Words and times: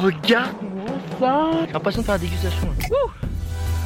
regarde-moi 0.00 0.86
ça 1.18 1.50
J'ai 1.66 1.72
l'impression 1.72 2.00
de 2.02 2.06
faire 2.06 2.14
la 2.14 2.18
dégustation. 2.18 2.68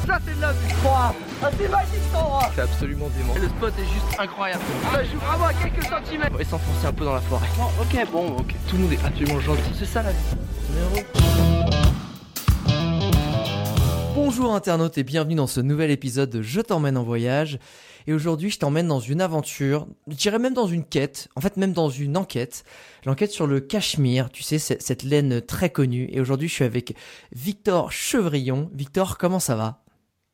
Ça 0.07 0.17
c'est 0.25 0.35
de 0.35 0.41
la 0.41 0.51
vie 0.51 0.57
Ah 0.85 1.13
c'est 1.57 1.69
magique 1.69 1.89
cet 2.11 2.15
endroit 2.21 2.49
C'est 2.55 2.61
absolument 2.61 3.07
dément. 3.15 3.33
Le 3.39 3.47
spot 3.47 3.73
est 3.77 3.83
juste 3.83 4.19
incroyable 4.19 4.61
Ça 4.91 5.03
joue 5.03 5.17
vraiment 5.19 5.45
à 5.45 5.53
quelques 5.53 5.83
centimètres 5.83 6.31
On 6.33 6.37
va 6.37 6.43
s'enfoncer 6.43 6.87
un 6.87 6.93
peu 6.93 7.05
dans 7.05 7.13
la 7.13 7.21
forêt. 7.21 7.47
Ok 7.79 8.11
bon 8.11 8.27
ok 8.39 8.55
Tout 8.67 8.75
le 8.77 8.81
monde 8.83 8.93
est 8.93 9.05
absolument 9.05 9.39
gentil. 9.39 9.71
C'est 9.77 9.85
ça 9.85 10.01
la 10.01 10.11
vie. 10.11 11.01
Bonjour 14.23 14.53
internautes 14.53 14.99
et 14.99 15.03
bienvenue 15.03 15.33
dans 15.33 15.47
ce 15.47 15.61
nouvel 15.61 15.89
épisode 15.89 16.29
de 16.29 16.43
Je 16.43 16.61
t'emmène 16.61 16.95
en 16.95 17.01
voyage. 17.01 17.57
Et 18.05 18.13
aujourd'hui, 18.13 18.51
je 18.51 18.59
t'emmène 18.59 18.87
dans 18.87 18.99
une 18.99 19.19
aventure, 19.19 19.87
je 20.07 20.15
dirais 20.15 20.37
même 20.37 20.53
dans 20.53 20.67
une 20.67 20.85
quête, 20.85 21.27
en 21.35 21.41
fait 21.41 21.57
même 21.57 21.73
dans 21.73 21.89
une 21.89 22.15
enquête. 22.15 22.63
L'enquête 23.03 23.31
sur 23.31 23.47
le 23.47 23.59
Cachemire, 23.59 24.29
tu 24.29 24.43
sais, 24.43 24.59
cette 24.59 25.01
laine 25.01 25.41
très 25.41 25.71
connue. 25.71 26.07
Et 26.11 26.21
aujourd'hui, 26.21 26.47
je 26.47 26.53
suis 26.53 26.63
avec 26.63 26.95
Victor 27.31 27.91
Chevrillon. 27.91 28.69
Victor, 28.75 29.17
comment 29.17 29.39
ça 29.39 29.55
va? 29.55 29.80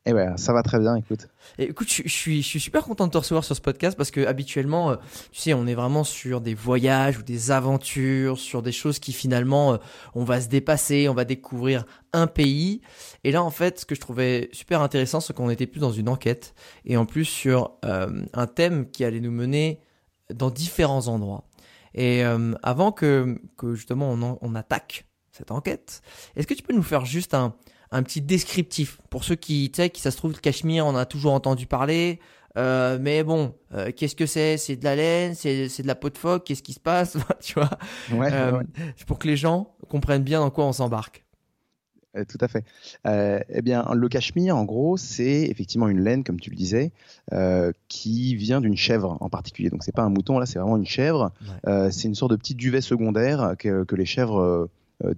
Eh 0.10 0.14
ben, 0.14 0.38
ça 0.38 0.54
va 0.54 0.64
très 0.64 0.80
bien, 0.80 0.96
écoute. 0.96 1.28
Écoute, 1.60 1.92
je, 1.92 2.08
suis, 2.08 2.42
super 2.42 2.86
content 2.86 3.08
de 3.08 3.12
te 3.12 3.18
recevoir 3.18 3.44
sur 3.44 3.58
ce 3.58 3.60
podcast 3.60 3.98
parce 3.98 4.10
que 4.10 4.26
habituellement, 4.26 4.92
euh, 4.92 4.96
tu 5.34 5.42
sais, 5.42 5.54
on 5.54 5.68
est 5.68 5.74
vraiment 5.74 6.06
sur 6.06 6.40
des 6.40 6.54
voyages 6.54 7.18
ou 7.18 7.24
des 7.24 7.52
aventures, 7.52 8.40
sur 8.40 8.62
des 8.62 8.72
choses 8.72 9.00
qui 9.00 9.12
finalement, 9.12 9.74
euh, 9.74 9.78
on 10.16 10.24
va 10.24 10.40
se 10.40 10.48
dépasser, 10.48 11.10
on 11.10 11.14
va 11.14 11.26
découvrir 11.26 11.84
un 12.14 12.26
pays. 12.26 12.80
Et 13.26 13.34
là, 13.34 13.44
en 13.44 13.50
fait, 13.50 13.82
ce 13.82 13.86
que 13.86 13.96
je 13.96 14.00
trouvais 14.00 14.50
super 14.54 14.82
intéressant, 14.82 15.20
c'est 15.20 15.34
qu'on 15.34 15.50
était 15.50 15.68
plus 15.68 15.82
dans 15.82 15.92
une 15.92 16.08
enquête 16.08 16.55
et 16.86 16.96
en 16.96 17.05
plus 17.05 17.26
sur 17.26 17.74
euh, 17.84 18.24
un 18.32 18.48
thème 18.48 18.90
qui 18.90 19.04
allait 19.04 19.20
nous 19.20 19.32
mener 19.32 19.82
dans 20.34 20.52
différents 20.52 21.10
endroits. 21.10 21.44
Et 21.94 22.22
avant 22.62 22.92
que, 22.92 23.42
justement 23.74 24.12
on, 24.12 24.22
en- 24.22 24.38
on 24.42 24.55
attaque 24.55 25.08
cette 25.32 25.52
enquête, 25.52 26.02
est-ce 26.36 26.46
que 26.46 26.54
tu 26.54 26.62
peux 26.62 26.76
nous 26.76 26.84
faire 26.84 27.05
juste 27.05 27.34
un, 27.34 27.55
un 27.91 28.04
petit 28.04 28.22
descriptif 28.22 29.00
pour 29.09 29.23
ceux 29.23 29.36
qui, 29.36 29.71
tu 29.71 29.77
sais, 29.82 29.90
qui 29.90 30.02
ça 30.02 30.12
se 30.12 30.18
trouve, 30.18 30.32
le 30.34 30.38
Cachemire, 30.40 30.85
on 30.85 30.96
a 30.96 31.05
toujours 31.05 31.34
entendu 31.34 31.66
parler. 31.68 32.20
euh, 32.57 32.98
mais 32.99 33.24
bon, 33.24 33.54
euh, 33.74 33.91
qu'est-ce 33.96 34.16
que 34.16 34.26
c'est? 34.26 34.57
C'est 34.57 34.76
de 34.76 34.84
la 34.84 34.96
laine, 34.96 35.35
c'est 35.35 35.68
de 35.82 35.88
la 35.88 35.96
peau 35.96 36.10
de 36.10 36.18
phoque, 36.18 36.43
qu'est-ce 36.46 36.63
qui 36.63 36.74
se 36.74 36.80
passe? 36.80 37.15
Tu 37.41 37.54
vois? 37.54 37.70
Ouais, 38.12 38.30
Euh, 38.34 38.52
ouais, 38.60 38.63
Pour 39.05 39.20
que 39.20 39.27
les 39.27 39.38
gens 39.38 39.74
comprennent 39.90 40.24
bien 40.24 40.40
dans 40.40 40.49
quoi 40.49 40.65
on 40.65 40.74
s'embarque. 40.74 41.24
tout 42.27 42.38
à 42.41 42.48
fait. 42.48 42.65
Eh 43.05 43.62
bien, 43.62 43.85
le 43.93 44.10
cachemire, 44.10 44.58
en 44.58 44.65
gros, 44.65 44.98
c'est 44.98 45.43
effectivement 45.43 45.88
une 45.88 46.02
laine, 46.04 46.24
comme 46.24 46.40
tu 46.40 46.49
le 46.49 46.55
disais, 46.55 46.91
qui 47.88 48.35
vient 48.35 48.60
d'une 48.60 48.76
chèvre 48.76 49.18
en 49.21 49.30
particulier. 49.30 49.70
Donc, 49.70 49.84
c'est 49.84 49.93
pas 49.96 50.02
un 50.04 50.10
mouton, 50.10 50.40
là, 50.40 50.46
c'est 50.48 50.58
vraiment 50.60 50.77
une 50.77 50.85
chèvre. 50.88 51.32
Ouais. 51.65 51.91
C'est 51.91 52.08
une 52.08 52.15
sorte 52.15 52.32
de 52.32 52.38
petit 52.38 52.55
duvet 52.55 52.82
secondaire 52.82 53.54
que, 53.60 53.84
que 53.84 53.96
les 53.96 54.05
chèvres 54.05 54.68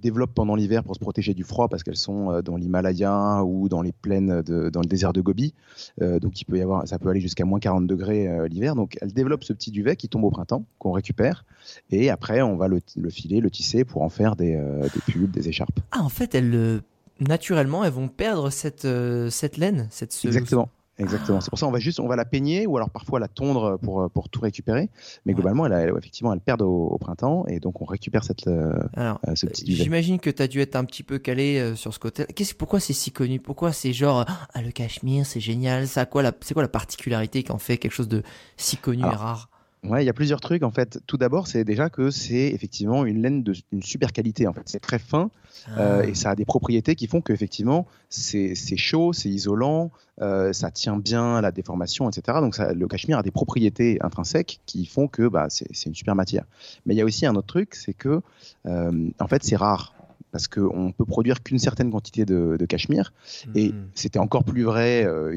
développent 0.01 0.33
pendant 0.33 0.55
l'hiver 0.55 0.83
pour 0.83 0.93
se 0.95 0.99
protéger 0.99 1.33
du 1.33 1.43
froid 1.43 1.67
parce 1.69 1.83
qu'elles 1.83 1.95
sont 1.95 2.31
euh, 2.31 2.41
dans 2.41 2.57
l'Himalaya 2.57 3.43
ou 3.45 3.69
dans 3.69 3.81
les 3.81 3.91
plaines, 3.93 4.41
de, 4.41 4.69
dans 4.69 4.81
le 4.81 4.87
désert 4.87 5.13
de 5.13 5.21
Gobi. 5.21 5.53
Euh, 6.01 6.19
donc, 6.19 6.39
il 6.41 6.45
peut 6.45 6.57
y 6.57 6.61
avoir, 6.61 6.87
ça 6.87 6.99
peut 6.99 7.09
aller 7.09 7.21
jusqu'à 7.21 7.45
moins 7.45 7.59
40 7.59 7.87
degrés 7.87 8.27
euh, 8.27 8.47
l'hiver. 8.47 8.75
Donc, 8.75 8.97
elles 9.01 9.13
développent 9.13 9.43
ce 9.43 9.53
petit 9.53 9.71
duvet 9.71 9.95
qui 9.95 10.09
tombe 10.09 10.23
au 10.25 10.31
printemps, 10.31 10.65
qu'on 10.79 10.91
récupère. 10.91 11.45
Et 11.91 12.09
après, 12.09 12.41
on 12.41 12.55
va 12.57 12.67
le, 12.67 12.81
le 12.97 13.09
filer, 13.09 13.39
le 13.39 13.49
tisser 13.49 13.85
pour 13.85 14.01
en 14.01 14.09
faire 14.09 14.35
des, 14.35 14.55
euh, 14.55 14.81
des 14.83 15.01
pulls, 15.11 15.31
des 15.31 15.47
écharpes. 15.47 15.79
Ah, 15.91 16.01
en 16.03 16.09
fait, 16.09 16.35
elles, 16.35 16.53
euh, 16.53 16.79
naturellement, 17.19 17.83
elles 17.85 17.91
vont 17.93 18.07
perdre 18.07 18.49
cette, 18.49 18.85
euh, 18.85 19.29
cette 19.29 19.57
laine, 19.57 19.87
cette 19.91 20.11
ce- 20.13 20.27
Exactement. 20.27 20.69
Exactement. 20.99 21.41
C'est 21.41 21.49
pour 21.49 21.57
ça 21.57 21.65
qu'on 21.65 21.71
va 21.71 21.79
juste, 21.79 21.99
on 21.99 22.07
va 22.07 22.15
la 22.15 22.25
peigner 22.25 22.67
ou 22.67 22.75
alors 22.77 22.89
parfois 22.89 23.19
la 23.19 23.27
tondre 23.27 23.77
pour, 23.79 24.09
pour 24.11 24.29
tout 24.29 24.41
récupérer. 24.41 24.89
Mais 25.25 25.31
Ouais. 25.31 25.35
globalement, 25.35 25.65
elle, 25.65 25.73
elle- 25.73 25.93
effectivement, 25.97 26.33
elle 26.33 26.41
perd 26.41 26.61
au, 26.61 26.87
au 26.87 26.97
printemps 26.97 27.45
et 27.47 27.59
donc 27.59 27.81
on 27.81 27.85
récupère 27.85 28.23
cette, 28.23 28.47
euh, 28.47 28.73
Alors, 28.95 29.19
euh, 29.27 29.35
ce 29.35 29.45
petit 29.45 29.63
duvet. 29.63 29.83
J'imagine 29.83 30.19
que 30.19 30.29
tu 30.29 30.41
as 30.43 30.47
dû 30.47 30.59
être 30.61 30.75
un 30.75 30.85
petit 30.85 31.03
peu 31.03 31.17
calé 31.17 31.57
euh, 31.59 31.75
sur 31.75 31.93
ce 31.93 31.99
côté. 31.99 32.25
Qu'est-ce, 32.35 32.53
pourquoi 32.53 32.79
c'est 32.79 32.93
si 32.93 33.11
connu? 33.11 33.39
Pourquoi 33.39 33.71
c'est 33.71 33.93
genre 33.93 34.25
ah 34.53 34.61
le 34.61 34.71
Cachemire, 34.71 35.25
c'est 35.25 35.39
génial? 35.39 35.87
Ça 35.87 36.05
quoi 36.05 36.21
la, 36.21 36.33
c'est 36.41 36.53
quoi 36.53 36.63
la 36.63 36.69
particularité 36.69 37.43
qui 37.43 37.51
en 37.51 37.57
fait 37.59 37.77
quelque 37.77 37.93
chose 37.93 38.07
de 38.09 38.21
si 38.57 38.75
connu 38.77 39.03
et 39.03 39.15
rare? 39.15 39.49
Ouais, 39.83 40.03
il 40.03 40.05
y 40.05 40.09
a 40.09 40.13
plusieurs 40.13 40.41
trucs 40.41 40.63
en 40.63 40.71
fait. 40.71 40.99
Tout 41.07 41.17
d'abord, 41.17 41.47
c'est 41.47 41.63
déjà 41.63 41.89
que 41.89 42.11
c'est 42.11 42.47
effectivement 42.49 43.05
une 43.05 43.21
laine 43.21 43.43
de 43.43 43.53
une 43.71 43.81
super 43.81 44.11
qualité. 44.11 44.45
En 44.45 44.53
fait, 44.53 44.63
c'est 44.65 44.81
très 44.81 44.99
fin 44.99 45.31
euh, 45.77 46.01
Ah. 46.03 46.05
et 46.05 46.15
ça 46.15 46.31
a 46.31 46.35
des 46.35 46.43
propriétés 46.43 46.95
qui 46.95 47.07
font 47.07 47.21
qu'effectivement, 47.21 47.87
c'est 48.09 48.55
c'est 48.55 48.75
chaud, 48.75 49.13
c'est 49.13 49.29
isolant, 49.29 49.91
euh, 50.21 50.51
ça 50.51 50.69
tient 50.69 50.97
bien 50.97 51.35
à 51.35 51.41
la 51.41 51.51
déformation, 51.51 52.09
etc. 52.09 52.39
Donc, 52.41 52.55
ça, 52.55 52.73
le 52.73 52.87
cachemire 52.87 53.19
a 53.19 53.23
des 53.23 53.31
propriétés 53.31 53.99
intrinsèques 54.01 54.59
qui 54.65 54.85
font 54.85 55.07
que 55.07 55.29
bah, 55.29 55.47
c'est 55.49 55.67
c'est 55.73 55.87
une 55.87 55.95
super 55.95 56.15
matière. 56.15 56.43
Mais 56.85 56.93
il 56.93 56.97
y 56.97 57.01
a 57.01 57.05
aussi 57.05 57.25
un 57.25 57.35
autre 57.35 57.47
truc, 57.47 57.73
c'est 57.73 57.93
que 57.93 58.21
euh, 58.65 59.09
en 59.19 59.27
fait, 59.27 59.43
c'est 59.45 59.55
rare 59.55 59.93
parce 60.31 60.47
qu'on 60.47 60.91
peut 60.91 61.05
produire 61.05 61.41
qu'une 61.43 61.59
certaine 61.59 61.91
quantité 61.91 62.25
de, 62.25 62.55
de 62.59 62.65
cachemire. 62.65 63.13
Et 63.55 63.69
Mhm. 63.69 63.87
c'était 63.95 64.19
encore 64.19 64.43
plus 64.43 64.63
vrai 64.63 65.05
euh, 65.05 65.35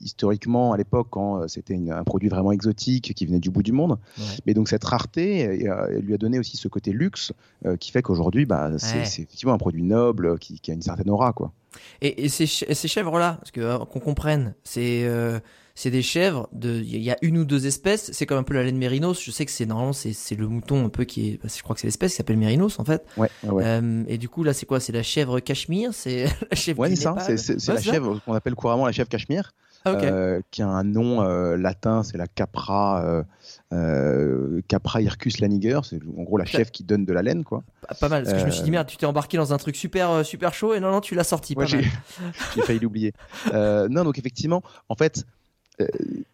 historiquement 0.00 0.72
à 0.72 0.76
l'époque 0.76 1.08
quand 1.10 1.42
euh, 1.42 1.48
c'était 1.48 1.78
un 1.90 2.04
produit 2.04 2.28
vraiment 2.28 2.52
exotique 2.52 3.14
qui 3.14 3.26
venait 3.26 3.40
du 3.40 3.50
bout 3.50 3.62
du 3.62 3.72
monde. 3.72 3.98
Ouais. 4.18 4.24
Mais 4.46 4.54
donc 4.54 4.68
cette 4.68 4.84
rareté 4.84 5.66
euh, 5.68 5.86
elle 5.90 6.00
lui 6.04 6.14
a 6.14 6.18
donné 6.18 6.38
aussi 6.38 6.56
ce 6.56 6.68
côté 6.68 6.92
luxe 6.92 7.32
euh, 7.66 7.76
qui 7.76 7.90
fait 7.90 8.02
qu'aujourd'hui 8.02 8.46
bah, 8.46 8.70
c'est 8.78 8.96
Ouais. 8.96 9.02
effectivement 9.02 9.52
un 9.54 9.58
produit 9.58 9.82
noble 9.82 10.38
qui, 10.38 10.58
qui 10.60 10.70
a 10.70 10.74
une 10.74 10.82
certaine 10.82 11.10
aura. 11.10 11.32
Quoi. 11.32 11.52
Et, 12.00 12.24
et 12.24 12.28
ces, 12.28 12.46
ch- 12.46 12.70
ces 12.72 12.88
chèvres-là, 12.88 13.40
euh, 13.58 13.78
qu'on 13.86 14.00
comprenne, 14.00 14.54
c'est 14.62 15.04
euh, 15.04 15.40
c'est 15.74 15.90
des 15.90 16.02
chèvres. 16.02 16.48
De, 16.52 16.80
il 16.80 17.02
y 17.02 17.10
a 17.10 17.16
une 17.22 17.38
ou 17.38 17.44
deux 17.44 17.66
espèces. 17.66 18.10
C'est 18.12 18.26
comme 18.26 18.38
un 18.38 18.42
peu 18.44 18.54
la 18.54 18.62
laine 18.62 18.76
mérinos. 18.78 19.20
Je 19.22 19.30
sais 19.30 19.44
que 19.44 19.50
c'est 19.50 19.66
normalement 19.66 19.92
c'est 19.92 20.12
c'est 20.12 20.34
le 20.36 20.46
mouton 20.48 20.86
un 20.86 20.88
peu 20.88 21.04
qui 21.04 21.30
est. 21.30 21.36
que 21.38 21.48
je 21.48 21.62
crois 21.62 21.74
que 21.74 21.80
c'est 21.80 21.86
l'espèce 21.88 22.12
qui 22.12 22.16
s'appelle 22.18 22.36
mérinos 22.36 22.78
en 22.78 22.84
fait. 22.84 23.04
Ouais. 23.16 23.28
Euh, 23.44 24.04
et 24.08 24.18
du 24.18 24.28
coup 24.28 24.44
là 24.44 24.52
c'est 24.52 24.66
quoi? 24.66 24.80
C'est 24.80 24.92
la 24.92 25.02
chèvre 25.02 25.40
cachemire? 25.40 25.90
C'est 25.92 26.24
la 26.50 26.56
chèvre 26.56 26.78
Ouais, 26.80 26.94
ça, 26.96 27.16
c'est 27.18 27.36
c'est- 27.36 27.58
c'est 27.58 27.70
Ouais, 27.72 27.76
la 27.78 27.82
chèvre 27.82 28.20
qu'on 28.24 28.34
appelle 28.34 28.54
couramment 28.54 28.86
la 28.86 28.92
chèvre 28.92 29.08
cachemire, 29.08 29.52
Ah, 29.84 29.94
euh, 29.96 30.40
qui 30.50 30.62
a 30.62 30.68
un 30.68 30.84
nom 30.84 31.22
euh, 31.22 31.56
latin, 31.56 32.02
c'est 32.04 32.16
la 32.16 32.26
Capra, 32.28 33.24
euh, 33.72 34.60
Capra 34.68 35.00
hircus 35.02 35.40
laniger, 35.40 35.80
c'est 35.84 35.98
en 36.16 36.22
gros 36.22 36.38
la 36.38 36.44
chèvre 36.44 36.70
qui 36.70 36.84
donne 36.84 37.04
de 37.04 37.12
la 37.12 37.22
laine. 37.22 37.44
Quoi. 37.44 37.62
Pas, 37.88 37.94
pas 37.94 38.08
mal. 38.08 38.22
Parce 38.22 38.34
que 38.34 38.40
je 38.40 38.46
me 38.46 38.50
suis 38.50 38.62
dit 38.62 38.70
merde, 38.70 38.86
tu 38.86 38.96
t'es 38.96 39.06
embarqué 39.06 39.36
dans 39.36 39.52
un 39.52 39.58
truc 39.58 39.76
super 39.76 40.24
super 40.24 40.54
chaud 40.54 40.74
et 40.74 40.80
non 40.80 40.90
non 40.90 41.00
tu 41.00 41.14
l'as 41.14 41.24
sorti. 41.24 41.54
Ouais, 41.54 41.64
pas 41.64 41.66
j'ai 41.70 41.82
j'ai 42.54 42.62
failli 42.62 42.78
l'oublier. 42.78 43.12
Non, 43.52 44.04
donc 44.04 44.18
effectivement, 44.18 44.62
en 44.88 44.94
fait, 44.94 45.24
euh, 45.80 45.86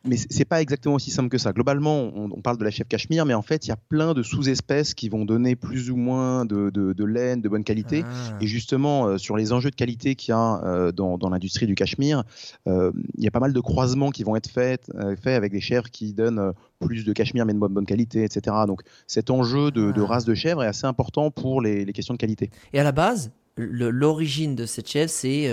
mais 0.04 0.16
c'est 0.16 0.44
pas 0.44 0.60
exactement 0.60 0.94
aussi 0.96 1.10
simple 1.10 1.28
que 1.30 1.38
ça. 1.38 1.52
Globalement, 1.52 2.10
on, 2.14 2.30
on 2.30 2.40
parle 2.42 2.58
de 2.58 2.64
la 2.64 2.70
chèvre 2.70 2.88
cachemire, 2.88 3.24
mais 3.24 3.32
en 3.34 3.42
fait, 3.42 3.66
il 3.66 3.68
y 3.68 3.72
a 3.72 3.76
plein 3.76 4.12
de 4.12 4.22
sous-espèces 4.22 4.92
qui 4.94 5.08
vont 5.08 5.24
donner 5.24 5.56
plus 5.56 5.90
ou 5.90 5.96
moins 5.96 6.44
de, 6.44 6.68
de- 6.70 6.92
de 6.92 7.04
laine 7.04 7.40
de 7.40 7.48
bonne 7.48 7.64
qualité. 7.64 8.02
Ah. 8.04 8.36
Et 8.40 8.46
justement, 8.46 9.06
euh, 9.06 9.18
sur 9.18 9.36
les 9.36 9.52
enjeux 9.52 9.70
de 9.70 9.76
qualité 9.76 10.14
qu'il 10.14 10.32
y 10.32 10.34
a 10.34 10.62
euh, 10.64 10.92
dans, 10.92 11.16
dans 11.16 11.30
l'industrie 11.30 11.66
du 11.66 11.74
cachemire, 11.74 12.24
euh, 12.68 12.92
il 13.16 13.24
y 13.24 13.28
a 13.28 13.30
pas 13.30 13.40
mal 13.40 13.52
de 13.52 13.60
croisements 13.60 14.10
qui 14.10 14.24
vont 14.24 14.36
être 14.36 14.50
faits, 14.50 14.90
faits 15.22 15.36
avec 15.36 15.52
des 15.52 15.60
chèvres 15.60 15.90
qui 15.90 16.12
donnent 16.12 16.52
plus 16.80 17.04
de 17.04 17.12
cachemire 17.12 17.46
mais 17.46 17.54
de 17.54 17.58
bonne, 17.58 17.72
bonne 17.72 17.86
qualité, 17.86 18.24
etc. 18.24 18.56
Donc 18.66 18.82
cet 19.06 19.30
enjeu 19.30 19.70
de, 19.70 19.90
de 19.92 20.02
Ah. 20.02 20.06
race 20.06 20.24
de 20.24 20.34
chèvre 20.34 20.62
est 20.62 20.66
assez 20.66 20.86
important 20.86 21.30
pour 21.30 21.62
les, 21.62 21.84
les 21.84 21.92
questions 21.92 22.14
de 22.14 22.18
qualité. 22.18 22.50
Et 22.72 22.80
à 22.80 22.84
la 22.84 22.92
base, 22.92 23.30
l'origine 23.56 24.54
de 24.54 24.66
cette 24.66 24.88
chèvre, 24.88 25.10
c'est 25.10 25.48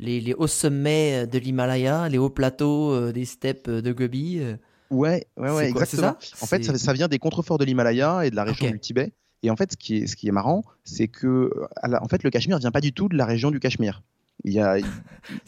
les, 0.00 0.20
les 0.20 0.34
hauts 0.34 0.46
sommets 0.46 1.26
de 1.26 1.38
l'Himalaya, 1.38 2.08
les 2.08 2.18
hauts 2.18 2.30
plateaux 2.30 2.92
euh, 2.92 3.12
des 3.12 3.24
steppes 3.24 3.68
de 3.70 3.92
Gobi. 3.92 4.38
euh. 4.40 4.56
Ouais, 4.90 5.26
ouais, 5.36 5.50
ouais, 5.50 5.68
exactement. 5.68 6.16
ça? 6.20 6.42
En 6.42 6.46
fait, 6.46 6.64
ça, 6.64 6.76
ça 6.78 6.92
vient 6.92 7.06
des 7.08 7.18
contreforts 7.18 7.58
de 7.58 7.64
l'Himalaya 7.64 8.24
et 8.26 8.30
de 8.30 8.36
la 8.36 8.44
région 8.44 8.66
du 8.72 8.80
Tibet. 8.80 9.12
Et 9.42 9.50
en 9.50 9.56
fait, 9.56 9.72
ce 9.72 9.76
qui 9.76 9.98
est, 9.98 10.06
ce 10.06 10.16
qui 10.16 10.26
est 10.28 10.32
marrant, 10.32 10.64
c'est 10.84 11.08
que 11.08 11.50
en 11.84 12.08
fait, 12.08 12.22
le 12.24 12.30
Cachemire 12.30 12.58
vient 12.58 12.72
pas 12.72 12.80
du 12.80 12.92
tout 12.92 13.08
de 13.08 13.16
la 13.16 13.24
région 13.24 13.50
du 13.50 13.60
Cachemire. 13.60 14.02
Il 14.42 14.52
y 14.54 14.58
a, 14.60 14.78
il 14.78 14.84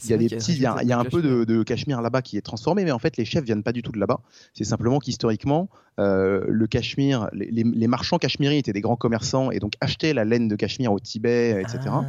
y 0.09 0.13
a 0.13 0.17
des 0.17 0.29
petits, 0.37 0.53
il 0.53 0.61
y 0.61 0.65
a, 0.67 0.77
il 0.83 0.87
y 0.87 0.93
a 0.93 0.99
un 0.99 1.03
peu 1.03 1.21
de, 1.23 1.43
de 1.45 1.63
Cachemire 1.63 2.01
là-bas 2.01 2.21
qui 2.21 2.37
est 2.37 2.41
transformé, 2.41 2.85
mais 2.85 2.91
en 2.91 2.99
fait, 2.99 3.17
les 3.17 3.25
chefs 3.25 3.43
viennent 3.43 3.63
pas 3.63 3.71
du 3.71 3.81
tout 3.81 3.91
de 3.91 3.99
là-bas. 3.99 4.19
C'est 4.53 4.63
simplement 4.65 4.99
qu'historiquement, 4.99 5.67
euh, 5.99 6.43
le 6.47 6.67
Cachemire, 6.67 7.27
les, 7.33 7.47
les- 7.51 7.63
les 7.63 7.87
marchands 7.87 8.17
cachemiriens 8.19 8.57
étaient 8.59 8.71
des 8.73 8.81
grands 8.81 8.95
commerçants 8.95 9.49
et 9.51 9.59
donc 9.59 9.73
achetaient 9.81 10.13
la 10.13 10.25
laine 10.25 10.47
de 10.47 10.55
Cachemire 10.55 10.93
au 10.93 10.99
Tibet, 10.99 11.59
etc. 11.61 11.79
Ah. 11.87 12.03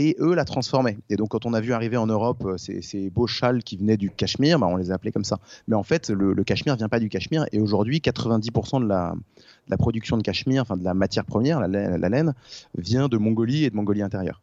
Et 0.00 0.14
eux 0.20 0.34
la 0.34 0.44
transformaient. 0.44 0.96
Et 1.10 1.16
donc, 1.16 1.30
quand 1.30 1.44
on 1.44 1.52
a 1.54 1.60
vu 1.60 1.72
arriver 1.72 1.96
en 1.96 2.06
Europe 2.06 2.44
euh, 2.46 2.56
ces, 2.56 2.82
ces 2.82 3.10
beaux 3.10 3.26
châles 3.26 3.64
qui 3.64 3.76
venaient 3.76 3.96
du 3.96 4.10
Cachemire, 4.10 4.58
bah, 4.60 4.68
on 4.68 4.76
les 4.76 4.92
a 4.92 4.94
appelés 4.94 5.10
comme 5.10 5.24
ça. 5.24 5.38
Mais 5.66 5.74
en 5.74 5.82
fait, 5.82 6.08
le, 6.10 6.32
le 6.34 6.44
Cachemire 6.44 6.76
vient 6.76 6.88
pas 6.88 7.00
du 7.00 7.08
Cachemire. 7.08 7.46
Et 7.50 7.60
aujourd'hui, 7.60 7.98
90% 7.98 8.80
de 8.82 8.86
la, 8.88 9.14
de 9.16 9.70
la 9.70 9.76
production 9.76 10.16
de 10.16 10.22
Cachemire, 10.22 10.62
enfin 10.62 10.76
de 10.76 10.84
la 10.84 10.94
matière 10.94 11.24
première, 11.24 11.58
la, 11.58 11.66
laine- 11.66 11.96
la 12.00 12.08
laine, 12.08 12.34
vient 12.76 13.08
de 13.08 13.16
Mongolie 13.18 13.64
et 13.64 13.70
de 13.70 13.74
Mongolie 13.76 14.02
intérieure. 14.02 14.40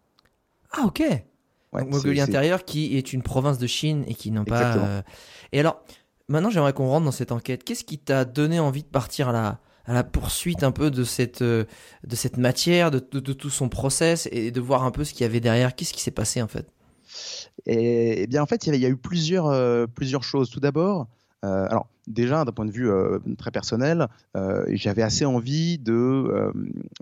Ah, 0.73 0.83
ok. 0.85 0.99
Ouais, 1.71 1.81
Donc, 1.83 1.91
Mongolie 1.91 2.19
intérieure 2.21 2.65
qui 2.65 2.97
est 2.97 3.13
une 3.13 3.21
province 3.23 3.57
de 3.57 3.67
Chine 3.67 4.03
et 4.07 4.13
qui 4.13 4.31
n'ont 4.31 4.43
pas. 4.45 4.75
Euh, 4.77 5.01
Et 5.53 5.59
alors, 5.61 5.81
maintenant 6.27 6.49
j'aimerais 6.49 6.73
qu'on 6.73 6.87
rentre 6.89 7.05
dans 7.05 7.11
cette 7.11 7.31
enquête. 7.31 7.63
Qu'est-ce 7.63 7.83
qui 7.85 7.97
t'a 7.97 8.25
donné 8.25 8.59
envie 8.59 8.83
de 8.83 8.87
partir 8.89 9.29
à 9.29 9.31
la, 9.31 9.59
à 9.85 9.93
la 9.93 10.03
poursuite 10.03 10.63
un 10.63 10.71
peu 10.71 10.91
de 10.91 11.03
cette, 11.03 11.41
euh, 11.41 11.65
de 12.05 12.15
cette 12.15 12.37
matière, 12.37 12.91
de, 12.91 12.99
de- 13.11 13.33
tout 13.33 13.49
son 13.49 13.69
process 13.69 14.27
et 14.31 14.51
de 14.51 14.61
voir 14.61 14.83
un 14.83 14.91
peu 14.91 15.03
ce 15.03 15.13
qu'il 15.13 15.21
y 15.21 15.25
avait 15.25 15.39
derrière 15.39 15.75
Qu'est-ce 15.75 15.93
qui 15.93 16.01
s'est 16.01 16.11
passé 16.11 16.41
en 16.41 16.47
fait? 16.47 16.67
Et, 17.65 18.27
bien, 18.27 18.43
en 18.43 18.45
fait, 18.45 18.65
il 18.67 18.69
y, 18.69 18.73
a- 18.73 18.75
il 18.75 18.81
y 18.81 18.85
a 18.85 18.89
eu 18.89 18.97
plusieurs, 18.97 19.47
euh, 19.47 19.87
plusieurs 19.87 20.23
choses. 20.23 20.49
Tout 20.49 20.59
d'abord, 20.59 21.07
Euh, 21.45 21.67
alors 21.69 21.87
déjà 22.07 22.45
d'un 22.45 22.51
point 22.51 22.65
de 22.65 22.71
vue 22.71 22.89
euh, 22.89 23.19
très 23.37 23.51
personnel, 23.51 24.07
euh, 24.35 24.63
j'avais 24.69 25.01
assez 25.01 25.25
envie 25.25 25.77
de 25.77 26.51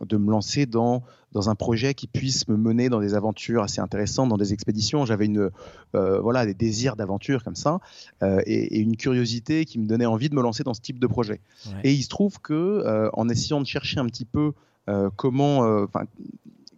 de 0.01 0.18
me 0.18 0.31
lancer 0.31 0.66
dans 0.66 1.04
dans 1.31 1.50
un 1.50 1.56
projet 1.56 1.94
qui 1.94 2.07
puisse 2.07 2.48
me 2.48 2.57
mener 2.57 2.90
dans 2.90 3.00
des 3.00 3.16
aventures 3.16 3.63
assez 3.63 3.81
intéressantes, 3.81 4.30
dans 4.30 4.38
des 4.38 4.54
expéditions. 4.54 5.06
J'avais 5.06 5.25
une 5.25 5.50
voilà 5.94 6.45
des 6.45 6.54
désirs 6.54 6.95
d'aventure 6.95 7.44
comme 7.44 7.56
ça 7.56 7.80
et, 8.22 8.78
et 8.78 8.80
une 8.80 8.98
curiosité 8.98 9.66
qui 9.66 9.80
me 9.80 9.88
donnait 9.88 10.06
envie 10.06 10.30
de 10.30 10.36
me 10.36 10.42
lancer 10.42 10.63
dans 10.63 10.74
ce 10.74 10.81
type 10.81 11.00
de 11.00 11.07
projet. 11.07 11.42
Ouais. 11.66 11.81
Et 11.86 11.94
il 11.94 12.04
se 12.04 12.10
trouve 12.10 12.39
que 12.39 13.10
en 13.13 13.30
essayant 13.30 13.62
de 13.62 13.68
chercher 13.68 14.00
un 14.00 14.06
petit 14.06 14.25
peu 14.25 14.54
comment, 15.16 15.88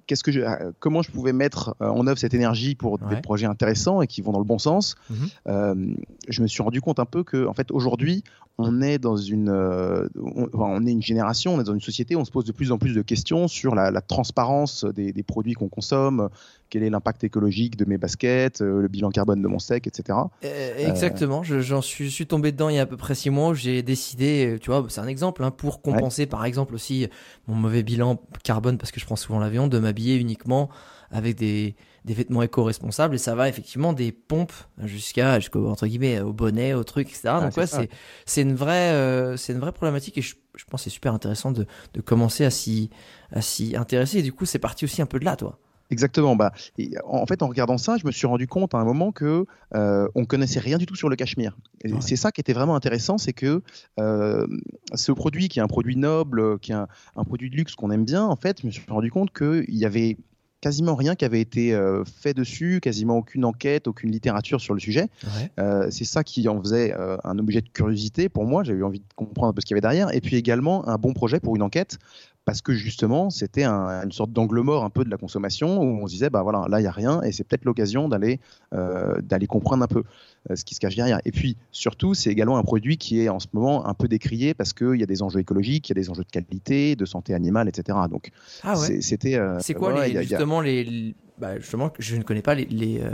qu'est-ce 0.08 0.24
que 0.24 0.32
je, 0.32 0.42
euh, 0.42 0.72
comment 0.80 1.02
je 1.02 1.12
pouvais 1.12 1.34
mettre 1.34 1.76
euh, 1.82 1.88
en 1.90 2.06
œuvre 2.08 2.18
cette 2.20 2.34
énergie 2.34 2.76
pour 2.76 2.94
Ouais. 3.02 3.16
des 3.16 3.22
projets 3.22 3.46
intéressants 3.48 4.02
et 4.02 4.08
qui 4.08 4.22
vont 4.22 4.32
dans 4.32 4.40
le 4.40 4.46
bon 4.46 4.60
sens, 4.60 4.96
Mhm. 5.10 5.18
euh, 5.48 5.94
je 6.28 6.42
me 6.42 6.48
suis 6.48 6.62
rendu 6.64 6.80
compte 6.82 7.00
un 7.00 7.06
peu 7.06 7.24
que, 7.24 7.46
en 7.48 7.54
fait, 7.54 7.72
aujourd'hui, 7.72 8.24
on 8.58 8.82
est 8.82 9.00
dans 9.00 9.18
une, 9.18 9.50
euh, 9.50 10.08
on, 10.16 10.44
enfin, 10.54 10.72
on 10.78 10.86
est 10.86 10.92
une 10.92 11.02
génération, 11.02 11.56
on 11.56 11.60
est 11.62 11.64
dans 11.66 11.74
une 11.74 11.82
société, 11.82 12.16
où 12.16 12.20
on 12.20 12.26
se 12.26 12.32
pose 12.32 12.46
de 12.46 12.52
plus 12.52 12.72
en 12.72 12.78
plus 12.78 12.94
de 12.94 13.02
questions 13.02 13.48
sur 13.48 13.76
la, 13.76 13.92
la 13.92 14.02
transparence 14.02 14.86
des, 14.86 15.12
des 15.12 15.24
produits 15.24 15.54
qu'on 15.54 15.68
consomme, 15.70 16.30
quel 16.70 16.84
est 16.84 16.90
l'impact 16.90 17.24
écologique 17.24 17.78
de 17.78 17.86
mes 17.86 17.98
baskets, 17.98 18.62
euh, 18.62 18.82
le 18.82 18.88
bilan 18.88 19.10
carbone 19.12 19.42
de 19.42 19.48
mon 19.48 19.60
steak, 19.60 19.88
etc. 19.88 20.18
Euh, 20.44 20.90
exactement, 20.90 21.44
je- 21.44 21.60
j'en 21.62 21.82
suis, 21.82 22.12
tombé 22.28 22.52
dedans 22.52 22.70
il 22.70 22.76
y 22.76 22.80
a 22.80 22.84
à 22.84 22.86
peu 22.86 22.98
près 22.98 23.16
six 23.16 23.30
mois 23.30 23.54
j'ai 23.54 23.84
décidé, 23.84 24.54
euh, 24.56 24.60
tu 24.60 24.70
vois, 24.72 24.86
c'est 24.90 25.02
un 25.02 25.08
exemple, 25.08 25.44
hein, 25.44 25.52
pour 25.52 25.82
compenser 25.82 26.26
par 26.26 26.44
exemple 26.46 26.74
aussi 26.76 27.08
mon 27.48 27.56
mauvais 27.56 27.84
bilan 27.84 28.20
carbone 28.44 28.78
parce 28.78 28.92
que 28.92 29.00
je 29.00 29.06
prends 29.06 29.16
souvent 29.16 29.40
l'avion, 29.40 29.68
de 29.68 29.78
m'habiller 29.80 30.16
uniquement 30.16 30.70
avec 31.12 31.36
des, 31.36 31.76
des 32.04 32.14
vêtements 32.16 32.42
éco-responsables 32.42 33.16
et 33.16 33.20
ça 33.20 33.36
va 33.36 33.48
effectivement 33.48 33.94
des 33.94 34.12
pompes 34.12 34.52
jusqu'à, 34.84 35.40
jusqu'au, 35.40 35.70
entre 35.70 35.86
guillemets, 35.88 36.20
au 36.20 36.34
bonnet, 36.34 36.74
au 36.74 36.84
truc, 36.84 37.08
etc. 37.10 37.22
Ah, 37.26 37.42
Donc 37.42 37.56
ouais, 37.58 37.68
c'est, 37.68 37.90
c'est 38.26 38.42
une 38.42 38.56
vraie, 38.56 38.92
euh, 38.92 39.38
c'est 39.38 39.54
une 39.54 39.60
vraie 39.60 39.72
problématique 39.72 40.18
et 40.18 40.22
je, 40.22 40.36
je 40.56 40.66
pense 40.66 40.82
que 40.82 40.86
c'est 40.86 40.90
super 40.94 41.14
intéressant 41.14 41.52
de, 41.52 41.68
de 41.94 42.02
commencer 42.02 42.44
à 42.44 42.50
s'y, 42.50 42.90
à 43.32 43.42
s'y 43.42 43.76
intéresser 43.78 44.18
et 44.20 44.22
du 44.24 44.34
coup 44.34 44.46
c'est 44.46 44.60
parti 44.60 44.84
aussi 44.86 45.02
un 45.02 45.06
peu 45.06 45.20
de 45.20 45.26
là, 45.26 45.36
toi. 45.36 45.60
Exactement. 45.92 46.36
Bah, 46.36 46.52
et 46.78 46.92
en 47.06 47.26
fait, 47.26 47.44
en 47.44 47.48
regardant 47.48 47.78
ça, 47.78 47.98
je 47.98 48.06
me 48.06 48.12
suis 48.12 48.28
rendu 48.28 48.48
compte 48.48 48.74
à 48.74 48.78
un 48.78 48.86
moment 48.86 49.12
que 49.12 49.46
euh, 49.76 50.08
on 50.16 50.26
connaissait 50.26 50.60
rien 50.60 50.78
du 50.78 50.86
tout 50.86 50.96
sur 50.96 51.10
le 51.10 51.16
cachemire. 51.16 51.58
Ouais. 51.84 51.92
C'est 52.00 52.16
ça 52.16 52.32
qui 52.32 52.42
était 52.42 52.54
vraiment 52.54 52.76
intéressant, 52.76 53.18
c'est 53.18 53.34
que 53.34 53.62
euh, 54.00 54.48
ce 54.94 55.12
produit, 55.12 55.48
qui 55.48 55.60
est 55.60 55.62
un 55.62 55.68
produit 55.68 55.96
noble, 55.96 56.60
qui 56.60 56.72
est 56.72 56.76
un, 56.76 56.88
un 57.16 57.24
produit 57.24 57.50
de 57.50 57.56
luxe 57.56 57.76
qu'on 57.76 57.92
aime 57.92 58.06
bien, 58.06 58.24
en 58.24 58.36
fait, 58.36 58.62
je 58.62 58.68
me 58.68 58.72
suis 58.72 58.84
rendu 58.90 59.12
compte 59.12 59.32
qu'il 59.32 59.76
y 59.76 59.86
avait 59.86 60.18
quasiment 60.66 60.96
rien 60.96 61.14
qui 61.14 61.26
avait 61.26 61.42
été 61.42 61.76
euh, 61.76 62.04
fait 62.06 62.34
dessus, 62.34 62.80
quasiment 62.82 63.18
aucune 63.18 63.46
enquête, 63.46 63.88
aucune 63.88 64.12
littérature 64.12 64.60
sur 64.60 64.74
le 64.74 64.80
sujet. 64.80 65.10
Ouais. 65.24 65.52
Euh, 65.60 65.88
c'est 65.92 66.06
ça 66.06 66.24
qui 66.24 66.48
en 66.48 66.60
faisait 66.60 66.92
euh, 66.98 67.18
un 67.24 67.38
objet 67.38 67.62
de 67.62 67.70
curiosité 67.70 68.30
pour 68.30 68.46
moi. 68.46 68.64
J'ai 68.64 68.74
eu 68.74 68.84
envie 68.84 69.00
de 69.00 69.06
comprendre 69.16 69.50
un 69.50 69.54
peu 69.54 69.62
ce 69.62 69.68
qu'il 69.68 69.76
y 69.76 69.78
avait 69.78 69.82
derrière. 69.82 70.12
Et 70.16 70.22
puis 70.22 70.38
également 70.38 70.88
un 70.88 70.98
bon 70.98 71.14
projet 71.14 71.40
pour 71.40 71.56
une 71.56 71.62
enquête 71.62 72.00
parce 72.46 72.62
que 72.62 72.74
justement 72.74 73.30
c'était 73.30 73.64
un- 73.64 74.04
une 74.04 74.12
sorte 74.12 74.32
d'angle 74.32 74.62
mort 74.62 74.84
un 74.86 74.90
peu 74.92 75.04
de 75.04 75.10
la 75.10 75.18
consommation 75.18 75.80
où 75.82 76.04
on 76.04 76.08
se 76.08 76.14
disait 76.14 76.30
bah 76.30 76.44
voilà 76.44 76.66
là 76.70 76.80
il 76.80 76.84
y 76.84 76.88
a 76.88 76.92
rien 76.92 77.22
et 77.24 77.32
c'est 77.32 77.44
peut-être 77.44 77.66
l'occasion 77.66 78.08
d'aller 78.08 78.40
euh, 78.74 79.20
d'aller 79.22 79.48
comprendre 79.48 79.84
un 79.84 79.88
peu 79.88 80.04
euh, 80.52 80.56
ce 80.56 80.64
qui 80.64 80.76
se 80.76 80.80
cache 80.80 80.96
derrière. 80.96 81.20
Et 81.26 81.32
puis 81.32 81.58
surtout 81.72 82.14
c'est 82.14 82.30
également 82.30 82.58
un 82.58 82.64
produit 82.64 82.98
qui 82.98 83.20
est 83.22 83.30
en 83.30 83.40
ce 83.40 83.48
moment 83.54 83.88
un 83.88 83.94
peu 83.96 84.08
décrié 84.08 84.54
parce 84.54 84.74
qu'il 84.74 84.96
y 85.00 85.04
a 85.04 85.08
des 85.08 85.24
enjeux 85.24 85.40
écologiques, 85.40 85.90
il 85.90 85.92
y 85.98 86.00
a 86.00 86.02
des 86.02 86.10
enjeux 86.10 86.24
de 86.24 86.30
qualité, 86.32 86.96
de 86.96 87.06
santé 87.06 87.34
animale, 87.34 87.68
etc. 87.68 87.98
Donc 88.10 88.30
Ah 88.64 88.80
ouais. 88.80 89.02
c'était 89.02 89.36
euh, 89.36 89.58
C'est 89.60 89.74
quoi 89.74 89.94
ouais, 89.94 90.10
les, 90.10 90.18
a- 90.18 90.20
a- 90.20 90.24
justement 90.24 90.62
les, 90.62 91.16
bah, 91.40 91.58
justement 91.60 91.92
je 92.00 92.16
ne 92.16 92.22
connais 92.24 92.44
pas 92.44 92.54
les, 92.56 92.66
les, 92.66 93.00
euh, 93.02 93.10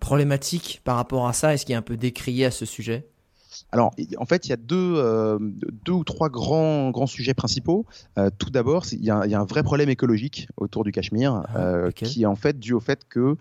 problématiques 0.00 0.80
par 0.84 0.96
rapport 0.96 1.26
à 1.28 1.32
ça? 1.32 1.54
Est-ce 1.54 1.64
qu'il 1.64 1.72
y 1.72 1.76
a 1.76 1.78
un 1.78 1.82
peu 1.82 1.96
décrié 1.96 2.44
à 2.46 2.50
ce 2.50 2.64
sujet? 2.66 3.06
Alors, 3.72 3.92
en 4.18 4.24
fait, 4.26 4.46
il 4.46 4.50
y 4.50 4.52
a 4.52 4.56
deux, 4.56 4.94
euh, 4.96 5.38
deux 5.84 5.92
ou 5.92 6.04
trois 6.04 6.28
grands, 6.28 6.90
grands 6.90 7.06
sujets 7.06 7.34
principaux. 7.34 7.86
Euh, 8.18 8.30
tout 8.38 8.50
d'abord, 8.50 8.84
il 8.92 9.04
y, 9.04 9.10
a 9.10 9.18
un- 9.18 9.24
il 9.24 9.30
y 9.30 9.34
a 9.34 9.40
un 9.40 9.44
vrai 9.44 9.62
problème 9.62 9.88
écologique 9.88 10.48
autour 10.56 10.84
du 10.84 10.92
Cachemire, 10.92 11.44
Ah, 11.48 11.58
euh, 11.58 11.90
qui 11.90 12.22
est 12.22 12.26
en 12.26 12.36
fait 12.36 12.58
dû 12.58 12.72
au 12.72 12.80
fait 12.80 13.00
que 13.08 13.36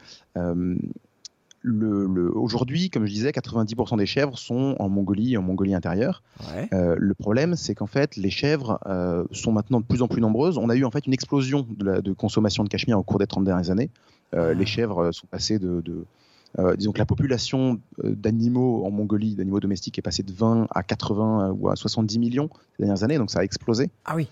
le, 1.67 2.06
le- 2.06 2.31
aujourd'hui, 2.38 2.89
comme 2.91 3.06
je 3.07 3.12
disais, 3.12 3.31
90% 3.31 3.97
des 3.97 4.06
chèvres 4.06 4.38
sont 4.38 4.75
en 4.77 4.88
Mongolie, 4.88 5.35
en 5.35 5.41
Mongolie 5.41 5.73
intérieure. 5.73 6.21
Ouais. 6.53 6.69
Euh, 6.73 6.95
le 6.97 7.13
problème, 7.15 7.56
c'est 7.56 7.73
qu'en 7.73 7.88
fait, 7.88 8.15
les 8.17 8.29
chèvres 8.29 8.79
euh, 8.85 9.23
sont 9.31 9.51
maintenant 9.51 9.79
de 9.79 9.85
plus 9.85 10.03
en 10.03 10.07
plus 10.07 10.21
nombreuses. 10.21 10.59
On 10.59 10.69
a 10.69 10.75
eu 10.75 10.85
en 10.85 10.91
fait 10.91 11.07
une 11.07 11.13
explosion 11.13 11.65
de, 11.77 11.85
la- 11.85 12.01
de 12.01 12.13
consommation 12.13 12.63
de 12.63 12.69
cachemire 12.69 13.00
au 13.00 13.03
cours 13.03 13.17
des 13.17 13.25
30 13.27 13.45
dernières 13.45 13.71
années. 13.71 13.89
Euh, 14.35 14.51
Ah. 14.51 14.53
Les 14.53 14.65
chèvres 14.67 15.12
sont 15.12 15.25
passées 15.27 15.57
de, 15.57 15.81
de- 15.81 16.06
disons 16.77 16.91
que 16.91 16.99
la 16.99 17.05
population 17.05 17.79
euh, 18.03 18.15
d'animaux 18.15 18.85
en 18.85 18.91
Mongolie, 18.91 19.35
d'animaux 19.35 19.59
domestiques, 19.59 19.97
est 19.99 20.01
passée 20.01 20.23
de 20.23 20.31
20 20.31 20.67
à 20.69 20.83
80 20.83 21.49
euh, 21.49 21.51
ou 21.51 21.69
à 21.69 21.75
70 21.75 22.19
millions 22.19 22.49
ces 22.77 22.83
dernières 22.83 23.03
années, 23.03 23.17
donc 23.17 23.31
ça 23.31 23.39
a 23.39 23.43
explosé. 23.43 23.89
Ah 24.05 24.15
oui. 24.15 24.27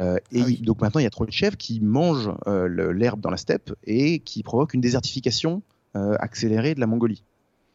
Euh, 0.00 0.16
et 0.32 0.40
Ah 0.40 0.44
oui. 0.46 0.60
donc 0.62 0.80
maintenant, 0.80 1.00
il 1.00 1.04
y 1.04 1.06
a 1.06 1.10
trop 1.10 1.26
de 1.26 1.30
chèvres 1.30 1.56
qui 1.56 1.80
mangent 1.80 2.32
euh, 2.46 2.92
l'herbe 2.92 3.20
dans 3.20 3.30
la 3.30 3.36
steppe 3.36 3.72
et 3.84 4.18
qui 4.18 4.42
provoquent 4.42 4.74
une 4.74 4.80
désertification 4.80 5.62
euh, 5.96 6.16
accélérée 6.18 6.74
de 6.74 6.80
la 6.80 6.86
Mongolie. 6.86 7.22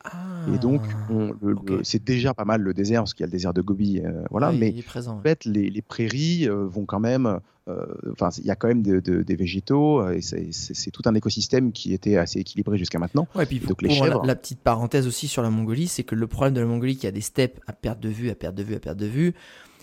Ah, 0.03 0.43
Et 0.47 0.57
donc, 0.59 0.95
ok. 1.09 1.69
le- 1.69 1.83
c'est 1.83 2.03
déjà 2.03 2.33
pas 2.33 2.45
mal 2.45 2.61
le 2.61 2.73
désert, 2.73 3.01
parce 3.01 3.13
qu'il 3.13 3.23
y 3.23 3.25
a 3.25 3.27
le 3.27 3.31
désert 3.31 3.53
de 3.53 3.61
Gobi, 3.61 3.99
euh, 3.99 4.23
voilà, 4.31 4.49
Ouais, 4.51 4.57
mais 4.57 4.81
présent. 4.83 5.13
en 5.13 5.17
ouais. 5.17 5.23
fait, 5.23 5.45
les, 5.45 5.69
les 5.69 5.81
prairies 5.81 6.47
euh, 6.47 6.65
vont 6.65 6.85
quand 6.85 6.99
même. 7.01 7.25
euh, 7.67 7.85
Enfin, 8.13 8.29
il 8.39 8.45
y 8.45 8.49
a 8.51 8.55
quand 8.55 8.67
même 8.67 8.81
de- 8.81 8.99
de- 8.99 9.21
des 9.21 9.35
végétaux 9.35 10.09
et 10.09 10.21
c'est- 10.21 10.89
tout 10.91 11.03
un 11.05 11.13
écosystème 11.13 11.71
qui 11.71 11.93
était 11.93 12.17
assez 12.17 12.39
équilibré 12.39 12.77
jusqu'à 12.79 12.97
maintenant. 12.97 13.27
Ouais, 13.35 13.43
et 13.43 13.45
puis 13.45 13.57
Et 13.57 13.59
pour, 13.59 13.69
donc, 13.69 13.81
les 13.83 13.89
pour 13.89 14.05
la, 14.05 14.11
chèvres. 14.13 14.25
la 14.25 14.35
petite 14.35 14.61
parenthèse 14.61 15.05
aussi 15.05 15.27
sur 15.27 15.43
la 15.43 15.51
Mongolie, 15.51 15.87
c'est 15.87 16.03
que 16.03 16.15
le 16.15 16.25
problème 16.25 16.55
de 16.55 16.61
la 16.61 16.65
Mongolie, 16.65 16.97
qui 16.97 17.05
a 17.05 17.11
des 17.11 17.21
steppes 17.21 17.59
à 17.67 17.73
perte 17.73 17.99
de 17.99 18.09
vue, 18.09 18.31
à 18.31 18.35
perte 18.35 18.55
de 18.55 18.63
vue, 18.63 18.73
à 18.73 18.79
perte 18.79 18.97
de 18.97 19.05
vue, 19.05 19.33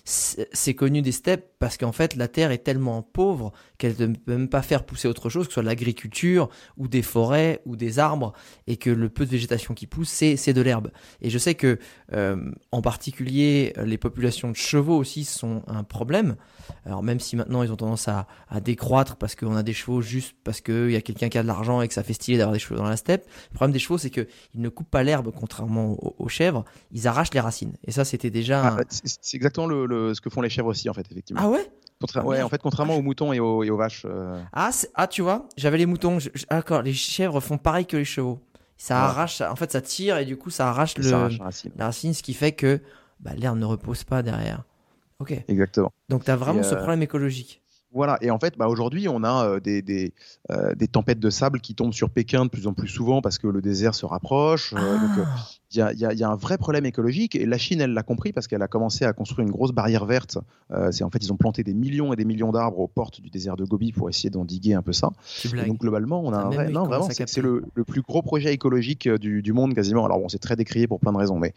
c'est 0.09 0.75
connu 0.75 1.03
des 1.03 1.11
steppes 1.11 1.51
parce 1.59 1.77
qu'en 1.77 1.91
fait 1.91 2.15
la 2.15 2.29
terre 2.29 2.53
est 2.53 2.59
tellement 2.59 3.03
pauvre 3.03 3.53
qu'elle 3.77 3.97
ne 3.99 4.15
peut 4.15 4.37
même 4.37 4.49
pas 4.49 4.63
faire 4.63 4.87
pousser 4.87 5.09
autre 5.09 5.29
chose, 5.29 5.49
que 5.49 5.53
soit 5.53 5.65
l'agriculture 5.65 6.49
ou 6.77 6.87
des 6.87 7.03
forêts 7.03 7.61
ou 7.67 7.75
des 7.75 7.99
arbres, 7.99 8.33
et 8.69 8.77
que 8.77 8.89
le 8.89 9.09
peu 9.09 9.27
de 9.27 9.31
végétation 9.31 9.75
qui 9.75 9.89
pousse, 9.89 10.09
c'est 10.09 10.37
c'est 10.37 10.53
de 10.53 10.61
l'herbe. 10.61 10.93
Et 11.21 11.31
je 11.31 11.39
sais 11.39 11.57
que 11.57 11.81
euh, 12.13 12.51
en 12.71 12.83
particulier 12.83 13.73
les 13.85 13.99
populations 13.99 14.51
de 14.51 14.57
chevaux 14.57 14.97
aussi 14.97 15.25
sont 15.25 15.63
un 15.67 15.83
problème. 15.83 16.37
Alors 16.85 17.03
même 17.03 17.21
si 17.21 17.37
maintenant 17.37 17.63
ils 17.63 17.73
ont 17.73 17.77
tendance 17.77 18.09
à, 18.09 18.27
à 18.49 18.61
décroître 18.61 19.17
parce 19.17 19.35
qu'on 19.35 19.57
a 19.57 19.63
des 19.63 19.73
chevaux 19.73 20.01
juste 20.03 20.35
parce 20.45 20.61
qu'il 20.61 20.91
y 20.91 20.97
a 20.97 21.01
quelqu'un 21.01 21.29
qui 21.29 21.39
a 21.39 21.43
de 21.43 21.47
l'argent 21.47 21.81
et 21.83 21.89
que 21.89 21.95
ça 21.95 22.03
fait 22.03 22.13
stylé 22.13 22.39
d'avoir 22.39 22.53
des 22.53 22.59
chevaux 22.59 22.77
dans 22.77 22.89
la 22.89 22.97
steppe, 22.97 23.27
le 23.51 23.55
problème 23.55 23.73
des 23.73 23.79
chevaux 23.79 23.99
c'est 23.99 24.11
qu'ils 24.11 24.27
ne 24.55 24.69
coupent 24.69 24.91
pas 24.91 25.03
l'herbe 25.03 25.31
contrairement 25.37 25.93
aux, 25.93 26.15
aux 26.19 26.29
chèvres, 26.29 26.65
ils 26.93 27.07
arrachent 27.09 27.35
les 27.35 27.41
racines. 27.41 27.75
Et 27.85 27.93
ça 27.93 28.05
c'était 28.05 28.31
déjà... 28.31 28.63
un- 28.67 28.77
Ah, 28.79 28.83
c'est 28.89 29.03
c'est 29.21 29.37
exactement 29.37 29.67
le, 29.67 29.87
le- 29.87 30.15
ce 30.15 30.21
que 30.21 30.31
font 30.31 30.41
les 30.43 30.51
chèvres 30.51 30.69
aussi, 30.69 30.89
en 30.89 30.95
fait, 30.95 31.07
effectivement. 31.11 31.43
Ah 31.45 31.49
ouais? 31.49 31.71
Contra- 32.01 32.21
ah, 32.21 32.27
ouais, 32.27 32.43
en 32.43 32.49
fait, 32.51 32.61
contrairement 32.61 32.95
aux 32.97 33.03
moutons 33.03 33.33
et 33.33 33.41
aux, 33.41 33.63
et 33.65 33.71
aux 33.71 33.77
vaches. 33.77 34.05
euh, 34.05 34.39
ah, 34.53 34.71
ah 34.95 35.07
tu 35.07 35.23
vois, 35.23 35.49
j'avais 35.57 35.79
les 35.79 35.87
moutons, 35.87 36.19
je- 36.19 36.29
je- 36.35 36.45
ah, 36.51 36.57
d'accord, 36.57 36.83
les 36.83 36.93
chèvres 36.93 37.41
font 37.41 37.57
pareil 37.59 37.87
que 37.87 37.97
les 37.97 38.05
chevaux. 38.05 38.39
Ça 38.77 39.05
arrache, 39.05 39.37
ça- 39.37 39.51
en 39.51 39.57
fait 39.57 39.73
ça 39.73 39.81
tire 39.81 40.19
et 40.19 40.27
du 40.27 40.37
coup 40.37 40.51
ça 40.51 40.69
arrache 40.69 40.99
le, 40.99 41.05
ça 41.05 41.17
arrache 41.21 41.39
la 41.39 41.45
racine. 41.47 41.73
la 41.77 41.85
racine, 41.87 42.13
ce 42.13 42.23
qui 42.23 42.35
fait 42.35 42.53
que 42.53 42.81
bah, 43.21 43.31
l'herbe 43.35 43.57
ne 43.59 43.65
repose 43.65 44.05
pas 44.05 44.23
derrière. 44.23 44.65
Ok, 45.19 45.33
Exactement. 45.49 45.93
donc 46.09 46.25
tu 46.25 46.31
as 46.31 46.37
vraiment 46.37 46.61
Et, 46.61 46.65
ce 46.65 46.75
euh, 46.75 46.79
problème 46.79 47.03
écologique. 47.03 47.63
Voilà, 47.93 48.19
et 48.21 48.31
en 48.31 48.39
fait, 48.39 48.59
bah, 48.59 48.69
aujourd'hui, 48.69 49.09
on 49.09 49.25
a 49.25 49.47
euh, 49.47 49.61
des, 49.61 49.81
des, 49.81 50.13
euh, 50.51 50.75
des 50.75 50.89
tempêtes 50.89 51.21
de 51.21 51.31
sable 51.31 51.61
qui 51.61 51.75
tombent 51.75 51.95
sur 51.95 52.11
Pékin 52.11 52.45
de 52.45 52.51
plus 52.51 52.67
en 52.67 52.75
plus 52.75 52.89
souvent 52.89 53.23
parce 53.23 53.39
que 53.39 53.47
le 53.47 53.63
désert 53.63 53.95
se 53.95 54.05
rapproche. 54.05 54.75
euh, 54.75 54.77
donc, 54.99 55.27
Ah. 55.27 55.41
Il 55.73 55.79
y, 55.79 55.83
a, 55.83 55.93
il 55.93 55.99
y 55.99 56.05
a- 56.05 56.13
il 56.13 56.19
y 56.19 56.23
a 56.25 56.29
un 56.29 56.37
vrai 56.37 56.59
problème 56.59 56.87
écologique 56.87 57.35
et 57.35 57.45
la 57.45 57.59
Chine, 57.59 57.81
elle 57.81 57.93
l'a 57.93 58.03
compris 58.03 58.33
parce 58.33 58.47
qu'elle 58.47 58.63
a 58.63 58.69
commencé 58.69 59.05
à 59.05 59.13
construire 59.13 59.47
une 59.47 59.53
grosse 59.53 59.73
barrière 59.73 60.05
verte. 60.05 60.39
Euh, 60.71 60.93
c'est 60.93 61.03
en 61.05 61.11
fait, 61.11 61.19
ils 61.25 61.33
ont 61.33 61.37
planté 61.37 61.65
des 61.65 61.75
millions 61.75 62.13
et 62.13 62.17
des 62.17 62.25
millions 62.25 62.53
d'arbres 62.53 62.79
aux 62.79 62.87
portes 62.87 63.21
du 63.21 63.31
désert 63.31 63.57
de 63.57 63.65
Gobi 63.65 63.93
pour 63.93 64.09
essayer 64.09 64.31
d'endiguer 64.31 64.75
un 64.75 64.83
peu 64.83 64.93
ça. 64.93 65.11
Et 65.65 65.69
donc 65.69 65.81
globalement, 65.81 66.21
on 66.25 66.33
a 66.33 66.37
un 66.39 66.51
vrai, 66.55 66.65
non 66.73 66.81
vraiment, 66.89 67.05
c'est 67.27 67.41
le, 67.43 67.65
le 67.75 67.85
plus 67.85 68.03
gros 68.03 68.23
projet 68.23 68.53
écologique 68.55 69.07
euh, 69.09 69.19
du, 69.19 69.43
du 69.43 69.53
monde 69.53 69.75
quasiment. 69.75 70.05
Alors 70.05 70.19
bon, 70.21 70.29
c'est 70.29 70.39
très 70.39 70.55
décrié 70.57 70.87
pour 70.87 71.01
plein 71.01 71.13
de 71.13 71.19
raisons, 71.19 71.39
mais 71.39 71.53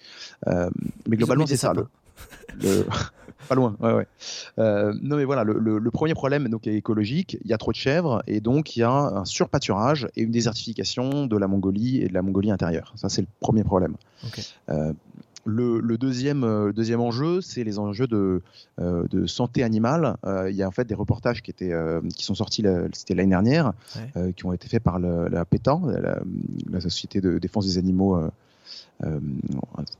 euh, 0.47 0.69
mais 1.07 1.15
globalement 1.17 1.45
c'est 1.47 1.57
ça. 1.57 1.73
Le, 1.73 1.83
sapins. 2.63 2.79
le- 2.79 2.85
pas 3.47 3.55
loin, 3.55 3.75
ouais, 3.79 3.93
ouais. 3.93 4.07
Euh, 4.59 4.93
non 5.01 5.15
mais 5.15 5.23
voilà, 5.25 5.43
le, 5.43 5.53
le- 5.59 5.79
le 5.79 5.91
premier 5.91 6.13
problème 6.13 6.47
donc 6.49 6.67
est 6.67 6.75
écologique. 6.75 7.37
Il 7.43 7.49
y 7.49 7.53
a 7.53 7.57
trop 7.57 7.71
de 7.71 7.77
chèvres 7.77 8.21
et 8.27 8.41
donc 8.41 8.75
il 8.75 8.79
y 8.81 8.83
a 8.83 8.91
un 8.91 9.25
surpâturage 9.25 10.07
et 10.15 10.21
une 10.23 10.31
désertification 10.31 11.25
de 11.25 11.37
la 11.37 11.47
Mongolie 11.47 12.01
et 12.01 12.07
de 12.09 12.13
la 12.13 12.21
Mongolie 12.21 12.51
intérieure. 12.51 12.91
Ça 12.95 13.09
c'est 13.09 13.21
le 13.21 13.27
premier 13.39 13.63
problème. 13.63 13.95
Euh, 14.69 14.93
le, 15.45 15.79
le 15.79 15.97
deuxième, 15.97 16.43
euh, 16.43 16.73
deuxième 16.73 16.99
enjeu, 16.99 17.39
c'est 17.41 17.63
les 17.63 17.79
enjeux 17.79 18.07
de, 18.07 18.41
euh, 18.81 19.05
de 19.09 19.25
santé 19.25 19.63
animale. 19.63 20.17
Euh, 20.25 20.49
il 20.51 20.55
y 20.55 20.63
a 20.63 20.67
en 20.67 20.71
fait 20.71 20.85
des 20.85 20.93
reportages 20.95 21.41
qui, 21.41 21.49
étaient, 21.51 21.71
euh, 21.71 22.01
qui 22.15 22.25
sont 22.25 22.35
sortis, 22.35 22.61
la- 22.61 22.83
c'était 22.91 23.15
l'année 23.15 23.29
dernière, 23.29 23.73
Ouais. 24.15 24.33
qui 24.33 24.45
ont 24.45 24.53
été 24.53 24.67
faits 24.67 24.83
par 24.83 24.99
le- 24.99 25.27
la 25.29 25.45
PETA, 25.45 25.79
la, 26.01 26.19
la 26.69 26.81
Société 26.81 27.21
de 27.21 27.37
défense 27.39 27.65
des 27.65 27.77
animaux, 27.77 28.19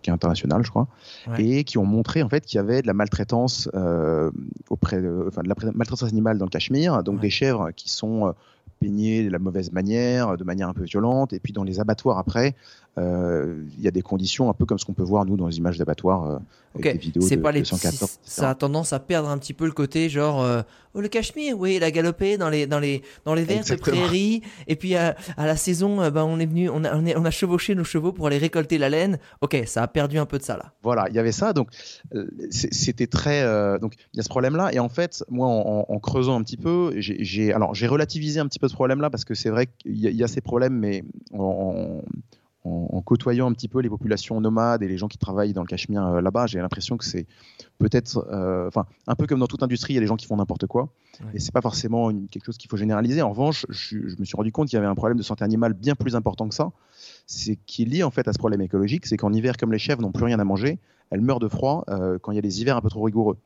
qui 0.01 0.10
est 0.10 0.13
internationale, 0.13 0.63
je 0.66 0.70
crois, 0.70 0.88
Ouais. 1.30 1.42
et 1.44 1.63
qui 1.63 1.78
ont 1.78 1.86
montré 1.86 2.22
en 2.22 2.28
fait 2.30 2.46
qu'il 2.46 2.58
y 2.58 2.60
avait 2.60 2.82
de 2.82 2.88
la 2.88 2.94
maltraitance 2.94 3.70
auprès, 4.70 5.01
de, 5.01 5.25
enfin 5.28 5.42
de 5.42 5.48
la 5.50 5.56
maltraitance 5.74 6.04
animale 6.04 6.38
dans 6.38 6.46
le 6.46 6.51
Cachemire, 6.51 7.01
donc 7.04 7.16
Ouais. 7.16 7.22
des 7.22 7.30
chèvres 7.30 7.72
qui 7.75 7.89
sont 7.89 8.34
peignés 8.80 9.24
de 9.25 9.30
la 9.30 9.39
mauvaise 9.39 9.72
manière, 9.72 10.38
de 10.38 10.44
manière 10.44 10.70
un 10.70 10.74
peu 10.74 10.84
violente. 10.84 11.34
Et 11.34 11.39
puis 11.39 11.51
dans 11.54 11.63
les 11.63 11.80
abattoirs 11.80 12.18
après, 12.18 12.56
il 12.98 13.81
y 13.81 13.88
a 13.88 13.91
des 13.91 14.01
conditions 14.01 14.50
un 14.50 14.53
peu 14.53 14.65
comme 14.65 14.77
ce 14.77 14.86
qu'on 14.86 14.93
peut 14.93 15.03
voir 15.03 15.25
nous 15.25 15.38
dans 15.38 15.48
les 15.48 15.58
images 15.58 15.77
d'abattoirs 15.77 16.25
euh, 16.25 16.38
avec 16.75 16.93
des 16.93 17.00
vidéos 17.00 17.22
c'est 17.22 17.38
de, 17.38 17.41
pas 17.41 17.51
les 17.53 17.62
de 17.62 17.65
114. 17.65 17.96
etc. 18.03 18.17
ça 18.24 18.50
a 18.50 18.55
tendance 18.55 18.91
à 18.93 19.00
perdre 19.00 19.29
un 19.29 19.38
petit 19.38 19.53
peu 19.53 19.65
le 19.65 19.72
côté 19.72 20.10
genre 20.10 20.41
euh, 20.43 20.62
oh 20.93 21.01
le 21.01 21.08
cachemire 21.08 21.58
oui 21.58 21.75
il 21.77 21.84
a 21.84 21.91
galopé 21.91 22.38
dans 22.38 22.50
les 22.50 22.67
dans 22.67 22.79
les 22.79 23.01
dans 23.25 23.34
les 23.34 23.43
vertes 23.43 23.67
prairies 23.91 24.41
et 24.67 24.75
puis 24.75 24.96
à, 24.96 25.15
à 25.38 25.46
la 25.46 25.55
saison 25.55 26.01
euh, 26.01 26.10
ben 26.12 26.24
on 26.25 26.39
est 26.39 26.46
venu 26.46 26.69
on 26.69 26.84
a 26.84 26.93
on, 26.96 27.05
est- 27.05 27.15
on 27.15 27.24
a 27.25 27.31
chevauché 27.31 27.74
nos 27.74 27.84
chevaux 27.86 28.12
pour 28.12 28.27
aller 28.27 28.38
récolter 28.38 28.77
la 28.77 28.89
laine 28.89 29.17
ok 29.41 29.63
ça 29.65 29.84
a 29.84 29.88
perdu 29.88 30.17
un 30.19 30.25
peu 30.25 30.38
de 30.38 30.43
ça 30.43 30.58
là 30.58 30.74
Voilà, 30.84 31.05
il 31.10 31.15
y 31.15 31.19
avait 31.19 31.31
ça. 31.31 31.53
Donc, 31.53 31.69
euh, 32.15 32.27
c'était 32.50 33.08
très. 33.08 33.41
euh, 33.43 33.77
donc, 33.79 33.93
il 34.13 34.17
y 34.17 34.19
a 34.19 34.24
ce 34.24 34.29
problème-là. 34.29 34.74
Et 34.74 34.79
en 34.79 34.89
fait, 34.89 35.24
moi, 35.29 35.48
en, 35.48 35.86
en- 35.89 35.93
en 35.93 36.00
creusant 36.00 36.38
un 36.39 36.43
petit 36.43 36.58
peu, 36.58 36.93
j'ai- 36.98 37.53
alors 37.53 37.74
j'ai 37.75 37.88
relativisé 37.88 38.39
un 38.39 38.48
petit 38.48 38.60
peu 38.60 38.67
ce 38.67 38.74
problème-là 38.74 39.10
parce 39.10 39.25
que 39.25 39.34
c'est 39.36 39.50
vrai 39.50 39.67
qu'il 39.67 39.98
y, 39.98 40.08
a- 40.08 40.10
il 40.10 40.15
y 40.15 40.24
a 40.24 40.27
ces 40.27 40.41
problèmes, 40.41 40.74
mais 40.77 41.03
en, 41.34 42.01
en- 42.66 42.89
en 42.92 43.01
côtoyant 43.01 43.50
un 43.50 43.54
petit 43.54 43.68
peu 43.70 43.80
les 43.80 43.89
populations 43.89 44.42
nomades 44.42 44.84
et 44.84 44.88
les 44.88 44.98
gens 44.98 45.08
qui 45.08 45.18
travaillent 45.18 45.54
dans 45.54 45.62
le 45.62 45.68
Cachemire 45.68 46.06
euh, 46.06 46.22
là-bas, 46.22 46.46
j'ai 46.48 46.60
l'impression 46.60 46.98
que 46.98 47.06
c'est 47.06 47.25
peut-être, 47.78 48.25
euh, 48.32 48.68
enfin, 48.68 48.86
un 49.08 49.16
peu 49.16 49.28
comme 49.28 49.39
dans 49.39 49.48
toute 49.48 49.63
industrie, 49.63 49.94
il 49.94 49.96
y 49.96 49.98
a 49.98 50.01
des 50.01 50.08
gens 50.08 50.18
qui 50.18 50.25
font 50.25 50.36
n'importe 50.36 50.68
quoi. 50.68 50.89
Ouais. 51.22 51.28
Et 51.36 51.39
c'est 51.39 51.54
pas 51.54 51.62
forcément 51.62 52.10
une- 52.10 52.28
quelque 52.28 52.46
chose 52.46 52.58
qu'il 52.58 52.70
faut 52.70 52.75
généraliser. 52.78 53.22
En 53.22 53.30
revanche, 53.30 53.66
je, 53.70 54.08
je 54.10 54.16
me 54.20 54.25
suis 54.25 54.36
rendu 54.36 54.51
compte 54.51 54.68
qu'il 54.68 54.75
y 54.75 54.80
avait 54.80 54.88
un 54.88 54.96
problème 54.96 55.18
de 55.18 55.24
santé 55.24 55.44
animale 55.46 55.74
bien 55.74 55.96
plus 55.96 56.16
important 56.16 56.50
que 56.50 56.56
ça. 56.56 56.72
C'est 57.28 57.58
qui 57.66 57.84
est 57.84 57.86
lié 57.86 58.04
en 58.04 58.12
fait 58.12 58.28
à 58.28 58.34
ce 58.34 58.38
problème 58.38 58.62
écologique, 58.62 59.06
c'est 59.06 59.16
qu'en 59.18 59.32
hiver, 59.32 59.56
comme 59.58 59.72
les 59.72 59.80
chèvres 59.80 60.01
n'ont 60.01 60.12
plus 60.12 60.25
rien 60.25 60.39
à 60.39 60.44
manger, 60.44 60.80
elles 61.12 61.22
meurent 61.22 61.39
de 61.39 61.48
froid 61.48 61.86
euh, 61.89 62.18
quand 62.22 62.32
il 62.34 62.36
y 62.36 62.39
a 62.39 62.42
des 62.42 62.62
hivers 62.62 62.75
un 62.75 62.82
peu 62.82 62.89
trop 62.89 63.04
rigoureux. 63.04 63.38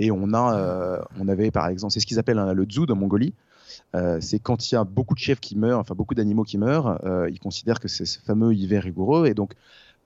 Et 0.00 0.10
on 0.10 0.32
a, 0.34 1.00
on 1.20 1.28
avait 1.28 1.50
par 1.50 1.68
exemple, 1.68 1.92
c'est 1.92 2.00
ce 2.00 2.06
qu'ils 2.06 2.18
appellent 2.18 2.38
hein, 2.38 2.52
le 2.54 2.64
dzoud 2.64 2.90
en 2.90 2.96
Mongolie. 2.96 3.34
Euh, 3.94 4.18
c'est 4.20 4.38
quand 4.38 4.70
il 4.70 4.74
y 4.74 4.78
a 4.78 4.84
beaucoup 4.84 5.14
de 5.14 5.20
chèvres 5.20 5.40
qui 5.40 5.56
meurent, 5.56 5.78
enfin 5.80 5.94
beaucoup 5.94 6.14
d'animaux 6.14 6.44
qui 6.44 6.58
meurent, 6.58 6.98
euh, 7.04 7.28
ils 7.30 7.38
considèrent 7.40 7.80
que 7.80 7.88
c'est 7.88 8.04
ce 8.06 8.18
fameux 8.20 8.54
hiver 8.54 8.82
rigoureux. 8.82 9.26
Et 9.26 9.34
donc, 9.34 9.54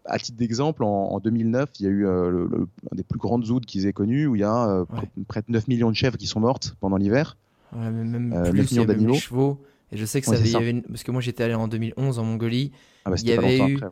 à 0.06 0.18
titre 0.18 0.36
d'exemple, 0.38 0.84
en, 0.84 0.88
en 1.12 1.20
2009, 1.20 1.70
il 1.80 1.84
y 1.84 1.86
a 1.86 1.90
eu 1.90 2.06
euh, 2.06 2.30
le- 2.30 2.46
le- 2.46 2.68
un 2.92 2.96
des 2.96 3.02
plus 3.04 3.18
grandes 3.18 3.44
zoods 3.46 3.60
qu'ils 3.60 3.86
aient 3.86 3.92
connues, 3.92 4.26
où 4.26 4.36
il 4.36 4.40
y 4.40 4.44
a 4.44 4.68
euh, 4.68 4.84
Ouais. 4.92 5.08
près 5.28 5.40
de 5.40 5.50
9 5.50 5.66
millions 5.68 5.90
de 5.90 5.96
chèvres 5.96 6.16
qui 6.18 6.26
sont 6.26 6.40
mortes 6.40 6.76
pendant 6.80 6.96
l'hiver. 6.96 7.36
Ouais, 7.74 7.90
même 7.90 8.32
Euh, 8.34 8.50
plus 8.50 8.58
9 8.60 8.70
il 8.70 8.74
y 8.74 8.80
millions 8.80 8.86
d'animaux. 8.86 9.14
chevaux 9.14 9.62
et 9.92 9.96
je 9.96 10.04
sais 10.04 10.20
que 10.20 10.26
ça 10.26 10.32
Ouais, 10.32 10.38
avait, 10.38 10.50
y 10.66 10.70
une- 10.70 10.82
parce 10.82 11.02
que 11.02 11.10
moi 11.10 11.20
j'étais 11.20 11.44
allé 11.44 11.54
en 11.54 11.68
2011 11.68 12.18
en 12.18 12.24
Mongolie 12.24 12.72
Ah 13.04 13.10
bah, 13.10 13.16
Il 13.20 13.28
y 13.28 13.32
avait 13.32 13.58
eu- 13.58 13.74
après. 13.76 13.88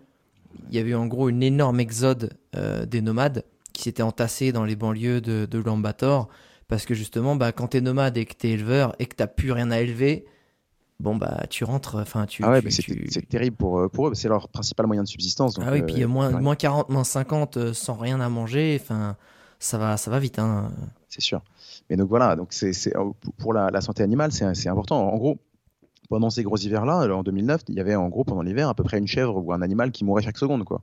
il 0.68 0.74
y 0.74 0.78
avait 0.78 0.90
eu 0.90 0.94
en 0.94 1.06
gros 1.06 1.28
une 1.28 1.42
énorme 1.42 1.80
exode 1.80 2.34
des 2.86 3.00
nomades 3.00 3.44
qui 3.72 3.82
s'étaient 3.82 4.02
entassés 4.02 4.52
dans 4.52 4.64
les 4.64 4.76
banlieues 4.76 5.20
de, 5.20 5.46
de 5.50 5.58
Ulaanbaatar 5.60 6.28
parce 6.72 6.86
que 6.86 6.94
justement 6.94 7.36
bah, 7.36 7.52
quand 7.52 7.68
t'es 7.68 7.82
nomade 7.82 8.16
et 8.16 8.24
que 8.24 8.32
t'es 8.32 8.48
éleveur 8.48 8.96
et 8.98 9.04
que 9.04 9.14
t'as 9.14 9.26
plus 9.26 9.52
rien 9.52 9.70
à 9.70 9.78
élever 9.80 10.24
bon 11.00 11.16
bah 11.16 11.42
tu 11.50 11.64
rentres 11.64 11.96
enfin 11.96 12.24
tu, 12.24 12.42
Ah 12.44 12.50
ouais, 12.52 12.62
c'est 12.70 12.80
tu- 12.82 13.26
terrible 13.26 13.56
pour, 13.56 13.78
euh, 13.78 13.88
pour 13.90 14.08
eux, 14.08 14.14
c'est 14.14 14.28
leur 14.28 14.48
principal 14.48 14.86
moyen 14.86 15.02
de 15.02 15.08
subsistance. 15.08 15.52
donc, 15.54 15.64
ah 15.68 15.72
oui 15.72 15.82
euh, 15.82 15.86
puis 15.86 16.02
euh, 16.02 16.08
moins, 16.08 16.30
moins 16.40 16.56
40 16.56 16.88
moins 16.88 17.04
50 17.04 17.56
euh, 17.58 17.74
sans 17.74 17.92
rien 17.94 18.20
à 18.20 18.28
manger 18.30 18.78
enfin 18.82 19.16
ça 19.58 19.76
va 19.76 19.98
ça 19.98 20.10
va 20.10 20.18
vite 20.18 20.38
hein. 20.38 20.72
c'est 21.08 21.20
sûr. 21.20 21.42
Mais 21.90 21.96
donc 21.96 22.08
voilà, 22.08 22.36
donc 22.36 22.54
c'est 22.54 22.72
c'est- 22.72 22.96
euh, 22.96 23.10
pour 23.36 23.52
la, 23.52 23.68
la 23.70 23.80
santé 23.82 24.02
animale, 24.02 24.32
c'est 24.32 24.54
c'est 24.54 24.70
important. 24.70 25.06
En 25.12 25.16
gros, 25.18 25.36
pendant 26.08 26.30
ces 26.30 26.42
gros 26.42 26.56
hivers-là, 26.56 27.14
en 27.14 27.22
2009, 27.22 27.60
il 27.68 27.74
y 27.74 27.80
avait 27.80 27.94
en 27.96 28.08
gros 28.08 28.24
pendant 28.24 28.40
l'hiver 28.42 28.68
à 28.70 28.74
peu 28.74 28.82
près 28.82 28.98
une 28.98 29.06
chèvre 29.06 29.36
ou 29.36 29.52
un 29.52 29.60
animal 29.60 29.92
qui 29.92 30.04
mourait 30.06 30.22
chaque 30.22 30.38
seconde, 30.38 30.64
quoi. 30.64 30.80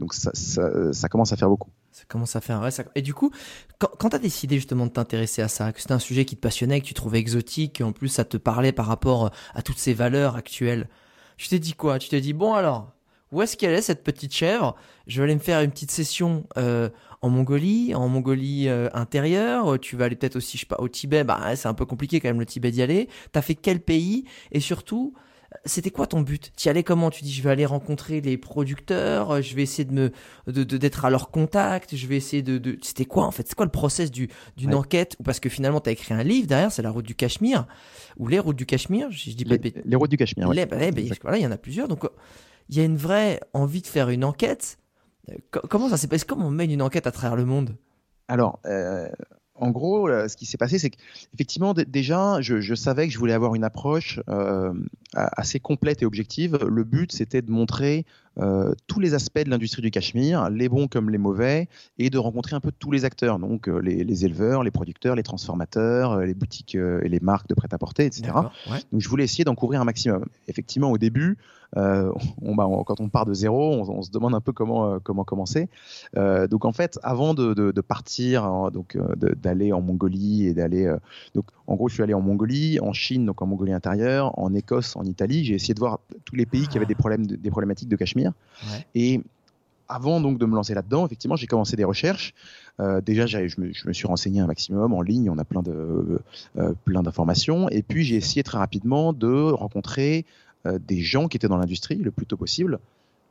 Donc 0.00 0.14
ça, 0.14 0.30
ça, 0.34 1.08
commence 1.08 1.32
à 1.32 1.36
faire 1.36 1.50
beaucoup. 1.50 1.68
Ça 1.92 2.04
commence 2.08 2.34
à 2.34 2.40
faire. 2.40 2.60
Ouais, 2.62 2.70
ça... 2.70 2.84
Et 2.94 3.02
du 3.02 3.12
coup, 3.12 3.30
quand, 3.78 3.90
quand 3.98 4.08
tu 4.08 4.16
as 4.16 4.18
décidé 4.18 4.56
justement 4.56 4.86
de 4.86 4.90
t'intéresser 4.90 5.42
à 5.42 5.48
ça, 5.48 5.72
que 5.72 5.80
c'était 5.80 5.92
un 5.92 5.98
sujet 5.98 6.24
qui 6.24 6.36
te 6.36 6.40
passionnait, 6.40 6.80
que 6.80 6.86
tu 6.86 6.94
trouvais 6.94 7.18
exotique, 7.18 7.82
et 7.82 7.84
en 7.84 7.92
plus 7.92 8.08
ça 8.08 8.24
te 8.24 8.38
parlait 8.38 8.72
par 8.72 8.86
rapport 8.86 9.30
à 9.54 9.62
toutes 9.62 9.78
ces 9.78 9.92
valeurs 9.92 10.36
actuelles, 10.36 10.88
tu 11.36 11.48
t'es 11.48 11.58
dit 11.58 11.74
quoi? 11.74 11.98
Tu 11.98 12.08
t'es 12.08 12.22
dit, 12.22 12.32
bon 12.32 12.54
alors, 12.54 12.94
où 13.30 13.42
est-ce 13.42 13.58
qu'elle 13.58 13.74
est 13.74 13.82
cette 13.82 14.02
petite 14.02 14.34
chèvre? 14.34 14.74
Je 15.06 15.18
vais 15.18 15.24
aller 15.24 15.34
me 15.34 15.40
faire 15.40 15.60
une 15.60 15.70
petite 15.70 15.90
session 15.90 16.46
euh, 16.56 16.88
en 17.20 17.28
Mongolie, 17.28 17.94
en 17.94 18.08
Mongolie 18.08 18.68
euh, 18.68 18.88
intérieure. 18.94 19.78
Tu 19.80 19.96
vas 19.96 20.06
aller 20.06 20.16
peut-être 20.16 20.36
aussi, 20.36 20.56
je 20.56 20.62
sais 20.62 20.66
pas, 20.66 20.80
au 20.80 20.88
Tibet. 20.88 21.24
Bah, 21.24 21.54
c'est 21.56 21.68
un 21.68 21.74
peu 21.74 21.84
compliqué 21.84 22.20
quand 22.20 22.28
même 22.28 22.40
le 22.40 22.46
Tibet 22.46 22.70
d'y 22.70 22.80
aller. 22.80 23.08
T'as 23.32 23.42
fait 23.42 23.54
quel 23.54 23.80
pays? 23.80 24.24
Et 24.50 24.60
surtout, 24.60 25.14
c'était 25.64 25.90
quoi 25.90 26.06
ton 26.06 26.22
but? 26.22 26.52
Tu 26.56 26.66
y 26.66 26.70
allais 26.70 26.82
comment? 26.82 27.10
Tu 27.10 27.22
dis, 27.22 27.32
je 27.32 27.42
vais 27.42 27.50
aller 27.50 27.66
rencontrer 27.66 28.20
les 28.20 28.36
producteurs, 28.38 29.30
euh, 29.32 29.40
je 29.42 29.54
vais 29.54 29.62
essayer 29.62 29.84
de 29.84 29.92
me 29.92 30.10
de 30.46 30.64
de- 30.64 30.76
d'être 30.76 31.04
à 31.04 31.10
leur 31.10 31.30
contact, 31.30 31.94
je 31.96 32.06
vais 32.06 32.16
essayer 32.16 32.42
de, 32.42 32.58
de... 32.58 32.78
c'était 32.82 33.04
quoi 33.04 33.24
en 33.26 33.30
fait? 33.30 33.46
C'est 33.48 33.54
quoi 33.54 33.66
le 33.66 33.70
process 33.70 34.10
du 34.10 34.28
d'une 34.56 34.70
Ouais. 34.70 34.76
enquête? 34.76 35.16
Ou 35.20 35.22
parce 35.22 35.40
que 35.40 35.48
finalement 35.48 35.80
tu 35.80 35.88
as 35.88 35.92
écrit 35.92 36.14
un 36.14 36.22
livre 36.22 36.46
derrière, 36.46 36.72
c'est 36.72 36.82
la 36.82 36.90
route 36.90 37.04
du 37.06 37.14
Cachemire 37.14 37.66
ou 38.18 38.26
les 38.28 38.38
routes 38.38 38.56
du 38.56 38.66
Cachemire, 38.66 39.10
je, 39.10 39.30
je 39.30 39.36
dis 39.36 39.44
pas 39.44 39.50
Les, 39.50 39.58
de 39.58 39.62
bêtises. 39.62 39.82
les 39.84 39.96
routes 39.96 40.10
du 40.10 40.16
Cachemire. 40.16 40.48
ouais. 40.48 40.54
Les- 40.54 40.66
bah, 40.66 40.76
ouais, 40.78 40.92
bah, 40.92 41.00
voilà, 41.22 41.36
il 41.38 41.42
y 41.42 41.46
en 41.46 41.52
a 41.52 41.58
plusieurs 41.58 41.88
donc 41.88 42.04
euh, 42.04 42.08
il 42.68 42.76
y 42.76 42.80
a 42.80 42.84
une 42.84 42.96
vraie 42.96 43.40
envie 43.52 43.82
de 43.82 43.86
faire 43.88 44.08
une 44.10 44.24
enquête. 44.24 44.78
Euh, 45.30 45.34
co- 45.50 45.60
Comment 45.68 45.88
ça 45.88 45.96
s'est 45.96 46.08
passé? 46.08 46.24
Comment 46.26 46.46
on 46.46 46.50
mène 46.50 46.70
une 46.70 46.82
enquête 46.82 47.06
à 47.06 47.10
travers 47.12 47.36
le 47.36 47.44
monde? 47.44 47.76
Alors, 48.28 48.60
euh, 48.66 49.08
en 49.60 49.70
gros, 49.70 50.08
euh, 50.08 50.26
ce 50.26 50.36
qui 50.36 50.46
s'est 50.46 50.56
passé, 50.56 50.78
c'est 50.78 50.90
qu'effectivement, 50.90 51.74
déjà, 51.74 52.40
je, 52.40 52.60
je 52.60 52.74
savais 52.74 53.06
que 53.06 53.12
je 53.12 53.18
voulais 53.18 53.34
avoir 53.34 53.54
une 53.54 53.64
approche 53.64 54.20
euh, 54.28 54.72
assez 55.14 55.60
complète 55.60 56.02
et 56.02 56.06
objective. 56.06 56.58
Le 56.66 56.82
but, 56.82 57.12
c'était 57.12 57.42
de 57.42 57.50
montrer 57.50 58.06
euh, 58.38 58.72
tous 58.86 59.00
les 59.00 59.14
aspects 59.14 59.44
de 59.44 59.50
l'industrie 59.50 59.82
du 59.82 59.90
Cachemire, 59.90 60.48
les 60.50 60.68
bons 60.68 60.88
comme 60.88 61.10
les 61.10 61.18
mauvais, 61.18 61.68
et 61.98 62.08
de 62.10 62.18
rencontrer 62.18 62.56
un 62.56 62.60
peu 62.60 62.72
tous 62.72 62.90
les 62.90 63.04
acteurs, 63.04 63.38
donc 63.38 63.68
euh, 63.68 63.80
les, 63.80 64.02
les 64.02 64.24
éleveurs, 64.24 64.62
les 64.62 64.70
producteurs, 64.70 65.14
les 65.14 65.22
transformateurs, 65.22 66.20
les 66.20 66.34
boutiques 66.34 66.74
et 66.74 67.08
les 67.08 67.20
marques 67.20 67.48
de 67.48 67.54
prêt-à-porter, 67.54 68.06
etc. 68.06 68.32
Ouais. 68.70 68.78
Donc 68.92 69.00
je 69.00 69.08
voulais 69.08 69.24
essayer 69.24 69.44
d'en 69.44 69.54
couvrir 69.54 69.80
un 69.80 69.84
maximum. 69.84 70.24
Effectivement, 70.48 70.90
au 70.90 70.98
début, 70.98 71.36
euh, 71.76 72.10
on, 72.42 72.54
bah, 72.54 72.66
on- 72.66 72.82
quand 72.84 73.00
on 73.00 73.08
part 73.08 73.26
de 73.26 73.34
zéro, 73.34 73.72
on, 73.74 73.88
on 73.88 74.02
se 74.02 74.10
demande 74.10 74.34
un 74.34 74.40
peu 74.40 74.52
comment, 74.52 74.94
euh, 74.94 74.98
comment 75.02 75.24
commencer. 75.24 75.68
Euh, 76.16 76.46
donc 76.48 76.64
en 76.64 76.72
fait, 76.72 76.98
avant 77.02 77.34
de, 77.34 77.54
de- 77.54 77.70
de 77.72 77.80
partir, 77.80 78.44
hein, 78.44 78.70
donc 78.72 78.98
d'aller 79.42 79.72
en 79.72 79.80
Mongolie 79.80 80.46
et 80.46 80.54
d'aller, 80.54 80.92
donc 81.34 81.44
en 81.66 81.76
gros, 81.76 81.88
je 81.88 81.94
suis 81.94 82.02
allé 82.02 82.14
en 82.14 82.20
Mongolie, 82.20 82.80
en 82.80 82.92
Chine, 82.92 83.24
donc 83.26 83.40
en 83.42 83.46
Mongolie 83.46 83.72
intérieure, 83.72 84.36
en 84.38 84.52
Écosse, 84.54 84.96
en 84.96 85.04
Italie. 85.04 85.44
J'ai 85.44 85.54
essayé 85.54 85.74
de 85.74 85.78
voir 85.80 86.00
tous 86.24 86.34
les 86.36 86.46
pays 86.46 86.66
qui 86.66 86.76
avaient 86.76 86.86
des 86.86 86.94
problèmes, 86.96 87.26
de- 87.26 87.36
des 87.36 87.50
problématiques 87.50 87.88
de 87.88 87.96
Cachemire. 87.96 88.32
Ouais. 88.64 88.86
Et 88.94 89.20
avant 89.88 90.20
donc 90.20 90.38
de 90.38 90.46
me 90.46 90.54
lancer 90.54 90.74
là-dedans, 90.74 91.04
effectivement, 91.06 91.34
j'ai 91.36 91.46
commencé 91.48 91.76
des 91.76 91.84
recherches. 91.84 92.32
Euh, 92.78 93.00
déjà, 93.00 93.26
je 93.26 93.60
me, 93.60 93.72
je 93.72 93.86
me 93.88 93.92
suis 93.92 94.06
renseigné 94.06 94.40
un 94.40 94.46
maximum 94.46 94.92
en 94.92 95.02
ligne. 95.02 95.28
On 95.30 95.38
a 95.38 95.44
plein 95.44 95.62
de 95.62 96.20
euh, 96.58 96.72
plein 96.84 97.02
d'informations. 97.02 97.68
Et 97.68 97.82
puis, 97.82 98.04
j'ai 98.04 98.16
essayé 98.16 98.42
très 98.44 98.58
rapidement 98.58 99.12
de 99.12 99.28
rencontrer 99.50 100.24
des 100.64 101.00
gens 101.00 101.28
qui 101.28 101.36
étaient 101.36 101.48
dans 101.48 101.56
l'industrie 101.56 101.96
le 101.96 102.10
plus 102.10 102.26
tôt 102.26 102.36
possible, 102.36 102.78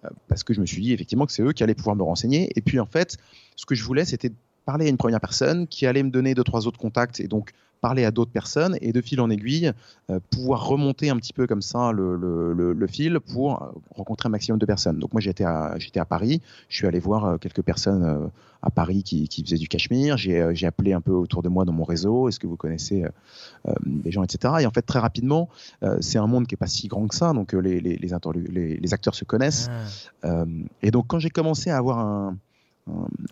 euh, 0.05 0.09
parce 0.27 0.43
que 0.43 0.53
je 0.53 0.62
me 0.62 0.65
suis 0.65 0.81
dit 0.81 0.93
effectivement 0.93 1.25
que 1.25 1.31
c'est 1.31 1.43
eux 1.43 1.53
qui 1.53 1.63
allaient 1.63 1.75
pouvoir 1.75 1.95
me 1.95 2.03
renseigner. 2.03 2.50
Et 2.55 2.62
puis, 2.62 2.79
en 2.79 2.86
fait, 2.86 3.17
ce 3.55 3.65
que 3.65 3.75
je 3.75 3.83
voulais, 3.83 4.05
c'était 4.05 4.31
parler 4.69 4.85
à 4.88 4.89
une 4.89 4.97
première 5.05 5.19
personne 5.29 5.59
qui 5.73 5.83
allait 5.89 6.03
me 6.03 6.11
donner 6.17 6.31
deux 6.35 6.43
trois 6.51 6.63
autres 6.67 6.79
contacts 6.85 7.19
et 7.19 7.27
donc 7.27 7.45
parler 7.81 8.03
à 8.05 8.11
d'autres 8.11 8.31
personnes 8.41 8.75
et 8.81 8.91
de 8.97 9.01
fil 9.09 9.19
en 9.21 9.29
aiguille 9.35 9.71
euh, 10.11 10.19
pouvoir 10.35 10.59
remonter 10.73 11.09
un 11.09 11.17
petit 11.21 11.31
peu 11.39 11.45
comme 11.47 11.61
ça 11.71 11.91
le, 11.99 12.07
le, 12.23 12.53
le, 12.59 12.67
le 12.73 12.88
fil 12.88 13.19
pour 13.31 13.47
euh, 13.51 13.67
rencontrer 13.99 14.27
un 14.27 14.33
maximum 14.38 14.59
de 14.59 14.65
personnes. 14.73 14.99
Donc 14.99 15.11
moi 15.13 15.21
j'étais 15.21 15.45
à, 15.45 15.75
j'étais 15.83 16.01
à 16.05 16.05
Paris, 16.15 16.41
je 16.67 16.75
suis 16.77 16.88
allé 16.89 16.99
voir 16.99 17.21
euh, 17.25 17.38
quelques 17.43 17.63
personnes 17.71 18.29
à 18.61 18.69
Paris 18.69 19.01
qui, 19.03 19.29
qui 19.31 19.39
faisaient 19.43 19.55
du 19.65 19.69
Cachemire, 19.69 20.17
j'ai, 20.17 20.38
j'ai 20.57 20.67
appelé 20.67 20.91
un 20.99 20.99
peu 21.01 21.13
autour 21.13 21.41
de 21.41 21.49
moi 21.55 21.63
dans 21.63 21.71
mon 21.71 21.85
réseau, 21.85 22.27
est-ce 22.27 22.39
que 22.41 22.47
vous 22.47 22.57
connaissez 22.57 23.05
euh, 23.05 23.73
des 23.85 24.11
gens, 24.11 24.23
etc. 24.23 24.55
Et 24.59 24.65
en 24.65 24.71
fait 24.71 24.85
très 24.91 24.99
rapidement, 24.99 25.47
euh, 25.83 25.97
c'est 26.01 26.19
un 26.19 26.27
monde 26.27 26.45
qui 26.47 26.55
est 26.55 26.63
pas 26.65 26.67
si 26.67 26.89
grand 26.89 27.07
que 27.07 27.15
ça, 27.15 27.31
donc 27.31 27.53
les, 27.53 27.79
les, 27.79 27.95
les, 28.03 28.11
interlu- 28.17 28.51
les, 28.51 28.75
les 28.83 28.93
acteurs 28.93 29.15
se 29.15 29.23
connaissent. 29.23 29.69
Ah, 30.23 30.43
et 30.85 30.91
donc 30.91 31.05
quand 31.07 31.19
j'ai 31.19 31.29
commencé 31.39 31.69
à 31.69 31.77
avoir 31.77 31.99
un, 31.99 32.38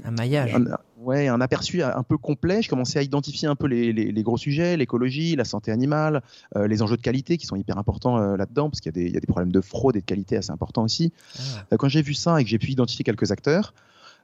un 0.06 0.12
maillage. 0.12 0.54
un, 0.56 0.78
ouais, 1.08 1.28
un 1.28 1.42
aperçu 1.42 1.82
un 1.82 2.04
peu 2.04 2.18
complet. 2.18 2.62
Je 2.62 2.70
commençais 2.70 3.00
à 3.00 3.02
identifier 3.02 3.48
un 3.48 3.56
peu 3.56 3.66
les, 3.68 3.92
les- 3.94 4.12
les 4.12 4.24
gros 4.24 4.38
sujets, 4.38 4.78
l'écologie, 4.78 5.36
la 5.36 5.46
santé 5.46 5.72
animale, 5.72 6.22
euh, 6.56 6.68
les 6.68 6.82
enjeux 6.82 6.98
de 6.98 7.02
qualité 7.02 7.38
qui 7.38 7.46
sont 7.48 7.56
hyper 7.56 7.78
importants 7.78 8.18
euh, 8.20 8.38
là-dedans, 8.38 8.70
parce 8.70 8.82
qu'il 8.82 8.90
y, 8.92 8.96
a 9.00 9.00
des- 9.02 9.08
il 9.08 9.14
y 9.14 9.18
a 9.18 9.20
des 9.22 9.28
problèmes 9.28 9.52
de 9.52 9.62
fraude 9.62 9.96
et 9.96 10.02
de 10.02 10.06
qualité 10.06 10.38
assez 10.38 10.52
importants 10.52 10.84
aussi. 10.84 11.12
Ah. 11.40 11.42
Euh, 11.74 11.78
quand 11.78 11.88
j'ai 11.90 12.02
vu 12.02 12.14
ça 12.14 12.40
et 12.40 12.44
que 12.44 12.50
j'ai 12.50 12.60
pu 12.60 12.72
identifier 12.72 13.04
quelques 13.04 13.32
acteurs, 13.32 13.74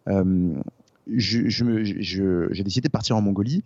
euh, 0.10 0.54
j'ai 1.08 2.63
décidé 2.63 2.88
de 2.88 2.92
partir 2.92 3.16
en 3.18 3.22
Mongolie 3.22 3.63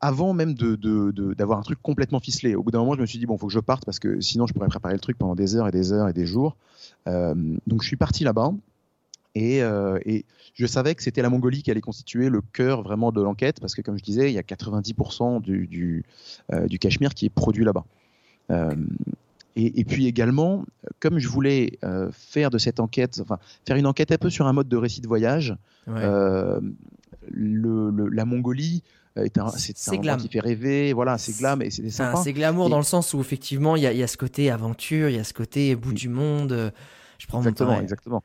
avant 0.00 0.32
même 0.34 0.54
de- 0.54 0.74
de- 0.74 1.12
de- 1.12 1.32
d'avoir 1.34 1.60
un 1.60 1.62
truc 1.62 1.78
complètement 1.80 2.18
ficelé. 2.18 2.56
Au 2.56 2.62
bout 2.64 2.72
d'un 2.72 2.80
moment, 2.80 2.94
je 2.96 3.00
me 3.00 3.06
suis 3.06 3.20
dit, 3.20 3.26
bon, 3.26 3.36
il 3.36 3.38
faut 3.38 3.46
que 3.46 3.52
je 3.52 3.60
parte 3.60 3.84
parce 3.84 4.00
que 4.00 4.20
sinon, 4.20 4.48
je 4.48 4.52
pourrais 4.52 4.66
préparer 4.66 4.94
le 4.94 5.00
truc 5.00 5.16
pendant 5.16 5.36
des 5.36 5.54
heures 5.54 5.68
et 5.68 5.70
des 5.70 5.92
heures 5.92 6.08
et 6.08 6.12
des 6.12 6.26
jours. 6.26 6.56
Euh, 7.06 7.34
donc, 7.68 7.82
je 7.82 7.86
suis 7.86 7.96
parti 7.96 8.24
là-bas. 8.24 8.52
Et, 9.34 9.62
euh, 9.62 9.98
et 10.04 10.24
je 10.54 10.66
savais 10.66 10.94
que 10.94 11.02
c'était 11.02 11.22
la 11.22 11.30
Mongolie 11.30 11.62
qui 11.62 11.70
allait 11.70 11.80
constituer 11.80 12.28
le 12.28 12.42
cœur 12.52 12.82
vraiment 12.82 13.12
de 13.12 13.22
l'enquête, 13.22 13.60
parce 13.60 13.74
que 13.74 13.80
comme 13.80 13.96
je 13.98 14.02
disais, 14.04 14.30
il 14.30 14.34
y 14.34 14.38
a 14.38 14.42
90% 14.42 15.40
du, 15.40 15.66
du, 15.66 16.04
euh, 16.52 16.66
du 16.66 16.78
Cachemire 16.78 17.14
qui 17.14 17.26
est 17.26 17.30
produit 17.30 17.64
là-bas. 17.64 17.84
Euh, 18.50 18.74
et, 19.56 19.80
et 19.80 19.84
puis 19.84 20.06
également, 20.06 20.64
comme 21.00 21.18
je 21.18 21.28
voulais 21.28 21.78
euh, 21.84 22.10
faire 22.12 22.50
de 22.50 22.58
cette 22.58 22.78
enquête, 22.80 23.20
enfin 23.22 23.38
faire 23.66 23.76
une 23.76 23.86
enquête 23.86 24.12
un 24.12 24.18
peu 24.18 24.28
sur 24.30 24.46
un 24.46 24.52
mode 24.52 24.68
de 24.68 24.76
récit 24.76 25.00
de 25.00 25.08
voyage, 25.08 25.56
Ouais. 25.86 25.94
euh, 26.02 26.60
le, 27.30 27.90
le- 27.90 28.08
la 28.08 28.24
Mongolie 28.24 28.82
est 29.16 29.36
un, 29.38 29.48
c'est, 29.48 29.76
un 29.88 29.92
endroit 29.92 30.02
glam. 30.02 30.20
qui 30.20 30.28
fait 30.28 30.40
rêver. 30.40 30.92
Voilà, 30.92 31.18
c'est 31.18 31.36
glam 31.36 31.60
et 31.62 31.70
c'est 31.70 31.90
sympa. 31.90 32.20
c'est 32.22 32.32
glamour 32.32 32.66
Et- 32.66 32.70
dans 32.70 32.78
le 32.78 32.82
sens 32.84 33.12
où 33.14 33.20
effectivement 33.20 33.76
il 33.76 33.82
y 33.82 33.86
y 33.96 34.02
a 34.02 34.06
ce 34.06 34.16
côté 34.16 34.50
aventure, 34.50 35.08
il 35.08 35.16
y 35.16 35.18
a 35.18 35.24
ce 35.24 35.34
côté 35.34 35.74
bout 35.76 35.88
Oui. 35.90 35.94
du 35.94 36.08
monde. 36.08 36.72
Je 37.18 37.26
prends 37.26 37.38
mon 37.38 37.44
Exactement, 37.48 37.74
temps. 37.76 37.82
exactement. 37.82 38.22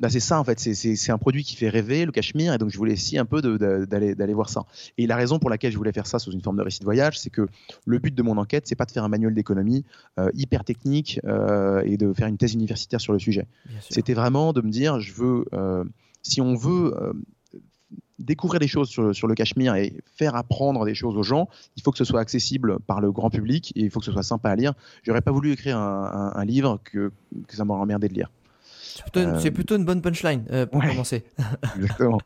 Bah, 0.00 0.08
c'est 0.08 0.20
ça 0.20 0.38
en 0.38 0.44
fait, 0.44 0.60
c'est- 0.60 1.10
un 1.10 1.18
produit 1.18 1.42
qui 1.42 1.56
fait 1.56 1.68
rêver, 1.68 2.04
le 2.06 2.12
cachemire, 2.12 2.54
et 2.54 2.58
donc 2.58 2.70
je 2.70 2.76
voulais 2.78 2.92
essayer 2.92 3.18
un 3.18 3.24
peu 3.24 3.42
d'aller 3.42 4.32
voir 4.34 4.48
ça. 4.48 4.64
Et 4.96 5.06
la 5.08 5.16
raison 5.16 5.38
pour 5.40 5.50
laquelle 5.50 5.72
je 5.72 5.76
voulais 5.76 5.92
faire 5.92 6.06
ça 6.06 6.18
sous 6.20 6.30
une 6.30 6.40
forme 6.40 6.56
de 6.56 6.62
récit 6.62 6.78
de 6.80 6.84
voyage, 6.84 7.18
c'est 7.18 7.30
que 7.30 7.48
le 7.84 7.98
but 7.98 8.14
de 8.14 8.22
mon 8.22 8.36
enquête, 8.36 8.66
c'est 8.68 8.76
pas 8.76 8.84
de 8.84 8.92
faire 8.92 9.02
un 9.04 9.08
manuel 9.08 9.34
d'économie 9.34 9.84
euh, 10.20 10.30
hyper 10.34 10.62
technique 10.64 11.20
euh, 11.24 11.82
et 11.84 11.96
de 11.96 12.12
faire 12.12 12.28
une 12.28 12.36
thèse 12.38 12.54
universitaire 12.54 13.00
sur 13.00 13.12
le 13.12 13.18
sujet. 13.18 13.46
C'était 13.90 14.14
vraiment 14.14 14.52
de 14.52 14.60
me 14.60 14.70
dire, 14.70 15.00
je 15.00 15.12
veux, 15.14 15.44
euh, 15.52 15.82
si 16.22 16.40
on 16.40 16.54
veut 16.54 16.94
découvrir 18.18 18.58
des 18.60 18.66
choses 18.68 18.88
sur, 18.88 19.02
le- 19.04 19.12
sur 19.14 19.28
le 19.28 19.34
Cachemire 19.34 19.74
et 19.76 19.94
faire 20.16 20.34
apprendre 20.34 20.84
des 20.84 20.94
choses 20.94 21.16
aux 21.16 21.22
gens, 21.22 21.48
il 21.76 21.82
faut 21.82 21.92
que 21.92 21.98
ce 21.98 22.04
soit 22.04 22.20
accessible 22.20 22.78
par 22.80 23.00
le 23.00 23.12
grand 23.12 23.30
public 23.30 23.72
et 23.76 23.80
il 23.82 23.90
faut 23.90 24.00
que 24.00 24.06
ce 24.06 24.12
soit 24.12 24.24
sympa 24.24 24.50
à 24.50 24.56
lire. 24.56 24.74
J'aurais 25.04 25.20
pas 25.20 25.30
voulu 25.30 25.52
écrire 25.52 25.78
un, 25.78 26.32
un- 26.34 26.40
un 26.40 26.44
livre 26.44 26.80
que, 26.84 27.12
que 27.46 27.54
ça 27.56 27.64
m'aurait 27.64 27.80
emmerdé 27.80 28.08
de 28.08 28.14
lire. 28.14 28.30
C'est 28.94 29.02
plutôt, 29.02 29.20
une- 29.20 29.34
Euh, 29.36 29.50
plutôt 29.50 29.76
une 29.76 29.84
bonne 29.84 30.00
punchline 30.02 30.44
euh, 30.50 30.66
pour 30.66 30.80
ouais. 30.80 30.88
commencer. 30.88 31.24
Exactement. 31.76 32.20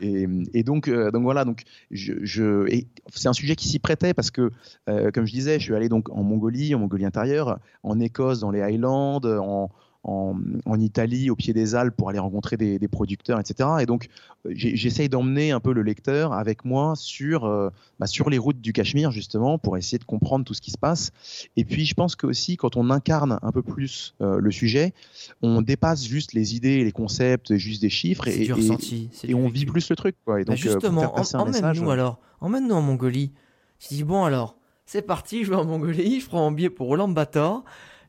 Et, 0.00 0.26
et 0.54 0.62
donc, 0.62 0.88
euh, 0.88 1.10
donc 1.10 1.22
voilà, 1.22 1.44
donc 1.44 1.62
je, 1.90 2.14
je- 2.22 2.66
et 2.68 2.86
c'est 3.12 3.28
un 3.28 3.32
sujet 3.32 3.56
qui 3.56 3.68
s'y 3.68 3.78
prêtait 3.78 4.14
parce 4.14 4.30
que, 4.30 4.50
comme 4.86 5.26
je 5.26 5.32
disais, 5.32 5.58
je 5.58 5.64
suis 5.64 5.74
allé 5.74 5.88
donc 5.88 6.08
en 6.10 6.22
Mongolie, 6.22 6.74
en 6.74 6.78
Mongolie 6.78 7.04
intérieure, 7.04 7.58
en 7.82 8.00
Écosse, 8.00 8.40
dans 8.40 8.50
les 8.50 8.60
Highlands, 8.62 9.20
en, 9.24 9.70
en, 10.08 10.36
en 10.64 10.80
Italie, 10.80 11.30
au 11.30 11.36
pied 11.36 11.52
des 11.52 11.74
Alpes, 11.74 11.94
pour 11.96 12.08
aller 12.08 12.18
rencontrer 12.18 12.56
des, 12.56 12.78
des 12.78 12.88
producteurs, 12.88 13.38
etc. 13.38 13.68
Et 13.80 13.86
donc, 13.86 14.08
euh, 14.46 14.52
j'essaye 14.54 15.08
d'emmener 15.08 15.50
un 15.50 15.60
peu 15.60 15.72
le 15.72 15.82
lecteur 15.82 16.32
avec 16.32 16.64
moi 16.64 16.94
sur, 16.96 17.44
euh, 17.44 17.70
bah, 17.98 18.06
sur 18.06 18.30
les 18.30 18.38
routes 18.38 18.60
du 18.60 18.72
Cachemire, 18.72 19.10
justement, 19.10 19.58
pour 19.58 19.76
essayer 19.76 19.98
de 19.98 20.04
comprendre 20.04 20.44
tout 20.44 20.54
ce 20.54 20.60
qui 20.60 20.70
se 20.70 20.78
passe. 20.78 21.10
Et 21.56 21.64
puis, 21.64 21.84
je 21.84 21.94
pense 21.94 22.16
que 22.16 22.26
aussi, 22.26 22.56
quand 22.56 22.76
on 22.76 22.90
incarne 22.90 23.38
un 23.42 23.52
peu 23.52 23.62
plus 23.62 24.14
euh, 24.20 24.38
le 24.38 24.50
sujet, 24.50 24.94
on 25.42 25.60
dépasse 25.60 26.06
juste 26.06 26.32
les 26.32 26.56
idées, 26.56 26.84
les 26.84 26.92
concepts, 26.92 27.56
juste 27.56 27.82
des 27.82 27.90
chiffres, 27.90 28.28
et, 28.28 28.50
ressenti. 28.50 29.10
on 29.34 29.48
vit 29.48 29.66
plus 29.66 29.90
le 29.90 29.96
truc. 29.96 30.16
Quoi. 30.24 30.40
Et 30.40 30.44
Bah 30.44 30.54
donc, 30.54 30.62
pour 30.62 30.72
justement, 30.72 31.18
un 31.18 31.38
emmène-nous 31.38 31.90
alors. 31.90 32.18
Emmène-nous 32.40 32.74
en 32.74 32.82
Mongolie. 32.82 33.32
Tu 33.78 33.94
dis, 33.94 34.04
bon 34.04 34.24
alors, 34.24 34.56
c'est 34.86 35.02
parti, 35.02 35.44
je 35.44 35.50
vais 35.50 35.56
en 35.56 35.66
Mongolie, 35.66 36.20
je 36.20 36.26
prends 36.26 36.40
mon 36.40 36.52
billet 36.52 36.70
pour 36.70 36.94
Ulaanbaatar. 36.94 37.62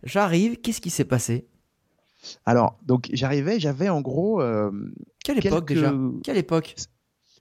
J'arrive, 0.03 0.57
qu'est-ce 0.61 0.79
qui 0.79 0.89
s'est 0.89 1.03
passé? 1.03 1.48
Alors, 2.45 2.77
donc 2.85 3.09
j'arrivais, 3.13 3.59
j'avais 3.59 3.89
en 3.89 4.01
gros, 4.01 4.41
euh, 4.41 4.71
Quelle 5.23 5.37
époque 5.45 5.67
quelques- 5.67 5.79
déjà? 5.81 5.93
Quelle 6.23 6.37
époque? 6.37 6.75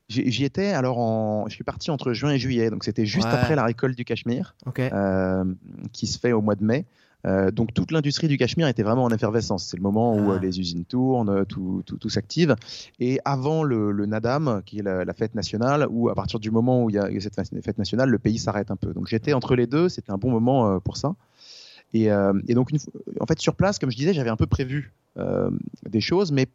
J'y 0.09 0.45
étais. 0.45 0.69
Alors, 0.69 0.99
en... 0.99 1.45
je 1.49 1.55
suis 1.55 1.65
parti 1.65 1.91
entre 1.91 2.15
juin 2.15 2.31
et 2.31 2.39
juillet, 2.39 2.71
donc 2.71 2.83
c'était 2.85 3.05
juste 3.05 3.27
Ouais. 3.27 3.35
après 3.35 3.55
la 3.57 3.65
récolte 3.65 3.95
du 3.97 4.07
Cachemire, 4.07 4.55
euh, 4.79 5.45
qui 5.93 6.07
se 6.07 6.19
fait 6.19 6.33
au 6.33 6.41
mois 6.41 6.55
de 6.55 6.65
mai. 6.65 6.87
Euh, 7.27 7.51
donc 7.51 7.75
toute 7.75 7.91
l'industrie 7.91 8.29
du 8.29 8.39
Cachemire 8.39 8.69
était 8.69 8.85
vraiment 8.85 9.03
en 9.05 9.11
effervescence. 9.11 9.67
C'est 9.67 9.77
le 9.77 9.83
moment 9.83 10.15
où 10.15 10.31
Ah. 10.31 10.37
euh, 10.37 10.39
les 10.39 10.61
usines 10.61 10.85
tournent, 10.87 11.45
tout, 11.47 11.83
tout, 11.85 11.97
tout 11.99 12.09
s'active. 12.09 12.55
Et 13.01 13.19
avant 13.27 13.65
le, 13.65 13.91
le 13.91 14.07
Nadam, 14.07 14.63
qui 14.65 14.79
est 14.79 14.83
la, 14.83 15.05
la 15.05 15.13
fête 15.13 15.35
nationale, 15.35 15.87
où 15.91 16.09
à 16.09 16.15
partir 16.15 16.39
du 16.41 16.51
moment 16.51 16.85
où 16.85 16.89
il 16.91 16.95
y 16.95 16.99
a 16.99 17.11
cette 17.21 17.35
fête 17.35 17.77
nationale, 17.77 18.09
le 18.09 18.19
pays 18.19 18.39
s'arrête 18.39 18.71
un 18.71 18.77
peu. 18.77 18.95
Donc 18.95 19.09
j'étais 19.09 19.35
entre 19.35 19.57
les 19.57 19.67
deux, 19.67 19.89
c'était 19.91 20.13
un 20.13 20.17
bon 20.17 20.31
moment 20.31 20.81
pour 20.81 20.97
ça. 20.97 21.17
Et, 21.95 22.11
euh, 22.11 22.33
et 22.49 22.55
donc 22.55 22.71
une 22.71 22.79
en 23.21 23.27
fait 23.27 23.39
sur 23.41 23.55
place, 23.55 23.79
comme 23.79 23.91
je 23.91 23.97
disais, 23.97 24.13
j'avais 24.13 24.31
un 24.31 24.37
peu 24.37 24.47
prévu 24.47 24.93
euh, 25.17 25.51
des 25.89 26.01
choses, 26.01 26.33
mais 26.33 26.47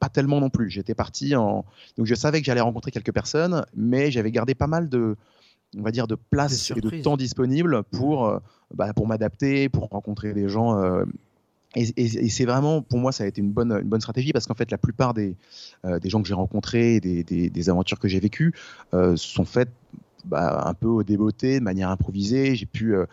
pas 0.00 0.08
tellement 0.08 0.40
non 0.40 0.48
plus. 0.50 0.70
J'étais 0.70 0.94
parti 0.94 1.34
en 1.36 1.64
donc 1.96 2.06
je 2.06 2.14
savais 2.14 2.40
que 2.40 2.46
j'allais 2.46 2.60
rencontrer 2.60 2.90
quelques 2.90 3.12
personnes, 3.12 3.64
mais 3.76 4.10
j'avais 4.10 4.30
gardé 4.30 4.54
pas 4.54 4.66
mal 4.66 4.88
de 4.88 5.16
on 5.76 5.82
va 5.82 5.90
dire 5.90 6.06
de 6.06 6.14
place 6.30 6.52
et 6.78 6.80
de 6.80 6.88
temps 7.02 7.16
disponible 7.18 7.82
pour 7.90 8.26
euh, 8.26 8.38
bah, 8.74 8.92
pour 8.94 9.06
m'adapter, 9.06 9.68
pour 9.68 9.88
rencontrer 9.88 10.32
des 10.32 10.48
gens. 10.48 10.78
euh, 10.82 11.04
et, 11.76 11.82
et- 11.98 12.24
et 12.24 12.28
c'est 12.30 12.46
vraiment, 12.46 12.80
pour 12.80 12.98
moi, 12.98 13.12
ça 13.12 13.24
a 13.24 13.26
été 13.26 13.42
une 13.42 13.50
bonne, 13.52 13.72
une 13.72 13.88
bonne 13.88 14.00
stratégie 14.00 14.32
parce 14.32 14.46
qu'en 14.46 14.54
fait, 14.54 14.70
la 14.70 14.78
plupart 14.78 15.12
des, 15.12 15.36
euh, 15.84 15.98
des 15.98 16.08
gens 16.08 16.22
que 16.22 16.26
j'ai 16.28 16.32
rencontrés, 16.34 16.98
des, 16.98 17.22
des, 17.24 17.50
des 17.50 17.68
aventures 17.70 17.98
que 17.98 18.08
j'ai 18.08 18.20
vécues, 18.20 18.54
euh, 18.94 19.16
sont 19.16 19.44
faites 19.44 19.68
bah, 20.24 20.64
un 20.66 20.74
peu 20.74 20.88
au 20.88 21.02
débeauté, 21.02 21.58
de 21.58 21.64
manière 21.64 21.90
improvisée. 21.90 22.54
J'ai 22.54 22.66
pu, 22.66 22.94
euh, 22.94 23.06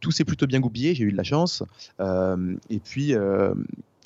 tout 0.00 0.10
s'est 0.10 0.24
plutôt 0.24 0.46
bien 0.46 0.60
goupillé, 0.60 0.94
j'ai 0.94 1.04
eu 1.04 1.12
de 1.12 1.16
la 1.16 1.22
chance. 1.22 1.62
Euh, 2.00 2.54
et 2.70 2.78
puis, 2.78 3.14
euh, 3.14 3.54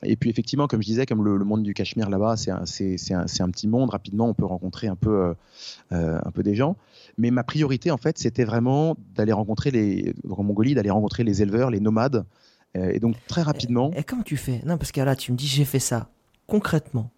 et 0.02 0.16
puis 0.16 0.30
effectivement, 0.30 0.66
comme 0.66 0.82
je 0.82 0.86
disais, 0.86 1.06
comme 1.06 1.24
le, 1.24 1.44
monde 1.44 1.62
du 1.62 1.74
Cachemire 1.74 2.10
là-bas, 2.10 2.36
c'est 2.36 2.50
un, 2.50 2.64
un, 3.20 3.50
petit 3.50 3.66
monde. 3.68 3.90
Rapidement, 3.90 4.28
on 4.28 4.34
peut 4.34 4.44
rencontrer 4.44 4.88
un 4.88 4.94
peu, 4.94 5.34
un 5.90 6.30
peu 6.32 6.42
des 6.42 6.54
gens. 6.54 6.76
Mais 7.16 7.30
ma 7.30 7.42
priorité, 7.42 7.90
en 7.90 7.96
fait, 7.96 8.18
c'était 8.18 8.44
vraiment 8.44 8.96
d'aller 9.14 9.32
rencontrer 9.32 9.70
les, 9.70 10.14
en 10.28 10.42
Mongolie, 10.42 10.74
d'aller 10.74 10.90
rencontrer 10.90 11.24
les 11.24 11.40
éleveurs, 11.40 11.70
les 11.70 11.80
nomades. 11.80 12.24
Et 12.74 13.00
donc 13.00 13.16
très 13.26 13.40
rapidement, 13.40 13.90
Et 13.96 14.04
comment 14.04 14.22
tu 14.22 14.36
fais? 14.36 14.60
Non, 14.66 14.76
parce 14.76 14.92
que 14.92 15.00
là, 15.00 15.16
tu 15.16 15.32
me 15.32 15.36
dis, 15.36 15.46
j'ai 15.46 15.64
fait 15.64 15.78
ça. 15.78 16.10
Concrètement, 16.46 17.10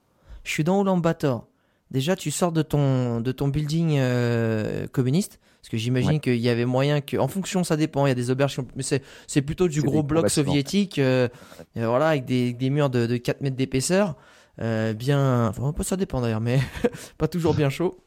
je 0.45 0.53
suis 0.53 0.63
dans 0.63 0.81
Ulaanbaatar. 0.83 1.48
Déjà, 1.91 2.17
tu 2.17 2.31
sors 2.31 2.53
de 2.53 2.63
ton, 2.63 3.21
de 3.21 3.33
ton 3.33 3.49
building 3.49 3.97
euh, 3.99 4.87
communiste. 4.89 5.41
Parce 5.61 5.71
que 5.71 5.77
j'imagine 5.77 6.13
Ouais. 6.13 6.19
qu'il 6.21 6.37
y 6.37 6.49
avait 6.49 6.65
moyen 6.67 7.01
que. 7.01 7.17
En 7.17 7.29
fonction, 7.29 7.65
ça 7.65 7.77
dépend. 7.77 8.07
Il 8.07 8.11
y 8.11 8.13
a 8.13 8.15
des 8.15 8.31
auberges. 8.31 8.59
Mais 8.77 8.83
c'est, 8.83 9.43
plutôt 9.43 9.69
du 9.69 9.83
gros 9.83 10.03
bloc 10.03 10.31
soviétique. 10.31 10.99
euh, 10.99 11.29
euh, 11.77 11.87
voilà, 11.89 12.09
avec 12.09 12.25
des, 12.25 12.53
des 12.53 12.71
murs 12.71 12.91
de, 12.91 13.07
de 13.07 13.17
4 13.17 13.41
mètres 13.41 13.57
d'épaisseur. 13.57 14.17
euh, 14.61 14.93
bien. 14.93 15.49
Enfin, 15.49 15.75
ça 15.83 15.97
dépend 15.97 16.21
d'ailleurs, 16.21 16.41
mais 16.41 16.61
pas 17.19 17.29
toujours 17.29 17.55
bien 17.55 17.71
chaud. 17.71 17.99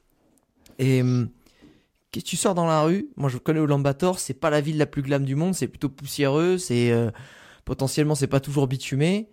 Et. 0.79 1.01
hum, 1.01 1.29
que 2.13 2.19
tu 2.19 2.35
sors 2.35 2.53
dans 2.55 2.65
la 2.67 2.81
rue? 2.81 3.07
Moi, 3.15 3.29
je 3.29 3.37
connais 3.37 3.61
Ulaanbaatar, 3.61 4.19
c'est 4.19 4.33
pas 4.33 4.49
la 4.49 4.59
ville 4.59 4.77
la 4.77 4.85
plus 4.85 5.01
glam 5.01 5.23
du 5.23 5.35
monde, 5.35 5.55
c'est 5.55 5.69
plutôt 5.69 5.87
poussiéreux, 5.87 6.57
c'est 6.57 6.91
potentiellement 7.63 8.15
c'est 8.15 8.27
pas 8.27 8.41
toujours 8.41 8.67
bitumé. 8.67 9.29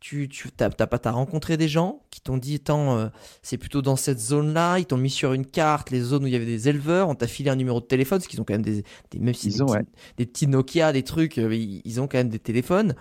Tu, 0.00 0.28
tu 0.28 0.48
pas 0.48 0.68
t'as 0.70 1.10
rencontré 1.10 1.56
des 1.56 1.66
gens 1.66 2.02
qui 2.10 2.20
t'ont 2.20 2.36
dit 2.36 2.54
attends 2.54 2.96
euh, 2.96 3.08
c'est 3.42 3.58
plutôt 3.58 3.82
dans 3.82 3.96
cette 3.96 4.20
zone 4.20 4.54
là 4.54 4.78
ils 4.78 4.86
t'ont 4.86 4.96
mis 4.96 5.10
sur 5.10 5.32
une 5.32 5.44
carte 5.44 5.90
les 5.90 6.00
zones 6.00 6.22
où 6.22 6.26
il 6.28 6.32
y 6.32 6.36
avait 6.36 6.46
des 6.46 6.68
éleveurs 6.68 7.08
on 7.08 7.16
t'a 7.16 7.26
filé 7.26 7.50
un 7.50 7.56
numéro 7.56 7.80
de 7.80 7.84
téléphone 7.84 8.18
parce 8.18 8.28
qu'ils 8.28 8.40
ont 8.40 8.44
quand 8.44 8.54
même 8.54 8.62
des, 8.62 8.84
des 9.10 9.18
même 9.18 9.34
si 9.34 9.48
Ils 9.48 9.54
des, 9.54 9.62
ont, 9.62 9.66
petits, 9.66 9.76
ouais. 9.76 9.84
des 10.16 10.26
petits 10.26 10.46
Nokia 10.46 10.92
des 10.92 11.02
trucs 11.02 11.38
euh, 11.38 11.52
ils, 11.52 11.82
ils 11.84 12.00
ont 12.00 12.06
quand 12.06 12.18
même 12.18 12.28
des 12.28 12.38
téléphones 12.38 12.94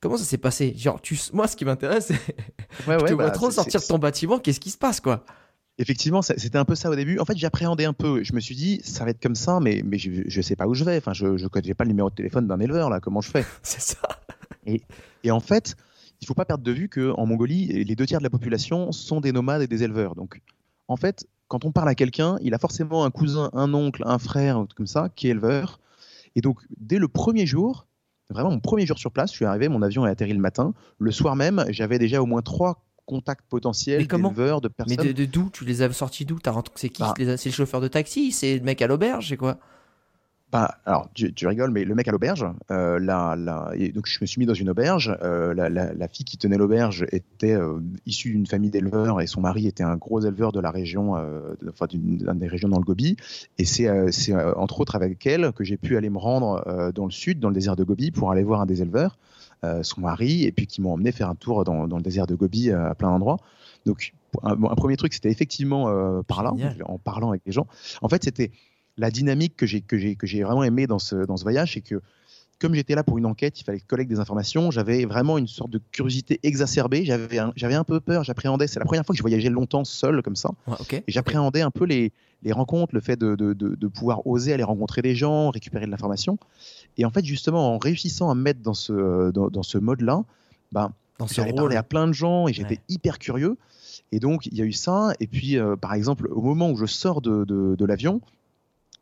comment 0.00 0.16
ça 0.16 0.24
s'est 0.24 0.38
passé? 0.38 0.74
Genre 0.74 1.02
tu 1.02 1.18
moi 1.34 1.46
ce 1.48 1.54
qui 1.54 1.66
m'intéresse 1.66 2.06
c'est 2.06 2.88
ouais, 2.88 2.96
ouais, 3.02 3.12
vois 3.14 3.24
bah, 3.24 3.30
trop 3.30 3.50
sortir 3.50 3.80
de 3.80 3.86
ton 3.86 3.98
bâtiment 3.98 4.38
qu'est-ce 4.38 4.60
qui 4.60 4.70
se 4.70 4.78
passe 4.78 5.00
quoi? 5.00 5.26
Effectivement, 5.80 6.22
c'était 6.22 6.58
un 6.58 6.64
peu 6.64 6.74
ça 6.74 6.90
au 6.90 6.96
début. 6.96 7.20
En 7.20 7.24
fait, 7.24 7.36
j'appréhendais 7.38 7.84
un 7.84 7.92
peu. 7.92 8.24
Je 8.24 8.32
me 8.32 8.40
suis 8.40 8.56
dit, 8.56 8.80
ça 8.82 9.04
va 9.04 9.10
être 9.10 9.22
comme 9.22 9.36
ça, 9.36 9.60
mais, 9.60 9.82
mais 9.84 9.96
je, 9.96 10.10
je 10.26 10.40
sais 10.40 10.56
pas 10.56 10.66
où 10.66 10.74
je 10.74 10.82
vais. 10.82 10.96
Enfin, 10.96 11.12
je, 11.12 11.36
je 11.36 11.46
connais 11.46 11.72
pas 11.72 11.84
le 11.84 11.90
numéro 11.90 12.10
de 12.10 12.16
téléphone 12.16 12.48
d'un 12.48 12.58
éleveur, 12.58 12.90
là. 12.90 12.98
Comment 12.98 13.20
je 13.20 13.30
fais? 13.30 13.46
C'est 13.62 13.80
ça 13.80 14.00
Et 14.66 15.30
en 15.30 15.38
fait, 15.38 15.76
il 16.20 16.26
faut 16.26 16.34
pas 16.34 16.44
perdre 16.44 16.64
de 16.64 16.72
vue 16.72 16.88
qu'en 16.88 17.26
Mongolie, 17.26 17.84
les 17.84 17.94
deux 17.96 18.06
tiers 18.06 18.18
de 18.20 18.24
la 18.24 18.30
population 18.30 18.92
sont 18.92 19.20
des 19.20 19.32
nomades 19.32 19.62
et 19.62 19.66
des 19.66 19.82
éleveurs. 19.82 20.14
Donc, 20.14 20.40
en 20.88 20.96
fait, 20.96 21.26
quand 21.48 21.64
on 21.64 21.72
parle 21.72 21.88
à 21.88 21.94
quelqu'un, 21.94 22.38
il 22.42 22.54
a 22.54 22.58
forcément 22.58 23.04
un 23.04 23.10
cousin, 23.10 23.50
un 23.52 23.72
oncle, 23.74 24.02
un 24.06 24.18
frère, 24.18 24.56
un 24.58 24.66
truc 24.66 24.76
comme 24.76 24.86
ça, 24.86 25.08
qui 25.14 25.28
est 25.28 25.30
éleveur. 25.30 25.80
Et 26.36 26.40
donc, 26.40 26.58
dès 26.76 26.98
le 26.98 27.08
premier 27.08 27.46
jour, 27.46 27.86
vraiment 28.30 28.50
mon 28.50 28.60
premier 28.60 28.84
jour 28.84 28.98
sur 28.98 29.12
place, 29.12 29.30
je 29.30 29.36
suis 29.36 29.44
arrivé, 29.44 29.68
mon 29.68 29.80
avion 29.82 30.06
est 30.06 30.10
atterri 30.10 30.32
le 30.32 30.40
matin. 30.40 30.74
Le 30.98 31.10
soir 31.12 31.36
même, 31.36 31.64
j'avais 31.70 31.98
déjà 31.98 32.20
au 32.22 32.26
moins 32.26 32.42
trois 32.42 32.84
contacts 33.06 33.46
potentiels 33.48 34.00
Mais 34.00 34.06
d'éleveurs, 34.06 34.60
de 34.60 34.68
mais 34.68 34.74
personnes. 34.96 35.06
de, 35.06 35.12
de 35.12 35.24
d'où? 35.24 35.48
Tu 35.50 35.64
les 35.64 35.80
as 35.80 35.90
sortis 35.92 36.26
d'où? 36.26 36.38
C'est 36.74 36.90
qui 36.90 37.00
Bah. 37.02 37.14
a- 37.16 37.36
c'est 37.38 37.48
le 37.48 37.54
chauffeur 37.54 37.80
de 37.80 37.88
taxi? 37.88 38.32
C'est 38.32 38.58
le 38.58 38.64
mec 38.64 38.82
à 38.82 38.86
l'auberge 38.86 39.28
c'est 39.30 39.38
quoi? 39.38 39.58
Alors, 40.50 41.10
tu, 41.12 41.34
tu 41.34 41.46
rigoles, 41.46 41.70
mais 41.70 41.84
le 41.84 41.94
mec 41.94 42.08
à 42.08 42.10
l'auberge, 42.10 42.46
euh, 42.70 42.98
la, 42.98 43.36
la- 43.36 43.70
et 43.74 43.90
donc 43.90 44.06
je 44.06 44.16
me 44.22 44.26
suis 44.26 44.38
mis 44.38 44.46
dans 44.46 44.54
une 44.54 44.70
auberge. 44.70 45.14
euh, 45.22 45.52
la, 45.52 46.08
fille 46.08 46.24
qui 46.24 46.38
tenait 46.38 46.56
l'auberge 46.56 47.04
était 47.12 47.52
euh, 47.52 47.80
issue 48.06 48.30
d'une 48.30 48.46
famille 48.46 48.70
d'éleveurs 48.70 49.20
et 49.20 49.26
son 49.26 49.42
mari 49.42 49.66
était 49.66 49.82
un 49.84 49.96
gros 49.96 50.20
éleveur 50.20 50.52
de 50.52 50.60
la 50.60 50.70
région, 50.70 51.16
euh, 51.16 51.54
de- 51.60 51.68
enfin 51.68 51.84
d'une 51.86 52.16
des 52.16 52.48
régions 52.48 52.68
dans 52.70 52.78
le 52.78 52.84
Gobi. 52.84 53.16
Et 53.58 53.66
c'est 53.66 53.90
entre 54.56 54.80
autres 54.80 54.94
avec 54.96 55.26
elle 55.26 55.52
que 55.52 55.64
j'ai 55.64 55.76
pu 55.76 55.98
aller 55.98 56.08
me 56.08 56.18
rendre 56.18 56.92
dans 56.94 57.04
le 57.04 57.10
sud, 57.10 57.40
dans 57.40 57.48
le 57.48 57.54
désert 57.54 57.76
de 57.76 57.84
Gobi, 57.84 58.10
pour 58.10 58.30
aller 58.30 58.42
voir 58.42 58.62
un 58.62 58.66
des 58.66 58.80
éleveurs, 58.80 59.18
son 59.82 60.00
mari, 60.00 60.44
et 60.44 60.52
puis 60.52 60.66
qui 60.66 60.80
m'ont 60.80 60.92
emmené 60.94 61.12
faire 61.12 61.28
un 61.28 61.34
tour 61.34 61.64
dans, 61.64 61.86
dans 61.88 61.96
le 61.96 62.02
désert 62.02 62.26
de 62.26 62.34
Gobi 62.34 62.70
à 62.70 62.94
plein 62.94 63.10
d'endroits. 63.10 63.36
Donc, 63.84 64.12
un, 64.42 64.56
premier 64.56 64.96
truc, 64.96 65.12
c'était 65.12 65.30
effectivement 65.30 66.22
par 66.24 66.42
là, 66.42 66.52
Génial. 66.56 66.82
en 66.86 66.98
parlant 66.98 67.30
avec 67.30 67.42
les 67.46 67.52
gens. 67.52 67.66
En 68.02 68.08
fait, 68.08 68.24
c'était 68.24 68.50
la 68.98 69.10
dynamique 69.10 69.56
que 69.56 69.64
j'ai 69.66 69.80
que 69.80 69.96
j'ai 69.96 70.14
que 70.16 70.26
j'ai 70.26 70.42
vraiment 70.42 70.64
aimé 70.64 70.86
dans 70.86 70.98
ce 70.98 71.16
dans 71.26 71.36
ce 71.36 71.42
voyage, 71.44 71.72
c'est 71.74 71.80
que 71.80 72.00
comme 72.60 72.74
j'étais 72.74 72.96
là 72.96 73.04
pour 73.04 73.18
une 73.18 73.26
enquête, 73.26 73.60
il 73.60 73.64
fallait 73.64 73.78
collecter 73.78 74.14
des 74.14 74.20
informations. 74.20 74.72
J'avais 74.72 75.04
vraiment 75.04 75.38
une 75.38 75.46
sorte 75.46 75.70
de 75.70 75.80
curiosité 75.92 76.40
exacerbée. 76.42 77.04
J'avais 77.04 77.38
un, 77.38 77.52
j'avais 77.54 77.76
un 77.76 77.84
peu 77.84 78.00
peur. 78.00 78.24
J'appréhendais. 78.24 78.66
C'est 78.66 78.80
la 78.80 78.84
première 78.84 79.06
fois 79.06 79.12
que 79.12 79.16
je 79.16 79.22
voyageais 79.22 79.48
longtemps 79.48 79.84
seul 79.84 80.22
comme 80.22 80.34
ça. 80.34 80.50
Ouais, 80.66 80.74
Et 81.06 81.12
j'appréhendais 81.12 81.60
un 81.60 81.70
peu 81.70 81.84
les, 81.84 82.10
les 82.42 82.50
rencontres, 82.50 82.96
le 82.96 83.00
fait 83.00 83.16
de, 83.16 83.36
de, 83.36 83.52
de, 83.52 83.76
de 83.76 83.86
pouvoir 83.86 84.26
oser 84.26 84.52
aller 84.52 84.64
rencontrer 84.64 85.02
des 85.02 85.14
gens, 85.14 85.50
récupérer 85.50 85.86
de 85.86 85.90
l'information. 85.92 86.36
Et 86.96 87.04
en 87.04 87.10
fait, 87.10 87.24
justement, 87.24 87.74
en 87.74 87.78
réussissant 87.78 88.28
à 88.28 88.34
me 88.34 88.42
mettre 88.42 88.60
dans 88.60 88.74
ce, 88.74 89.30
dans, 89.30 89.50
dans 89.50 89.62
ce 89.62 89.78
mode-là, 89.78 90.24
ben, 90.72 90.90
dans 91.20 91.28
ce 91.28 91.34
j'allais 91.34 91.52
rôle 91.52 91.60
parler 91.60 91.76
à 91.76 91.84
plein 91.84 92.08
de 92.08 92.12
gens 92.12 92.48
et 92.48 92.52
j'étais 92.52 92.74
Ouais. 92.74 92.80
hyper 92.88 93.20
curieux. 93.20 93.56
Et 94.10 94.18
donc, 94.18 94.46
il 94.46 94.56
y 94.56 94.62
a 94.62 94.64
eu 94.64 94.72
ça. 94.72 95.12
Et 95.20 95.28
puis, 95.28 95.58
euh, 95.58 95.76
par 95.76 95.94
exemple, 95.94 96.26
au 96.32 96.40
moment 96.42 96.70
où 96.72 96.76
je 96.76 96.86
sors 96.86 97.20
de 97.22 97.84
l'avion, 97.84 98.20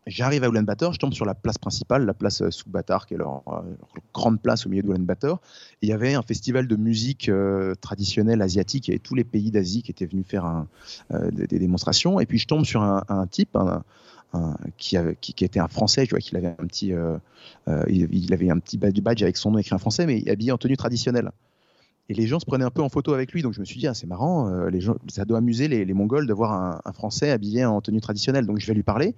J'arrive 0.06 0.44
à 0.44 0.48
Ulaanbaatar, 0.48 0.92
je 0.92 1.00
tombe 1.00 1.12
sur 1.12 1.24
la 1.24 1.34
place 1.34 1.58
principale, 1.58 2.06
la 2.06 2.14
place 2.14 2.40
euh, 2.40 2.50
qui 2.50 3.14
est 3.14 3.16
leur, 3.16 3.42
euh, 3.48 3.62
leur 3.94 4.04
grande 4.14 4.40
place 4.40 4.64
au 4.64 4.68
milieu 4.68 4.82
d'Ulaanbaatar. 4.82 5.40
Il 5.82 5.88
y 5.88 5.92
avait 5.92 6.14
un 6.14 6.22
festival 6.22 6.68
de 6.68 6.76
musique 6.76 7.28
euh, 7.28 7.74
traditionnelle 7.80 8.40
asiatique, 8.40 8.88
et 8.88 9.00
tous 9.00 9.16
les 9.16 9.24
pays 9.24 9.50
d'Asie 9.50 9.82
qui 9.82 9.90
étaient 9.90 10.06
venus 10.06 10.24
faire 10.24 10.64
euh, 11.12 11.30
des, 11.32 11.58
démonstrations. 11.58 12.20
Et 12.20 12.26
puis 12.26 12.38
je 12.38 12.46
tombe 12.46 12.64
sur 12.64 12.82
un, 12.82 13.26
type 13.26 13.58
qui, 14.76 14.96
était 14.96 15.58
un 15.58 15.66
Français, 15.66 16.04
je 16.04 16.10
vois 16.10 16.20
qu'il 16.20 16.36
avait 16.36 16.54
un 16.56 16.66
petit, 16.66 16.92
il, 17.88 18.32
avait 18.32 18.50
un 18.50 18.58
petit 18.60 18.78
badge 18.78 19.22
avec 19.24 19.36
son 19.36 19.50
nom 19.50 19.58
écrit 19.58 19.74
en 19.74 19.78
français, 19.78 20.06
mais 20.06 20.22
habillé 20.30 20.52
en 20.52 20.58
tenue 20.58 20.76
traditionnelle. 20.76 21.32
Et 22.08 22.14
les 22.14 22.28
gens 22.28 22.38
se 22.38 22.46
prenaient 22.46 22.64
un 22.64 22.70
peu 22.70 22.82
en 22.82 22.88
photo 22.88 23.12
avec 23.12 23.32
lui, 23.32 23.42
donc 23.42 23.54
je 23.54 23.60
me 23.60 23.64
suis 23.64 23.80
dit, 23.80 23.88
ah, 23.88 23.94
c'est 23.94 24.06
marrant, 24.06 24.52
ça 25.08 25.24
doit 25.24 25.38
amuser 25.38 25.66
les, 25.66 25.94
Mongols 25.94 26.28
de 26.28 26.32
voir 26.32 26.80
un 26.84 26.92
Français 26.92 27.30
habillé 27.32 27.64
en 27.64 27.80
tenue 27.80 28.00
traditionnelle. 28.00 28.46
Donc 28.46 28.60
je 28.60 28.66
vais 28.68 28.74
lui 28.74 28.84
parler. 28.84 29.16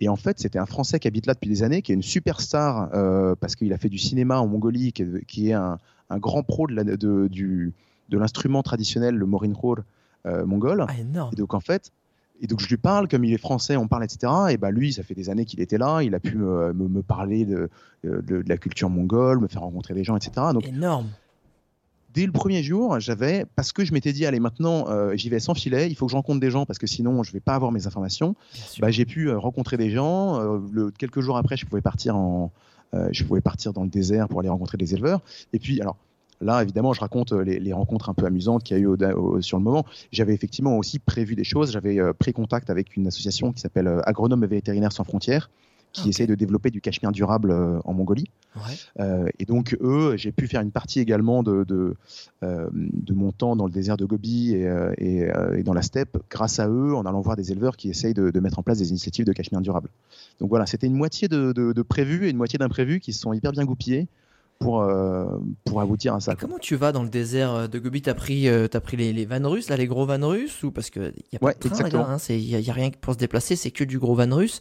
Et 0.00 0.08
en 0.08 0.16
fait, 0.16 0.38
c'était 0.38 0.58
un 0.58 0.66
Français 0.66 0.98
qui 0.98 1.08
habite 1.08 1.26
là 1.26 1.34
depuis 1.34 1.50
des 1.50 1.62
années, 1.62 1.82
qui 1.82 1.92
est 1.92 1.94
une 1.94 2.02
superstar 2.02 2.90
euh, 2.94 3.34
parce 3.38 3.54
qu'il 3.54 3.72
a 3.72 3.78
fait 3.78 3.90
du 3.90 3.98
cinéma 3.98 4.40
en 4.40 4.46
Mongolie, 4.46 4.92
qui 4.92 5.02
est, 5.02 5.24
qui 5.26 5.50
est 5.50 5.52
un, 5.52 5.78
un, 6.08 6.18
grand 6.18 6.42
pro 6.42 6.66
de, 6.66 6.72
la, 6.72 6.84
de, 6.84 7.28
du, 7.28 7.72
de 8.08 8.18
l'instrument 8.18 8.62
traditionnel, 8.62 9.14
le 9.14 9.26
morinkhor 9.26 9.80
euh, 10.26 10.46
mongol. 10.46 10.86
Ah, 10.88 10.98
énorme. 10.98 11.30
Et 11.34 11.36
donc 11.36 11.52
en 11.52 11.60
fait, 11.60 11.92
et 12.40 12.46
donc 12.46 12.60
je 12.60 12.68
lui 12.68 12.78
parle, 12.78 13.08
comme 13.08 13.24
il 13.24 13.32
est 13.34 13.38
français, 13.38 13.76
on 13.76 13.88
parle, 13.88 14.04
etc. 14.04 14.32
Et 14.50 14.56
bah 14.56 14.70
lui, 14.70 14.94
ça 14.94 15.02
fait 15.02 15.14
des 15.14 15.28
années 15.28 15.44
qu'il 15.44 15.60
était 15.60 15.78
là, 15.78 16.00
il 16.00 16.14
a 16.14 16.20
pu 16.20 16.36
me, 16.36 16.72
me, 16.72 16.88
me 16.88 17.02
parler 17.02 17.44
de, 17.44 17.68
de, 18.02 18.20
de, 18.20 18.42
la 18.46 18.56
culture 18.56 18.88
mongole, 18.88 19.38
me 19.40 19.48
faire 19.48 19.62
rencontrer 19.62 19.92
des 19.92 20.04
gens, 20.04 20.16
etc. 20.16 20.46
Donc, 20.54 20.66
énorme 20.66 21.08
dès 22.14 22.26
le 22.26 22.32
premier 22.32 22.62
jour, 22.62 22.98
j'avais, 23.00 23.44
parce 23.56 23.72
que 23.72 23.84
je 23.84 23.92
m'étais 23.92 24.12
dit, 24.12 24.26
allez, 24.26 24.40
maintenant, 24.40 24.88
euh, 24.88 25.14
j'y 25.16 25.28
vais 25.28 25.40
sans 25.40 25.54
filet, 25.54 25.88
il 25.88 25.94
faut 25.94 26.06
que 26.06 26.10
je 26.10 26.16
rencontre 26.16 26.40
des 26.40 26.50
gens 26.50 26.66
parce 26.66 26.78
que 26.78 26.86
sinon, 26.86 27.22
je 27.22 27.32
vais 27.32 27.40
pas 27.40 27.54
avoir 27.54 27.72
mes 27.72 27.86
informations. 27.86 28.34
Bah, 28.80 28.90
j'ai 28.90 29.04
pu 29.04 29.28
euh, 29.28 29.38
rencontrer 29.38 29.76
des 29.76 29.90
gens. 29.90 30.40
Euh, 30.40 30.58
le, 30.72 30.90
quelques 30.90 31.20
jours 31.20 31.36
après, 31.36 31.56
je 31.56 31.66
pouvais 31.66 31.82
partir 31.82 32.16
en, 32.16 32.52
je 33.12 33.24
pouvais 33.24 33.40
partir 33.40 33.72
dans 33.72 33.84
le 33.84 33.88
désert 33.88 34.28
pour 34.28 34.40
aller 34.40 34.48
rencontrer 34.48 34.78
des 34.78 34.94
éleveurs. 34.94 35.20
Et 35.52 35.58
puis, 35.58 35.80
alors. 35.80 35.96
Là, 36.42 36.62
évidemment, 36.62 36.94
je 36.94 37.00
raconte 37.02 37.32
les, 37.32 37.60
les 37.60 37.72
rencontres 37.74 38.08
un 38.08 38.14
peu 38.14 38.24
amusantes 38.24 38.62
qu'il 38.64 38.74
y 38.74 38.80
a 38.80 38.82
eu 38.82 38.86
au, 38.86 38.96
au, 38.96 39.42
sur 39.42 39.58
le 39.58 39.62
moment. 39.62 39.84
J'avais 40.10 40.32
effectivement 40.32 40.78
aussi 40.78 40.98
prévu 40.98 41.34
des 41.34 41.44
choses. 41.44 41.70
J'avais 41.70 41.98
pris 42.14 42.32
contact 42.32 42.70
avec 42.70 42.96
une 42.96 43.06
association 43.06 43.52
qui 43.52 43.60
s'appelle 43.60 44.00
Agronomes 44.06 44.42
et 44.44 44.46
Vétérinaires 44.46 44.92
sans 44.92 45.04
frontières, 45.04 45.50
qui 45.92 46.02
okay. 46.02 46.10
essaye 46.10 46.26
de 46.26 46.34
développer 46.34 46.70
du 46.70 46.80
cachemire 46.80 47.12
durable 47.12 47.50
euh, 47.50 47.78
en 47.84 47.94
Mongolie. 47.94 48.30
Ouais. 48.56 48.62
Euh, 49.00 49.28
et 49.38 49.44
donc, 49.44 49.76
eux, 49.80 50.14
j'ai 50.16 50.32
pu 50.32 50.46
faire 50.46 50.60
une 50.60 50.70
partie 50.70 51.00
également 51.00 51.42
de, 51.42 51.64
de, 51.64 51.94
euh, 52.42 52.68
de 52.72 53.12
mon 53.12 53.32
temps 53.32 53.56
dans 53.56 53.66
le 53.66 53.72
désert 53.72 53.96
de 53.96 54.04
Gobi 54.04 54.54
et, 54.54 54.68
et, 54.98 55.30
et, 55.56 55.62
dans 55.62 55.74
la 55.74 55.82
steppe, 55.82 56.18
grâce 56.30 56.58
à 56.58 56.68
eux, 56.68 56.94
en 56.94 57.06
allant 57.06 57.20
voir 57.20 57.36
des 57.36 57.52
éleveurs 57.52 57.76
qui 57.76 57.88
essayent 57.90 58.14
de, 58.14 58.30
de 58.30 58.40
mettre 58.40 58.58
en 58.58 58.62
place 58.62 58.78
des 58.78 58.90
initiatives 58.90 59.24
de 59.24 59.32
cachemire 59.32 59.60
durable. 59.60 59.90
Donc 60.40 60.48
voilà, 60.48 60.66
c'était 60.66 60.86
une 60.86 60.94
moitié 60.94 61.28
de, 61.28 61.52
de 61.52 61.82
prévu 61.82 62.26
et 62.26 62.30
une 62.30 62.36
moitié 62.36 62.58
d'imprévu 62.58 63.00
qui 63.00 63.12
se 63.12 63.20
sont 63.20 63.32
hyper 63.32 63.52
bien 63.52 63.64
goupillés 63.64 64.08
pour, 64.60 64.82
euh, 64.82 65.24
pour 65.64 65.80
aboutir 65.80 66.14
à 66.14 66.20
ça. 66.20 66.36
comment 66.36 66.58
tu 66.58 66.76
vas 66.76 66.92
dans 66.92 67.02
le 67.02 67.08
désert 67.08 67.68
de 67.68 67.78
Gobi? 67.78 68.02
T'as 68.02 68.14
pris, 68.14 68.46
euh, 68.46 68.68
as 68.72 68.80
pris 68.80 68.96
les, 68.96 69.12
les 69.12 69.24
vannes 69.24 69.46
russes, 69.46 69.70
là, 69.70 69.76
les 69.76 69.86
gros 69.86 70.04
vannes 70.04 70.24
russes 70.24 70.62
ou 70.62 70.70
parce 70.70 70.90
que 70.90 71.12
y 71.32 71.36
a 71.36 71.38
pas 71.38 71.46
ouais, 71.46 71.54
de 71.58 71.68
train, 71.68 71.88
il 71.88 71.96
hein, 71.96 72.18
y, 72.28 72.54
a, 72.54 72.60
y 72.60 72.70
a 72.70 72.72
rien 72.72 72.90
pour 73.00 73.14
se 73.14 73.18
déplacer, 73.18 73.56
c'est 73.56 73.70
que 73.70 73.84
du 73.84 73.98
gros 73.98 74.14
van 74.14 74.36
russe. 74.36 74.60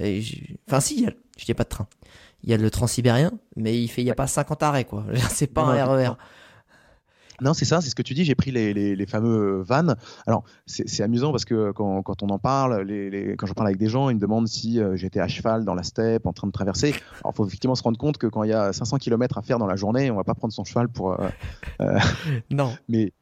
Et 0.00 0.22
enfin, 0.68 0.80
si, 0.80 1.00
y 1.00 1.06
a, 1.06 1.12
je 1.38 1.46
dis 1.46 1.54
pas 1.54 1.64
de 1.64 1.70
train. 1.70 1.88
Il 2.44 2.50
y 2.50 2.52
a 2.52 2.58
le 2.58 2.70
transsibérien, 2.70 3.32
mais 3.56 3.80
il 3.80 3.88
fait, 3.88 4.02
il 4.02 4.04
y 4.04 4.10
a 4.10 4.12
ouais. 4.12 4.16
pas 4.16 4.26
50 4.26 4.62
arrêts, 4.62 4.84
quoi. 4.84 5.04
C'est 5.30 5.48
pas 5.48 5.64
non, 5.64 5.70
un 5.70 5.84
RER. 5.84 6.12
Non. 7.40 7.54
C'est 7.54 7.64
ça, 7.64 7.80
c'est 7.80 7.90
ce 7.90 7.94
que 7.94 8.02
tu 8.02 8.14
dis. 8.14 8.24
J'ai 8.24 8.34
pris 8.34 8.50
les, 8.50 8.72
les, 8.72 8.96
les, 8.96 9.06
fameux 9.06 9.62
vannes. 9.62 9.96
Alors, 10.26 10.44
c'est 10.66 11.02
amusant 11.02 11.30
parce 11.30 11.44
que 11.44 11.72
quand, 11.72 12.02
quand, 12.02 12.22
on 12.22 12.28
en 12.28 12.38
parle, 12.38 12.82
les, 12.82 13.36
quand 13.36 13.46
je 13.46 13.52
parle 13.52 13.68
avec 13.68 13.78
des 13.78 13.88
gens, 13.88 14.10
ils 14.10 14.16
me 14.16 14.20
demandent 14.20 14.48
si 14.48 14.80
euh, 14.80 14.96
j'étais 14.96 15.20
à 15.20 15.28
cheval 15.28 15.64
dans 15.64 15.74
la 15.74 15.82
steppe, 15.82 16.26
en 16.26 16.32
train 16.32 16.46
de 16.46 16.52
traverser. 16.52 16.94
Alors, 17.20 17.32
il 17.32 17.36
faut 17.36 17.46
effectivement 17.46 17.74
se 17.74 17.82
rendre 17.82 17.98
compte 17.98 18.18
que 18.18 18.26
quand 18.26 18.42
il 18.42 18.50
y 18.50 18.54
a 18.54 18.72
500 18.72 18.98
km 18.98 19.38
à 19.38 19.42
faire 19.42 19.58
dans 19.58 19.66
la 19.66 19.76
journée, 19.76 20.10
on 20.10 20.16
va 20.16 20.24
pas 20.24 20.34
prendre 20.34 20.52
son 20.52 20.64
cheval 20.64 20.88
pour. 20.88 21.12
Euh, 21.12 21.28
euh, 21.80 21.98
non. 22.50 22.72
Mais 22.88 23.12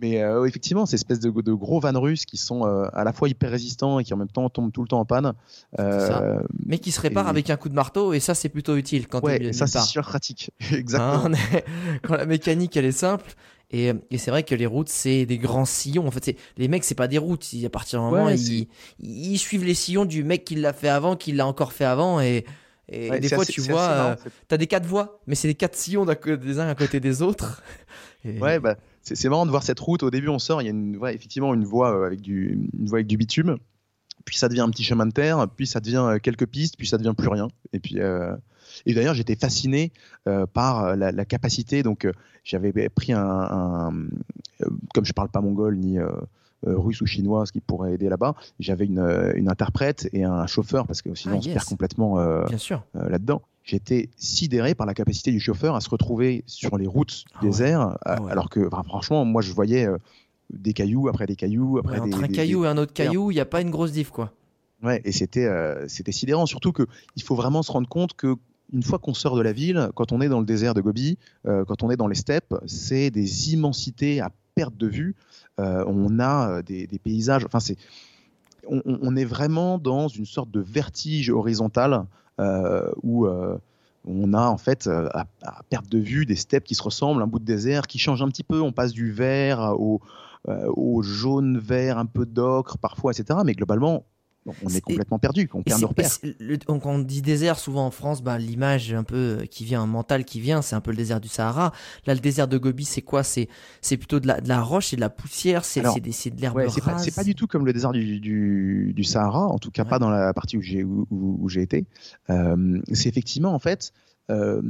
mais 0.00 0.22
euh, 0.22 0.44
effectivement, 0.44 0.86
ces 0.86 0.96
espèces 0.96 1.20
de, 1.20 1.30
de, 1.30 1.52
gros 1.52 1.78
vannes 1.78 1.96
russes 1.96 2.24
qui 2.24 2.36
sont 2.36 2.66
euh, 2.66 2.86
à 2.92 3.04
la 3.04 3.12
fois 3.12 3.28
hyper 3.28 3.50
résistants 3.50 4.00
et 4.00 4.04
qui 4.04 4.12
en 4.12 4.16
même 4.16 4.28
temps 4.28 4.48
tombent 4.48 4.72
tout 4.72 4.82
le 4.82 4.88
temps 4.88 5.00
en 5.00 5.04
panne. 5.04 5.34
Euh, 5.78 6.40
mais 6.66 6.78
qui 6.78 6.90
se 6.90 7.00
réparent 7.00 7.26
et... 7.26 7.30
avec 7.30 7.50
un 7.50 7.56
coup 7.56 7.68
de 7.68 7.74
marteau 7.74 8.12
et 8.12 8.20
ça 8.20 8.34
c'est 8.34 8.48
plutôt 8.48 8.76
utile 8.76 9.06
quand 9.06 9.22
ouais, 9.22 9.52
ça 9.52 9.66
c'est 9.66 9.80
super 9.80 10.06
pratique. 10.06 10.50
Exactement. 10.72 11.36
Hein, 11.36 11.54
est... 11.54 11.64
quand 12.02 12.16
la 12.16 12.26
mécanique 12.26 12.76
elle 12.76 12.86
est 12.86 12.92
simple. 12.92 13.34
Et, 13.74 13.92
et 14.12 14.18
c'est 14.18 14.30
vrai 14.30 14.44
que 14.44 14.54
les 14.54 14.66
routes, 14.66 14.88
c'est 14.88 15.26
des 15.26 15.36
grands 15.36 15.64
sillons. 15.64 16.06
En 16.06 16.12
fait, 16.12 16.38
les 16.56 16.68
mecs, 16.68 16.84
c'est 16.84 16.94
pas 16.94 17.08
des 17.08 17.18
routes. 17.18 17.44
À 17.64 17.68
partir 17.68 17.98
d'un 17.98 18.08
moment, 18.08 18.26
ouais, 18.26 18.38
ils, 18.38 18.68
ils, 19.00 19.36
suivent 19.36 19.64
les 19.64 19.74
sillons 19.74 20.04
du 20.04 20.22
mec 20.22 20.44
qui 20.44 20.54
l'a 20.54 20.72
fait 20.72 20.88
avant, 20.88 21.16
qui 21.16 21.32
l'a 21.32 21.44
encore 21.44 21.72
fait 21.72 21.84
avant. 21.84 22.20
Et, 22.20 22.44
et 22.88 23.10
ouais, 23.10 23.18
des 23.18 23.28
fois, 23.28 23.42
assez, 23.42 23.52
tu 23.52 23.62
vois, 23.62 23.88
euh, 23.90 24.16
t'as 24.46 24.58
des 24.58 24.68
quatre 24.68 24.86
voies, 24.86 25.20
mais 25.26 25.34
c'est 25.34 25.48
des 25.48 25.56
quatre 25.56 25.74
sillons 25.74 26.06
des 26.06 26.58
uns 26.60 26.68
à 26.68 26.74
côté 26.76 27.00
des 27.00 27.20
autres. 27.20 27.62
Et... 28.24 28.38
Ouais, 28.38 28.58
bah, 28.58 28.76
c'est 29.02 29.28
marrant 29.28 29.44
de 29.44 29.50
voir 29.50 29.64
cette 29.64 29.80
route. 29.80 30.02
Au 30.02 30.10
début, 30.10 30.28
on 30.28 30.38
sort, 30.38 30.62
il 30.62 30.66
y 30.66 30.68
a 30.68 30.70
une, 30.70 30.96
ouais, 30.96 31.14
effectivement 31.14 31.52
une 31.52 31.64
voie, 31.64 31.94
euh, 31.94 32.06
avec 32.06 32.20
du, 32.20 32.70
une 32.78 32.86
voie 32.86 32.98
avec 32.98 33.08
du 33.08 33.16
bitume. 33.18 33.58
Puis 34.24 34.36
ça 34.36 34.48
devient 34.48 34.60
un 34.60 34.70
petit 34.70 34.84
chemin 34.84 35.06
de 35.06 35.12
terre, 35.12 35.46
puis 35.56 35.66
ça 35.66 35.80
devient 35.80 36.04
euh, 36.04 36.18
quelques 36.18 36.46
pistes, 36.46 36.76
puis 36.76 36.86
ça 36.86 36.98
devient 36.98 37.14
plus 37.16 37.28
rien. 37.28 37.48
Et 37.72 37.80
puis, 37.80 38.00
euh, 38.00 38.34
et 38.86 38.94
d'ailleurs, 38.94 39.14
j'étais 39.14 39.36
fasciné 39.36 39.92
euh, 40.28 40.46
par 40.46 40.96
la, 40.96 41.12
la, 41.12 41.24
capacité. 41.24 41.82
Donc, 41.82 42.04
euh, 42.04 42.12
j'avais 42.44 42.88
pris 42.88 43.12
un, 43.12 43.20
un, 43.20 43.92
comme 44.94 45.04
je 45.04 45.12
parle 45.12 45.28
pas 45.28 45.40
mongol 45.40 45.76
ni 45.76 45.98
russe 46.62 47.02
ou 47.02 47.06
chinois, 47.06 47.44
ce 47.44 47.52
qui 47.52 47.60
pourrait 47.60 47.94
aider 47.94 48.08
là-bas. 48.08 48.34
J'avais 48.58 48.86
une, 48.86 49.32
une, 49.34 49.50
interprète 49.50 50.08
et 50.12 50.24
un 50.24 50.46
chauffeur 50.46 50.86
parce 50.86 51.02
que 51.02 51.14
sinon 51.14 51.38
ah, 51.42 51.44
yes. 51.44 51.46
on 51.46 51.48
se 51.48 51.54
perd 51.54 51.66
complètement 51.66 52.18
là-dedans 52.94 53.42
j'étais 53.64 54.10
sidéré 54.16 54.74
par 54.74 54.86
la 54.86 54.92
capacité 54.92 55.30
du 55.32 55.40
chauffeur 55.40 55.74
à 55.74 55.80
se 55.80 55.88
retrouver 55.88 56.44
sur 56.46 56.76
les 56.76 56.86
routes 56.86 57.24
ah 57.34 57.46
ouais. 57.46 57.72
ah 57.72 58.22
ouais. 58.22 58.30
alors 58.30 58.50
que 58.50 58.68
franchement, 58.68 59.24
moi 59.24 59.40
je 59.40 59.52
voyais 59.52 59.88
des 60.50 60.72
cailloux 60.72 61.08
après 61.08 61.26
des 61.26 61.36
cailloux 61.36 61.78
après 61.78 62.00
ouais, 62.00 62.06
des, 62.06 62.14
entre 62.14 62.24
un 62.24 62.28
des, 62.28 62.34
caillou 62.34 62.62
des... 62.62 62.66
et 62.66 62.70
un 62.70 62.76
autre 62.78 62.92
caillou, 62.92 63.30
il 63.30 63.34
n'y 63.34 63.40
a 63.40 63.46
pas 63.46 63.60
une 63.60 63.70
grosse 63.70 63.92
diff 63.92 64.10
quoi. 64.10 64.32
Ouais, 64.82 65.00
et 65.04 65.12
c'était 65.12 65.46
euh, 65.46 65.86
c'était 65.88 66.12
sidérant, 66.12 66.46
surtout 66.46 66.72
que 66.72 66.86
il 67.16 67.22
faut 67.22 67.34
vraiment 67.34 67.62
se 67.62 67.72
rendre 67.72 67.88
compte 67.88 68.14
que 68.14 68.36
une 68.72 68.82
fois 68.82 68.98
qu'on 68.98 69.14
sort 69.14 69.36
de 69.36 69.42
la 69.42 69.52
ville, 69.52 69.90
quand 69.94 70.12
on 70.12 70.20
est 70.20 70.28
dans 70.28 70.40
le 70.40 70.46
désert 70.46 70.74
de 70.74 70.80
Gobi, 70.80 71.18
euh, 71.46 71.64
quand 71.64 71.82
on 71.82 71.90
est 71.90 71.96
dans 71.96 72.08
les 72.08 72.14
steppes, 72.14 72.54
c'est 72.66 73.10
des 73.10 73.52
immensités 73.52 74.20
à 74.20 74.30
perte 74.54 74.76
de 74.76 74.86
vue. 74.86 75.14
Euh, 75.60 75.84
on 75.86 76.18
a 76.18 76.62
des, 76.62 76.86
des 76.86 76.98
paysages, 76.98 77.44
enfin 77.44 77.60
c'est 77.60 77.76
on, 78.66 78.82
on, 78.86 79.14
est 79.14 79.26
vraiment 79.26 79.78
dans 79.78 80.08
une 80.08 80.24
sorte 80.24 80.50
de 80.50 80.60
vertige 80.60 81.30
horizontal 81.30 82.06
où 83.02 83.26
on 84.06 84.34
a 84.34 84.46
en 84.48 84.58
fait 84.58 84.86
euh, 84.86 85.08
à, 85.12 85.26
à, 85.42 85.62
perte 85.68 85.88
de 85.88 85.98
vue 85.98 86.26
des 86.26 86.36
steppes 86.36 86.64
qui 86.64 86.74
se 86.74 86.82
ressemblent, 86.82 87.22
un 87.22 87.26
bout 87.26 87.38
de 87.38 87.44
désert 87.44 87.86
qui 87.86 87.98
change 87.98 88.22
un 88.22 88.28
petit 88.28 88.42
peu. 88.42 88.60
On 88.60 88.72
passe 88.72 88.92
du 88.92 89.10
vert 89.10 89.74
au, 89.78 90.00
au 90.46 91.02
jaune 91.02 91.58
vert, 91.58 91.98
un 91.98 92.06
peu 92.06 92.26
d'ocre 92.26 92.78
parfois, 92.78 93.12
etc. 93.12 93.40
Mais 93.44 93.54
globalement, 93.54 94.04
on 94.46 94.68
est 94.68 94.80
complètement 94.80 95.18
perdu, 95.18 95.48
on 95.54 95.62
perd 95.62 95.80
nos 95.80 95.88
repères. 95.88 96.10
quand 96.66 96.80
on 96.84 96.98
dit 96.98 97.22
désert, 97.22 97.58
souvent 97.58 97.86
en 97.86 97.90
France, 97.90 98.22
bah, 98.22 98.38
l'image 98.38 98.92
un 98.92 99.04
peu 99.04 99.46
qui 99.50 99.64
vient, 99.64 99.86
mental 99.86 100.24
qui 100.24 100.40
vient, 100.40 100.60
c'est 100.60 100.76
un 100.76 100.80
peu 100.80 100.90
le 100.90 100.96
désert 100.96 101.20
du 101.20 101.28
Sahara. 101.28 101.72
Là, 102.06 102.14
le 102.14 102.20
désert 102.20 102.46
de 102.46 102.58
Gobi, 102.58 102.84
c'est 102.84 103.02
quoi? 103.02 103.22
C'est 103.22 103.48
c'est 103.80 103.96
plutôt 103.96 104.20
de 104.20 104.26
la, 104.26 104.40
de 104.40 104.48
la 104.48 104.60
roche 104.60 104.92
et 104.92 104.96
de 104.96 105.00
la 105.00 105.10
poussière, 105.10 105.64
c'est 105.64 105.80
de 105.80 106.40
l'herbe 106.40 106.56
ouais. 106.56 106.68
C'est 106.68 106.84
pas, 106.84 106.96
pas, 107.14 107.24
du 107.24 107.34
tout 107.34 107.46
comme 107.46 107.64
le 107.64 107.72
désert 107.72 107.92
du, 107.92 108.20
du, 108.20 108.92
du 108.94 109.04
Sahara, 109.04 109.46
en 109.46 109.58
tout 109.58 109.70
cas 109.70 109.84
ouais. 109.84 109.88
pas 109.88 109.98
dans 109.98 110.10
la 110.10 110.32
partie 110.34 110.58
où 110.58 110.62
j'ai 110.62 110.84
où, 110.84 111.06
où 111.10 111.48
j'ai 111.48 111.62
été. 111.62 111.86
Euh, 112.30 112.80
c'est 112.92 113.08
effectivement 113.08 113.54
en 113.54 113.58
fait, 113.58 113.92
euh, 114.30 114.60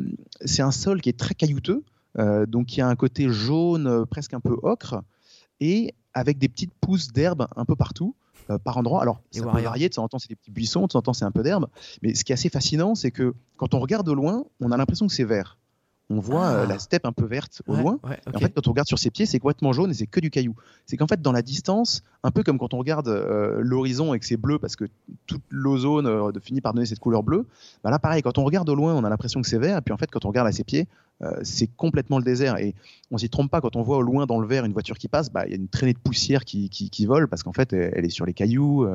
c'est 0.45 0.63
un 0.63 0.71
sol 0.73 1.01
qui 1.01 1.09
est 1.09 1.19
très 1.19 1.35
caillouteux, 1.35 1.83
euh, 2.19 2.47
donc 2.47 2.77
il 2.77 2.81
y 2.81 2.83
a 2.83 2.89
un 2.89 2.97
côté 2.97 3.29
jaune, 3.29 3.87
euh, 3.87 4.05
presque 4.05 4.35
un 4.35 4.41
peu 4.41 4.57
ocre, 4.63 5.03
et 5.65 5.95
avec 6.13 6.39
des 6.39 6.49
petites 6.49 6.75
pousses 6.75 7.09
d'herbe 7.09 7.49
un 7.57 7.65
peu 7.65 7.75
partout 7.75 8.15
euh, 8.51 8.59
par 8.59 8.77
endroit. 8.77 9.01
Alors, 9.01 9.23
ça 9.31 9.43
peut 9.43 9.61
varier, 9.63 9.89
de 9.89 9.95
temps 9.95 10.05
en 10.05 10.09
temps, 10.09 10.19
c'est 10.19 10.29
des 10.29 10.37
petits 10.37 10.51
buissons, 10.51 10.83
de 10.83 10.89
temps 10.89 10.99
en 10.99 11.03
temps, 11.03 11.13
c'est 11.15 11.25
un 11.25 11.31
peu 11.31 11.43
d'herbe. 11.43 11.67
Mais 12.03 12.15
ce 12.15 12.23
qui 12.23 12.33
est 12.33 12.35
assez 12.35 12.51
fascinant, 12.51 12.95
c'est 12.95 13.11
que 13.11 13.35
quand 13.57 13.73
on 13.73 13.81
regarde 13.81 14.07
de 14.07 14.13
loin, 14.13 14.45
on 14.61 14.71
a 14.71 14.77
l'impression 14.77 15.07
que 15.07 15.13
c'est 15.15 15.25
vert. 15.25 15.59
On 16.15 16.21
voit 16.21 16.47
euh, 16.47 16.65
ah. 16.65 16.67
la 16.67 16.79
steppe 16.79 17.07
un 17.07 17.13
peu 17.13 17.27
verte 17.27 17.63
au 17.67 17.75
ouais, 17.75 17.83
loin. 17.83 17.99
Ouais, 18.05 18.21
okay. 18.27 18.37
en 18.37 18.39
fait, 18.39 18.51
quand 18.55 18.69
on 18.69 18.71
regarde 18.71 18.87
sur 18.87 18.99
ses 18.99 19.11
pieds, 19.11 19.27
c'est 19.27 19.41
complètement 19.41 19.73
jaune 19.73 19.91
et 19.91 19.95
c'est 19.95 20.07
que 20.07 20.21
du 20.21 20.31
caillou. 20.31 20.55
C'est 20.87 20.97
qu'en 20.97 21.09
fait, 21.09 21.21
dans 21.21 21.33
la 21.33 21.43
distance, 21.43 22.03
un 22.23 22.31
peu 22.31 22.43
comme 22.45 22.59
quand 22.59 22.73
on 22.73 22.79
regarde 22.79 23.09
euh, 23.09 23.59
l'horizon 23.61 24.15
et 24.15 24.21
que 24.21 24.27
c'est 24.27 24.37
bleu 24.37 24.59
parce 24.61 24.77
que 24.77 24.85
toute 25.27 25.43
l'ozone 25.51 26.07
euh, 26.07 26.31
finit 26.41 26.61
par 26.61 26.73
donner 26.73 26.87
cette 26.87 27.01
couleur 27.01 27.25
bleue, 27.25 27.47
bah 27.83 27.91
là, 27.91 27.99
pareil, 27.99 28.23
quand 28.23 28.39
on 28.39 28.45
regarde 28.45 28.69
au 28.69 28.77
loin, 28.77 28.95
on 28.95 29.03
a 29.03 29.09
l'impression 29.09 29.43
que 29.43 29.49
c'est 29.49 29.59
vert. 29.59 29.79
Et 29.79 29.81
puis 29.81 29.93
en 29.93 29.97
fait, 29.97 30.11
quand 30.11 30.25
on 30.25 30.29
regarde 30.29 30.47
à 30.47 30.53
ses 30.53 30.63
pieds, 30.63 30.87
euh, 31.23 31.33
c'est 31.43 31.69
complètement 31.77 32.19
le 32.19 32.25
désert. 32.25 32.59
Et 32.59 32.77
on 33.11 33.19
s'y 33.19 33.29
trompe 33.29 33.51
pas 33.51 33.61
quand 33.61 33.75
on 33.75 33.83
voit 33.83 33.97
au 33.97 34.03
loin 34.03 34.27
dans 34.27 34.39
le 34.39 34.47
vert 34.47 34.65
une 34.65 34.73
voiture 34.73 34.99
qui 34.99 35.09
passe, 35.09 35.33
bah, 35.33 35.47
il 35.47 35.51
y 35.51 35.55
a 35.55 35.57
une 35.57 35.69
traînée 35.69 35.95
de 35.95 35.99
poussière 35.99 36.45
qui, 36.45 36.69
qui, 36.69 36.91
qui 36.91 37.07
vole 37.07 37.27
parce 37.27 37.43
qu'en 37.43 37.53
fait, 37.53 37.73
elle, 37.73 37.93
elle, 37.97 38.05
est 38.05 38.11
sur 38.11 38.27
les 38.27 38.35
cailloux. 38.35 38.87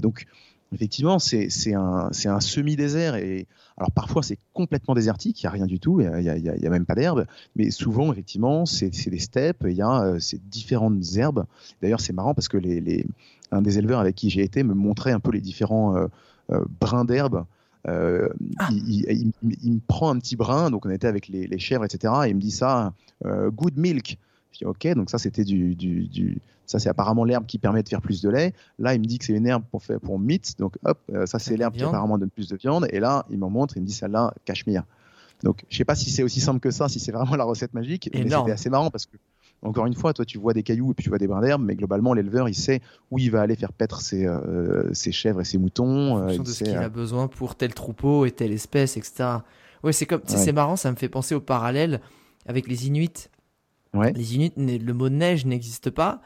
donc, 0.00 0.26
effectivement, 0.72 1.18
c'est 1.18 1.74
un, 1.74 2.10
un 2.24 2.40
semi-désert. 2.40 3.16
Et 3.16 3.46
alors 3.80 3.92
parfois, 3.92 4.22
c'est 4.22 4.36
complètement 4.52 4.92
désertique, 4.92 5.42
il 5.42 5.46
n'y 5.46 5.48
a 5.48 5.52
rien 5.52 5.64
du 5.64 5.80
tout, 5.80 6.02
il 6.02 6.06
n'y 6.10 6.66
a, 6.66 6.70
même 6.70 6.84
pas 6.84 6.94
d'herbe. 6.94 7.24
Mais 7.56 7.70
souvent, 7.70 8.12
effectivement, 8.12 8.66
c'est 8.66 8.90
des 8.90 9.18
steppes, 9.18 9.64
il 9.66 9.72
y 9.72 9.80
a 9.80 10.02
euh, 10.02 10.18
ces 10.18 10.36
différentes 10.36 11.02
herbes. 11.16 11.46
D'ailleurs, 11.80 12.00
c'est 12.00 12.12
marrant 12.12 12.34
parce 12.34 12.48
que 12.48 12.58
les, 12.58 12.82
les, 12.82 13.06
un 13.50 13.62
des 13.62 13.78
éleveurs 13.78 14.00
avec 14.00 14.16
qui 14.16 14.28
j'ai 14.28 14.42
été 14.42 14.62
me 14.64 14.74
montrait 14.74 15.12
un 15.12 15.18
peu 15.18 15.30
les 15.30 15.40
différents 15.40 15.96
euh, 15.96 16.06
euh, 16.52 16.62
brins 16.78 17.06
d'herbe. 17.06 17.46
Euh, 17.88 18.28
ah. 18.58 18.68
il, 18.70 19.32
il, 19.62 19.72
me 19.72 19.80
prend 19.88 20.10
un 20.10 20.18
petit 20.18 20.36
brin, 20.36 20.70
donc 20.70 20.84
on 20.84 20.90
était 20.90 21.08
avec 21.08 21.28
les, 21.28 21.46
les 21.46 21.58
chèvres, 21.58 21.86
etc. 21.86 22.12
Et 22.26 22.28
il 22.28 22.36
me 22.36 22.40
dit 22.40 22.50
ça, 22.50 22.92
good 23.24 23.78
milk. 23.78 24.18
Je 24.52 24.58
dis 24.58 24.64
ok, 24.64 24.94
donc 24.94 25.10
ça 25.10 25.18
c'était 25.18 25.44
du, 25.44 25.74
du, 25.74 26.06
du, 26.06 26.40
ça 26.66 26.78
c'est 26.78 26.88
apparemment 26.88 27.24
l'herbe 27.24 27.46
qui 27.46 27.58
permet 27.58 27.82
de 27.82 27.88
faire 27.88 28.00
plus 28.02 28.20
de 28.22 28.28
lait. 28.28 28.52
Là 28.78 28.94
il 28.94 29.00
me 29.00 29.06
dit 29.06 29.18
que 29.18 29.24
c'est 29.24 29.32
une 29.32 29.46
herbe 29.46 29.62
pour 29.70 29.82
faire 29.82 30.00
pour 30.00 30.18
meat, 30.18 30.58
donc 30.58 30.76
hop, 30.84 30.98
euh, 31.12 31.26
ça 31.26 31.38
c'est 31.38 31.56
l'herbe 31.56 31.74
qui 31.74 31.82
apparemment 31.82 32.18
donne 32.18 32.30
plus 32.30 32.48
de 32.48 32.56
viande. 32.56 32.86
Et 32.90 33.00
là 33.00 33.26
il 33.30 33.38
m'en 33.38 33.50
montre, 33.50 33.76
il 33.76 33.82
me 33.82 33.86
dit 33.86 33.92
celle-là 33.92 34.34
cachemire. 34.44 34.84
Donc 35.42 35.64
je 35.68 35.76
sais 35.76 35.84
pas 35.84 35.94
si 35.94 36.10
c'est 36.10 36.22
aussi 36.22 36.40
simple 36.40 36.60
que 36.60 36.70
ça, 36.70 36.88
si 36.88 37.00
c'est 37.00 37.12
vraiment 37.12 37.36
la 37.36 37.44
recette 37.44 37.74
magique, 37.74 38.10
mais 38.12 38.22
c'était 38.28 38.52
assez 38.52 38.70
marrant 38.70 38.90
parce 38.90 39.06
que 39.06 39.16
encore 39.62 39.86
une 39.86 39.94
fois, 39.94 40.14
toi 40.14 40.24
tu 40.24 40.38
vois 40.38 40.54
des 40.54 40.62
cailloux 40.62 40.92
et 40.92 40.94
puis 40.94 41.04
tu 41.04 41.10
vois 41.10 41.18
des 41.18 41.26
brins 41.26 41.42
d'herbe, 41.42 41.62
mais 41.62 41.76
globalement 41.76 42.14
l'éleveur 42.14 42.48
il 42.48 42.54
sait 42.54 42.80
où 43.10 43.18
il 43.18 43.30
va 43.30 43.42
aller 43.42 43.56
faire 43.56 43.72
paître 43.72 44.00
ses, 44.00 44.26
euh, 44.26 44.92
ses 44.94 45.12
chèvres 45.12 45.42
et 45.42 45.44
ses 45.44 45.58
moutons. 45.58 46.14
En 46.14 46.28
euh, 46.28 46.38
de 46.38 46.44
ce 46.44 46.64
qu'il 46.64 46.74
a 46.74 46.88
besoin 46.88 47.28
pour 47.28 47.54
tel 47.54 47.74
troupeau 47.74 48.24
et 48.24 48.30
telle 48.30 48.52
espèce, 48.52 48.96
etc. 48.96 49.24
Ouais, 49.82 49.92
c'est 49.92 50.06
comme, 50.06 50.22
c'est 50.26 50.52
marrant, 50.52 50.76
ça 50.76 50.90
me 50.90 50.96
fait 50.96 51.08
penser 51.08 51.34
au 51.34 51.40
parallèle 51.40 52.00
avec 52.46 52.68
les 52.68 52.86
Inuits 52.86 53.28
les 53.94 54.34
Inuits, 54.34 54.52
le 54.56 54.92
mot 54.92 55.08
neige 55.08 55.46
n'existe 55.46 55.90
pas, 55.90 56.20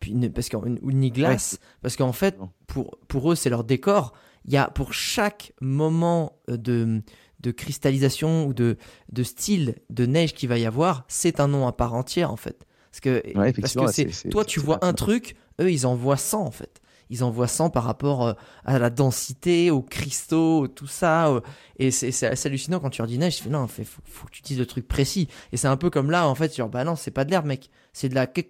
puis, 0.00 0.14
parce 0.30 0.48
ou 0.82 0.92
ni 0.92 1.10
glace, 1.10 1.58
parce 1.82 1.96
qu'en 1.96 2.12
fait, 2.12 2.38
pour, 2.66 2.98
pour 3.06 3.32
eux, 3.32 3.34
c'est 3.34 3.50
leur 3.50 3.64
décor. 3.64 4.12
Il 4.46 4.52
y 4.52 4.56
a 4.56 4.68
pour 4.68 4.94
chaque 4.94 5.52
moment 5.60 6.40
euh, 6.48 6.56
de, 6.56 7.02
de 7.40 7.50
cristallisation 7.50 8.46
ou 8.46 8.54
de, 8.54 8.78
de 9.12 9.22
style 9.22 9.76
de 9.90 10.06
neige 10.06 10.32
qu'il 10.32 10.48
va 10.48 10.58
y 10.58 10.64
avoir, 10.64 11.04
c'est 11.08 11.40
un 11.40 11.48
nom 11.48 11.66
à 11.66 11.72
part 11.72 11.94
entière 11.94 12.32
en 12.32 12.36
fait. 12.36 12.66
Parce 12.90 13.00
que, 13.00 13.60
parce 13.60 13.74
que 13.74 13.86
c'est, 13.92 14.28
toi, 14.30 14.44
tu 14.44 14.58
vois 14.58 14.84
un 14.84 14.94
truc, 14.94 15.36
eux, 15.60 15.70
ils 15.70 15.86
en 15.86 15.94
voient 15.94 16.16
100 16.16 16.42
en 16.46 16.50
fait 16.50 16.79
ils 17.10 17.24
envoient 17.24 17.48
100 17.48 17.70
par 17.70 17.84
rapport 17.84 18.24
euh, 18.24 18.32
à 18.64 18.78
la 18.78 18.88
densité, 18.88 19.70
aux 19.70 19.82
cristaux, 19.82 20.68
tout 20.68 20.86
ça. 20.86 21.28
Euh, 21.28 21.40
et 21.78 21.90
c'est 21.90 22.26
assez 22.26 22.48
hallucinant 22.48 22.78
quand 22.78 22.90
tu 22.90 23.02
leur 23.02 23.08
dis 23.08 23.18
neige. 23.18 23.38
Je 23.38 23.42
fais 23.42 23.50
non, 23.50 23.66
faut, 23.66 23.82
faut 24.04 24.26
que 24.26 24.32
tu 24.32 24.42
dises 24.42 24.58
le 24.58 24.66
truc 24.66 24.86
précis. 24.86 25.28
Et 25.52 25.56
c'est 25.56 25.68
un 25.68 25.76
peu 25.76 25.90
comme 25.90 26.10
là, 26.10 26.28
en 26.28 26.34
fait, 26.34 26.56
genre, 26.56 26.68
bah 26.68 26.84
non, 26.84 26.94
c'est 26.96 27.10
pas 27.10 27.24
de 27.24 27.30
l'herbe, 27.30 27.46
mec. 27.46 27.70
C'est 27.92 28.08
de 28.08 28.14
la 28.14 28.26
Tu 28.28 28.44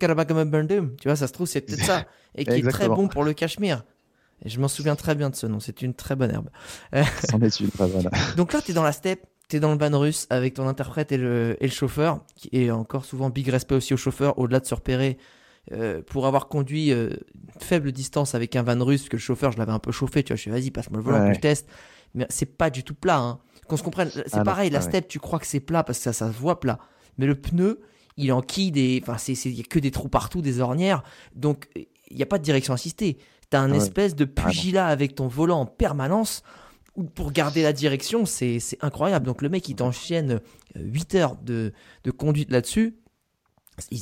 vois, 1.04 1.16
ça 1.16 1.26
se 1.26 1.32
trouve, 1.32 1.46
c'est 1.46 1.62
peut-être 1.62 1.84
ça. 1.84 2.06
Et 2.36 2.44
qui 2.44 2.52
est 2.52 2.70
très 2.70 2.88
bon 2.88 3.08
pour 3.08 3.24
le 3.24 3.32
cachemire. 3.32 3.82
Et 4.44 4.48
je 4.48 4.60
m'en 4.60 4.68
souviens 4.68 4.94
très 4.94 5.14
bien 5.14 5.30
de 5.30 5.34
ce 5.34 5.46
nom. 5.46 5.58
C'est 5.58 5.82
une 5.82 5.94
très 5.94 6.14
bonne 6.14 6.30
herbe. 6.30 6.48
C'en 7.28 7.40
est 7.40 7.60
une, 7.60 7.70
voilà. 7.74 8.10
Donc 8.36 8.52
là, 8.52 8.60
tu 8.62 8.70
es 8.70 8.74
dans 8.74 8.82
la 8.82 8.92
steppe. 8.92 9.26
T'es 9.48 9.58
dans 9.58 9.72
le 9.72 9.78
van 9.78 9.98
russe 9.98 10.28
avec 10.30 10.54
ton 10.54 10.68
interprète 10.68 11.10
et 11.10 11.16
le, 11.16 11.56
et 11.58 11.66
le 11.66 11.72
chauffeur, 11.72 12.24
qui 12.36 12.48
est 12.52 12.70
encore 12.70 13.04
souvent 13.04 13.30
big 13.30 13.48
respect 13.48 13.74
aussi 13.74 13.92
au 13.92 13.96
chauffeur, 13.96 14.38
au-delà 14.38 14.60
de 14.60 14.66
se 14.66 14.74
repérer 14.76 15.18
euh, 15.72 16.02
pour 16.02 16.26
avoir 16.26 16.48
conduit 16.48 16.92
euh, 16.92 17.10
faible 17.58 17.92
distance 17.92 18.34
avec 18.34 18.56
un 18.56 18.62
van 18.62 18.84
russe, 18.84 19.08
que 19.08 19.16
le 19.16 19.20
chauffeur, 19.20 19.52
je 19.52 19.58
l'avais 19.58 19.72
un 19.72 19.78
peu 19.78 19.92
chauffé, 19.92 20.22
tu 20.22 20.32
vois, 20.32 20.36
je 20.36 20.42
suis 20.42 20.50
vas-y, 20.50 20.70
passe-moi 20.70 20.98
le 20.98 21.04
volant, 21.04 21.28
que 21.28 21.34
je 21.34 21.40
teste. 21.40 21.68
Mais 22.14 22.26
c'est 22.28 22.56
pas 22.56 22.70
du 22.70 22.82
tout 22.82 22.94
plat, 22.94 23.18
hein. 23.18 23.38
Qu'on 23.68 23.76
se 23.76 23.84
comprenne, 23.84 24.10
c'est 24.10 24.34
ah 24.34 24.42
pareil, 24.42 24.68
la 24.70 24.78
ah 24.78 24.82
step, 24.82 25.06
tu 25.06 25.20
crois 25.20 25.38
que 25.38 25.46
c'est 25.46 25.60
plat 25.60 25.84
parce 25.84 25.98
que 25.98 26.04
ça, 26.04 26.12
ça 26.12 26.32
se 26.32 26.36
voit 26.36 26.58
plat. 26.58 26.80
Mais 27.18 27.26
le 27.26 27.36
pneu, 27.36 27.80
il 28.16 28.32
enquille 28.32 28.72
des. 28.72 29.00
Enfin, 29.06 29.16
il 29.28 29.52
y 29.52 29.60
a 29.60 29.62
que 29.62 29.78
des 29.78 29.92
trous 29.92 30.08
partout, 30.08 30.42
des 30.42 30.60
ornières. 30.60 31.04
Donc, 31.36 31.68
il 31.76 32.16
n'y 32.16 32.22
a 32.22 32.26
pas 32.26 32.38
de 32.38 32.42
direction 32.42 32.74
assistée. 32.74 33.18
Tu 33.48 33.56
as 33.56 33.60
un 33.60 33.70
ah 33.70 33.76
espèce 33.76 34.16
de 34.16 34.24
pugilat 34.24 34.88
avec 34.88 35.14
ton 35.14 35.28
volant 35.28 35.60
en 35.60 35.66
permanence 35.66 36.42
pour 37.14 37.32
garder 37.32 37.62
la 37.62 37.72
direction, 37.72 38.26
c'est 38.26 38.60
incroyable. 38.80 39.26
Donc, 39.26 39.42
le 39.42 39.48
mec, 39.48 39.68
il 39.68 39.76
t'enchaîne 39.76 40.40
8 40.74 41.14
heures 41.14 41.36
de, 41.36 41.72
de 42.04 42.10
conduite 42.10 42.50
là-dessus. 42.50 42.96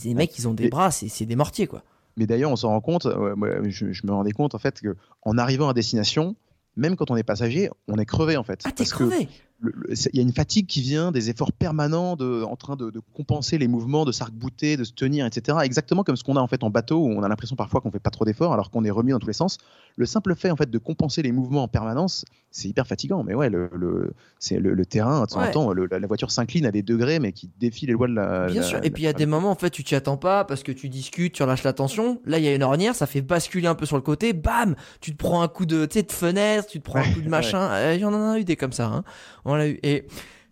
Les 0.04 0.14
mecs, 0.14 0.38
ils 0.38 0.48
ont 0.48 0.54
des 0.54 0.68
bras, 0.68 0.90
c'est 0.90 1.26
des 1.26 1.36
mortiers, 1.36 1.66
quoi. 1.66 1.82
Mais 2.16 2.26
d'ailleurs, 2.26 2.50
on 2.50 2.56
s'en 2.56 2.70
rend 2.70 2.80
compte, 2.80 3.04
je, 3.04 4.06
me 4.06 4.10
rendais 4.10 4.32
compte 4.32 4.54
en 4.54 4.58
fait 4.58 4.82
qu'en 4.82 5.38
arrivant 5.38 5.68
à 5.68 5.74
destination, 5.74 6.34
même 6.76 6.96
quand 6.96 7.10
on 7.10 7.16
est 7.16 7.22
passager, 7.22 7.70
on 7.86 7.96
est 7.96 8.06
crevé 8.06 8.36
en 8.36 8.42
fait. 8.42 8.60
Ah, 8.64 8.72
t'es 8.72 8.84
crevé 8.84 9.28
il 9.62 10.16
y 10.16 10.18
a 10.20 10.22
une 10.22 10.32
fatigue 10.32 10.66
qui 10.66 10.80
vient 10.80 11.10
des 11.10 11.30
efforts 11.30 11.52
permanents 11.52 12.14
de, 12.14 12.44
en 12.44 12.54
train 12.54 12.76
de, 12.76 12.92
compenser 13.14 13.58
les 13.58 13.66
mouvements, 13.66 14.04
de 14.04 14.12
s'arc-bouter, 14.12 14.76
de 14.76 14.84
se 14.84 14.92
tenir, 14.92 15.26
etc. 15.26 15.58
Exactement 15.64 16.04
comme 16.04 16.16
ce 16.16 16.22
qu'on 16.22 16.36
a 16.36 16.40
en 16.40 16.46
fait 16.46 16.62
en 16.62 16.70
bateau 16.70 16.98
où 16.98 17.10
on 17.10 17.22
a 17.22 17.28
l'impression 17.28 17.56
parfois 17.56 17.80
qu'on 17.80 17.90
fait 17.90 17.98
pas 17.98 18.10
trop 18.10 18.24
d'efforts 18.24 18.52
alors 18.52 18.70
qu'on 18.70 18.84
est 18.84 18.90
remis 18.90 19.10
dans 19.10 19.18
tous 19.18 19.26
les 19.26 19.32
sens. 19.32 19.58
Le 19.96 20.06
simple 20.06 20.36
fait 20.36 20.52
en 20.52 20.56
fait 20.56 20.70
de 20.70 20.78
compenser 20.78 21.22
les 21.22 21.32
mouvements 21.32 21.64
en 21.64 21.68
permanence, 21.68 22.24
c'est 22.52 22.68
hyper 22.68 22.86
fatigant. 22.86 23.24
Mais 23.24 23.34
ouais, 23.34 23.50
le, 23.50 23.68
le 23.74 24.12
c'est 24.38 24.60
le, 24.60 24.86
terrain, 24.86 25.22
de 25.22 25.52
temps 25.52 25.72
la, 25.72 26.06
voiture 26.06 26.30
s'incline 26.30 26.66
à 26.66 26.70
des 26.70 26.82
degrés 26.82 27.18
mais 27.18 27.32
qui 27.32 27.50
défie 27.58 27.86
les 27.86 27.94
lois 27.94 28.06
de 28.06 28.14
la. 28.14 28.46
Bien 28.46 28.62
sûr. 28.62 28.78
Et 28.84 28.90
puis 28.90 29.02
il 29.02 29.06
y 29.06 29.08
a 29.08 29.12
des 29.12 29.26
moments 29.26 29.50
en 29.50 29.56
fait 29.56 29.70
tu 29.70 29.82
t'y 29.82 29.96
attends 29.96 30.16
pas 30.16 30.44
parce 30.44 30.62
que 30.62 30.70
tu 30.70 30.88
discutes, 30.88 31.32
tu 31.34 31.42
relâches 31.42 31.64
la 31.64 31.72
tension. 31.72 32.20
Là 32.26 32.38
il 32.38 32.44
y 32.44 32.48
a 32.48 32.54
une 32.54 32.62
ornière, 32.62 32.94
ça 32.94 33.06
fait 33.06 33.22
basculer 33.22 33.66
un 33.66 33.74
peu 33.74 33.86
sur 33.86 33.96
le 33.96 34.02
côté, 34.02 34.32
bam, 34.32 34.76
tu 35.00 35.12
te 35.12 35.16
prends 35.16 35.42
un 35.42 35.48
coup 35.48 35.66
de, 35.66 35.86
de 35.86 36.12
fenêtre, 36.12 36.68
tu 36.68 36.78
te 36.78 36.84
prends 36.84 37.00
un 37.00 37.12
coup 37.12 37.20
de 37.20 37.28
machin. 37.28 37.70
Euh, 37.72 37.94
il 37.96 38.00
y 38.00 38.04
en 38.04 38.14
a 38.14 38.38
eu 38.38 38.44
des 38.44 38.54
comme 38.54 38.72
ça. 38.72 38.86
Hein. 38.86 39.04
On 39.48 39.56
l'a 39.56 39.68
eu. 39.68 39.78
Et 39.82 40.06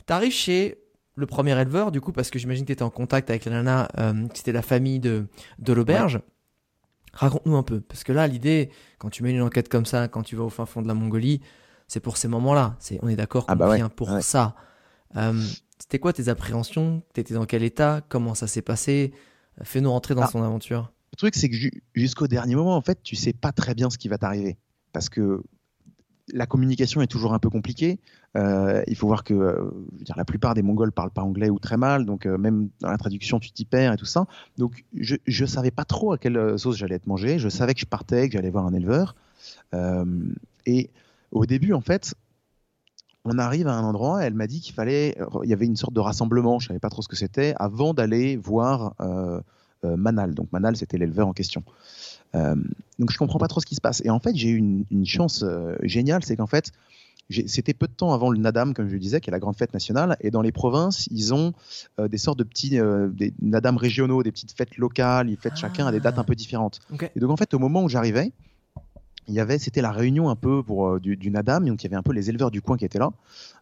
T'arrives 0.07 0.33
chez 0.33 0.79
le 1.17 1.27
premier 1.27 1.61
éleveur, 1.61 1.91
du 1.91 2.01
coup, 2.01 2.13
parce 2.13 2.31
que 2.31 2.39
j'imagine 2.39 2.65
que 2.65 2.69
tu 2.69 2.73
étais 2.73 2.85
en 2.85 2.91
contact 2.91 3.29
avec 3.29 3.45
la 3.45 3.51
nana, 3.53 3.89
euh, 3.99 4.27
c'était 4.35 4.53
la 4.53 4.63
famille 4.63 5.01
de, 5.01 5.27
de 5.59 5.73
l'auberge. 5.73 6.21
Raconte-nous 7.13 7.57
un 7.57 7.63
peu, 7.63 7.81
parce 7.81 8.05
que 8.05 8.13
là, 8.13 8.27
l'idée, 8.27 8.71
quand 8.99 9.11
tu 9.11 9.23
mets 9.23 9.33
une 9.33 9.43
enquête 9.43 9.69
comme 9.69 9.87
ça, 9.87 10.07
quand 10.07 10.23
tu 10.23 10.37
vas 10.37 10.45
au 10.45 10.51
fin 10.51 10.67
fond 10.67 10.83
de 10.83 10.89
la 10.89 10.95
Mongolie, 10.95 11.41
c'est 11.89 12.01
pour 12.01 12.19
ces 12.19 12.29
moments-là. 12.29 12.77
C'est, 12.79 12.99
on 13.03 13.09
est 13.09 13.17
d'accord 13.17 13.47
ah 13.49 13.57
qu'on 13.57 13.71
ah 13.71 13.75
vient 13.75 13.89
pour 13.89 14.11
ça. 14.21 14.55
Euh, 15.17 15.43
c'était 15.79 15.99
quoi 15.99 16.13
tes 16.13 16.29
appréhensions? 16.29 17.03
T'étais 17.15 17.35
dans 17.35 17.47
quel 17.47 17.63
état? 17.63 18.03
Comment 18.09 18.35
ça 18.35 18.47
s'est 18.47 18.63
passé? 18.63 19.13
Fais-nous 19.63 19.91
rentrer 19.91 20.15
dans 20.15 20.23
ah. 20.23 20.29
son 20.31 20.43
aventure. 20.43 20.93
Le 21.13 21.17
truc, 21.17 21.35
c'est 21.35 21.49
que 21.49 21.57
jusqu'au 21.95 22.27
dernier 22.27 22.55
moment, 22.55 22.77
en 22.77 22.83
fait, 22.83 23.03
tu 23.03 23.17
sais 23.17 23.33
pas 23.33 23.53
très 23.53 23.75
bien 23.75 23.89
ce 23.89 23.97
qui 23.97 24.09
va 24.09 24.19
t'arriver. 24.19 24.59
Parce 24.93 25.09
que 25.09 25.43
la 26.33 26.47
communication 26.47 27.01
est 27.03 27.07
toujours 27.07 27.35
un 27.35 27.39
peu 27.39 27.51
compliquée. 27.51 28.01
Euh, 28.37 28.83
il 28.87 28.97
faut 28.97 29.07
voir 29.07 29.25
que 29.25 29.35
euh, 29.35 29.71
la 30.17 30.25
plupart 30.25 30.55
des 30.55 30.63
Mongols 30.63 30.93
parlent 30.93 31.11
pas 31.11 31.23
anglais 31.23 31.51
ou 31.51 31.59
très 31.59 31.77
mal, 31.77 32.05
donc 32.05 32.27
euh, 32.27 32.37
même 32.37 32.69
dans 32.81 32.91
la 32.91 32.99
traduction 32.99 33.39
tu 33.39 33.51
t'y 33.51 33.65
perds 33.65 33.93
et 33.93 33.97
tout 33.97 34.07
ça. 34.07 34.27
Donc 34.59 34.85
je 34.95 35.17
ne 35.27 35.47
savais 35.47 35.71
pas 35.71 35.85
trop 35.85 36.13
à 36.13 36.19
quelle 36.19 36.59
sauce 36.59 36.77
j'allais 36.77 36.97
être 36.97 37.07
mangé. 37.07 37.39
Je 37.39 37.49
savais 37.49 37.75
que 37.75 37.81
je 37.81 37.87
partais, 37.87 38.29
que 38.29 38.35
j'allais 38.35 38.51
voir 38.51 38.67
un 38.67 38.75
éleveur. 38.75 39.15
et 40.67 40.91
au 41.33 41.47
début, 41.47 41.73
en 41.73 41.81
fait, 41.81 42.15
on 43.25 43.39
arrive 43.39 43.67
à 43.69 43.75
un 43.75 43.83
endroit. 43.83 44.25
elle 44.25 44.35
m'a 44.35 44.47
dit 44.47 44.61
qu'il 44.61 44.75
fallait, 44.75 45.17
il 45.43 45.51
y 45.51 45.53
avait 45.53 45.67
une 45.67 45.77
sorte 45.77 45.93
de 45.93 46.01
rassemblement. 46.01 46.59
Je 46.59 46.69
savais 46.69 46.81
pas 46.81 46.89
trop 46.89 47.03
ce 47.03 47.09
que 47.09 47.17
c'était 47.17 47.55
avant 47.59 47.95
d'aller 47.95 48.37
voir 48.37 48.95
Manal. 49.83 50.35
Donc 50.35 50.53
Manal, 50.53 50.77
c'était 50.77 50.99
l'éleveur 50.99 51.29
en 51.29 51.33
question. 51.33 51.63
Euh, 52.35 52.55
donc 52.99 53.11
je 53.11 53.19
comprends 53.19 53.39
pas 53.39 53.49
trop 53.49 53.61
ce 53.61 53.67
qui 53.67 53.75
se 53.75 53.81
passe. 53.81 54.03
Et 54.05 54.11
en 54.11 54.19
fait, 54.19 54.35
j'ai 54.35 54.49
eu 54.51 54.57
une, 54.57 55.07
chance 55.07 55.43
euh, 55.43 55.77
géniale, 55.83 56.25
c'est 56.25 56.37
qu'en 56.37 56.47
fait, 56.47 56.73
c'était 57.47 57.75
peu 57.75 57.87
de 57.87 57.93
temps 57.93 58.13
avant 58.13 58.31
le 58.31 58.39
Nadam, 58.39 58.73
comme 58.73 58.89
je 58.89 58.95
le 58.95 59.01
disais, 59.01 59.21
qui 59.21 59.31
est 59.31 59.33
la 59.33 59.41
grande 59.41 59.57
fête 59.57 59.75
nationale. 59.75 60.17
Et 60.21 60.31
dans 60.31 60.43
les 60.43 60.53
provinces, 60.53 61.09
ils 61.11 61.35
ont 61.35 61.53
euh, 61.99 62.09
des 62.09 62.19
sortes 62.19 62.39
de 62.39 62.45
petits 62.45 62.79
des 63.13 63.35
Nadam 63.43 63.77
régionaux, 63.77 64.23
des 64.23 64.33
petites 64.33 64.53
fêtes 64.53 64.77
locales. 64.77 65.29
Ils 65.29 65.37
fêtent 65.37 65.57
chacun 65.57 65.87
à 65.87 65.93
des 65.93 66.01
dates 66.01 66.19
un 66.19 66.25
peu 66.25 66.35
différentes. 66.35 66.81
Et 67.15 67.21
donc 67.21 67.31
en 67.31 67.37
fait, 67.37 67.53
au 67.55 67.59
moment 67.59 67.83
où 67.83 67.89
j'arrivais, 67.89 68.33
il 69.29 69.35
y 69.35 69.41
avait, 69.41 69.59
c'était 69.59 69.81
la 69.81 69.91
réunion 69.91 70.31
un 70.31 70.37
peu 70.37 70.63
pour 70.63 71.01
du, 71.01 71.17
du, 71.17 71.31
Nadam. 71.33 71.67
Donc 71.67 71.83
il 71.83 71.87
y 71.87 71.89
avait 71.89 71.97
un 71.97 72.03
peu 72.03 72.13
les 72.13 72.31
éleveurs 72.31 72.53
du 72.53 72.63
coin 72.63 72.77
qui 72.77 72.85
étaient 72.85 73.01
là. 73.01 73.11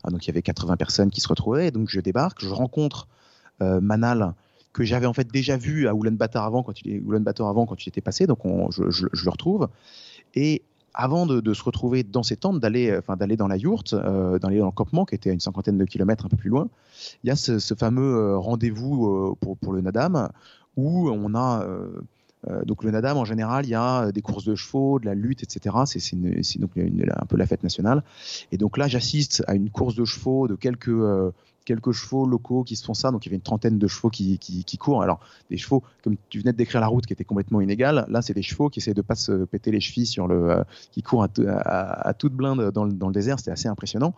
Ah, 0.03 0.11
donc 0.11 0.27
il 0.27 0.29
y 0.29 0.31
avait 0.31 0.43
80 0.43 0.77
personnes 0.77 1.11
qui 1.11 1.23
se 1.23 1.29
retrouvaient. 1.29 1.69
Et 1.69 1.71
donc 1.71 1.89
je 1.89 2.01
débarque, 2.01 2.45
je 2.45 2.51
rencontre 2.51 3.09
Manal 3.61 4.35
que 4.75 4.85
j'avais 4.85 5.07
en 5.07 5.15
fait 5.15 5.29
déjà 5.33 5.57
vu 5.57 5.89
à 5.89 5.95
Ulaanbaatar 5.95 6.45
avant 6.45 6.63
quand 6.63 6.83
il 6.83 7.03
avant 7.39 7.65
quand 7.65 7.87
il 7.87 7.89
était 7.89 8.03
passé, 8.03 8.27
donc 8.27 8.41
je, 8.71 8.83
le 8.83 9.31
retrouve. 9.31 9.69
Et 10.35 10.63
avant 10.93 11.27
de, 11.27 11.55
se 11.55 11.63
retrouver 11.63 12.03
dans 12.03 12.23
ces 12.23 12.37
tentes, 12.37 12.61
d'aller, 12.61 12.91
euh, 12.91 12.99
enfin 12.99 13.17
d'aller 13.17 13.37
dans 13.37 13.49
la 13.49 13.57
yourte, 13.57 13.95
euh, 13.95 14.39
d'aller 14.39 14.59
dans 14.59 14.67
le 14.67 14.73
campement 14.73 15.05
qui 15.05 15.15
était 15.15 15.31
à 15.31 15.33
une 15.33 15.41
cinquantaine 15.41 15.79
de 15.79 15.85
kilomètres 15.85 16.27
un 16.27 16.29
peu 16.29 16.37
plus 16.37 16.51
loin, 16.51 16.69
il 17.23 17.29
y 17.29 17.31
a 17.31 17.37
ce, 17.37 17.59
fameux 17.75 18.15
euh, 18.17 18.37
rendez-vous 18.37 19.37
pour, 19.41 19.73
le 19.73 19.81
Nadam 19.81 20.29
où 20.77 21.09
on 21.09 21.35
a 21.35 21.67
donc 22.67 22.85
le 22.85 22.91
Nadam 22.91 23.17
en 23.17 23.25
général, 23.25 23.65
il 23.65 23.71
y 23.71 23.75
a 23.75 24.13
des 24.13 24.23
courses 24.23 24.45
de 24.45 24.55
chevaux, 24.55 24.99
de 24.99 25.07
la 25.07 25.15
lutte, 25.15 25.43
etc. 25.45 25.77
C'est 25.87 26.61
donc 26.61 26.73
un 26.77 27.27
peu 27.27 27.37
la 27.37 27.47
fête 27.47 27.63
nationale. 27.63 28.03
Et 28.53 28.59
donc 28.59 28.77
là, 28.77 28.89
j'assiste 28.89 29.45
à 29.47 29.55
une 29.55 29.71
course 29.71 29.95
de 29.95 30.05
chevaux 30.05 30.47
de 30.49 30.57
quelques 30.57 30.91
quelques 31.65 31.93
chevaux 31.93 32.27
locaux 32.27 32.65
qui 32.65 32.77
se 32.77 32.85
font 32.85 32.95
ça. 32.95 33.11
Donc 33.11 33.25
il 33.25 33.29
y 33.29 33.31
avait 33.31 33.37
une 33.37 33.43
trentaine 33.43 33.79
de 33.79 33.87
chevaux 33.87 34.11
qui, 34.11 34.39
qui, 34.39 34.79
courent. 34.79 35.03
Alors 35.03 35.21
des 35.51 35.57
chevaux, 35.57 35.83
comme 36.03 36.17
tu 36.29 36.41
venais 36.41 36.53
de 36.53 36.57
décrire 36.57 36.81
la 36.81 36.87
route 36.87 37.07
qui 37.07 37.13
était 37.13 37.25
complètement 37.25 37.61
inégale, 37.61 38.07
là 38.09 38.23
c'est 38.23 38.35
des 38.35 38.43
chevaux 38.43 38.69
qui 38.69 38.81
essaient 38.81 38.95
de 38.95 39.03
pas 39.03 39.15
se 39.15 39.45
péter 39.45 39.71
les 39.71 39.81
chevilles 39.81 40.07
sur 40.07 40.27
le, 40.27 40.51
euh, 40.51 40.65
qui 40.93 41.03
courent 41.03 41.27
à, 41.47 42.15
toute 42.15 42.33
blinde 42.33 42.71
dans 42.71 42.85
le, 42.85 42.93
dans 42.93 43.09
le 43.09 43.15
désert. 43.15 43.39
C'était 43.39 43.51
assez 43.51 43.69
impressionnant. 43.69 44.15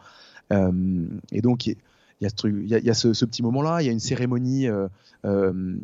Euh, 0.52 1.06
et 1.32 1.40
donc 1.40 1.66
il 1.66 1.76
y 2.20 2.26
a 2.26 2.30
ce, 2.30 2.46
il 2.46 2.68
y 2.68 2.90
a, 2.90 2.94
ce, 2.94 3.24
petit 3.24 3.42
moment-là, 3.42 3.82
il 3.82 3.86
y 3.86 3.88
a 3.88 3.92
une 3.92 4.00
cérémonie 4.00 4.68
euh, 5.24 5.76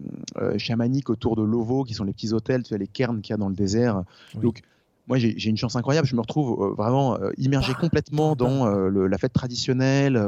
chamanique 0.57 1.11
autour 1.11 1.37
de 1.37 1.43
l'Ovo, 1.43 1.85
qui 1.85 1.95
sont 1.95 2.05
les 2.05 2.13
petits 2.13 2.33
hôtels, 2.33 2.63
tu 2.63 2.75
as 2.75 2.79
les 2.79 2.87
cairns 2.87 3.21
qu'il 3.21 3.33
y 3.33 3.35
a 3.35 3.37
dans 3.37 3.49
le 3.49 3.55
désert. 3.55 4.03
Donc 4.41 4.63
moi 5.09 5.19
j'ai 5.19 5.49
une 5.49 5.57
chance 5.57 5.77
incroyable, 5.77 6.07
je 6.07 6.15
me 6.17 6.21
retrouve 6.21 6.63
euh, 6.63 6.75
vraiment 6.75 7.17
euh, 7.21 7.31
immergé 7.39 7.73
Ah, 7.77 7.81
complètement 7.81 8.35
dans 8.37 8.67
euh, 8.67 8.89
le- 8.89 9.07
la 9.09 9.19
fête 9.19 9.33
traditionnelle, 9.33 10.21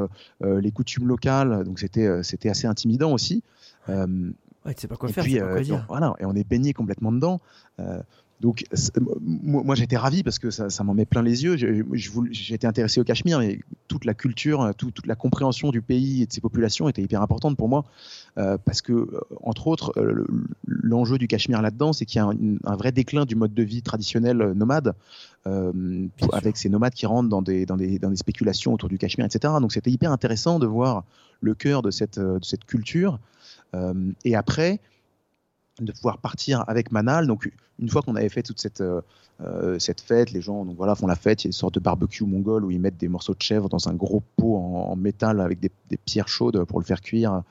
les 0.42 0.70
coutumes 0.72 1.06
locales, 1.08 1.64
donc 1.64 1.78
c'était 1.78 2.22
c'était 2.22 2.48
assez 2.48 2.66
intimidant 2.66 3.12
aussi. 3.12 3.42
Ouais, 3.88 4.72
tu 4.74 4.80
sais 4.80 4.88
pas 4.88 4.96
quoi 4.96 5.10
et 5.10 5.12
faire, 5.12 5.24
puis 5.24 5.38
pas 5.38 5.48
quoi 5.48 5.60
dire. 5.60 5.84
voilà, 5.88 6.14
et 6.20 6.24
on 6.24 6.34
est 6.34 6.48
baigné 6.48 6.72
complètement 6.72 7.12
dedans. 7.12 7.40
Donc 8.44 8.62
moi, 9.22 9.62
moi, 9.64 9.74
j'étais 9.74 9.96
ravi 9.96 10.22
parce 10.22 10.38
que 10.38 10.50
ça, 10.50 10.68
ça 10.68 10.84
m'en 10.84 10.92
met 10.92 11.06
plein 11.06 11.22
les 11.22 11.44
yeux. 11.44 11.56
J'étais 12.30 12.66
intéressé 12.66 13.00
au 13.00 13.04
Cachemire, 13.04 13.38
mais 13.38 13.58
toute 13.88 14.04
la 14.04 14.12
culture, 14.12 14.60
euh, 14.60 14.72
tout- 14.76 14.90
toute 14.90 15.06
la 15.06 15.14
compréhension 15.14 15.70
du 15.70 15.80
pays 15.80 16.20
et 16.22 16.26
de 16.26 16.32
ses 16.32 16.42
populations 16.42 16.86
était 16.90 17.00
hyper 17.00 17.22
importante 17.22 17.56
pour 17.56 17.70
moi 17.70 17.86
euh, 18.36 18.58
parce 18.62 18.82
que 18.82 18.92
euh, 18.92 19.20
entre 19.42 19.66
autres 19.68 19.94
euh, 19.96 20.12
le- 20.12 20.26
l'enjeu 20.66 21.16
du 21.16 21.26
Cachemire 21.26 21.62
là-dedans, 21.62 21.94
c'est 21.94 22.04
qu'il 22.04 22.18
y 22.18 22.20
a 22.20 22.26
un, 22.26 22.36
un 22.64 22.76
vrai 22.76 22.92
déclin 22.92 23.24
du 23.24 23.34
mode 23.34 23.54
de 23.54 23.62
vie 23.62 23.80
traditionnel 23.80 24.36
nomade 24.54 24.94
euh, 25.46 25.72
sûr. 26.20 26.34
avec 26.34 26.58
ces 26.58 26.68
nomades 26.68 26.92
qui 26.92 27.06
rentrent 27.06 27.30
dans 27.30 27.40
des, 27.40 27.64
dans 27.64 27.78
des, 27.78 27.98
dans 27.98 28.10
des 28.10 28.16
spéculations 28.16 28.74
autour 28.74 28.90
du 28.90 28.98
Cachemire, 28.98 29.24
etc. 29.26 29.54
Donc 29.58 29.72
c'était 29.72 29.90
hyper 29.90 30.12
intéressant 30.12 30.58
de 30.58 30.66
voir 30.66 31.04
le 31.40 31.54
cœur 31.54 31.80
de 31.80 31.90
cette, 31.90 32.18
de 32.18 32.38
cette 32.44 32.66
culture. 32.66 33.18
Et 34.24 34.36
après, 34.36 34.80
de 35.80 35.92
pouvoir 35.92 36.18
partir 36.18 36.64
avec 36.68 36.92
Manal. 36.92 37.26
Donc, 37.26 37.50
une 37.78 37.88
fois 37.88 38.02
qu'on 38.02 38.14
avait 38.14 38.28
fait 38.28 38.42
toute 38.42 38.60
cette, 38.60 38.80
euh, 38.80 39.00
euh, 39.40 39.78
cette 39.78 40.00
fête, 40.00 40.30
les 40.30 40.40
gens 40.40 40.64
donc 40.64 40.76
voilà, 40.76 40.94
font 40.94 41.06
la 41.08 41.16
fête. 41.16 41.42
Il 41.42 41.46
y 41.46 41.48
a 41.48 41.50
une 41.50 41.52
sorte 41.52 41.74
de 41.74 41.80
barbecue 41.80 42.24
mongol 42.24 42.64
où 42.64 42.70
ils 42.70 42.80
mettent 42.80 42.96
des 42.96 43.08
morceaux 43.08 43.34
de 43.34 43.42
chèvre 43.42 43.68
dans 43.68 43.88
un 43.88 43.94
gros 43.94 44.22
pot 44.36 44.56
en, 44.56 44.94
métal 44.94 45.40
avec 45.40 45.58
des, 45.58 45.72
des 45.90 45.96
pierres 45.96 46.28
chaudes 46.28 46.64
pour 46.64 46.78
le 46.78 46.84
faire 46.84 47.00
cuire. 47.00 47.42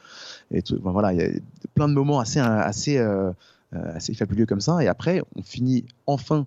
Et 0.52 0.62
tout. 0.62 0.80
Voilà, 0.82 1.14
il 1.14 1.20
y 1.20 1.24
a 1.24 1.30
plein 1.74 1.90
de 1.90 1.94
moments 1.94 2.20
assez, 2.20 2.40
assez, 2.40 2.98
euh, 2.98 3.32
assez 3.72 4.14
fabuleux 4.14 4.46
comme 4.46 4.62
ça. 4.62 4.82
Et 4.82 4.88
après, 4.88 5.22
on 5.36 5.42
finit 5.42 5.86
enfin 6.08 6.46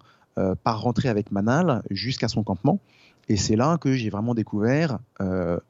par 0.65 0.83
rentrer 0.83 1.09
avec 1.09 1.33
Manal 1.33 1.83
jusqu'à 1.91 2.29
son 2.29 2.43
campement. 2.43 2.79
Et 3.29 3.37
c'est 3.37 3.57
là 3.57 3.79
que 3.79 3.95
j'ai 3.95 4.11
vraiment 4.11 4.35
découvert. 4.35 4.99
le, 5.19 5.61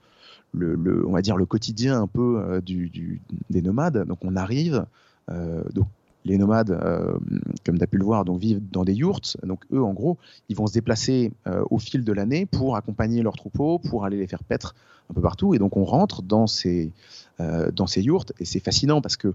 le- 0.52 1.06
on 1.06 1.12
va 1.12 1.22
dire 1.22 1.36
le 1.36 1.46
quotidien 1.46 2.00
un 2.00 2.06
peu 2.06 2.60
du, 2.64 3.20
des 3.50 3.62
nomades. 3.62 4.06
Donc 4.06 4.18
on 4.22 4.34
arrive, 4.36 4.86
donc 5.28 5.86
les 6.26 6.38
nomades, 6.38 6.70
euh, 6.70 7.16
comme 7.64 7.78
tu 7.78 7.84
as 7.84 7.86
pu 7.86 7.98
le 7.98 8.04
voir, 8.04 8.24
donc 8.24 8.40
vivent 8.40 8.60
dans 8.70 8.84
des 8.84 8.94
yourtes. 8.94 9.36
Donc 9.44 9.64
eux, 9.72 9.82
en 9.82 9.92
gros, 9.92 10.18
ils 10.48 10.56
vont 10.56 10.66
se 10.66 10.72
déplacer 10.72 11.32
euh, 11.46 11.62
au 11.70 11.78
fil 11.78 12.04
de 12.04 12.12
l'année 12.12 12.46
pour 12.46 12.76
accompagner 12.76 13.22
leurs 13.22 13.36
troupeaux, 13.36 13.78
pour 13.78 14.04
aller 14.04 14.18
les 14.18 14.26
faire 14.26 14.42
paître 14.42 14.74
un 15.08 15.14
peu 15.14 15.20
partout. 15.20 15.54
Et 15.54 15.58
donc 15.58 15.76
on 15.76 15.84
rentre 15.84 16.22
dans 16.22 16.46
ces, 16.46 16.92
euh, 17.40 17.70
dans 17.70 17.86
ces 17.86 18.02
yourtes 18.02 18.32
et 18.40 18.44
c'est 18.44 18.60
fascinant 18.60 19.00
parce 19.00 19.16
que 19.16 19.34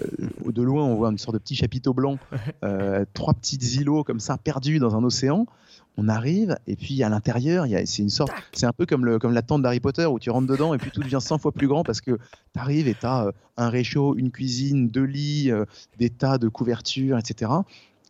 euh, 0.00 0.52
de 0.52 0.62
loin, 0.62 0.84
on 0.84 0.96
voit 0.96 1.10
une 1.10 1.18
sorte 1.18 1.34
de 1.34 1.38
petit 1.38 1.54
chapiteau 1.54 1.94
blanc, 1.94 2.18
euh, 2.64 3.04
trois 3.14 3.34
petites 3.34 3.76
îlots 3.76 4.04
comme 4.04 4.20
ça 4.20 4.36
perdus 4.36 4.78
dans 4.78 4.96
un 4.96 5.04
océan. 5.04 5.46
On 5.96 6.08
arrive 6.08 6.56
et 6.66 6.74
puis 6.76 7.02
à 7.04 7.08
l'intérieur, 7.08 7.66
il 7.66 7.70
y 7.70 7.76
a- 7.76 7.86
c'est 7.86 8.02
une 8.02 8.10
sorte, 8.10 8.32
c'est 8.52 8.66
un 8.66 8.72
peu 8.72 8.84
comme, 8.84 9.04
le, 9.04 9.18
comme 9.18 9.32
la 9.32 9.42
tente 9.42 9.62
d'Harry 9.62 9.78
Potter 9.80 10.06
où 10.06 10.18
tu 10.18 10.30
rentres 10.30 10.48
dedans 10.48 10.74
et 10.74 10.78
puis 10.78 10.90
tout 10.90 11.00
devient 11.02 11.18
100 11.20 11.38
fois 11.38 11.52
plus 11.52 11.68
grand 11.68 11.84
parce 11.84 12.00
que 12.00 12.12
tu 12.52 12.58
arrives 12.58 12.88
et 12.88 12.94
tu 12.98 13.06
as 13.06 13.30
un 13.56 13.68
réchaud, 13.68 14.16
une 14.16 14.30
cuisine, 14.32 14.88
deux 14.88 15.04
lits, 15.04 15.50
euh, 15.52 15.64
des 15.98 16.10
tas 16.10 16.38
de 16.38 16.48
couvertures, 16.48 17.16
etc. 17.18 17.52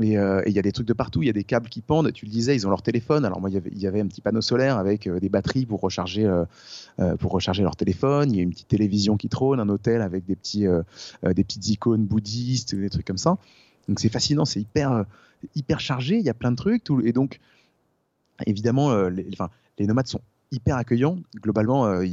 Et 0.00 0.18
euh, 0.18 0.40
et 0.44 0.48
il 0.50 0.56
y 0.56 0.58
a 0.58 0.62
des 0.62 0.72
trucs 0.72 0.88
de 0.88 0.92
partout, 0.92 1.22
il 1.22 1.26
y 1.26 1.30
a 1.30 1.32
des 1.34 1.44
câbles 1.44 1.68
qui 1.68 1.80
pendent. 1.80 2.10
Tu 2.12 2.24
le 2.24 2.30
disais, 2.30 2.56
ils 2.56 2.66
ont 2.66 2.70
leur 2.70 2.82
téléphone. 2.82 3.24
Alors 3.24 3.40
moi, 3.40 3.48
il 3.50 3.78
y 3.78 3.86
avait, 3.86 4.00
un 4.00 4.06
petit 4.08 4.20
panneau 4.22 4.40
solaire 4.40 4.76
avec 4.76 5.06
euh, 5.06 5.20
des 5.20 5.28
batteries 5.28 5.66
pour 5.66 5.80
recharger, 5.80 6.24
euh, 6.24 6.44
euh, 6.98 7.16
pour 7.16 7.30
recharger 7.30 7.62
leur 7.62 7.76
téléphone. 7.76 8.32
Il 8.32 8.36
y 8.36 8.40
a 8.40 8.42
une 8.42 8.50
petite 8.50 8.66
télévision 8.68 9.16
qui 9.16 9.28
trône, 9.28 9.60
un 9.60 9.68
hôtel 9.68 10.02
avec 10.02 10.24
des 10.24 10.34
petits, 10.34 10.66
euh, 10.66 10.82
euh, 11.24 11.32
des 11.32 11.44
petites 11.44 11.68
icônes 11.68 12.06
bouddhistes, 12.06 12.74
des 12.74 12.90
trucs 12.90 13.06
comme 13.06 13.18
ça. 13.18 13.36
Donc 13.88 14.00
c'est 14.00 14.08
fascinant, 14.08 14.44
c'est 14.44 14.60
hyper, 14.60 14.90
euh, 14.90 15.02
hyper 15.54 15.78
chargé. 15.78 16.16
Il 16.18 16.24
y 16.24 16.30
a 16.30 16.34
plein 16.34 16.50
de 16.50 16.56
trucs. 16.56 16.82
Tout, 16.82 17.00
et 17.04 17.12
donc 17.12 17.38
évidemment, 18.46 18.90
euh, 18.90 19.10
les, 19.10 19.26
enfin, 19.32 19.50
les 19.78 19.86
nomades 19.86 20.06
sont 20.06 20.20
hyper 20.52 20.76
accueillants. 20.76 21.16
Globalement, 21.42 21.86
euh, 21.86 22.04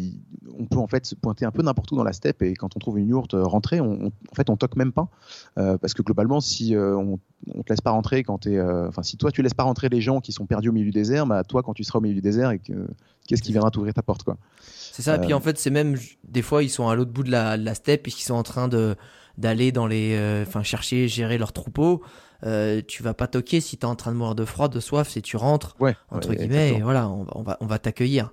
on 0.58 0.66
peut 0.66 0.80
en 0.80 0.88
fait 0.88 1.06
se 1.06 1.14
pointer 1.16 1.46
un 1.46 1.52
peu 1.52 1.62
n'importe 1.62 1.92
où 1.92 1.96
dans 1.96 2.04
la 2.04 2.14
steppe 2.14 2.42
et 2.42 2.56
quand 2.56 2.76
on 2.76 2.80
trouve 2.80 2.98
une 2.98 3.08
yourte 3.10 3.34
euh, 3.36 3.44
rentrée, 3.44 3.82
on, 3.82 4.06
on- 4.06 4.08
en 4.08 4.36
fait, 4.36 4.50
on 4.50 4.58
toque 4.58 4.76
même 4.76 4.92
pas 4.92 5.10
Euh, 5.58 5.78
parce 5.78 5.94
que 5.94 6.02
globalement, 6.02 6.40
si 6.42 6.74
on, 6.78 7.20
on 7.54 7.64
te 7.64 7.72
laisse 7.72 7.82
pas 7.82 7.92
rentrer 7.92 8.24
quand 8.24 8.40
t'es, 8.40 8.60
enfin, 8.62 9.04
si 9.04 9.18
toi 9.18 9.32
tu 9.32 9.42
laisses 9.44 9.54
pas 9.54 9.64
rentrer 9.64 9.90
les 9.90 10.02
gens 10.02 10.22
qui 10.22 10.32
sont 10.32 10.46
perdus 10.46 10.70
au 10.70 10.72
milieu 10.72 10.86
du 10.86 10.92
désert, 10.92 11.26
bah 11.28 11.44
toi, 11.44 11.62
quand 11.62 11.74
tu 11.74 11.84
seras 11.84 12.00
au 12.00 12.02
milieu 12.02 12.16
du 12.16 12.22
désert, 12.22 12.52
et 12.52 12.60
que 12.60 12.88
qu'est-ce 13.28 13.42
qui 13.44 13.52
viendra 13.52 13.70
t'ouvrir 13.70 13.94
ta 13.94 14.02
porte, 14.02 14.24
quoi 14.24 14.38
C'est 14.62 15.02
ça, 15.04 15.16
et 15.16 15.20
puis 15.20 15.34
en 15.34 15.40
fait, 15.42 15.58
c'est 15.60 15.70
même, 15.70 15.96
des 16.28 16.42
fois, 16.42 16.64
ils 16.64 16.70
sont 16.70 16.88
à 16.88 16.96
l'autre 16.96 17.12
bout 17.12 17.24
de 17.24 17.32
la, 17.32 17.58
de 17.58 17.64
la 17.66 17.76
steppe, 17.76 18.04
puisqu'ils 18.04 18.26
sont 18.26 18.34
en 18.36 18.44
train 18.44 18.68
de 18.68 18.96
d'aller 19.38 19.72
dans 19.72 19.88
les, 19.88 20.44
enfin, 20.46 20.62
chercher, 20.64 21.08
gérer 21.08 21.38
leur 21.38 21.54
troupeau. 21.54 22.02
Euh, 22.46 22.82
tu 22.88 23.04
vas 23.04 23.14
pas 23.14 23.28
toquer 23.28 23.62
si 23.62 23.78
t'es 23.78 23.86
en 23.86 23.96
train 23.96 24.12
de 24.12 24.18
mourir 24.18 24.34
de 24.36 24.46
froid, 24.46 24.68
de 24.68 24.80
soif, 24.80 25.10
si 25.10 25.22
tu 25.22 25.38
rentres, 25.38 25.76
Ouais. 25.80 25.96
entre 26.10 26.30
ouais, 26.30 26.36
guillemets, 26.38 26.74
et 26.76 26.82
voilà, 26.82 27.08
on 27.10 27.24
va, 27.24 27.32
on 27.36 27.44
va, 27.44 27.58
on 27.62 27.66
va 27.68 27.78
t'accueillir. 27.80 28.32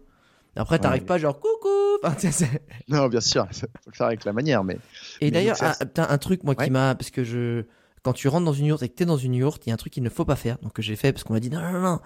Après, 0.57 0.79
t'arrives 0.79 1.03
Ouais. 1.03 1.07
pas 1.07 1.19
genre 1.19 1.39
coucou. 1.39 1.69
Enfin, 2.03 2.15
tu 2.15 2.29
Non, 2.89 3.09
bien 3.09 3.21
sûr, 3.21 3.47
faut 3.53 3.67
le 3.87 3.93
faire 3.93 4.07
avec 4.07 4.25
la 4.25 4.33
manière, 4.33 4.63
mais 4.65 4.79
Et 5.21 5.31
d'ailleurs, 5.33 5.57
un, 5.63 5.75
un 5.97 6.19
truc 6.19 6.45
moi 6.45 6.55
qui 6.55 6.71
m'a, 6.71 6.95
parce 6.95 7.11
que 7.11 7.25
je, 7.25 7.65
quand 8.03 8.13
tu 8.13 8.29
rentres 8.29 8.45
dans 8.45 8.53
une 8.53 8.67
yourte 8.67 8.83
et 8.85 8.89
que 8.89 8.95
t'es 8.95 9.05
dans 9.05 9.17
une 9.17 9.35
yourte, 9.35 9.67
il 9.67 9.71
y 9.71 9.73
a 9.73 9.75
un 9.75 9.79
truc 9.79 9.93
qu'il 9.93 10.03
ne 10.05 10.09
faut 10.09 10.25
pas 10.25 10.37
faire, 10.37 10.59
donc 10.63 10.73
que 10.75 10.83
j'ai 10.83 10.95
fait 10.95 11.13
parce 11.13 11.25
qu'on 11.25 11.33
m'a 11.35 11.41
dit 11.41 11.51
non 11.51 11.61
non 11.61 11.81
non. 11.81 12.01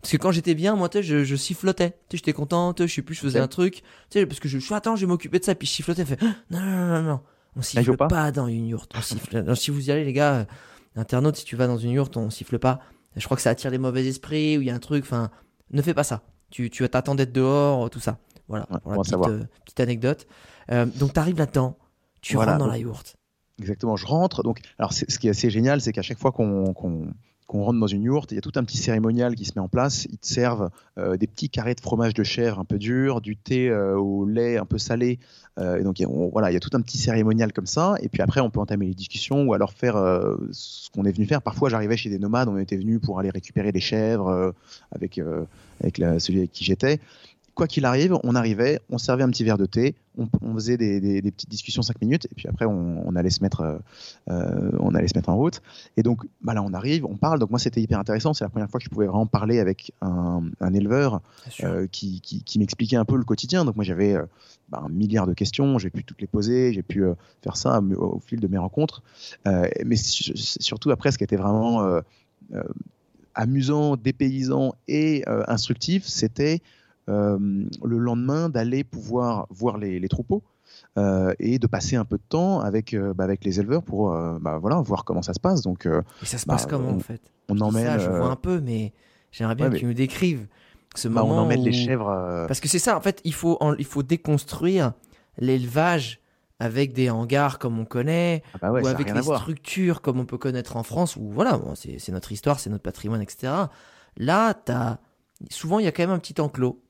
Parce 0.00 0.12
que 0.12 0.16
quand 0.18 0.32
j'étais 0.32 0.54
bien, 0.54 0.76
moi, 0.76 0.88
tu 0.90 0.98
sais, 0.98 1.02
je, 1.02 1.24
je 1.24 1.36
sifflotais. 1.36 1.90
Tu 2.08 2.16
sais, 2.16 2.16
j'étais 2.18 2.32
content, 2.34 2.74
tu 2.74 2.86
je 2.88 2.94
sais 2.94 3.00
plus, 3.02 3.14
je 3.14 3.20
faisais 3.20 3.38
un 3.38 3.48
truc. 3.48 3.76
Tu 4.10 4.18
sais, 4.18 4.26
parce 4.26 4.40
que 4.40 4.48
je, 4.48 4.58
suis 4.58 4.74
attends, 4.74 4.96
je 4.96 5.02
vais 5.02 5.06
m'occuper 5.06 5.38
de 5.38 5.44
ça, 5.44 5.54
puis 5.54 5.66
je 5.68 5.72
sifflotais, 5.72 6.04
je 6.06 6.14
fais 6.14 6.24
non 6.50 6.60
non 6.60 6.70
non 6.76 6.88
non 6.88 7.02
non. 7.02 7.20
On 7.56 7.62
siffle 7.62 7.96
pas. 7.96 8.08
pas 8.08 8.32
dans 8.32 8.46
une 8.48 8.66
yourte. 8.66 8.92
On 8.96 9.00
siffle. 9.02 9.36
Alors, 9.36 9.56
si 9.56 9.70
vous 9.70 9.88
y 9.88 9.92
allez, 9.92 10.04
les 10.04 10.12
gars, 10.12 10.46
euh, 10.96 11.00
internautes, 11.00 11.36
si 11.36 11.44
tu 11.44 11.56
vas 11.56 11.66
dans 11.66 11.78
une 11.78 11.90
yourte, 11.90 12.16
on 12.16 12.30
siffle 12.30 12.58
pas. 12.58 12.80
Je 13.16 13.24
crois 13.24 13.36
que 13.36 13.42
ça 13.42 13.50
attire 13.50 13.70
les 13.70 13.78
mauvais 13.78 14.04
esprits 14.06 14.58
ou 14.58 14.62
il 14.62 14.66
y 14.66 14.70
a 14.70 14.74
un 14.74 14.78
truc. 14.80 15.04
Enfin, 15.04 15.30
ne 15.70 15.82
fais 15.82 15.94
pas 15.94 16.04
ça. 16.04 16.22
Tu, 16.50 16.70
tu 16.70 16.88
t'attends 16.88 17.14
d'être 17.14 17.32
dehors, 17.32 17.88
tout 17.90 18.00
ça. 18.00 18.18
Voilà. 18.48 18.66
Ouais, 18.70 18.78
pour 18.82 18.92
la 18.92 18.98
petite, 19.02 19.14
euh, 19.28 19.44
petite 19.64 19.80
anecdote. 19.80 20.26
Euh, 20.70 20.86
donc, 20.86 21.12
t'arrives 21.12 21.38
là-dedans. 21.38 21.76
Tu 22.20 22.34
Voilà, 22.34 22.52
rentres 22.52 22.58
dans 22.60 22.64
donc- 22.66 22.72
la 22.74 22.78
yourte. 22.80 23.16
Exactement, 23.60 23.96
je 23.96 24.06
rentre. 24.06 24.42
Donc, 24.42 24.60
alors, 24.78 24.92
ce 24.92 25.04
qui 25.18 25.28
est 25.28 25.30
assez 25.30 25.48
génial, 25.50 25.80
c'est 25.80 25.92
qu'à 25.92 26.02
chaque 26.02 26.18
fois 26.18 26.32
qu'on 26.32 26.72
qu'on- 26.74 27.12
qu'on 27.46 27.62
rentre 27.62 27.78
dans 27.78 27.86
une 27.86 28.02
yourte, 28.02 28.32
il 28.32 28.36
y 28.36 28.38
a 28.38 28.40
tout 28.40 28.52
un 28.54 28.64
petit 28.64 28.78
cérémonial 28.78 29.34
qui 29.34 29.44
se 29.44 29.52
met 29.54 29.60
en 29.60 29.68
place. 29.68 30.06
Ils 30.10 30.18
te 30.18 30.26
servent 30.26 30.70
euh, 30.98 31.16
des 31.16 31.26
petits 31.26 31.50
carrés 31.50 31.74
de 31.74 31.80
fromage 31.80 32.14
de 32.14 32.22
chèvre 32.22 32.58
un 32.58 32.64
peu 32.64 32.78
dur, 32.78 33.20
du 33.20 33.36
thé 33.36 33.68
euh, 33.68 33.96
au 33.96 34.24
lait 34.26 34.56
un 34.56 34.64
peu 34.64 34.78
salé. 34.78 35.18
Euh, 35.58 35.78
et 35.78 35.82
donc, 35.82 36.02
voilà, 36.32 36.50
il 36.50 36.54
y 36.54 36.56
a 36.56 36.60
tout 36.60 36.70
un 36.72 36.80
petit 36.80 36.96
cérémonial 36.96 37.52
comme 37.52 37.66
ça. 37.66 37.96
Et 38.00 38.08
puis 38.08 38.22
après, 38.22 38.40
on 38.40 38.48
peut 38.48 38.60
entamer 38.60 38.86
les 38.86 38.94
discussions 38.94 39.44
ou 39.44 39.52
alors 39.52 39.72
faire 39.72 39.94
ce 40.52 40.90
qu'on 40.90 41.04
est 41.04 41.12
venu 41.12 41.26
faire. 41.26 41.42
Parfois, 41.42 41.68
j'arrivais 41.68 41.96
chez 41.96 42.08
des 42.08 42.18
nomades, 42.18 42.48
on 42.48 42.58
était 42.58 42.76
venu 42.76 42.98
pour 42.98 43.18
aller 43.18 43.30
récupérer 43.30 43.72
des 43.72 43.80
chèvres 43.80 44.54
avec, 44.90 45.20
avec 45.80 45.96
celui 46.20 46.38
avec 46.38 46.52
qui 46.52 46.64
j'étais. 46.64 46.98
Quoi 47.54 47.68
qu'il 47.68 47.84
arrive, 47.84 48.16
on 48.24 48.34
arrivait, 48.34 48.80
on 48.90 48.98
servait 48.98 49.22
un 49.22 49.30
petit 49.30 49.44
verre 49.44 49.58
de 49.58 49.66
thé, 49.66 49.94
on, 50.18 50.26
on 50.42 50.54
faisait 50.54 50.76
des, 50.76 51.00
des- 51.00 51.22
des 51.22 51.30
petites 51.30 51.48
discussions 51.50 51.82
5 51.82 52.00
minutes, 52.00 52.26
et 52.26 52.34
puis 52.34 52.48
après 52.48 52.64
on, 52.64 53.06
on 53.06 53.14
allait 53.14 53.30
se 53.30 53.42
mettre, 53.44 53.60
euh, 53.60 53.78
euh, 54.30 54.72
on 54.80 54.92
allait 54.96 55.06
se 55.06 55.16
mettre 55.16 55.28
en 55.28 55.36
route. 55.36 55.62
Et 55.96 56.02
donc 56.02 56.22
bah 56.42 56.52
là, 56.54 56.64
on 56.64 56.72
arrive, 56.74 57.04
on 57.06 57.16
parle. 57.16 57.38
Donc 57.38 57.50
moi, 57.50 57.60
c'était 57.60 57.80
hyper 57.80 58.00
intéressant. 58.00 58.34
C'est 58.34 58.44
la 58.44 58.48
première 58.48 58.68
fois 58.68 58.80
que 58.80 58.84
je 58.84 58.90
pouvais 58.90 59.06
vraiment 59.06 59.26
parler 59.26 59.60
avec 59.60 59.92
un, 60.02 60.42
un 60.60 60.74
éleveur 60.74 61.20
euh, 61.62 61.86
qui, 61.86 62.20
qui- 62.20 62.42
qui 62.42 62.58
m'expliquait 62.58 62.96
un 62.96 63.04
peu 63.04 63.16
le 63.16 63.22
quotidien. 63.24 63.64
Donc 63.64 63.76
moi, 63.76 63.84
j'avais 63.84 64.14
euh, 64.14 64.24
bah, 64.68 64.82
un 64.84 64.88
milliard 64.88 65.28
de 65.28 65.32
questions, 65.34 65.78
j'ai 65.78 65.90
pu 65.90 66.02
toutes 66.02 66.20
les 66.20 66.26
poser, 66.26 66.72
j'ai 66.72 66.82
pu 66.82 67.04
faire 67.42 67.56
ça 67.56 67.80
au, 67.80 68.16
au 68.16 68.18
fil 68.18 68.40
de 68.40 68.48
mes 68.48 68.58
rencontres. 68.58 69.02
Mais 69.46 69.94
su- 69.94 70.32
surtout 70.36 70.90
après, 70.90 71.12
ce 71.12 71.18
qui 71.18 71.24
était 71.24 71.36
vraiment 71.36 72.00
amusant, 73.34 73.96
dépaysant 73.96 74.74
et 74.88 75.24
instructif, 75.48 76.04
c'était 76.06 76.60
le 77.06 77.98
lendemain 77.98 78.48
d'aller 78.48 78.84
pouvoir 78.84 79.46
voir 79.50 79.78
les, 79.78 79.98
les 80.00 80.08
troupeaux. 80.08 80.42
euh, 80.98 81.34
et 81.38 81.58
de 81.58 81.66
passer 81.66 81.94
un 81.96 82.04
peu 82.04 82.16
de 82.16 82.22
temps 82.28 82.60
avec, 82.60 82.94
euh, 82.94 83.12
bah, 83.14 83.24
avec 83.24 83.44
les 83.44 83.60
éleveurs 83.60 83.82
pour 83.82 84.12
euh, 84.12 84.38
bah, 84.40 84.58
voilà, 84.58 84.80
voir 84.80 85.04
comment 85.04 85.22
ça 85.22 85.32
se 85.34 85.38
passe. 85.40 85.60
Donc, 85.62 85.86
euh, 85.86 86.02
Et 86.22 86.26
ça 86.26 86.38
se 86.38 86.46
bah, 86.46 86.54
passe 86.54 86.66
comment 86.66 86.88
on- 86.90 86.96
en 86.96 87.00
fait? 87.00 87.20
on 87.48 87.60
emmène, 87.60 87.84
ça, 87.84 87.98
je 87.98 88.08
euh, 88.10 88.16
vois 88.18 88.28
un 88.28 88.36
peu, 88.36 88.60
mais 88.60 88.92
j'aimerais 89.30 89.54
bien 89.54 89.66
ouais, 89.66 89.70
que 89.70 89.74
mais- 89.74 89.80
tu 89.80 89.86
me 89.86 89.94
décrives 89.94 90.46
ce 90.96 91.06
bah, 91.08 91.22
on 91.22 91.28
moment. 91.28 91.48
les 91.48 91.70
où- 91.70 91.72
chèvres. 91.72 92.08
euh, 92.08 92.46
Parce 92.46 92.58
que 92.60 92.68
c'est 92.68 92.78
ça, 92.80 92.96
en 92.96 93.00
fait, 93.00 93.20
il 93.24 93.34
faut, 93.34 93.56
en- 93.60 93.74
il 93.74 93.84
faut 93.84 94.02
déconstruire 94.02 94.92
l'élevage 95.38 96.20
avec 96.60 96.92
des 96.92 97.10
hangars 97.10 97.58
comme 97.58 97.78
on 97.78 97.84
connaît, 97.84 98.42
ah 98.54 98.58
bah 98.62 98.72
ouais, 98.72 98.82
ou 98.82 98.86
avec 98.86 99.10
voir. 99.10 99.40
structures 99.40 100.00
comme 100.00 100.18
on 100.20 100.24
peut 100.24 100.38
connaître 100.38 100.76
en 100.76 100.82
France, 100.82 101.16
où 101.16 101.28
voilà, 101.30 101.58
bon, 101.58 101.74
c'est 101.74 102.08
notre 102.10 102.32
histoire, 102.32 102.58
c'est 102.60 102.70
notre 102.70 102.82
patrimoine, 102.84 103.20
etc. 103.20 103.52
Là, 104.16 104.54
as... 104.68 104.98
souvent, 105.50 105.78
il 105.78 105.84
y 105.84 105.88
a 105.88 105.92
quand 105.92 106.02
même 106.04 106.10
un 106.10 106.18
petit 106.18 106.40
enclos 106.40 106.80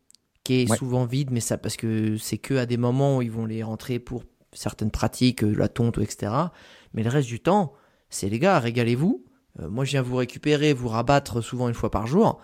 qui 0.45 0.63
est 0.63 0.71
Ouais. 0.71 0.77
souvent 0.77 1.05
vide, 1.07 1.31
mais 1.31 1.41
ça 1.41 1.59
parce 1.59 1.77
que 1.77 2.17
c'est 2.19 2.39
que 2.39 2.55
à 2.55 2.67
des 2.67 2.77
moments 2.77 3.17
où 3.19 3.23
ils 3.23 3.31
vont 3.31 3.47
les 3.47 3.63
rentrer 3.63 3.99
pour 3.99 4.25
certaines 4.53 4.91
pratiques, 4.91 5.43
euh, 5.43 5.55
la 5.57 5.69
tonte, 5.69 5.99
etc. 5.99 6.33
Mais 6.93 7.03
le 7.03 7.11
reste 7.11 7.29
du 7.29 7.41
temps, 7.41 7.73
c'est 8.11 8.29
les 8.29 8.39
gars, 8.39 8.59
régalez-vous. 8.61 9.25
Euh, 9.61 9.69
moi, 9.71 9.85
je 9.85 9.93
viens 9.93 10.03
vous 10.03 10.17
récupérer, 10.17 10.73
vous 10.73 10.89
rabattre 10.89 11.41
souvent 11.41 11.69
une 11.69 11.75
fois 11.75 11.91
par 11.91 12.07
jour. 12.07 12.41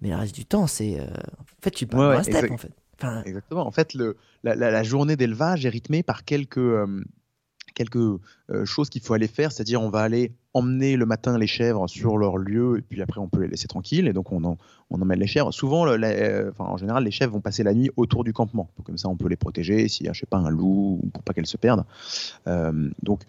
Mais 0.00 0.08
le 0.10 0.16
reste 0.16 0.34
du 0.34 0.44
temps, 0.46 0.66
c'est. 0.66 0.98
euh, 1.00 1.04
En 1.06 1.62
fait, 1.62 1.70
tu 1.72 1.86
parles 1.86 2.16
Ouais, 2.16 2.22
steppe, 2.22 2.34
exact. 2.36 2.52
en 2.52 2.56
fait. 2.58 2.72
Enfin, 2.98 3.22
Exactement. 3.24 3.66
En 3.66 3.70
fait, 3.70 3.94
le, 3.94 4.16
la, 4.44 4.54
la- 4.54 4.70
la 4.70 4.82
journée 4.82 5.16
d'élevage 5.16 5.66
est 5.66 5.68
rythmée 5.68 6.02
par 6.02 6.24
quelques, 6.24 6.58
euh, 6.58 7.02
quelques 7.74 7.96
euh, 7.96 8.64
choses 8.64 8.88
qu'il 8.90 9.02
faut 9.02 9.14
aller 9.14 9.28
faire, 9.28 9.52
c'est-à-dire 9.52 9.80
on 9.80 9.90
va 9.90 10.00
aller 10.00 10.32
emmener 10.54 10.96
le 10.96 11.06
matin 11.06 11.38
les 11.38 11.46
chèvres 11.46 11.88
sur 11.88 12.18
leur 12.18 12.36
lieu 12.36 12.78
et 12.78 12.82
puis 12.82 13.00
après 13.00 13.20
on 13.20 13.28
peut 13.28 13.40
les 13.40 13.48
laisser 13.48 13.68
tranquilles 13.68 14.06
et 14.06 14.12
donc 14.12 14.32
on, 14.32 14.56
emmène 14.90 15.18
les 15.18 15.26
chèvres. 15.26 15.52
Souvent, 15.52 15.86
euh, 15.86 16.50
en 16.58 16.76
général, 16.76 17.04
les 17.04 17.10
chèvres 17.10 17.32
vont 17.32 17.40
passer 17.40 17.62
la 17.62 17.72
nuit 17.72 17.90
autour 17.96 18.24
du 18.24 18.32
campement, 18.32 18.68
Donc, 18.76 18.86
comme 18.86 18.98
ça 18.98 19.08
on 19.08 19.16
peut 19.16 19.28
les 19.28 19.36
protéger 19.36 19.88
s'il 19.88 20.06
y 20.06 20.08
a 20.08 20.12
je 20.12 20.20
sais 20.20 20.26
pas 20.26 20.38
un 20.38 20.50
loup 20.50 21.00
ou 21.02 21.08
pour 21.08 21.22
pas 21.22 21.32
qu'elles 21.32 21.46
se 21.46 21.56
perdent. 21.56 21.84
Euh, 22.46 22.90
donc 23.02 23.22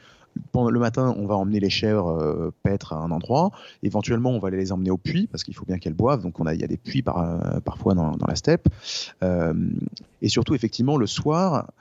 le 0.55 0.79
matin, 0.79 1.13
on 1.17 1.25
va 1.25 1.35
emmener 1.35 1.59
les 1.59 1.69
chèvres 1.69 2.09
euh, 2.09 2.53
paître 2.63 2.93
à 2.93 2.97
un 2.97 3.11
endroit. 3.11 3.51
Éventuellement, 3.81 4.31
on 4.31 4.39
va 4.39 4.49
les 4.49 4.71
emmener 4.71 4.91
au 4.91 4.97
puits 4.97 5.27
parce 5.27 5.43
qu'il 5.43 5.55
faut 5.55 5.65
bien 5.65 5.77
qu'elles 5.77 5.93
boivent. 5.93 6.21
Donc, 6.21 6.35
il 6.39 6.59
y 6.59 6.63
a 6.63 6.67
des 6.67 6.77
puits 6.77 7.03
euh, 7.07 7.59
parfois 7.61 7.93
dans, 7.93 8.15
la 8.27 8.35
steppe. 8.35 8.67
Et 10.21 10.29
surtout, 10.29 10.55
effectivement, 10.55 10.97
le 10.97 11.07
soir, 11.07 11.71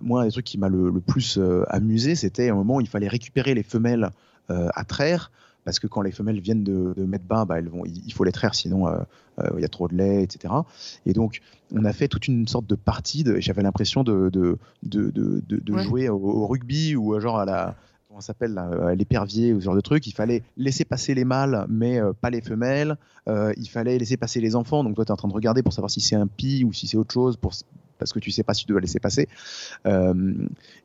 moi, 0.00 0.22
un 0.22 0.26
des 0.26 0.32
trucs 0.32 0.44
qui 0.46 0.58
m'a 0.58 0.68
le, 0.68 0.90
le 0.90 1.00
plus 1.00 1.38
euh, 1.38 1.64
amusé, 1.68 2.14
c'était 2.14 2.48
un 2.50 2.54
moment 2.54 2.76
où 2.76 2.80
il 2.80 2.88
fallait 2.88 3.08
récupérer 3.08 3.54
les 3.54 3.62
femelles 3.62 4.10
euh, 4.50 4.68
à 4.74 4.84
traire. 4.84 5.30
Parce 5.64 5.78
que 5.78 5.86
quand 5.86 6.02
les 6.02 6.10
femelles 6.12 6.40
viennent 6.40 6.62
de, 6.62 6.92
de 6.94 7.04
mettre 7.06 7.24
bas, 7.24 7.46
bah, 7.46 7.58
elles 7.58 7.70
vont, 7.70 7.84
il 7.86 8.12
faut 8.12 8.24
les 8.24 8.32
traire, 8.32 8.54
sinon 8.54 8.86
euh, 8.86 8.98
euh, 9.38 9.48
il 9.56 9.62
y 9.62 9.64
a 9.64 9.68
trop 9.68 9.88
de 9.88 9.94
lait, 9.96 10.22
etc. 10.22 10.52
Et 11.06 11.14
donc, 11.14 11.40
on 11.74 11.86
a 11.86 11.92
fait 11.94 12.06
toute 12.06 12.28
une 12.28 12.46
sorte 12.46 12.66
de 12.66 12.74
partie. 12.74 13.24
de- 13.24 13.40
J'avais 13.40 13.62
l'impression 13.62 14.04
de, 14.04 14.28
de, 14.28 14.58
de, 14.82 15.72
Ouais. 15.72 15.82
jouer 15.82 16.08
au, 16.10 16.16
au 16.18 16.46
rugby 16.46 16.94
ou 16.96 17.14
euh, 17.14 17.20
genre 17.20 17.38
à 17.38 17.46
la 17.46 17.76
comment 18.08 18.20
s'appelle 18.20 18.60
l'épervier 18.96 19.54
ou 19.54 19.60
ce 19.60 19.64
genre 19.64 19.74
de 19.74 19.80
truc. 19.80 20.06
Il 20.06 20.12
fallait 20.12 20.42
laisser 20.58 20.84
passer 20.84 21.14
les 21.14 21.24
mâles, 21.24 21.64
mais 21.70 21.98
euh, 21.98 22.12
pas 22.12 22.28
les 22.28 22.42
femelles. 22.42 22.96
Euh, 23.28 23.52
il 23.56 23.66
fallait 23.68 23.96
laisser 23.98 24.18
passer 24.18 24.40
les 24.42 24.54
enfants. 24.56 24.84
Donc 24.84 24.94
toi, 24.96 25.06
tu 25.06 25.08
es 25.08 25.12
en 25.12 25.16
train 25.16 25.28
de 25.28 25.32
regarder 25.32 25.62
pour 25.62 25.72
savoir 25.72 25.90
si 25.90 26.00
c'est 26.02 26.14
un 26.14 26.26
pie 26.26 26.62
ou 26.62 26.74
si 26.74 26.86
c'est 26.86 26.98
autre 26.98 27.14
chose, 27.14 27.38
pour, 27.38 27.52
parce 28.04 28.12
que 28.12 28.18
tu 28.20 28.30
sais 28.30 28.42
pas 28.42 28.52
si 28.54 28.66
tu 28.66 28.72
dois 28.72 28.80
laisser 28.80 29.00
passer. 29.00 29.28
Euh, 29.86 30.34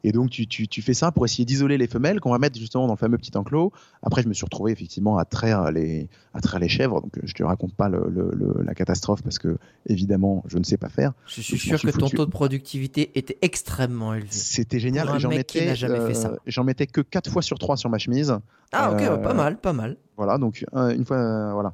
et 0.03 0.11
donc 0.11 0.30
tu, 0.30 0.47
tu, 0.47 0.67
tu 0.67 0.82
fais 0.82 0.93
ça 0.93 1.11
pour 1.11 1.26
essayer 1.26 1.45
d'isoler 1.45 1.78
les 1.78 1.88
femelles 1.88 2.20
qu'on 2.20 2.32
va 2.32 2.39
mettre 2.39 2.57
justement 2.57 2.88
dans 2.88 2.93
le 2.93 2.97
fameux 2.97 3.17
petit 3.17 3.36
enclos. 3.38 3.72
Après, 4.03 4.22
je 4.24 4.28
me 4.30 4.34
suis 4.34 4.45
retrouvé 4.45 4.72
effectivement 4.72 5.17
à 5.17 5.26
traire 5.26 5.72
les, 5.72 6.07
à 6.34 6.41
traire 6.41 6.59
les 6.59 6.70
chèvres. 6.70 7.01
Donc 7.01 7.17
euh, 7.17 7.22
je 7.26 7.34
te 7.34 7.43
raconte 7.43 7.74
pas 7.76 7.89
le, 7.89 8.05
le- 8.09 8.32
le- 8.34 8.63
la 8.63 8.74
catastrophe 8.74 9.22
parce 9.22 9.38
que 9.39 9.57
évidemment, 9.88 10.43
je 10.47 10.57
ne 10.57 10.63
sais 10.63 10.78
pas 10.78 10.89
faire. 10.89 11.13
Je 11.28 11.41
suis 11.41 11.57
sûr 11.59 11.80
que 11.82 11.91
ton 11.91 12.07
taux 12.09 12.26
de 12.26 12.32
productivité 12.32 13.11
était 13.15 13.38
extrêmement 13.41 14.13
élevé. 14.13 14.30
C'était 14.32 14.80
génial. 14.80 15.09
Un 15.09 15.20
J'en 15.20 15.30
mettais, 15.30 15.74
euh, 15.84 16.63
mettais 16.63 16.88
que 16.88 17.01
4 17.01 17.30
fois 17.30 17.41
sur 17.41 17.59
3 17.59 17.76
sur 17.78 17.89
ma 17.89 17.97
chemise. 17.97 18.38
Ah 18.72 18.91
ok, 18.91 19.01
Euh, 19.01 19.15
ouais, 19.17 19.22
pas 19.22 19.34
mal, 19.34 19.57
pas 19.59 19.74
mal. 19.74 19.97
Voilà, 20.17 20.38
donc 20.38 20.63
un- 20.74 20.89
une 20.89 21.05
fois, 21.05 21.17
euh, 21.17 21.53
voilà. 21.53 21.74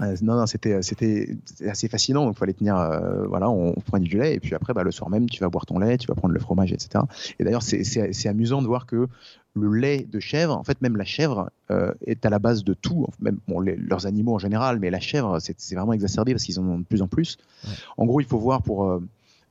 Euh, 0.00 0.16
non, 0.22 0.36
non, 0.36 0.46
c'était, 0.46 0.74
assez 0.74 1.88
fascinant. 1.88 2.26
Donc, 2.26 2.34
il 2.36 2.38
fallait 2.38 2.52
tenir, 2.52 2.76
euh, 2.76 3.26
voilà, 3.26 3.48
on, 3.48 3.74
on 3.76 3.80
prenait 3.80 4.06
du 4.06 4.18
lait 4.18 4.34
et 4.34 4.40
puis 4.40 4.54
après, 4.54 4.74
bah, 4.74 4.82
le 4.82 4.90
soir 4.90 5.10
même, 5.10 5.28
tu 5.28 5.40
vas 5.40 5.48
boire 5.48 5.66
ton 5.66 5.78
lait, 5.78 5.96
tu 5.96 6.06
vas 6.06 6.14
prendre 6.14 6.34
le 6.34 6.40
fromage, 6.40 6.72
etc. 6.72 7.04
Et 7.38 7.44
d'ailleurs, 7.44 7.62
c'est, 7.62 8.26
amusant 8.26 8.60
de 8.60 8.66
voir 8.66 8.86
que 8.86 9.08
le 9.54 9.72
lait 9.72 10.06
de 10.10 10.20
chèvre, 10.20 10.56
en 10.56 10.64
fait, 10.64 10.80
même 10.82 10.96
la 10.96 11.04
chèvre 11.04 11.50
euh, 11.70 11.92
est 12.06 12.26
à 12.26 12.30
la 12.30 12.38
base 12.38 12.62
de 12.62 12.74
tout. 12.74 13.06
Même 13.20 13.38
bon, 13.48 13.60
les- 13.60 13.76
leurs 13.76 14.06
animaux 14.06 14.34
en 14.34 14.38
général, 14.38 14.78
mais 14.80 14.90
la 14.90 15.00
chèvre, 15.00 15.38
c'est, 15.40 15.74
vraiment 15.74 15.94
exacerbé 15.94 16.32
parce 16.32 16.44
qu'ils 16.44 16.60
en 16.60 16.64
ont 16.64 16.78
de 16.78 16.84
plus 16.84 17.00
en 17.00 17.08
plus. 17.08 17.38
Ouais. 17.64 17.70
En 17.96 18.06
gros, 18.06 18.20
il 18.20 18.26
faut 18.26 18.38
voir 18.38 18.62
pour 18.62 18.84
euh, 18.84 19.00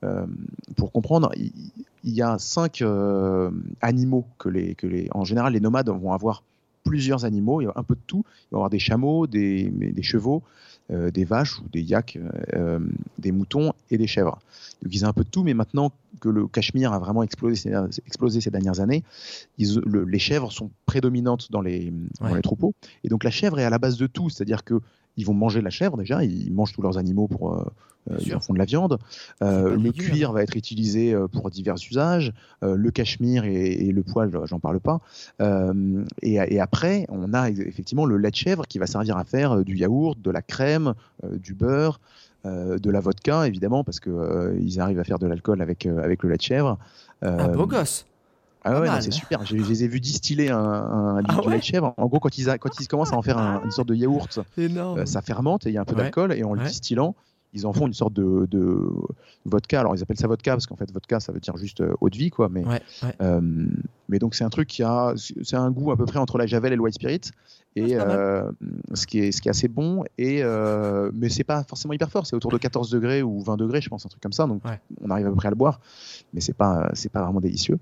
euh, 0.04 0.26
pour 0.76 0.92
comprendre. 0.92 1.32
Il, 1.36 1.52
il 2.04 2.14
y 2.14 2.22
a 2.22 2.38
cinq 2.38 2.84
euh, 2.84 3.50
animaux 3.82 4.26
que 4.38 4.48
les 4.48 4.76
que 4.76 4.86
les, 4.86 5.08
en 5.12 5.24
général, 5.24 5.54
les 5.54 5.60
nomades 5.60 5.90
vont 5.90 6.14
avoir 6.14 6.44
plusieurs 6.86 7.26
animaux, 7.26 7.60
il 7.60 7.66
y 7.66 7.68
a 7.68 7.74
un 7.76 7.84
peu 7.84 7.96
de 7.96 8.02
tout. 8.08 8.24
Il 8.26 8.32
va 8.52 8.56
y 8.56 8.56
avoir 8.56 8.70
des 8.70 8.80
chameaux, 8.80 9.28
des, 9.28 9.70
chevaux, 10.02 10.42
euh, 10.92 11.12
des 11.12 11.26
vaches 11.26 11.60
ou 11.60 11.64
des 11.74 11.82
yaks, 11.82 12.16
euh, 12.18 12.30
euh, 12.54 12.80
des 13.20 13.34
moutons 13.34 13.74
et 13.92 13.98
des 13.98 14.08
chèvres. 14.08 14.40
Donc 14.82 14.96
ils 14.96 15.04
ont 15.04 15.10
un 15.10 15.14
peu 15.14 15.24
de 15.26 15.30
tout, 15.30 15.44
mais 15.44 15.54
maintenant 15.54 15.92
que 16.22 16.30
le 16.30 16.48
Cachemire 16.48 16.94
a 16.94 17.00
vraiment 17.00 17.24
explosé 17.24 17.56
ces, 17.56 18.00
explosé 18.08 18.40
ces 18.40 18.52
dernières 18.52 18.80
années, 18.80 19.04
ils- 19.58 19.82
le- 19.86 20.06
les 20.06 20.20
chèvres 20.20 20.52
sont 20.52 20.70
prédominantes 20.86 21.52
dans 21.52 21.62
les, 21.62 21.92
dans 22.22 22.28
Ouais. 22.28 22.36
les 22.36 22.42
troupeaux. 22.42 22.74
Et 23.04 23.10
donc 23.10 23.24
la 23.24 23.32
chèvre 23.32 23.60
est 23.60 23.66
à 23.66 23.70
la 23.70 23.80
base 23.80 23.98
de 23.98 24.08
tout, 24.08 24.30
c'est-à-dire 24.30 24.64
que 24.64 24.80
ils 25.18 25.26
vont 25.26 25.34
manger 25.34 25.62
la 25.62 25.70
chèvre 25.70 25.98
déjà, 25.98 26.24
ils 26.24 26.54
mangent 26.54 26.74
tous 26.74 26.82
leurs 26.82 26.98
animaux 26.98 27.28
pour 27.28 27.54
euh, 27.54 27.64
euh, 28.12 28.18
ils 28.20 28.28
sûr. 28.28 28.38
en 28.38 28.40
font 28.40 28.54
de 28.54 28.60
la 28.60 28.66
viande. 28.66 29.00
Euh, 29.42 29.76
le 29.76 29.92
cuir 29.92 30.32
va 30.32 30.44
être 30.44 30.56
utilisé 30.56 31.14
euh, 31.14 31.28
pour 31.28 31.50
divers 31.50 31.76
usages. 31.76 32.34
Euh, 32.64 32.76
le 32.76 32.92
cachemire 32.92 33.46
et, 33.46 33.72
et 33.72 33.92
le 33.92 34.04
poil, 34.04 34.32
j'en 34.46 34.60
parle 34.60 34.80
pas. 34.80 35.00
Et, 36.22 36.34
et 36.34 36.60
après, 36.60 37.06
on 37.10 37.34
a 37.34 37.50
effectivement 37.50 38.06
le 38.06 38.18
lait 38.18 38.32
de 38.32 38.36
chèvre 38.36 38.66
qui 38.68 38.80
va 38.80 38.88
servir 38.88 39.18
à 39.18 39.24
faire 39.24 39.64
du 39.64 39.76
yaourt, 39.78 40.20
de 40.22 40.32
la 40.32 40.42
crème, 40.42 40.94
du 41.24 41.54
beurre, 41.54 42.00
de 42.44 42.90
la 42.92 43.00
vodka 43.00 43.48
évidemment 43.48 43.84
parce 43.84 44.00
que 44.00 44.56
ils 44.62 44.80
arrivent 44.80 45.00
à 45.00 45.04
faire 45.04 45.20
de 45.20 45.26
l'alcool 45.26 45.62
avec 45.62 45.86
avec 45.86 46.22
le 46.24 46.30
lait 46.30 46.38
de 46.38 46.42
chèvre. 46.42 46.78
Un 47.22 47.48
beau 47.50 47.66
gosse. 47.66 48.06
Ah 48.66 48.82
ouais, 48.82 49.02
c'est 49.02 49.12
super. 49.12 49.46
Je, 49.46 49.58
je 49.58 49.64
les 49.64 49.84
ai 49.84 49.88
vus 49.88 50.00
distiller 50.00 50.50
un, 50.50 50.58
un 50.60 51.20
litre 51.22 51.36
Ah 51.38 51.42
de 51.42 51.48
ouais 51.48 51.54
lait 51.54 51.60
de 51.60 51.64
chèvre. 51.64 51.94
En 51.98 52.08
gros, 52.08 52.20
quand 52.20 52.38
ils, 52.38 52.50
a- 52.50 52.58
quand 52.58 52.72
ils 52.80 52.88
commencent 52.88 53.14
à 53.14 53.18
en 53.18 53.22
faire 53.22 53.38
un- 53.38 53.62
une 53.64 53.72
sorte 53.72 53.88
de 53.88 53.96
yaourt, 53.96 54.40
euh, 54.58 55.06
ça 55.06 55.22
fermente 55.22 55.66
et 55.66 55.70
il 55.70 55.74
y 55.74 55.78
a 55.78 55.82
un 55.82 55.86
peu 55.86 55.96
Ouais. 55.96 56.02
d'alcool 56.04 56.34
et 56.34 56.44
en 56.44 56.54
le 56.54 56.64
distillant, 56.64 57.16
ils 57.54 57.66
en 57.66 57.72
font 57.72 57.88
une 57.88 57.94
sorte 57.94 58.12
de, 58.14 58.48
de 58.52 58.78
vodka. 59.46 59.80
Alors 59.80 59.96
ils 59.96 60.02
appellent 60.04 60.18
ça 60.18 60.28
vodka 60.28 60.52
parce 60.52 60.68
qu'en 60.68 60.76
fait 60.76 60.92
vodka 60.92 61.20
ça 61.22 61.32
veut 61.32 61.40
dire 61.40 61.56
juste 61.56 61.80
euh, 61.82 61.94
eau 62.02 62.10
de 62.10 62.18
vie 62.18 62.30
quoi. 62.30 62.50
Mais 62.50 62.66
Ouais, 62.66 62.82
ouais. 63.04 63.16
euh, 63.22 63.40
mais 64.10 64.20
donc 64.20 64.36
c'est 64.36 64.44
un 64.44 64.50
truc 64.50 64.68
qui 64.68 64.84
a 64.84 65.14
c'est 65.16 65.56
un 65.56 65.72
goût 65.72 65.92
à 65.92 65.96
peu 65.98 66.06
près 66.06 66.20
entre 66.20 66.38
la 66.38 66.48
javel 66.48 66.74
et 66.74 66.76
le 66.76 66.82
white 66.82 66.96
spirit 66.96 67.22
Ah, 67.32 67.38
et 67.78 67.96
euh, 67.96 68.52
ce 68.94 69.08
qui 69.08 69.20
est 69.20 69.32
ce 69.32 69.42
qui 69.42 69.48
est 69.48 69.52
assez 69.52 69.70
bon 69.70 70.04
et 70.18 70.44
euh, 70.44 71.12
mais 71.14 71.30
c'est 71.30 71.46
pas 71.46 71.64
forcément 71.64 71.94
hyper 71.94 72.10
fort. 72.10 72.26
C'est 72.28 72.36
autour 72.36 72.52
de 72.52 72.58
14 72.58 72.90
degrés 72.90 73.22
ou 73.22 73.40
20 73.42 73.56
degrés 73.56 73.80
je 73.80 73.88
pense 73.90 74.06
un 74.06 74.10
truc 74.10 74.22
comme 74.22 74.34
ça. 74.34 74.48
Donc 74.48 74.66
Ouais. 74.66 74.82
on 75.02 75.10
arrive 75.10 75.28
à 75.28 75.30
peu 75.30 75.36
près 75.38 75.48
à 75.48 75.52
le 75.52 75.56
boire, 75.56 75.80
mais 76.34 76.42
c'est 76.42 76.54
pas 76.58 76.90
c'est 76.94 77.10
pas 77.12 77.24
vraiment 77.24 77.40
délicieux. 77.42 77.80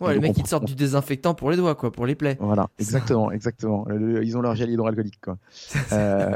Ouais, 0.00 0.12
Et 0.12 0.14
le 0.14 0.20
donc, 0.20 0.22
mec, 0.22 0.30
on 0.36 0.40
il 0.40 0.42
te 0.44 0.48
sort 0.48 0.60
prend- 0.60 0.66
du 0.66 0.74
désinfectant 0.74 1.34
pour 1.34 1.50
les 1.50 1.56
doigts, 1.56 1.74
quoi, 1.74 1.90
pour 1.92 2.06
les 2.06 2.14
plaies. 2.14 2.36
Voilà, 2.40 2.68
exactement, 2.78 3.30
exactement. 3.32 3.84
Le- 3.88 4.22
Ils 4.24 4.36
ont 4.36 4.40
leur 4.42 4.54
gel 4.54 4.70
hydroalcoolique, 4.70 5.20
quoi. 5.20 5.38
Euh, 5.92 6.32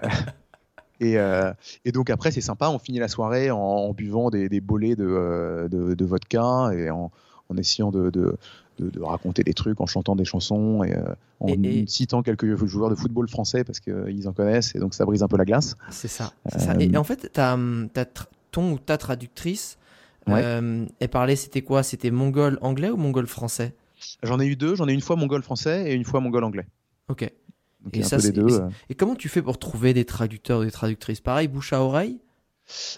et, 1.01 1.19
euh, 1.19 1.53
et 1.85 1.93
donc 1.93 2.09
après, 2.11 2.31
c'est 2.31 2.41
sympa. 2.41 2.71
On 2.71 2.79
finit 2.79 2.99
la 2.99 3.09
soirée 3.09 3.51
en, 3.51 3.59
en 3.59 3.93
buvant 3.93 4.31
des, 4.31 4.49
des 4.49 4.61
bolets 4.63 4.97
de, 4.97 5.05
euh, 5.07 5.69
de, 5.69 5.95
de 5.95 6.05
vodka 6.07 6.71
et 6.73 6.89
en, 6.91 7.11
en 7.51 7.57
essayant 7.59 7.91
de, 7.91 8.09
de, 8.11 8.37
raconter 9.03 9.43
des 9.43 9.53
trucs, 9.55 9.81
en 9.81 9.87
chantant 9.87 10.17
des 10.17 10.25
chansons 10.25 10.83
et 10.85 10.95
euh, 10.95 11.03
en 11.41 11.49
Et- 11.49 11.81
et- 11.81 11.87
citant 11.87 12.23
quelques 12.23 12.65
joueurs 12.67 12.89
de 12.91 12.95
football 12.95 13.29
français 13.29 13.63
parce 13.65 13.81
qu'ils 13.81 14.27
en 14.29 14.33
connaissent 14.33 14.75
et 14.75 14.79
donc 14.79 14.95
ça 14.95 15.05
brise 15.05 15.23
un 15.23 15.29
peu 15.29 15.37
la 15.37 15.45
glace. 15.45 15.77
C'est 15.91 16.09
ça. 16.09 16.33
c'est 16.51 16.61
ça. 16.61 16.75
Et, 16.81 16.97
en 16.97 17.05
fait, 17.05 17.29
t'as, 17.33 17.55
hum, 17.55 17.89
ton 18.51 18.73
ou 18.73 18.79
ta 18.79 18.97
traductrice, 18.97 19.77
Ouais. 20.29 20.43
euh, 20.45 20.87
elle 21.01 21.09
parlait, 21.09 21.37
c'était 21.37 21.63
quoi? 21.63 21.83
C'était 21.83 22.11
mongol 22.11 22.59
anglais 22.61 22.91
ou 22.91 22.97
mongol 22.97 23.27
français? 23.27 23.75
J'en 24.23 24.41
ai 24.41 24.47
eu 24.47 24.57
deux. 24.57 24.75
J'en 24.75 24.89
ai 24.89 24.93
une 24.93 25.01
fois 25.01 25.17
mongol 25.17 25.43
français 25.43 25.91
et 25.91 25.95
une 25.95 26.05
fois 26.05 26.21
mongol 26.21 26.45
anglais. 26.45 26.67
Ok. 27.09 27.31
Donc 27.83 27.97
Et 27.97 28.03
ça, 28.03 28.19
deux. 28.19 28.49
et 28.49 28.61
euh. 28.61 28.69
Et 28.91 28.95
comment 28.95 29.15
tu 29.15 29.29
fais 29.29 29.43
pour 29.43 29.59
trouver 29.59 29.95
des 29.95 30.05
traducteurs 30.05 30.61
ou 30.61 30.65
des 30.65 30.71
traductrices? 30.73 31.21
Pareil, 31.21 31.47
bouche 31.49 31.73
à 31.73 31.81
oreille? 31.83 32.19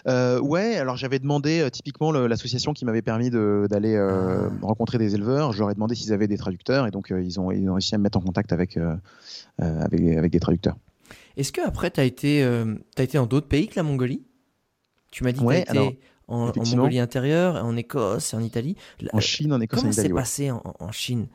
Euh, 0.07 0.39
ouais, 0.39 0.77
alors 0.77 0.97
j'avais 0.97 1.19
demandé 1.19 1.59
euh, 1.59 1.69
typiquement 1.69 2.11
l'association 2.11 2.73
qui 2.73 2.85
m'avait 2.85 3.03
permis 3.03 3.29
de- 3.29 3.67
d'aller 3.69 3.93
euh, 3.95 4.49
Ah. 4.49 4.65
rencontrer 4.65 4.97
des 4.97 5.13
éleveurs. 5.13 5.51
Je 5.53 5.59
leur 5.59 5.69
ai 5.69 5.75
demandé 5.75 5.93
s'ils 5.93 6.11
avaient 6.11 6.27
des 6.27 6.37
traducteurs 6.39 6.87
et 6.87 6.91
donc 6.91 7.11
euh, 7.11 7.21
ils, 7.21 7.39
ont, 7.39 7.51
ils 7.51 7.69
ont 7.69 7.73
réussi 7.75 7.93
à 7.93 7.99
me 7.99 8.03
mettre 8.03 8.17
en 8.17 8.21
contact 8.21 8.51
avec, 8.51 8.79
avec, 9.59 10.01
avec 10.17 10.31
des 10.31 10.39
traducteurs. 10.39 10.75
Est-ce 11.37 11.51
que 11.51 11.61
après 11.61 11.91
t'as 11.91 12.03
été, 12.05 12.43
euh, 12.43 12.75
t'as 12.95 13.03
été 13.03 13.17
dans 13.19 13.27
d'autres 13.27 13.47
pays 13.47 13.67
que 13.67 13.75
la 13.75 13.83
Mongolie? 13.83 14.23
Tu 15.11 15.23
m'as 15.23 15.31
dit 15.31 15.39
que 15.39 15.45
Ouais, 15.45 15.55
t'as 15.57 15.61
été 15.61 15.71
alors, 15.71 15.93
en. 16.29 16.51
Mongolie 16.77 16.99
intérieure, 16.99 17.63
en 17.63 17.75
Écosse, 17.75 18.33
et 18.33 18.37
en 18.37 18.41
Italie. 18.41 18.75
En 19.13 19.19
Chine, 19.19 19.51
en 19.53 19.59
Écosse, 19.61 19.79
en 19.79 19.81
Comment 19.81 19.91
c'est 19.93 20.01
Italie. 20.01 20.13
ouais. 20.13 20.21
passé 20.21 20.51
en, 20.51 20.61
en 20.79 20.91
Chine? 20.91 21.27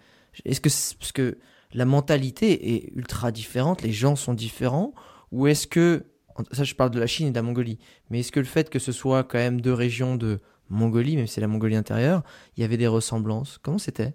Est-ce 0.44 0.60
que 0.60 0.68
parce 0.98 1.12
que 1.12 1.38
la 1.72 1.84
mentalité 1.84 2.74
est 2.74 2.92
ultra 2.94 3.30
différente, 3.32 3.82
les 3.82 3.92
gens 3.92 4.16
sont 4.16 4.34
différents, 4.34 4.94
ou 5.32 5.46
est-ce 5.46 5.66
que 5.66 6.04
ça 6.52 6.64
je 6.64 6.74
parle 6.74 6.90
de 6.90 6.98
la 6.98 7.06
Chine 7.06 7.28
et 7.28 7.30
de 7.30 7.36
la 7.36 7.42
Mongolie, 7.42 7.78
mais 8.10 8.20
est-ce 8.20 8.32
que 8.32 8.40
le 8.40 8.46
fait 8.46 8.68
que 8.70 8.78
ce 8.80 8.90
soit 8.92 9.22
quand 9.24 9.38
même 9.38 9.60
deux 9.60 9.72
régions 9.74 10.16
de 10.16 10.40
Mongolie, 10.70 11.16
même 11.16 11.26
si 11.28 11.34
c'est 11.34 11.40
la 11.40 11.46
Mongolie 11.46 11.76
intérieure, 11.76 12.22
il 12.56 12.62
y 12.62 12.64
avait 12.64 12.76
des 12.76 12.86
ressemblances? 12.88 13.58
Comment 13.62 13.78
c'était? 13.78 14.14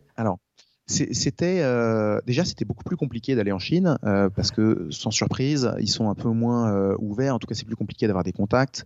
C'est- 0.88 1.14
C'était 1.14 1.60
euh, 1.62 2.20
déjà 2.26 2.44
c'était 2.44 2.66
beaucoup 2.66 2.84
plus 2.84 2.98
compliqué 2.98 3.36
d'aller 3.36 3.52
en 3.52 3.60
Chine 3.60 3.96
euh, 4.04 4.30
parce 4.30 4.50
que 4.52 4.88
sans 4.90 5.12
surprise 5.12 5.72
ils 5.80 5.88
sont 5.88 6.10
un 6.10 6.16
peu 6.16 6.30
moins 6.30 6.74
euh, 6.74 6.96
ouverts. 7.00 7.36
En 7.36 7.40
tout 7.40 7.46
cas 7.48 7.54
c'est 7.56 7.66
plus 7.66 7.76
compliqué 7.76 8.08
d'avoir 8.08 8.24
des 8.24 8.34
contacts. 8.34 8.86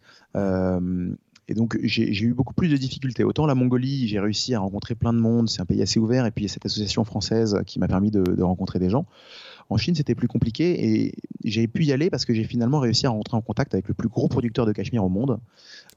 Euh, 1.50 1.52
et 1.52 1.54
donc 1.56 1.78
j'ai 1.84 2.10
eu 2.24 2.34
beaucoup 2.34 2.54
plus 2.54 2.70
de 2.70 2.78
difficultés. 2.78 3.24
Autant 3.24 3.46
la 3.46 3.56
Mongolie 3.56 4.08
j'ai 4.08 4.20
réussi 4.20 4.54
à 4.54 4.60
rencontrer 4.60 4.96
plein 4.96 5.14
de 5.14 5.20
monde, 5.20 5.50
c'est 5.50 5.62
un 5.62 5.66
pays 5.66 5.82
assez 5.82 6.00
ouvert 6.00 6.26
et 6.26 6.32
puis 6.32 6.46
il 6.46 6.48
y 6.48 6.52
a 6.52 6.54
cette 6.54 6.66
association 6.66 7.04
française 7.04 7.60
qui 7.66 7.80
m'a 7.80 7.88
permis 7.88 8.12
de, 8.12 8.22
de 8.24 8.44
rencontrer 8.44 8.80
des 8.80 8.90
gens. 8.90 9.06
En 9.70 9.78
Chine 9.78 9.96
c'était 9.96 10.16
plus 10.16 10.28
compliqué 10.28 10.86
et 11.04 11.14
j'ai 11.46 11.68
pu 11.68 11.86
y 11.86 11.92
aller 11.94 12.10
parce 12.10 12.26
que 12.26 12.34
j'ai 12.34 12.44
finalement 12.44 12.80
réussi 12.80 13.06
à 13.06 13.10
rentrer 13.10 13.38
en 13.38 13.42
contact 13.42 13.74
avec 13.74 13.88
le 13.88 13.94
plus 13.94 14.10
gros 14.10 14.28
producteur 14.28 14.66
de 14.66 14.72
cachemire 14.74 15.04
au 15.04 15.10
monde, 15.10 15.40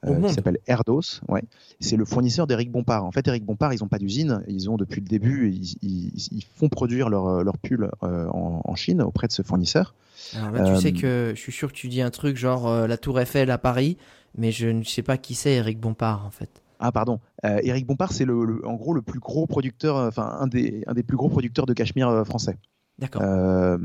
Au 0.05 0.13
monde 0.13 0.27
qui 0.27 0.33
s'appelle 0.33 0.57
Erdos. 0.67 1.01
Ouais. 1.27 1.43
C'est 1.79 1.97
le 1.97 2.05
fournisseur 2.05 2.47
d'Eric 2.47 2.71
Bompard. 2.71 3.03
En 3.05 3.11
fait, 3.11 3.27
Eric 3.27 3.45
Bompard, 3.45 3.73
ils 3.73 3.79
n'ont 3.81 3.87
pas 3.89 3.99
d'usine. 3.99 4.41
Ils 4.47 4.69
ont 4.69 4.77
depuis 4.77 5.01
le 5.01 5.07
début, 5.07 5.51
ils, 5.51 5.75
ils- 5.81 6.27
ils 6.31 6.45
font 6.55 6.69
produire 6.69 7.09
leur, 7.09 7.43
leur 7.43 7.57
pull 7.57 7.89
euh, 8.03 8.27
en, 8.29 8.61
en 8.63 8.75
Chine 8.75 9.01
auprès 9.01 9.27
de 9.27 9.33
ce 9.33 9.41
fournisseur. 9.43 9.93
Alors 10.35 10.51
là, 10.51 10.63
tu 10.65 10.71
Euh, 10.71 10.79
sais 10.79 10.93
que 10.93 11.33
je 11.35 11.39
suis 11.39 11.51
sûr 11.51 11.67
que 11.69 11.77
tu 11.77 11.87
dis 11.89 12.01
un 12.01 12.09
truc 12.09 12.37
genre 12.37 12.67
euh, 12.67 12.87
la 12.87 12.97
Tour 12.97 13.19
Eiffel 13.19 13.51
à 13.51 13.57
Paris, 13.57 13.97
mais 14.37 14.51
je 14.51 14.67
ne 14.67 14.83
sais 14.83 15.01
pas 15.03 15.17
qui 15.17 15.35
c'est 15.35 15.53
Eric 15.53 15.79
Bompard 15.79 16.25
en 16.25 16.31
fait. 16.31 16.61
Ah 16.79 16.91
pardon, 16.91 17.19
euh, 17.43 17.59
Eric 17.63 17.87
Bompard, 17.87 18.13
c'est 18.13 18.25
le, 18.25 18.45
le- 18.45 18.67
en 18.67 18.75
gros 18.75 18.93
le 18.93 19.01
plus 19.01 19.19
gros 19.19 19.47
producteur, 19.47 19.97
euh, 19.97 20.07
enfin 20.09 20.37
un 20.39 20.47
des, 20.47 20.83
un 20.87 20.93
des 20.93 21.03
plus 21.03 21.17
gros 21.17 21.27
producteurs 21.29 21.65
de 21.65 21.73
cachemire 21.73 22.07
euh, 22.09 22.23
français. 22.23 22.57
D'accord. 22.99 23.21
Euh, 23.23 23.77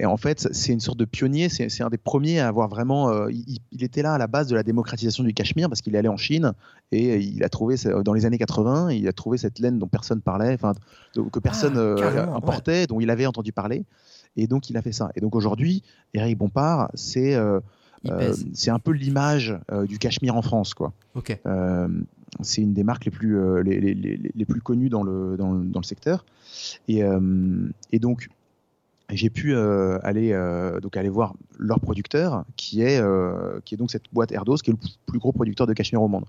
et 0.00 0.04
en 0.04 0.16
fait, 0.16 0.48
c'est 0.52 0.72
une 0.72 0.80
sorte 0.80 0.98
de 0.98 1.04
pionnier, 1.04 1.48
c'est 1.48 1.82
un 1.82 1.90
des 1.90 1.96
premiers 1.98 2.40
à 2.40 2.48
avoir 2.48 2.68
vraiment. 2.68 3.08
euh, 3.10 3.28
il, 3.30 3.58
il 3.70 3.84
était 3.84 4.02
là 4.02 4.14
à 4.14 4.18
la 4.18 4.26
base 4.26 4.48
de 4.48 4.56
la 4.56 4.64
démocratisation 4.64 5.22
du 5.22 5.32
cachemire 5.32 5.68
parce 5.68 5.80
qu'il 5.80 5.94
est 5.94 5.98
allé 5.98 6.08
en 6.08 6.16
Chine 6.16 6.52
et 6.90 7.18
il 7.20 7.44
a 7.44 7.48
trouvé, 7.48 7.76
dans 8.04 8.12
les 8.12 8.26
années 8.26 8.38
80, 8.38 8.90
il 8.90 9.06
a 9.06 9.12
trouvé 9.12 9.38
cette 9.38 9.60
laine 9.60 9.78
dont 9.78 9.86
personne 9.86 10.22
parlait, 10.22 10.52
enfin, 10.54 10.72
que 11.14 11.38
personne 11.38 11.78
Ah, 11.78 12.34
importait, 12.34 12.88
dont 12.88 12.98
il 12.98 13.10
avait 13.10 13.26
entendu 13.26 13.52
parler. 13.52 13.84
Et 14.36 14.48
donc, 14.48 14.70
il 14.70 14.76
a 14.76 14.82
fait 14.82 14.90
ça. 14.92 15.10
Et 15.14 15.20
donc, 15.20 15.36
aujourd'hui, 15.36 15.84
Eric 16.14 16.36
Bompard, 16.38 16.90
c'est 16.94 17.34
euh. 17.36 17.60
C'est 18.54 18.70
un 18.70 18.78
peu 18.78 18.92
l'image 18.92 19.58
euh, 19.72 19.86
du 19.86 19.98
cachemire 19.98 20.36
en 20.36 20.42
France, 20.42 20.74
quoi. 20.74 20.92
Ok. 21.14 21.38
Euh, 21.46 21.88
c'est 22.40 22.62
une 22.62 22.72
des 22.72 22.84
marques 22.84 23.04
les 23.04 23.10
plus, 23.10 23.38
euh, 23.38 23.62
les, 23.62 23.80
les- 23.80 23.94
les- 23.94 24.32
les 24.34 24.44
plus 24.44 24.60
connues 24.60 24.88
dans 24.88 25.02
le, 25.02 25.36
dans 25.36 25.52
le, 25.52 25.64
dans 25.64 25.80
le 25.80 25.84
secteur. 25.84 26.24
Et, 26.88 27.02
euh, 27.02 27.68
et 27.92 27.98
donc, 27.98 28.28
j'ai 29.12 29.28
pu 29.28 29.52
euh, 29.56 29.98
aller, 30.04 30.30
euh, 30.32 30.78
donc 30.78 30.96
aller 30.96 31.08
voir 31.08 31.34
leur 31.58 31.80
producteur, 31.80 32.44
qui 32.56 32.82
est, 32.82 33.00
euh, 33.00 33.58
qui 33.64 33.74
est 33.74 33.76
donc 33.76 33.90
cette 33.90 34.04
boîte 34.12 34.30
Erdos, 34.30 34.58
qui 34.58 34.70
est 34.70 34.72
le 34.72 34.78
plus 35.06 35.18
gros 35.18 35.32
producteur 35.32 35.66
de 35.66 35.72
cachemire 35.72 36.00
au 36.02 36.06
monde. 36.08 36.24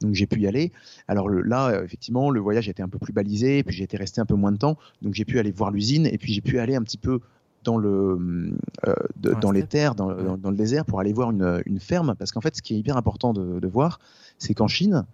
Donc 0.00 0.14
j'ai 0.14 0.26
pu 0.26 0.40
y 0.40 0.48
aller. 0.48 0.72
Alors 1.06 1.28
le- 1.28 1.42
là, 1.42 1.68
euh, 1.68 1.84
effectivement, 1.84 2.30
le 2.30 2.40
voyage 2.40 2.68
était 2.68 2.82
un 2.82 2.88
peu 2.88 2.98
plus 2.98 3.12
balisé, 3.12 3.62
puis 3.62 3.76
j'ai 3.76 3.84
été 3.84 3.96
resté 3.96 4.20
un 4.20 4.26
peu 4.26 4.34
moins 4.34 4.50
de 4.50 4.56
temps. 4.58 4.76
Donc 5.00 5.14
j'ai 5.14 5.24
pu 5.24 5.38
aller 5.38 5.52
voir 5.52 5.70
l'usine, 5.70 6.06
et 6.06 6.18
puis 6.18 6.32
j'ai 6.32 6.40
pu 6.40 6.58
aller 6.58 6.74
un 6.74 6.82
petit 6.82 6.98
peu 6.98 7.20
dans 7.64 7.76
le 7.78 8.52
euh, 8.86 8.94
de- 9.16 9.34
Dans 9.40 9.50
les 9.50 9.64
terres, 9.66 9.94
dans, 9.94 10.08
Ouais. 10.12 10.22
dans- 10.22 10.36
dans 10.36 10.50
le 10.50 10.56
désert, 10.56 10.84
pour 10.84 11.00
aller 11.00 11.12
voir 11.12 11.30
une, 11.30 11.62
une 11.66 11.80
ferme, 11.80 12.14
parce 12.18 12.30
qu'en 12.32 12.40
fait, 12.40 12.54
ce 12.56 12.62
qui 12.62 12.74
est 12.74 12.78
hyper 12.78 12.96
important 12.96 13.32
de, 13.32 13.58
de 13.60 13.68
voir, 13.68 13.98
c'est 14.38 14.54
qu'en 14.54 14.68
Chine, 14.68 15.04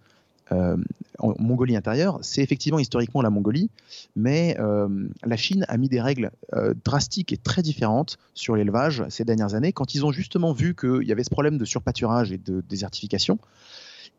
euh, 0.51 0.75
en 1.19 1.33
Mongolie 1.39 1.77
intérieure, 1.77 2.19
c'est 2.23 2.41
effectivement 2.43 2.79
historiquement 2.79 3.21
la 3.21 3.29
Mongolie, 3.29 3.69
mais 4.17 4.57
euh, 4.59 4.89
la 5.23 5.37
Chine 5.37 5.65
a 5.69 5.77
mis 5.77 5.87
des 5.87 6.01
règles 6.01 6.31
euh, 6.53 6.73
drastiques 6.83 7.31
et 7.31 7.37
très 7.37 7.61
différentes 7.61 8.17
sur 8.33 8.55
l'élevage 8.57 9.03
ces 9.09 9.23
dernières 9.23 9.53
années. 9.55 9.71
Quand 9.71 9.95
ils 9.95 10.05
ont 10.05 10.11
justement 10.11 10.51
vu 10.51 10.75
qu'il 10.75 11.03
y 11.07 11.11
avait 11.13 11.23
ce 11.23 11.29
problème 11.29 11.57
de 11.57 11.63
surpâturage 11.65 12.33
et 12.33 12.37
de 12.37 12.61
désertification, 12.67 13.39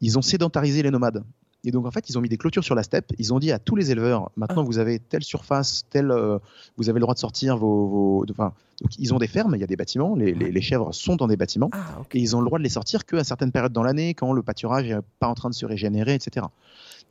ils 0.00 0.16
ont 0.18 0.22
sédentarisé 0.22 0.82
les 0.82 0.90
nomades. 0.90 1.22
Et 1.64 1.70
donc 1.70 1.86
en 1.86 1.90
fait, 1.90 2.08
ils 2.08 2.18
ont 2.18 2.20
mis 2.20 2.28
des 2.28 2.36
clôtures 2.36 2.64
sur 2.64 2.74
la 2.74 2.82
steppe. 2.82 3.12
Ils 3.18 3.32
ont 3.32 3.38
dit 3.38 3.52
à 3.52 3.58
tous 3.58 3.76
les 3.76 3.90
éleveurs 3.92 4.30
maintenant 4.36 4.62
Ah. 4.62 4.66
vous 4.66 4.78
avez 4.78 4.98
telle 4.98 5.22
surface, 5.22 5.84
telle, 5.90 6.10
euh, 6.10 6.38
vous 6.76 6.88
avez 6.88 6.98
le 6.98 7.02
droit 7.02 7.14
de 7.14 7.20
sortir 7.20 7.56
vos, 7.56 7.86
vos- 7.86 8.24
de- 8.26 8.34
donc 8.34 8.50
ils 8.98 9.14
ont 9.14 9.18
des 9.18 9.28
fermes, 9.28 9.54
il 9.54 9.60
y 9.60 9.64
a 9.64 9.66
des 9.68 9.76
bâtiments. 9.76 10.16
Les, 10.16 10.34
les- 10.34 10.50
les 10.50 10.60
chèvres 10.60 10.92
sont 10.92 11.14
dans 11.16 11.28
des 11.28 11.36
bâtiments 11.36 11.70
Ah, 11.72 12.02
et 12.12 12.18
ils 12.18 12.34
ont 12.34 12.40
le 12.40 12.46
droit 12.46 12.58
de 12.58 12.64
les 12.64 12.68
sortir 12.70 13.04
qu'à 13.06 13.22
certaines 13.22 13.52
périodes 13.52 13.72
dans 13.72 13.84
l'année, 13.84 14.14
quand 14.14 14.32
le 14.32 14.42
pâturage 14.42 14.90
est 14.90 14.96
pas 15.20 15.28
en 15.28 15.34
train 15.34 15.50
de 15.50 15.54
se 15.54 15.64
régénérer, 15.64 16.14
etc. 16.14 16.46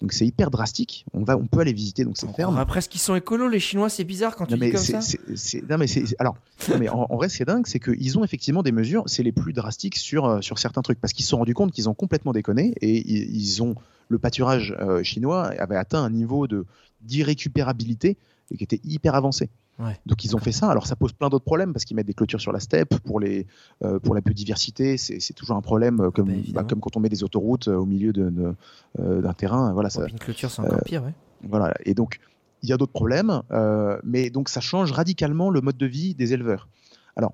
Donc 0.02 0.12
c'est 0.14 0.26
hyper 0.26 0.50
drastique. 0.52 1.06
On 1.14 1.24
va, 1.24 1.38
on 1.38 1.46
peut 1.46 1.60
aller 1.60 1.74
visiter 1.74 2.04
donc 2.04 2.18
ces 2.18 2.28
fermes. 2.28 2.52
croirait 2.54 2.66
presque 2.66 2.92
qu'ils 2.92 3.00
sont 3.02 3.16
écolos, 3.16 3.48
les 3.48 3.60
Chinois, 3.60 3.88
c'est 3.88 4.04
bizarre 4.04 4.36
quand 4.36 4.48
tu 4.48 4.56
dis 4.58 4.72
comme 4.72 4.82
ça. 4.82 5.00
non 5.70 5.78
mais 5.78 5.88
c'est, 5.88 6.04
alors, 6.20 6.36
non, 6.70 6.78
mais 6.80 6.90
en, 6.90 7.06
en 7.10 7.16
vrai, 7.16 7.30
c'est 7.30 7.46
dingue, 7.46 7.68
c'est 7.68 7.80
qu'ils 7.80 8.18
ont 8.18 8.24
effectivement 8.26 8.64
des 8.64 8.72
mesures, 8.72 9.04
c'est 9.06 9.24
les 9.24 9.32
plus 9.32 9.54
drastiques 9.54 9.98
sur 9.98 10.26
euh, 10.26 10.42
sur 10.42 10.58
certains 10.60 10.82
trucs, 10.82 11.00
parce 11.00 11.14
qu'ils 11.14 11.24
se 11.24 11.30
sont 11.30 11.38
rendus 11.38 11.54
compte 11.54 11.72
qu'ils 11.72 11.88
ont 11.88 11.94
complètement 11.94 12.32
déconné 12.34 12.74
et 12.82 12.98
ils, 13.10 13.36
ils 13.36 13.62
ont 13.64 13.76
le 14.12 14.20
pâturage 14.20 14.76
euh, 14.80 15.02
chinois 15.04 15.48
avait 15.60 15.78
atteint 15.78 16.04
un 16.04 16.10
niveau 16.10 16.48
de 16.48 16.66
d'irrécupérabilité 17.02 18.18
et 18.52 18.58
qui 18.58 18.64
était 18.64 18.82
hyper 18.84 19.16
avancé. 19.16 19.50
Ouais. 19.80 19.98
Donc 20.06 20.24
ils 20.26 20.36
ont 20.36 20.40
fait 20.40 20.52
ça. 20.52 20.70
Alors 20.70 20.86
ça 20.86 20.96
pose 20.96 21.14
plein 21.14 21.30
d'autres 21.30 21.46
problèmes 21.46 21.74
parce 21.74 21.86
qu'ils 21.86 21.96
mettent 21.96 22.08
des 22.08 22.14
clôtures 22.14 22.42
sur 22.42 22.52
la 22.52 22.60
steppe 22.60 22.96
pour 23.00 23.20
les 23.20 23.48
euh, 23.84 24.00
pour 24.00 24.14
la 24.14 24.22
biodiversité, 24.22 24.98
c'est, 24.98 25.34
toujours 25.34 25.56
un 25.56 25.62
problème 25.62 26.00
euh, 26.02 26.12
comme 26.12 26.28
Bah, 26.28 26.34
bah, 26.54 26.64
comme 26.64 26.82
quand 26.82 26.98
on 26.98 27.00
met 27.00 27.10
des 27.10 27.24
autoroutes 27.24 27.68
euh, 27.68 27.76
au 27.76 27.86
milieu 27.86 28.12
d'un 28.14 29.34
terrain. 29.34 29.74
Voilà, 29.74 29.90
ça, 29.90 30.06
une 30.08 30.20
clôture, 30.20 30.52
c'est 30.52 30.62
encore 30.62 30.84
pire, 30.84 31.04
ouais. 31.04 31.14
voilà. 31.48 31.74
Et 31.86 31.94
donc, 31.94 32.20
il 32.62 32.70
y 32.70 32.74
a 32.74 32.78
d'autres 32.78 32.92
problèmes, 32.92 33.42
mais 34.04 34.30
donc 34.30 34.50
ça 34.50 34.62
change 34.62 34.92
radicalement 34.92 35.50
le 35.50 35.62
mode 35.62 35.78
de 35.78 35.88
vie 35.88 36.14
des 36.14 36.34
éleveurs. 36.34 36.68
Alors, 37.16 37.34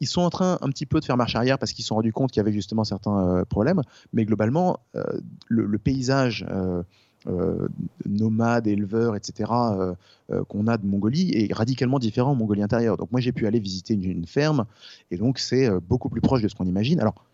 ils 0.00 0.06
sont 0.06 0.22
en 0.22 0.30
train 0.30 0.58
un 0.62 0.68
petit 0.70 0.86
peu 0.86 0.98
de 1.00 1.04
faire 1.04 1.16
marche 1.16 1.36
arrière 1.36 1.58
parce 1.58 1.72
qu'ils 1.72 1.84
se 1.84 1.88
sont 1.88 1.96
rendus 1.96 2.12
compte 2.12 2.30
qu'il 2.32 2.40
y 2.40 2.44
avait 2.44 2.52
justement 2.52 2.84
certains 2.84 3.18
euh, 3.40 3.44
problèmes, 3.44 3.82
mais 4.12 4.24
globalement, 4.24 4.78
euh, 4.96 5.02
le, 5.48 5.66
le 5.66 5.78
paysage 5.78 6.46
euh, 6.50 6.82
euh, 7.26 7.68
nomade, 8.08 8.66
éleveur, 8.66 9.14
etc., 9.14 9.50
euh, 9.52 9.94
euh, 10.32 10.42
qu'on 10.44 10.66
a 10.68 10.78
de 10.78 10.86
Mongolie 10.86 11.32
est 11.34 11.52
radicalement 11.52 11.98
différent 11.98 12.30
en 12.30 12.34
Mongolie 12.34 12.62
intérieure. 12.62 12.96
Donc, 12.96 13.12
moi, 13.12 13.20
j'ai 13.20 13.32
pu 13.32 13.46
aller 13.46 13.58
visiter 13.60 13.92
une, 13.94 14.04
une 14.04 14.26
ferme, 14.26 14.64
et 15.10 15.18
donc 15.18 15.38
c'est 15.38 15.68
beaucoup 15.88 16.08
plus 16.08 16.22
proche 16.22 16.40
de 16.40 16.48
ce 16.48 16.54
qu'on 16.54 16.66
imagine. 16.66 16.98
Alors, 16.98 17.24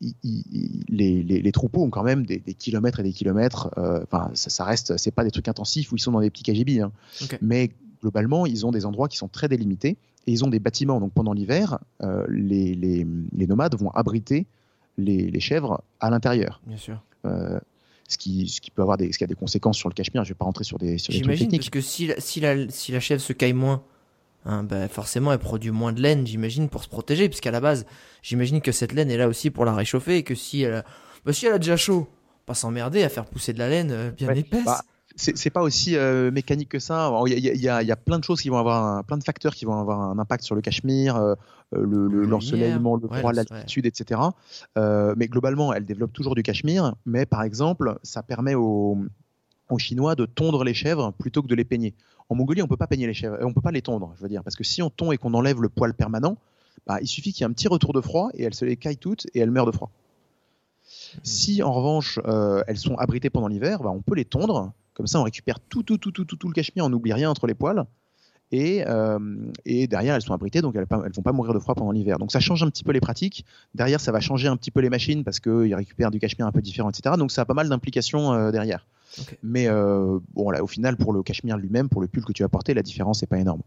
les, 0.00 1.22
les- 1.22 1.42
les 1.42 1.52
troupeaux 1.52 1.82
ont 1.82 1.90
quand 1.90 2.04
même 2.04 2.24
des, 2.24 2.38
des 2.38 2.54
kilomètres 2.54 3.00
et 3.00 3.02
des 3.02 3.12
kilomètres. 3.12 3.70
Enfin, 3.76 4.30
ça, 4.34 4.50
ça 4.50 4.64
reste, 4.64 4.96
c'est 4.96 5.10
pas 5.10 5.24
des 5.24 5.30
trucs 5.30 5.48
intensifs 5.48 5.90
où 5.92 5.96
ils 5.96 6.00
sont 6.00 6.12
dans 6.12 6.20
des 6.20 6.30
petits 6.30 6.44
KGB. 6.44 6.80
hein. 6.80 6.92
Mais 7.42 7.70
globalement, 8.00 8.46
ils 8.46 8.64
ont 8.66 8.70
des 8.70 8.86
endroits 8.86 9.08
qui 9.08 9.16
sont 9.16 9.28
très 9.28 9.48
délimités 9.48 9.96
et 10.26 10.32
ils 10.32 10.44
ont 10.44 10.48
des 10.48 10.58
bâtiments. 10.58 11.00
Donc 11.00 11.12
pendant 11.12 11.32
l'hiver, 11.32 11.78
euh, 12.02 12.24
les, 12.28 12.74
les- 12.74 13.06
les 13.32 13.46
nomades 13.46 13.74
vont 13.76 13.90
abriter 13.90 14.46
les, 14.96 15.30
les 15.30 15.40
chèvres 15.40 15.82
à 16.00 16.10
l'intérieur. 16.10 16.60
Bien 16.66 16.76
sûr. 16.76 17.02
Euh, 17.24 17.58
ce 18.08 18.16
qui, 18.18 18.48
ce 18.48 18.60
qui 18.60 18.70
peut 18.70 18.80
avoir 18.82 18.96
des, 18.96 19.12
ce 19.12 19.18
qui 19.18 19.24
a 19.24 19.26
des 19.26 19.34
conséquences 19.34 19.76
sur 19.76 19.88
le 19.88 19.94
cachemire. 19.94 20.24
Je 20.24 20.30
vais 20.30 20.34
pas 20.34 20.44
rentrer 20.46 20.64
sur 20.64 20.78
des, 20.78 20.96
sur 20.98 21.12
des 21.12 21.20
trucs 21.20 21.34
J'imagine, 21.36 21.50
parce 21.58 21.70
que 21.70 21.80
si 21.80 22.06
la, 22.06 22.18
si, 22.20 22.40
la, 22.40 22.68
si 22.70 22.90
la 22.92 23.00
chèvre 23.00 23.20
se 23.20 23.32
caille 23.34 23.52
moins, 23.52 23.82
hein, 24.46 24.62
bah 24.64 24.88
forcément 24.88 25.30
elle 25.32 25.38
produit 25.38 25.70
moins 25.70 25.92
de 25.92 26.00
laine, 26.00 26.26
j'imagine, 26.26 26.68
pour 26.70 26.82
se 26.82 26.88
protéger, 26.88 27.28
puisqu'à 27.28 27.50
la 27.50 27.60
base, 27.60 27.84
j'imagine 28.22 28.60
que 28.62 28.72
cette 28.72 28.92
laine 28.92 29.10
est 29.10 29.18
là 29.18 29.28
aussi 29.28 29.50
pour 29.50 29.64
la 29.66 29.74
réchauffer, 29.74 30.16
et 30.16 30.22
que 30.22 30.34
si 30.34 30.62
elle 30.62 30.72
a, 30.74 30.84
bah, 31.26 31.32
si 31.34 31.44
elle 31.46 31.52
a 31.52 31.58
déjà 31.58 31.76
chaud, 31.76 32.08
pas 32.46 32.54
s'emmerder 32.54 33.02
à 33.02 33.10
faire 33.10 33.26
pousser 33.26 33.52
de 33.52 33.58
la 33.58 33.68
laine 33.68 33.90
euh, 33.90 34.10
bien 34.10 34.28
Ouais, 34.28 34.38
épaisse. 34.38 34.64
bah, 34.64 34.80
c'est 35.34 35.50
pas 35.50 35.62
aussi 35.62 35.96
euh, 35.96 36.30
mécanique 36.30 36.68
que 36.68 36.78
ça. 36.78 37.12
Il 37.26 37.38
y 37.38 37.68
a, 37.68 37.82
y 37.82 37.86
y 37.86 37.94
plein 38.04 38.18
de 38.18 38.24
choses 38.24 38.40
qui 38.40 38.48
vont 38.48 38.58
avoir, 38.58 38.84
un- 38.84 39.02
plein 39.02 39.18
de 39.18 39.24
facteurs 39.24 39.54
qui 39.54 39.64
vont 39.64 39.78
avoir 39.78 40.00
un 40.00 40.18
impact 40.18 40.44
sur 40.44 40.54
le 40.54 40.60
cachemire, 40.60 41.16
euh, 41.16 41.34
euh, 41.74 41.82
le, 41.84 42.06
le- 42.08 42.24
l'ensoleillement, 42.26 42.94
le 42.96 43.00
lumière, 43.02 43.18
froid, 43.20 43.30
ouais, 43.32 43.36
le- 43.36 43.44
l'altitude, 43.56 43.86
etc. 43.86 44.20
Euh, 44.76 45.14
mais 45.16 45.26
globalement, 45.26 45.72
elle 45.72 45.84
développe 45.84 46.12
toujours 46.12 46.34
du 46.34 46.42
cachemire. 46.42 46.94
Mais 47.04 47.26
par 47.26 47.42
exemple, 47.42 47.98
ça 48.04 48.22
permet 48.22 48.54
aux, 48.54 48.96
aux 49.70 49.78
Chinois 49.78 50.14
de 50.14 50.24
tondre 50.24 50.62
les 50.64 50.74
chèvres 50.74 51.12
plutôt 51.18 51.42
que 51.42 51.48
de 51.48 51.54
les 51.54 51.64
peigner. 51.64 51.94
En 52.28 52.34
Mongolie, 52.36 52.62
on 52.62 52.68
peut 52.68 52.76
pas 52.76 52.86
peigner 52.86 53.06
les 53.06 53.14
chèvres, 53.14 53.38
on 53.42 53.52
peut 53.52 53.60
pas 53.60 53.72
les 53.72 53.82
tondre, 53.82 54.12
je 54.16 54.22
veux 54.22 54.28
dire, 54.28 54.42
parce 54.44 54.54
que 54.56 54.62
si 54.64 54.82
on 54.82 54.90
tond 54.90 55.12
et 55.12 55.16
qu'on 55.18 55.34
enlève 55.34 55.60
le 55.62 55.68
poil 55.68 55.94
permanent, 55.94 56.36
bah, 56.86 56.98
il 57.00 57.06
suffit 57.08 57.32
qu'il 57.32 57.40
y 57.40 57.44
ait 57.44 57.50
un 57.50 57.52
petit 57.52 57.68
retour 57.68 57.92
de 57.92 58.00
froid 58.00 58.28
et 58.34 58.44
elles 58.44 58.54
se 58.54 58.64
les 58.64 58.76
caillent 58.76 58.98
toutes 58.98 59.26
et 59.34 59.40
elles 59.40 59.50
meurent 59.50 59.66
de 59.66 59.72
froid. 59.72 59.90
Si 61.22 61.62
en 61.62 61.72
revanche 61.72 62.18
euh, 62.26 62.62
elles 62.66 62.78
sont 62.78 62.96
abritées 62.96 63.30
pendant 63.30 63.48
l'hiver, 63.48 63.82
bah, 63.82 63.90
on 63.90 64.00
peut 64.00 64.14
les 64.14 64.24
tondre. 64.24 64.72
Comme 64.98 65.06
ça, 65.06 65.18
on 65.20 65.22
récupère 65.22 65.58
tout, 65.60 65.82
tout, 65.82 65.96
tout, 65.96 66.10
tout, 66.10 66.24
tout, 66.26 66.36
tout 66.36 66.48
le 66.48 66.52
cachemire, 66.52 66.84
on 66.84 66.90
n'oublie 66.90 67.12
rien 67.14 67.30
entre 67.30 67.46
les 67.46 67.54
poils. 67.54 67.86
Et, 68.50 68.82
euh, 68.86 69.18
et 69.66 69.86
derrière, 69.86 70.14
elles 70.14 70.22
sont 70.22 70.32
abritées, 70.32 70.60
donc 70.62 70.74
elles 70.74 70.86
ne 70.90 71.12
vont 71.14 71.22
pas 71.22 71.32
mourir 71.32 71.52
de 71.54 71.58
froid 71.58 71.74
pendant 71.74 71.92
l'hiver. 71.92 72.18
Donc 72.18 72.32
ça 72.32 72.40
change 72.40 72.62
un 72.62 72.70
petit 72.70 72.82
peu 72.82 72.92
les 72.92 73.00
pratiques. 73.00 73.44
Derrière, 73.74 74.00
ça 74.00 74.10
va 74.10 74.20
changer 74.20 74.48
un 74.48 74.56
petit 74.56 74.70
peu 74.70 74.80
les 74.80 74.88
machines 74.90 75.22
parce 75.22 75.38
qu'ils 75.38 75.74
récupèrent 75.74 76.10
du 76.10 76.18
cachemire 76.18 76.46
un 76.46 76.52
peu 76.52 76.60
différent, 76.62 76.90
etc. 76.90 77.14
Donc 77.18 77.30
ça 77.30 77.42
a 77.42 77.44
pas 77.44 77.54
mal 77.54 77.68
d'implications 77.68 78.32
euh, 78.32 78.50
derrière. 78.50 78.86
Mais 79.42 79.68
euh, 79.68 80.18
bon, 80.34 80.50
là, 80.50 80.62
au 80.64 80.66
final, 80.66 80.96
pour 80.96 81.12
le 81.12 81.22
cachemire 81.22 81.56
lui-même, 81.58 81.88
pour 81.88 82.00
le 82.00 82.08
pull 82.08 82.24
que 82.24 82.32
tu 82.32 82.42
as 82.42 82.48
porté, 82.48 82.74
la 82.74 82.82
différence 82.82 83.22
n'est 83.22 83.26
pas 83.28 83.38
énorme. 83.38 83.60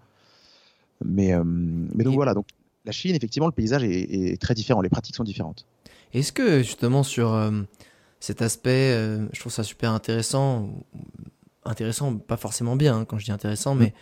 Mais, 1.05 1.33
mais 1.43 2.03
donc 2.03 2.13
Et- 2.13 2.15
voilà, 2.15 2.33
donc 2.33 2.47
la 2.85 2.91
Chine, 2.91 3.15
effectivement, 3.15 3.47
le 3.47 3.53
paysage 3.53 3.83
est, 3.83 4.31
est 4.33 4.41
très 4.41 4.53
différent, 4.55 4.81
les 4.81 4.89
pratiques 4.89 5.15
sont 5.15 5.23
différentes. 5.23 5.65
Est-ce 6.13 6.31
que 6.33 6.57
justement 6.63 7.03
sur 7.03 7.33
cet 8.21 8.41
aspect, 8.41 8.93
euh, 8.95 9.27
je 9.33 9.39
trouve 9.41 9.51
ça 9.51 9.63
super 9.63 9.91
intéressant, 9.91 10.69
intéressant, 11.65 12.15
pas 12.17 12.37
forcément 12.37 12.77
bien 12.77 12.99
hein, 12.99 13.05
quand 13.05 13.17
je 13.17 13.25
dis 13.25 13.31
intéressant, 13.31 13.75
mais 13.75 13.93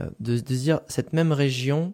euh, 0.00 0.08
de, 0.20 0.34
de 0.34 0.54
dire 0.54 0.80
cette 0.86 1.12
même 1.12 1.32
région 1.32 1.92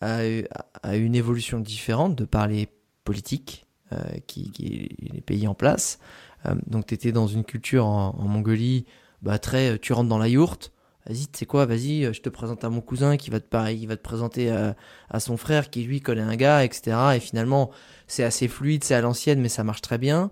a, 0.00 0.26
eu- 0.28 0.46
a 0.82 0.96
une 0.96 1.14
évolution 1.16 1.58
différente 1.58 2.14
de 2.14 2.24
par 2.24 2.46
les 2.46 2.68
politiques 3.04 3.66
euh, 3.92 3.98
qui, 4.26 4.50
qui 4.52 4.88
les 5.12 5.20
pays 5.20 5.48
en 5.48 5.54
place. 5.54 5.98
Euh, 6.44 6.54
donc 6.66 6.86
tu 6.86 6.94
étais 6.94 7.12
dans 7.12 7.26
une 7.26 7.44
culture 7.44 7.86
en, 7.86 8.14
en 8.18 8.28
Mongolie, 8.28 8.84
bah, 9.22 9.38
très, 9.38 9.72
euh, 9.72 9.78
tu 9.80 9.92
rentres 9.92 10.08
dans 10.08 10.18
la 10.18 10.28
yourte. 10.28 10.72
Vas-y, 11.08 11.28
tu 11.28 11.38
sais 11.38 11.46
quoi, 11.46 11.66
vas-y, 11.66 12.04
euh, 12.04 12.12
je 12.12 12.20
te 12.20 12.28
présente 12.28 12.64
à 12.64 12.68
mon 12.68 12.80
cousin 12.80 13.16
qui 13.16 13.30
va 13.30 13.40
te, 13.40 13.46
pareil, 13.46 13.78
il 13.80 13.86
va 13.86 13.96
te 13.96 14.02
présenter 14.02 14.50
à, 14.50 14.76
à 15.08 15.20
son 15.20 15.36
frère 15.36 15.70
qui 15.70 15.84
lui 15.84 16.00
connaît 16.00 16.20
un 16.20 16.36
gars, 16.36 16.64
etc. 16.64 16.96
Et 17.14 17.20
finalement, 17.20 17.70
c'est 18.08 18.24
assez 18.24 18.48
fluide, 18.48 18.82
c'est 18.84 18.94
à 18.94 19.00
l'ancienne, 19.00 19.40
mais 19.40 19.48
ça 19.48 19.62
marche 19.64 19.82
très 19.82 19.98
bien, 19.98 20.30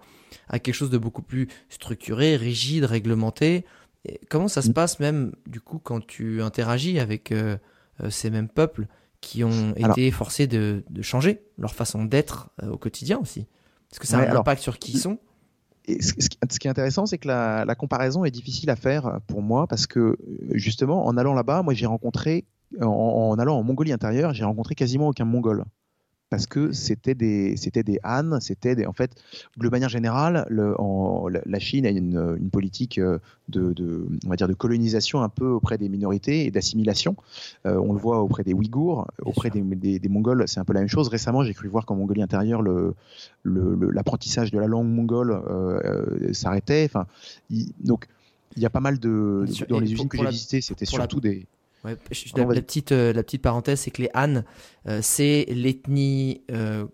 à 0.48 0.58
quelque 0.58 0.74
chose 0.74 0.90
de 0.90 0.98
beaucoup 0.98 1.22
plus 1.22 1.48
structuré, 1.68 2.36
rigide, 2.36 2.84
réglementé. 2.84 3.64
Et 4.06 4.20
comment 4.28 4.48
ça 4.48 4.62
se 4.62 4.70
Mm. 4.70 4.74
passe 4.74 5.00
même, 5.00 5.32
du 5.46 5.60
coup, 5.60 5.78
quand 5.78 6.04
tu 6.06 6.42
interagis 6.42 6.98
avec 6.98 7.32
euh, 7.32 7.56
euh, 8.02 8.10
ces 8.10 8.30
mêmes 8.30 8.48
peuples 8.48 8.86
qui 9.20 9.42
ont 9.44 9.72
Alors- 9.82 9.92
été 9.98 10.10
forcés 10.10 10.46
de, 10.46 10.84
de 10.90 11.02
changer 11.02 11.42
leur 11.58 11.74
façon 11.74 12.04
d'être 12.04 12.50
euh, 12.62 12.70
au 12.70 12.76
quotidien 12.78 13.18
aussi? 13.18 13.40
Est-ce 13.92 14.00
que 14.00 14.06
ça 14.06 14.16
a 14.16 14.20
Ouais, 14.20 14.26
un 14.26 14.30
alors- 14.30 14.40
impact 14.42 14.60
sur 14.62 14.78
qui 14.78 14.92
ils 14.92 14.98
sont 14.98 15.18
Et 15.86 16.02
ce, 16.02 16.14
ce 16.18 16.28
qui- 16.30 16.38
ce 16.50 16.58
qui 16.58 16.66
est 16.66 16.70
intéressant, 16.70 17.04
c'est 17.06 17.18
que 17.18 17.28
la, 17.28 17.64
la 17.66 17.74
comparaison 17.74 18.24
est 18.24 18.30
difficile 18.30 18.70
à 18.70 18.76
faire 18.76 19.20
pour 19.26 19.42
moi 19.42 19.66
parce 19.66 19.86
que 19.86 20.16
justement, 20.52 21.06
en 21.06 21.16
allant 21.16 21.34
là-bas, 21.34 21.62
moi 21.62 21.74
j'ai 21.74 21.86
rencontré, 21.86 22.44
en, 22.80 22.86
en 22.86 23.38
allant 23.38 23.56
en 23.58 23.62
Mongolie 23.62 23.92
intérieure, 23.92 24.32
j'ai 24.34 24.44
rencontré 24.44 24.74
quasiment 24.74 25.08
aucun 25.08 25.24
Mongol. 25.26 25.64
Parce 26.34 26.48
que 26.48 26.72
c'était 26.72 27.14
des, 27.14 27.56
c'était 27.56 27.84
des 27.84 28.00
Han, 28.02 28.40
c'était 28.40 28.74
des, 28.74 28.86
en 28.86 28.92
fait, 28.92 29.12
de 29.56 29.68
manière 29.68 29.88
générale, 29.88 30.44
le, 30.48 30.74
en, 30.80 31.28
la 31.28 31.58
Chine 31.60 31.86
a 31.86 31.90
une, 31.90 32.36
une 32.40 32.50
politique 32.50 32.98
euh, 32.98 33.20
de, 33.48 33.72
de, 33.72 34.08
on 34.26 34.28
va 34.30 34.34
dire, 34.34 34.48
de 34.48 34.52
colonisation 34.54 35.22
un 35.22 35.28
peu 35.28 35.46
auprès 35.46 35.78
des 35.78 35.88
minorités 35.88 36.44
et 36.44 36.50
d'assimilation. 36.50 37.14
Euh, 37.66 37.76
on 37.76 37.92
le 37.92 38.00
voit 38.00 38.20
auprès 38.20 38.42
des 38.42 38.52
Ouïghours, 38.52 39.06
auprès 39.22 39.50
des, 39.50 39.60
des, 39.60 40.00
des, 40.00 40.08
Mongols, 40.08 40.42
c'est 40.48 40.58
un 40.58 40.64
peu 40.64 40.72
la 40.72 40.80
même 40.80 40.88
chose. 40.88 41.06
Récemment, 41.06 41.44
j'ai 41.44 41.54
cru 41.54 41.68
voir 41.68 41.86
qu'en 41.86 41.94
Mongolie 41.94 42.22
intérieure, 42.22 42.62
le, 42.62 42.96
l'apprentissage 43.44 44.50
de 44.50 44.58
la 44.58 44.66
langue 44.66 44.88
mongole 44.88 45.30
euh, 45.30 46.32
s'arrêtait. 46.32 46.84
Enfin, 46.84 47.06
donc, 47.84 48.08
il 48.56 48.62
y 48.64 48.66
a 48.66 48.70
pas 48.70 48.80
mal 48.80 48.98
de, 48.98 49.44
dans 49.68 49.78
les 49.78 49.92
usines 49.92 50.08
que 50.08 50.18
j'ai 50.18 50.26
visitées, 50.26 50.60
c'était 50.60 50.84
surtout 50.84 51.20
des 51.20 51.46
Ouais, 51.84 51.96
la, 52.36 52.62
petite, 52.62 52.92
euh, 52.92 53.12
la 53.12 53.22
petite 53.22 53.42
parenthèse, 53.42 53.80
c'est 53.80 53.90
que 53.90 54.00
les 54.00 54.10
Han, 54.14 54.42
euh, 54.88 55.00
c'est 55.02 55.44
l'ethnie 55.50 56.42
euh, 56.50 56.86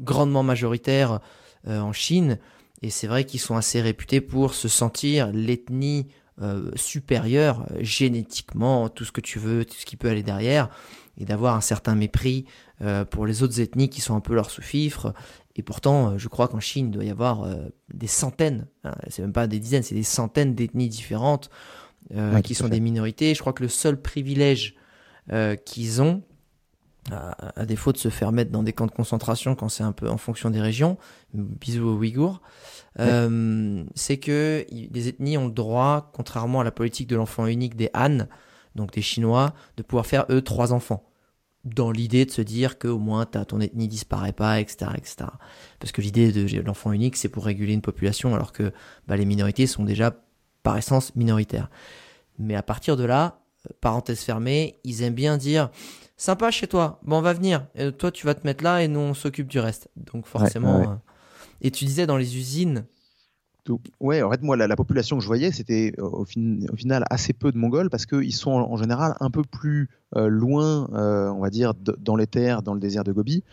grandement 0.00 0.42
majoritaire 0.42 1.20
en 1.64 1.92
Chine. 1.92 2.38
Et 2.80 2.90
c'est 2.90 3.06
vrai 3.06 3.24
qu'ils 3.24 3.38
sont 3.38 3.54
assez 3.54 3.80
réputés 3.80 4.20
pour 4.20 4.54
se 4.54 4.66
sentir 4.66 5.30
l'ethnie 5.32 6.08
supérieure, 6.74 7.66
génétiquement, 7.78 8.88
tout 8.88 9.04
ce 9.04 9.12
que 9.12 9.20
tu 9.20 9.38
veux, 9.38 9.64
tout 9.64 9.76
ce 9.76 9.86
qui 9.86 9.94
peut 9.94 10.08
aller 10.08 10.24
derrière, 10.24 10.70
et 11.16 11.24
d'avoir 11.24 11.54
un 11.54 11.60
certain 11.60 11.94
mépris 11.94 12.46
pour 13.10 13.26
les 13.26 13.44
autres 13.44 13.60
ethnies 13.60 13.88
qui 13.88 14.00
sont 14.00 14.16
un 14.16 14.20
peu 14.20 14.34
leurs 14.34 14.50
sous-fifres. 14.50 15.14
Et 15.54 15.62
pourtant, 15.62 16.18
je 16.18 16.26
crois 16.26 16.48
qu'en 16.48 16.58
Chine, 16.58 16.86
il 16.86 16.90
doit 16.90 17.04
y 17.04 17.10
avoir 17.10 17.46
des 17.94 18.08
centaines, 18.08 18.66
hein, 18.82 18.96
c'est 19.08 19.22
même 19.22 19.32
pas 19.32 19.46
des 19.46 19.60
dizaines, 19.60 19.84
c'est 19.84 19.94
des 19.94 20.02
centaines 20.02 20.56
d'ethnies 20.56 20.88
différentes. 20.88 21.48
Euh, 22.14 22.40
qui 22.40 22.54
sont 22.54 22.68
des 22.68 22.80
minorités. 22.80 23.34
Je 23.34 23.40
crois 23.40 23.52
que 23.52 23.62
le 23.62 23.68
seul 23.68 24.00
privilège 24.00 24.74
euh, 25.32 25.54
qu'ils 25.54 26.02
ont, 26.02 26.22
à, 27.10 27.64
défaut 27.64 27.92
de 27.92 27.96
se 27.96 28.10
faire 28.10 28.32
mettre 28.32 28.50
dans 28.50 28.62
des 28.62 28.72
camps 28.72 28.86
de 28.86 28.92
concentration 28.92 29.54
quand 29.54 29.68
c'est 29.68 29.82
un 29.82 29.92
peu 29.92 30.10
en 30.10 30.18
fonction 30.18 30.50
des 30.50 30.60
régions, 30.60 30.98
bisous 31.32 31.88
aux 31.88 31.94
Ouïghours, 31.94 32.42
euh, 32.98 33.82
c'est 33.94 34.18
que 34.18 34.66
les 34.70 35.08
ethnies 35.08 35.38
ont 35.38 35.46
le 35.46 35.52
droit, 35.52 36.10
contrairement 36.12 36.60
à 36.60 36.64
la 36.64 36.70
politique 36.70 37.08
de 37.08 37.16
l'enfant 37.16 37.46
unique 37.46 37.76
des 37.76 37.88
Han, 37.94 38.26
donc 38.74 38.92
des 38.92 39.02
Chinois, 39.02 39.54
de 39.76 39.82
pouvoir 39.82 40.04
faire 40.04 40.26
eux 40.28 40.42
trois 40.42 40.72
enfants 40.72 41.08
dans 41.64 41.92
l'idée 41.92 42.26
de 42.26 42.30
se 42.30 42.42
dire 42.42 42.78
que 42.78 42.88
au 42.88 42.98
moins 42.98 43.24
ton 43.24 43.60
ethnie 43.60 43.88
disparaît 43.88 44.32
pas, 44.32 44.60
etc., 44.60 44.90
etc. 44.96 45.16
Parce 45.78 45.92
que 45.92 46.00
l'idée 46.00 46.32
de 46.32 46.60
l'enfant 46.60 46.92
unique, 46.92 47.16
c'est 47.16 47.28
pour 47.28 47.44
réguler 47.44 47.72
une 47.72 47.82
population, 47.82 48.34
alors 48.34 48.52
que 48.52 48.72
bah, 49.06 49.16
les 49.16 49.24
minorités 49.24 49.66
sont 49.66 49.84
déjà 49.84 50.14
par 50.62 50.76
essence 50.76 51.14
minoritaire. 51.16 51.70
Mais 52.38 52.54
à 52.54 52.62
partir 52.62 52.96
de 52.96 53.04
là, 53.04 53.42
euh, 53.68 53.74
parenthèse 53.80 54.20
fermée, 54.20 54.78
ils 54.84 55.02
aiment 55.02 55.14
bien 55.14 55.36
dire 55.36 55.70
sympa 56.16 56.50
chez 56.50 56.66
toi, 56.66 57.00
bon 57.02 57.18
on 57.18 57.22
va 57.22 57.32
venir, 57.32 57.66
et 57.74 57.90
toi 57.90 58.10
tu 58.10 58.26
vas 58.26 58.34
te 58.34 58.46
mettre 58.46 58.62
là 58.62 58.82
et 58.82 58.88
nous 58.88 59.00
on 59.00 59.14
s'occupe 59.14 59.48
du 59.48 59.58
reste. 59.58 59.88
Donc 59.96 60.26
forcément. 60.26 60.80
Euh, 60.80 60.94
et 61.60 61.70
tu 61.70 61.84
disais 61.84 62.06
dans 62.06 62.16
les 62.16 62.36
usines. 62.36 62.84
ouais, 64.00 64.22
en 64.22 64.30
fait, 64.30 64.42
moi, 64.42 64.56
la, 64.56 64.76
population 64.76 65.16
que 65.16 65.22
je 65.22 65.28
voyais, 65.28 65.52
c'était 65.52 65.94
euh, 65.98 66.02
au, 66.02 66.22
au, 66.22 66.76
final 66.76 67.04
assez 67.08 67.32
peu 67.32 67.52
de 67.52 67.58
Mongols 67.58 67.88
parce 67.88 68.06
qu'ils 68.06 68.34
sont 68.34 68.50
en, 68.50 68.76
général 68.76 69.14
un 69.20 69.30
peu 69.30 69.42
plus 69.42 69.90
loin, 70.14 70.88
on 70.92 71.40
va 71.40 71.50
dire, 71.50 71.72
dans 71.74 72.16
les 72.16 72.26
terres, 72.26 72.62
dans 72.62 72.74
le 72.74 72.80
désert 72.80 73.04
de 73.04 73.12
Gobi. 73.12 73.44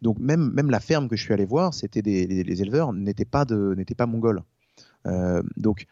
donc, 0.00 0.18
même, 0.18 0.50
même 0.54 0.70
la 0.70 0.80
ferme 0.80 1.08
que 1.08 1.16
je 1.16 1.22
suis 1.22 1.34
allé 1.34 1.44
voir, 1.44 1.74
c'était 1.74 2.02
des, 2.02 2.26
les, 2.26 2.62
éleveurs 2.62 2.92
n'étaient 2.94 3.26
pas, 3.26 3.44
de, 3.44 3.76
pas 3.96 4.06
mongols. 4.06 4.42
Euh, 5.06 5.42
donc, 5.56 5.86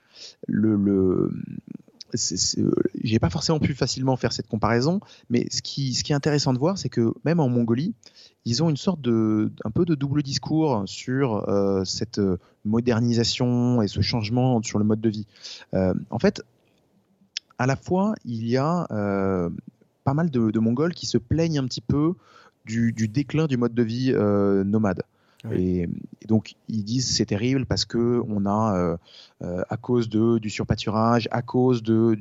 le, 0.46 0.76
le 0.76 1.30
j'ai 3.04 3.20
pas 3.20 3.30
forcément 3.30 3.60
pu 3.60 3.72
facilement 3.72 4.16
faire 4.16 4.32
cette 4.32 4.48
comparaison, 4.48 4.98
mais 5.28 5.46
ce 5.50 5.62
qui, 5.62 5.96
est 6.08 6.12
intéressant 6.12 6.52
de 6.52 6.58
voir, 6.58 6.76
c'est 6.76 6.88
que 6.88 7.12
même 7.24 7.38
en 7.38 7.48
Mongolie, 7.48 7.94
ils 8.44 8.64
ont 8.64 8.68
une 8.68 8.76
sorte 8.76 9.00
de, 9.00 9.52
un 9.64 9.70
peu 9.70 9.84
de 9.84 9.94
double 9.94 10.24
discours 10.24 10.82
sur 10.86 11.48
euh, 11.48 11.84
cette 11.84 12.20
modernisation 12.64 13.80
et 13.82 13.86
ce 13.86 14.00
changement 14.00 14.60
sur 14.62 14.80
le 14.80 14.84
mode 14.84 15.00
de 15.00 15.08
vie. 15.08 15.26
Euh, 15.74 15.94
en 16.10 16.18
fait, 16.18 16.42
à 17.60 17.66
la 17.66 17.76
fois, 17.76 18.14
il 18.24 18.48
y 18.48 18.56
a 18.56 18.86
euh, 18.90 19.50
pas 20.04 20.14
mal 20.14 20.30
de, 20.30 20.58
Mongols 20.58 20.94
qui 20.94 21.06
se 21.06 21.18
plaignent 21.18 21.58
un 21.58 21.66
petit 21.66 21.82
peu 21.82 22.14
du, 22.64 22.92
déclin 22.92 23.46
du 23.46 23.56
mode 23.56 23.74
de 23.74 23.82
vie 23.82 24.12
euh, 24.14 24.64
Et, 25.52 25.88
donc 26.26 26.54
ils 26.68 26.84
disent 26.84 27.16
c'est 27.16 27.26
terrible 27.26 27.64
parce 27.64 27.84
que 27.84 28.22
on 28.28 28.44
a 28.46 28.76
euh, 28.76 28.96
euh, 29.42 29.62
à 29.70 29.76
cause 29.76 30.08
de 30.08 30.38
du 30.38 30.50
surpâturage, 30.50 31.28
à 31.30 31.42
cause 31.42 31.82
de 31.82 32.16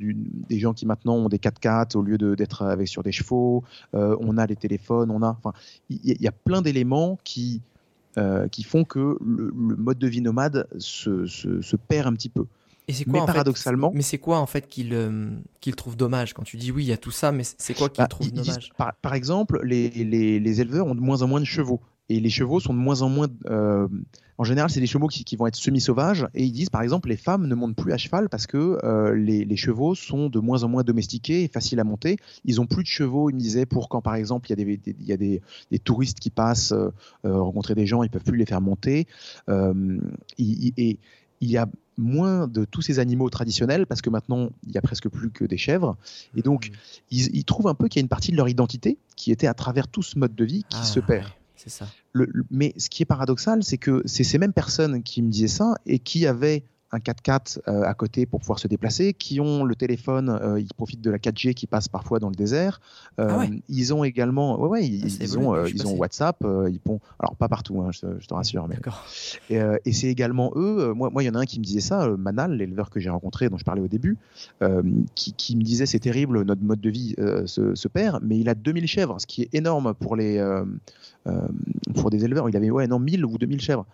des 0.48 0.58
gens 0.58 0.72
qui 0.72 0.86
maintenant 0.86 1.16
ont 1.16 1.28
des 1.28 1.38
4x4 1.38 1.96
au 1.96 2.02
lieu 2.02 2.16
d'être 2.36 2.62
avec 2.62 2.88
sur 2.88 3.02
des 3.02 3.12
chevaux, 3.12 3.62
euh, 3.94 4.16
on 4.20 4.38
a 4.38 4.46
les 4.46 4.56
téléphones, 4.56 5.10
on 5.10 5.22
a 5.22 5.28
enfin 5.28 5.52
il 5.90 6.20
y, 6.20 6.28
a 6.28 6.32
plein 6.32 6.62
d'éléments 6.62 7.18
qui 7.22 7.62
qui 8.50 8.62
font 8.64 8.84
que 8.84 9.18
le, 9.24 9.52
mode 9.54 9.98
de 9.98 10.06
vie 10.06 10.20
nomade 10.20 10.66
se, 10.78 11.24
se, 11.26 11.76
perd 11.76 12.06
un 12.06 12.12
petit 12.12 12.28
peu. 12.28 12.44
Et 12.86 12.92
c'est 12.92 13.04
quoi, 13.04 13.20
mais 13.20 13.26
paradoxalement 13.26 13.92
Mais 13.94 14.02
c'est 14.02 14.18
quoi 14.18 14.38
en 14.40 14.46
fait 14.46 14.68
qu'il 14.68 14.94
qu'il 15.60 15.74
trouve 15.74 15.96
dommage 15.96 16.34
quand 16.34 16.42
tu 16.42 16.56
dis 16.56 16.70
oui 16.72 16.84
il 16.84 16.88
y 16.88 16.92
a 16.92 16.98
tout 16.98 17.12
ça, 17.12 17.32
mais 17.32 17.44
c'est 17.44 17.74
quoi 17.74 17.88
qu'il 17.88 18.02
bah, 18.02 18.08
trouve 18.08 18.30
dommage? 18.30 18.72
par, 18.76 18.94
par, 18.96 19.14
exemple, 19.14 19.60
les, 19.62 19.88
les, 19.90 20.40
les, 20.40 20.60
éleveurs 20.60 20.86
ont 20.86 20.94
de 20.94 21.00
moins 21.00 21.22
en 21.22 21.28
moins 21.28 21.40
de 21.40 21.46
chevaux 21.46 21.80
et 22.10 22.18
les 22.18 22.28
chevaux 22.28 22.58
sont 22.58 22.74
de 22.74 22.78
moins 22.78 23.02
en 23.02 23.08
moins. 23.08 23.28
Euh, 23.46 23.86
en 24.36 24.42
général, 24.44 24.68
c'est 24.68 24.80
des 24.80 24.88
chevaux 24.88 25.06
qui, 25.06 25.22
qui 25.22 25.36
vont 25.36 25.46
être 25.46 25.54
semi-sauvages. 25.54 26.26
Et 26.34 26.44
ils 26.44 26.50
disent, 26.50 26.68
par 26.68 26.82
exemple, 26.82 27.08
les 27.08 27.16
femmes 27.16 27.46
ne 27.46 27.54
montent 27.54 27.76
plus 27.76 27.92
à 27.92 27.98
cheval 27.98 28.28
parce 28.28 28.48
que 28.48 28.78
euh, 28.82 29.14
les, 29.14 29.44
les, 29.44 29.56
chevaux 29.56 29.94
sont 29.94 30.28
de 30.28 30.40
moins 30.40 30.64
en 30.64 30.68
moins 30.68 30.82
domestiqués 30.82 31.44
et 31.44 31.48
faciles 31.48 31.78
à 31.78 31.84
monter. 31.84 32.16
Ils 32.44 32.60
ont 32.60 32.66
plus 32.66 32.82
de 32.82 32.88
chevaux, 32.88 33.30
ils 33.30 33.34
me 33.34 33.38
disaient, 33.38 33.64
pour 33.64 33.88
quand, 33.88 34.02
par 34.02 34.16
exemple, 34.16 34.48
il 34.48 34.58
y 34.58 34.60
a 34.60 34.64
des, 34.64 34.80
il 34.98 35.06
y 35.06 35.12
a 35.12 35.16
des, 35.16 35.40
des 35.70 35.78
touristes 35.78 36.18
qui 36.18 36.30
passent 36.30 36.72
euh, 36.72 36.90
rencontrer 37.22 37.76
des 37.76 37.86
gens, 37.86 38.02
ils 38.02 38.10
peuvent 38.10 38.24
plus 38.24 38.38
les 38.38 38.46
faire 38.46 38.60
monter. 38.60 39.06
et 39.48 40.98
il 41.42 41.50
y 41.50 41.56
a 41.56 41.66
moins 41.96 42.48
de 42.48 42.64
tous 42.64 42.82
ces 42.82 42.98
animaux 42.98 43.30
traditionnels 43.30 43.86
parce 43.86 44.02
que 44.02 44.10
maintenant 44.10 44.50
il 44.66 44.72
y 44.72 44.78
a 44.78 44.82
presque 44.82 45.08
plus 45.08 45.30
que 45.30 45.44
des 45.44 45.58
chèvres 45.58 45.96
et 46.34 46.40
donc 46.42 46.70
mmh. 46.70 46.72
ils, 47.10 47.36
ils, 47.36 47.44
trouvent 47.44 47.68
un 47.68 47.74
peu 47.74 47.88
qu'il 47.88 48.00
y 48.00 48.02
a 48.02 48.04
une 48.04 48.08
partie 48.08 48.32
de 48.32 48.36
leur 48.36 48.48
identité 48.48 48.98
qui 49.16 49.30
était 49.30 49.46
à 49.46 49.54
travers 49.54 49.86
tout 49.86 50.02
ce 50.02 50.18
mode 50.18 50.34
de 50.34 50.44
vie 50.44 50.64
qui 50.68 50.78
ah, 50.80 50.84
se 50.84 51.00
perd. 51.00 51.28
Mais 52.50 52.74
ce 52.76 52.88
qui 52.88 53.02
est 53.02 53.06
paradoxal, 53.06 53.62
c'est 53.62 53.78
que 53.78 54.02
c'est 54.04 54.24
ces 54.24 54.38
mêmes 54.38 54.52
personnes 54.52 55.02
qui 55.02 55.22
me 55.22 55.30
disaient 55.30 55.48
ça 55.48 55.74
et 55.86 55.98
qui 55.98 56.26
avaient 56.26 56.64
un 56.92 56.98
4x4 56.98 57.58
euh, 57.68 57.82
à 57.82 57.94
côté 57.94 58.26
pour 58.26 58.40
pouvoir 58.40 58.58
se 58.58 58.68
déplacer, 58.68 59.14
qui 59.14 59.40
ont 59.40 59.64
le 59.64 59.74
téléphone, 59.74 60.28
euh, 60.28 60.60
ils 60.60 60.72
profitent 60.74 61.00
de 61.00 61.10
la 61.10 61.18
4G 61.18 61.54
qui 61.54 61.66
passe 61.66 61.88
parfois 61.88 62.18
dans 62.18 62.28
le 62.28 62.34
désert. 62.34 62.80
Euh, 63.18 63.28
ah 63.30 63.46
ils 63.68 63.94
ont 63.94 64.04
également, 64.04 64.60
ouais, 64.60 64.68
ouais, 64.68 64.86
ils, 64.86 65.18
ah, 65.20 65.38
ont, 65.38 65.66
ils 65.66 65.86
ont 65.86 65.94
WhatsApp, 65.96 66.38
ils 66.42 66.80
alors 67.18 67.36
pas 67.36 67.48
partout, 67.48 67.80
hein, 67.82 67.90
je, 67.92 68.26
te 68.26 68.34
rassure, 68.34 68.66
mais. 68.68 68.76
Et, 69.50 69.60
et 69.84 69.92
c'est 69.92 70.08
également 70.08 70.52
eux. 70.56 70.92
moi, 70.92 71.10
moi, 71.10 71.22
il 71.22 71.26
y 71.26 71.30
en 71.30 71.34
a 71.34 71.40
un 71.40 71.44
qui 71.44 71.58
me 71.60 71.64
disait 71.64 71.80
ça, 71.80 72.08
Manal, 72.08 72.56
l'éleveur 72.56 72.90
que 72.90 73.00
j'ai 73.00 73.10
rencontré, 73.10 73.48
dont 73.48 73.58
je 73.58 73.64
parlais 73.64 73.82
au 73.82 73.88
début, 73.88 74.16
qui, 75.14 75.32
qui, 75.34 75.56
me 75.56 75.62
disait 75.62 75.86
c'est 75.86 76.00
terrible, 76.00 76.42
notre 76.42 76.62
mode 76.62 76.80
de 76.80 76.90
vie 76.90 77.14
se, 77.46 77.74
se, 77.74 77.88
perd, 77.88 78.22
mais 78.24 78.38
il 78.38 78.48
a 78.48 78.54
2000 78.54 78.86
chèvres, 78.86 79.20
ce 79.20 79.26
qui 79.26 79.42
est 79.42 79.54
énorme 79.54 79.94
pour 79.94 80.16
les 80.16 80.40
pour 81.94 82.10
des 82.10 82.24
éleveurs. 82.24 82.48
Il 82.48 82.56
avait 82.56 82.70
ouais 82.70 82.86
non 82.86 82.98
1000 82.98 83.24
ou 83.24 83.38
2000 83.38 83.60
chèvres. 83.60 83.86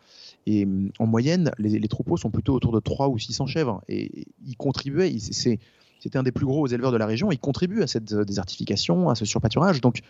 Et 0.46 0.64
mm, 0.64 0.92
en 0.98 1.06
moyenne, 1.06 1.50
les, 1.58 1.88
troupeaux 1.88 2.16
sont 2.16 2.30
plutôt 2.30 2.54
autour 2.54 2.72
de 2.72 2.80
3 2.80 3.08
ou 3.08 3.18
600 3.18 3.46
chèvres. 3.46 3.82
Et 3.88 4.26
ils 4.46 4.56
contribuaient, 4.56 5.14
c'était 5.18 6.18
un 6.18 6.22
des 6.22 6.32
plus 6.32 6.46
gros 6.46 6.66
éleveurs 6.66 6.92
de 6.92 6.96
la 6.96 7.06
région, 7.06 7.30
ils 7.32 7.38
contribuent 7.38 7.82
à 7.82 7.86
cette 7.86 8.12
euh, 8.12 8.24
désertification, 8.24 9.10
à 9.10 9.14
ce 9.14 9.24
surpâturage. 9.24 9.80
Donc, 9.80 10.00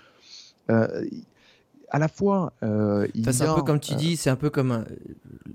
euh, 0.70 1.04
à 1.90 1.98
la 1.98 2.08
fois, 2.08 2.52
euh, 2.62 3.06
c'est 3.30 3.42
un 3.42 3.54
peu 3.54 3.62
comme 3.62 3.80
tu 3.80 3.94
dis, 3.94 4.16
c'est 4.16 4.30
un 4.30 4.36
peu 4.36 4.50
comme, 4.50 4.72
un... 4.72 4.84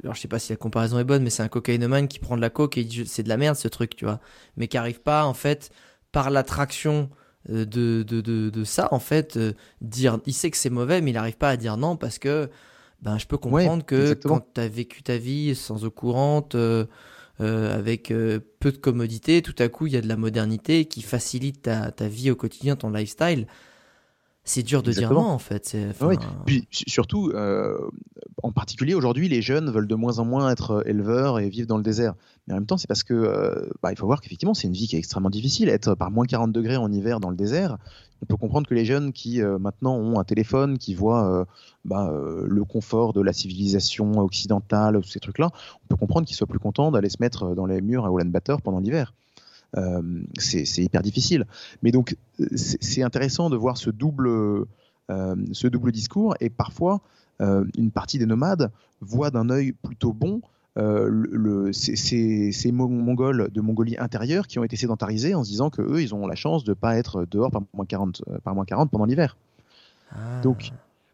alors 0.04 0.16
je 0.16 0.22
sais 0.22 0.30
pas 0.30 0.40
si 0.40 0.52
la 0.52 0.58
comparaison 0.58 0.98
est 0.98 1.04
bonne, 1.04 1.24
mais 1.24 1.30
c'est 1.30 1.44
un 1.44 1.50
cocaïnomane 1.50 2.08
qui 2.08 2.20
prend 2.20 2.38
de 2.38 2.42
la 2.42 2.50
coke 2.50 2.78
et 2.78 2.88
c'est 3.06 3.24
de 3.24 3.30
la 3.30 3.38
merde 3.38 3.58
ce 3.58 3.68
truc, 3.68 3.96
tu 3.96 4.06
vois, 4.06 4.20
mais 4.56 4.68
qui 4.68 4.78
arrive 4.78 5.02
pas 5.02 5.26
en 5.26 5.34
fait 5.34 5.72
par 6.14 6.30
l'attraction 6.30 7.10
de, 7.50 7.66
de, 7.66 8.04
de, 8.04 8.50
de, 8.50 8.64
ça 8.64 8.88
en 8.94 9.00
fait 9.00 9.38
dire, 9.82 10.20
il 10.26 10.34
sait 10.34 10.52
que 10.52 10.58
c'est 10.58 10.70
mauvais, 10.70 11.02
mais 11.02 11.12
il 11.12 11.16
n'arrive 11.16 11.38
pas 11.38 11.50
à 11.50 11.58
dire 11.58 11.76
non 11.76 11.98
parce 11.98 12.18
que 12.18 12.50
ben, 13.02 13.18
je 13.18 13.26
peux 13.26 13.38
comprendre 13.38 13.84
que 13.84 14.14
quand 14.14 14.46
tu 14.54 14.62
as 14.62 14.68
vécu 14.68 15.02
ta 15.02 15.18
vie 15.18 15.56
sans 15.56 15.86
eau 15.86 15.92
courante, 15.92 16.56
euh, 16.56 16.86
euh, 17.40 17.76
avec 17.76 18.12
euh, 18.12 18.40
peu 18.60 18.72
de 18.72 18.78
commodité, 18.78 19.42
tout 19.42 19.56
à 19.58 19.70
coup 19.70 19.88
il 19.88 19.94
y 19.94 19.98
a 19.98 20.02
de 20.02 20.08
la 20.08 20.18
modernité 20.18 20.86
qui 20.86 21.02
facilite 21.02 21.64
ta, 21.64 21.92
ta 21.92 22.08
vie 22.08 22.30
au 22.30 22.36
quotidien, 22.36 22.76
ton 22.76 22.92
lifestyle. 22.92 23.48
C'est 24.44 24.64
dur 24.64 24.82
de 24.84 24.92
dire 24.92 25.12
non 25.12 25.22
en 25.22 25.38
fait. 25.38 25.78
Oui. 26.02 26.16
Puis 26.46 26.68
surtout, 26.72 27.32
en 28.44 28.52
particulier 28.52 28.94
aujourd'hui, 28.94 29.30
les 29.30 29.42
jeunes 29.42 29.70
veulent 29.70 29.88
de 29.88 29.96
moins 29.96 30.20
en 30.20 30.26
moins 30.26 30.50
être 30.50 30.84
éleveurs 30.88 31.40
et 31.40 31.50
vivre 31.50 31.68
dans 31.68 31.78
le 31.78 31.84
désert. 31.84 32.16
Mais 32.48 32.54
en 32.54 32.58
même 32.58 32.66
temps, 32.66 32.78
c'est 32.78 32.88
parce 32.88 33.04
que 33.04 33.70
bah, 33.84 33.92
il 33.92 33.98
faut 33.98 34.08
voir 34.08 34.20
qu'effectivement, 34.20 34.54
c'est 34.54 34.68
une 34.68 34.74
vie 34.74 34.88
qui 34.88 34.96
est 34.96 35.00
extrêmement 35.00 35.30
difficile. 35.30 35.70
Être 35.70 35.96
par 35.96 36.10
moins 36.10 36.26
40 36.26 36.52
degrés 36.52 36.78
en 36.78 36.92
hiver 36.92 37.20
dans 37.20 37.30
le 37.30 37.36
désert, 37.36 37.78
on 38.22 38.26
peut 38.26 38.38
comprendre 38.38 38.68
que 38.68 38.76
les 38.76 38.86
jeunes 38.86 39.14
qui 39.14 39.42
euh, 39.42 39.58
maintenant 39.58 39.96
ont 39.96 40.20
un 40.20 40.24
téléphone, 40.24 40.78
qui 40.78 40.94
voient 40.94 41.42
euh, 41.42 41.46
bah, 41.86 42.10
euh, 42.12 42.46
le 42.48 42.64
confort 42.64 43.14
de 43.14 43.22
la 43.22 43.34
civilisation 43.34 44.20
occidentale, 44.20 45.00
tous 45.02 45.10
ces 45.10 45.20
trucs-là, 45.20 45.50
on 45.84 45.88
peut 45.88 45.96
comprendre 45.96 46.28
qu'ils 46.28 46.36
soient 46.36 46.48
plus 46.48 46.60
contents 46.60 46.92
d'aller 46.92 47.10
se 47.10 47.18
mettre 47.20 47.56
dans 47.56 47.66
les 47.66 47.82
murs 47.82 48.06
à 48.06 48.10
Ulaanbaatar 48.10 48.62
pendant 48.62 48.80
l'hiver. 48.80 49.14
C'est 50.38 50.84
hyper 50.84 51.02
difficile. 51.02 51.46
Mais 51.82 51.92
donc, 51.92 52.16
c'est 52.56 53.04
intéressant 53.04 53.50
de 53.50 53.58
voir 53.58 53.78
ce 53.78 53.90
double, 53.90 54.66
ce 55.10 55.68
double 55.68 55.92
discours 55.92 56.36
et 56.40 56.50
parfois 56.50 57.02
une 57.40 57.92
partie 57.92 58.20
des 58.20 58.26
nomades 58.26 58.72
voient 59.02 59.32
d'un 59.32 59.50
œil 59.50 59.72
plutôt 59.72 60.14
bon 60.14 60.42
le, 60.76 61.72
ces, 61.74 62.72
Mongols 62.72 63.50
de 63.52 63.62
Mongolie 63.62 63.98
intérieure 63.98 64.48
qui 64.48 64.60
ont 64.60 64.64
été 64.64 64.76
sédentarisés 64.76 65.36
en 65.36 65.44
se 65.44 65.50
disant 65.50 65.70
que 65.70 65.82
eux, 65.82 66.02
ils 66.02 66.16
ont 66.16 66.28
la 66.28 66.36
chance 66.36 66.64
de 66.64 66.72
ne 66.72 66.76
pas 66.76 66.98
être 66.98 67.26
dehors 67.30 67.52
par 67.52 67.62
moins 67.74 67.86
40, 67.86 68.24
par 68.44 68.56
moins 68.56 68.66
40 68.66 68.92
pendant 68.92 69.06
l'hiver. 69.06 69.38
Ah. 70.12 70.42
Donc, 70.42 70.72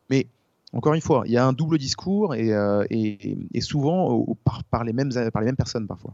mais 0.09 0.27
encore 0.73 0.93
une 0.93 1.01
fois, 1.01 1.23
il 1.25 1.31
y 1.31 1.37
a 1.37 1.45
un 1.45 1.53
double 1.53 1.77
discours 1.77 2.35
et, 2.35 2.51
et, 2.89 3.61
souvent 3.61 4.25
par, 4.43 4.63
par, 4.65 4.83
les 4.83 4.93
mêmes, 4.93 5.11
par 5.31 5.41
les 5.41 5.45
mêmes 5.45 5.55
personnes 5.55 5.87
parfois. 5.87 6.13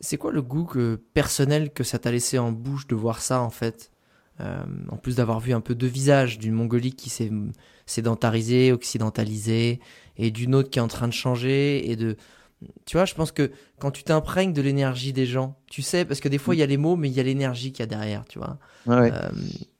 C'est 0.00 0.16
quoi 0.16 0.32
le 0.32 0.42
goût 0.42 0.64
que, 0.64 0.96
personnel 1.14 1.72
que 1.72 1.84
ça 1.84 1.98
t'a 1.98 2.10
laissé 2.10 2.38
en 2.38 2.52
bouche 2.52 2.86
de 2.86 2.94
voir 2.94 3.20
ça 3.20 3.40
en 3.40 3.50
fait? 3.50 3.90
Euh, 4.40 4.64
En 4.88 4.96
plus 4.96 5.16
d'avoir 5.16 5.40
vu 5.40 5.52
un 5.52 5.60
peu 5.60 5.74
deux 5.74 5.86
visages 5.86 6.38
d'une 6.38 6.54
Mongolie 6.54 6.94
qui 6.94 7.10
s'est 7.10 7.30
sédentarisée, 7.86 8.72
occidentalisée, 8.72 9.80
et 10.16 10.30
d'une 10.30 10.54
autre 10.54 10.70
qui 10.70 10.78
est 10.78 10.82
en 10.82 10.88
train 10.88 11.08
de 11.08 11.12
changer, 11.12 11.90
et 11.90 11.96
de 11.96 12.16
tu 12.84 12.96
vois, 12.96 13.06
je 13.06 13.14
pense 13.14 13.32
que 13.32 13.50
quand 13.78 13.90
tu 13.90 14.04
t'imprègnes 14.04 14.52
de 14.52 14.62
l'énergie 14.62 15.12
des 15.12 15.26
gens, 15.26 15.56
tu 15.66 15.82
sais, 15.82 16.04
parce 16.04 16.20
que 16.20 16.28
des 16.28 16.38
fois 16.38 16.54
il 16.54 16.58
y 16.58 16.62
a 16.62 16.66
les 16.66 16.76
mots, 16.76 16.96
mais 16.96 17.08
il 17.08 17.14
y 17.14 17.20
a 17.20 17.22
l'énergie 17.22 17.72
qu'il 17.72 17.80
y 17.80 17.82
a 17.82 17.86
derrière, 17.86 18.24
tu 18.26 18.38
vois. 18.38 18.58
Euh, 18.88 19.10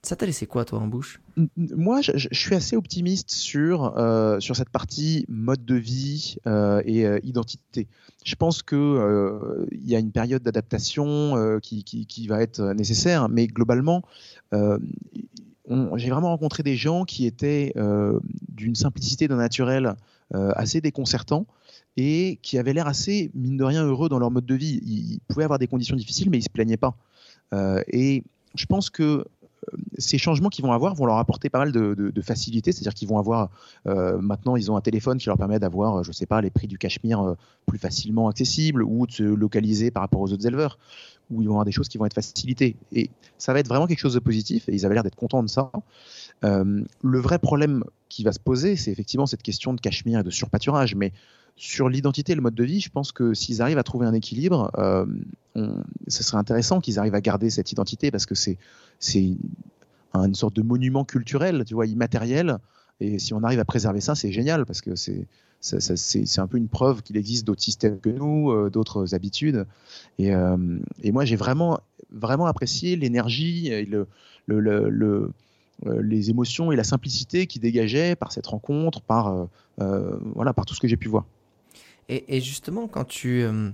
ça 0.01 0.15
t'a 0.15 0.25
laissé 0.25 0.45
quoi, 0.45 0.65
toi, 0.65 0.79
en 0.79 0.87
bouche? 0.87 1.21
Moi, 1.57 2.01
je, 2.01 2.27
suis 2.31 2.55
assez 2.55 2.75
optimiste 2.75 3.31
sur, 3.31 3.97
euh, 3.97 4.39
sur 4.39 4.55
cette 4.55 4.69
partie 4.69 5.25
mode 5.27 5.65
de 5.65 5.75
vie 5.75 6.37
euh, 6.47 6.81
et 6.85 7.05
identité. 7.23 7.87
Je 8.23 8.35
pense 8.35 8.63
qu'il 8.63 8.77
il 9.71 9.89
y 9.89 9.95
a 9.95 9.99
une 9.99 10.11
période 10.11 10.43
d'adaptation 10.43 11.59
qui, 11.61 11.83
qui, 11.83 12.05
qui, 12.05 12.27
va 12.27 12.41
être 12.41 12.61
nécessaire, 12.73 13.29
mais 13.29 13.47
globalement, 13.47 14.03
j'ai 14.51 16.09
vraiment 16.09 16.29
rencontré 16.29 16.63
des 16.63 16.75
gens 16.75 17.05
qui 17.05 17.25
étaient 17.25 17.73
d'une 18.49 18.75
simplicité, 18.75 19.27
d'un 19.27 19.37
naturel 19.37 19.95
assez 20.31 20.81
déconcertant 20.81 21.45
et 21.97 22.39
qui 22.41 22.57
avaient 22.57 22.73
l'air 22.73 22.87
assez, 22.87 23.31
mine 23.35 23.57
de 23.57 23.63
rien, 23.63 23.85
heureux 23.85 24.09
dans 24.09 24.19
leur 24.19 24.31
mode 24.31 24.45
de 24.45 24.55
vie. 24.55 24.79
Ils, 24.85 25.19
pouvaient 25.27 25.43
avoir 25.43 25.59
des 25.59 25.67
conditions 25.67 25.95
difficiles, 25.95 26.29
mais 26.29 26.39
ils 26.39 26.43
se 26.43 26.49
plaignaient 26.49 26.77
pas. 26.77 26.95
Euh, 27.53 27.81
et 27.87 28.23
je 28.55 28.65
pense 28.65 28.89
que 28.89 29.03
euh, 29.03 29.25
ces 29.97 30.17
changements 30.17 30.49
qu'ils 30.49 30.65
vont 30.65 30.71
avoir 30.71 30.95
vont 30.95 31.05
leur 31.05 31.17
apporter 31.17 31.49
pas 31.49 31.59
mal 31.59 31.71
de, 31.71 31.93
de, 31.93 32.21
facilité, 32.21 32.71
c'est-à-dire 32.71 32.95
qu'ils 32.95 33.07
vont 33.07 33.19
avoir 33.19 33.49
euh, 33.87 34.19
maintenant 34.19 34.55
ils 34.55 34.71
ont 34.71 34.75
un 34.75 34.81
téléphone 34.81 35.19
qui 35.19 35.27
leur 35.27 35.37
permet 35.37 35.59
d'avoir, 35.59 36.03
je 36.03 36.11
sais 36.11 36.25
pas, 36.25 36.41
les 36.41 36.49
prix 36.49 36.67
du 36.67 36.77
cachemire 36.77 37.35
plus 37.67 37.77
facilement 37.77 38.27
accessibles 38.27 38.83
ou 38.83 39.05
de 39.05 39.11
se 39.11 39.23
localiser 39.23 39.91
par 39.91 40.01
rapport 40.01 40.21
aux 40.21 40.33
autres 40.33 40.47
éleveurs, 40.47 40.79
où 41.29 41.41
ils 41.41 41.47
vont 41.47 41.53
avoir 41.53 41.65
des 41.65 41.71
choses 41.71 41.89
qui 41.89 41.99
vont 41.99 42.05
être 42.05 42.15
facilitées. 42.15 42.75
Et 42.91 43.11
ça 43.37 43.53
va 43.53 43.59
être 43.59 43.67
vraiment 43.67 43.85
quelque 43.85 43.99
chose 43.99 44.15
de 44.15 44.19
positif. 44.19 44.67
Et 44.67 44.73
ils 44.73 44.85
avaient 44.85 44.95
l'air 44.95 45.03
d'être 45.03 45.15
contents 45.15 45.43
de 45.43 45.49
ça. 45.49 45.71
le 46.41 47.19
vrai 47.19 47.37
problème 47.37 47.83
qui 48.09 48.23
va 48.23 48.31
se 48.31 48.39
poser, 48.39 48.75
c'est 48.75 48.91
effectivement 48.91 49.27
cette 49.27 49.43
question 49.43 49.73
de 49.73 49.79
cachemire 49.79 50.19
et 50.19 50.23
de 50.23 50.31
surpâturage, 50.31 50.95
mais 50.95 51.13
sur 51.55 51.89
l'identité 51.89 52.31
et 52.31 52.35
le 52.35 52.41
mode 52.41 52.55
de 52.55 52.63
vie, 52.63 52.79
je 52.79 52.89
pense 52.89 53.11
que 53.11 53.33
s'ils 53.33 53.61
arrivent 53.61 53.77
à 53.77 53.83
trouver 53.83 54.07
un 54.07 54.13
équilibre, 54.13 54.71
euh, 54.77 55.05
ce 56.07 56.23
serait 56.23 56.37
intéressant 56.37 56.81
qu'ils 56.81 56.99
arrivent 56.99 57.15
à 57.15 57.21
garder 57.21 57.49
cette 57.49 57.71
identité 57.71 58.11
parce 58.11 58.25
que 58.25 58.35
c'est 58.35 58.57
une 60.13 60.35
sorte 60.35 60.55
de 60.55 60.61
monument 60.61 61.05
culturel, 61.05 61.63
tu 61.65 61.75
vois, 61.75 61.85
immatériel. 61.85 62.57
Et 62.99 63.19
si 63.19 63.33
on 63.33 63.43
arrive 63.43 63.59
à 63.59 63.65
préserver 63.65 64.01
ça, 64.01 64.15
c'est 64.15 64.31
génial 64.31 64.65
parce 64.65 64.81
que 64.81 64.95
c'est 64.95 66.39
un 66.39 66.47
peu 66.47 66.57
une 66.57 66.67
preuve 66.67 67.03
qu'il 67.03 67.17
existe 67.17 67.45
d'autres 67.45 67.61
systèmes 67.61 67.99
que 67.99 68.09
nous, 68.09 68.51
euh, 68.51 68.69
d'autres 68.69 69.13
habitudes. 69.13 69.65
Et, 70.17 70.33
euh, 70.33 70.79
et 71.01 71.11
moi, 71.11 71.23
j'ai 71.25 71.35
vraiment 71.35 71.79
vraiment 72.11 72.45
apprécié 72.45 72.95
l'énergie 72.95 73.71
les 74.47 76.29
émotions 76.29 76.71
et 76.71 76.75
la 76.75 76.83
simplicité 76.83 77.47
qui 77.47 77.59
dégageaient 77.59 78.15
par 78.15 78.31
cette 78.31 78.47
rencontre, 78.47 79.01
par 79.01 79.47
voilà, 79.77 80.53
par 80.53 80.65
tout 80.65 80.73
ce 80.73 80.79
que 80.79 80.87
j'ai 80.87 80.97
pu 80.97 81.09
voir. 81.09 81.25
Et, 82.09 82.41
justement, 82.41 82.87
quand 82.87 83.05
tu, 83.05 83.43
euh, 83.43 83.69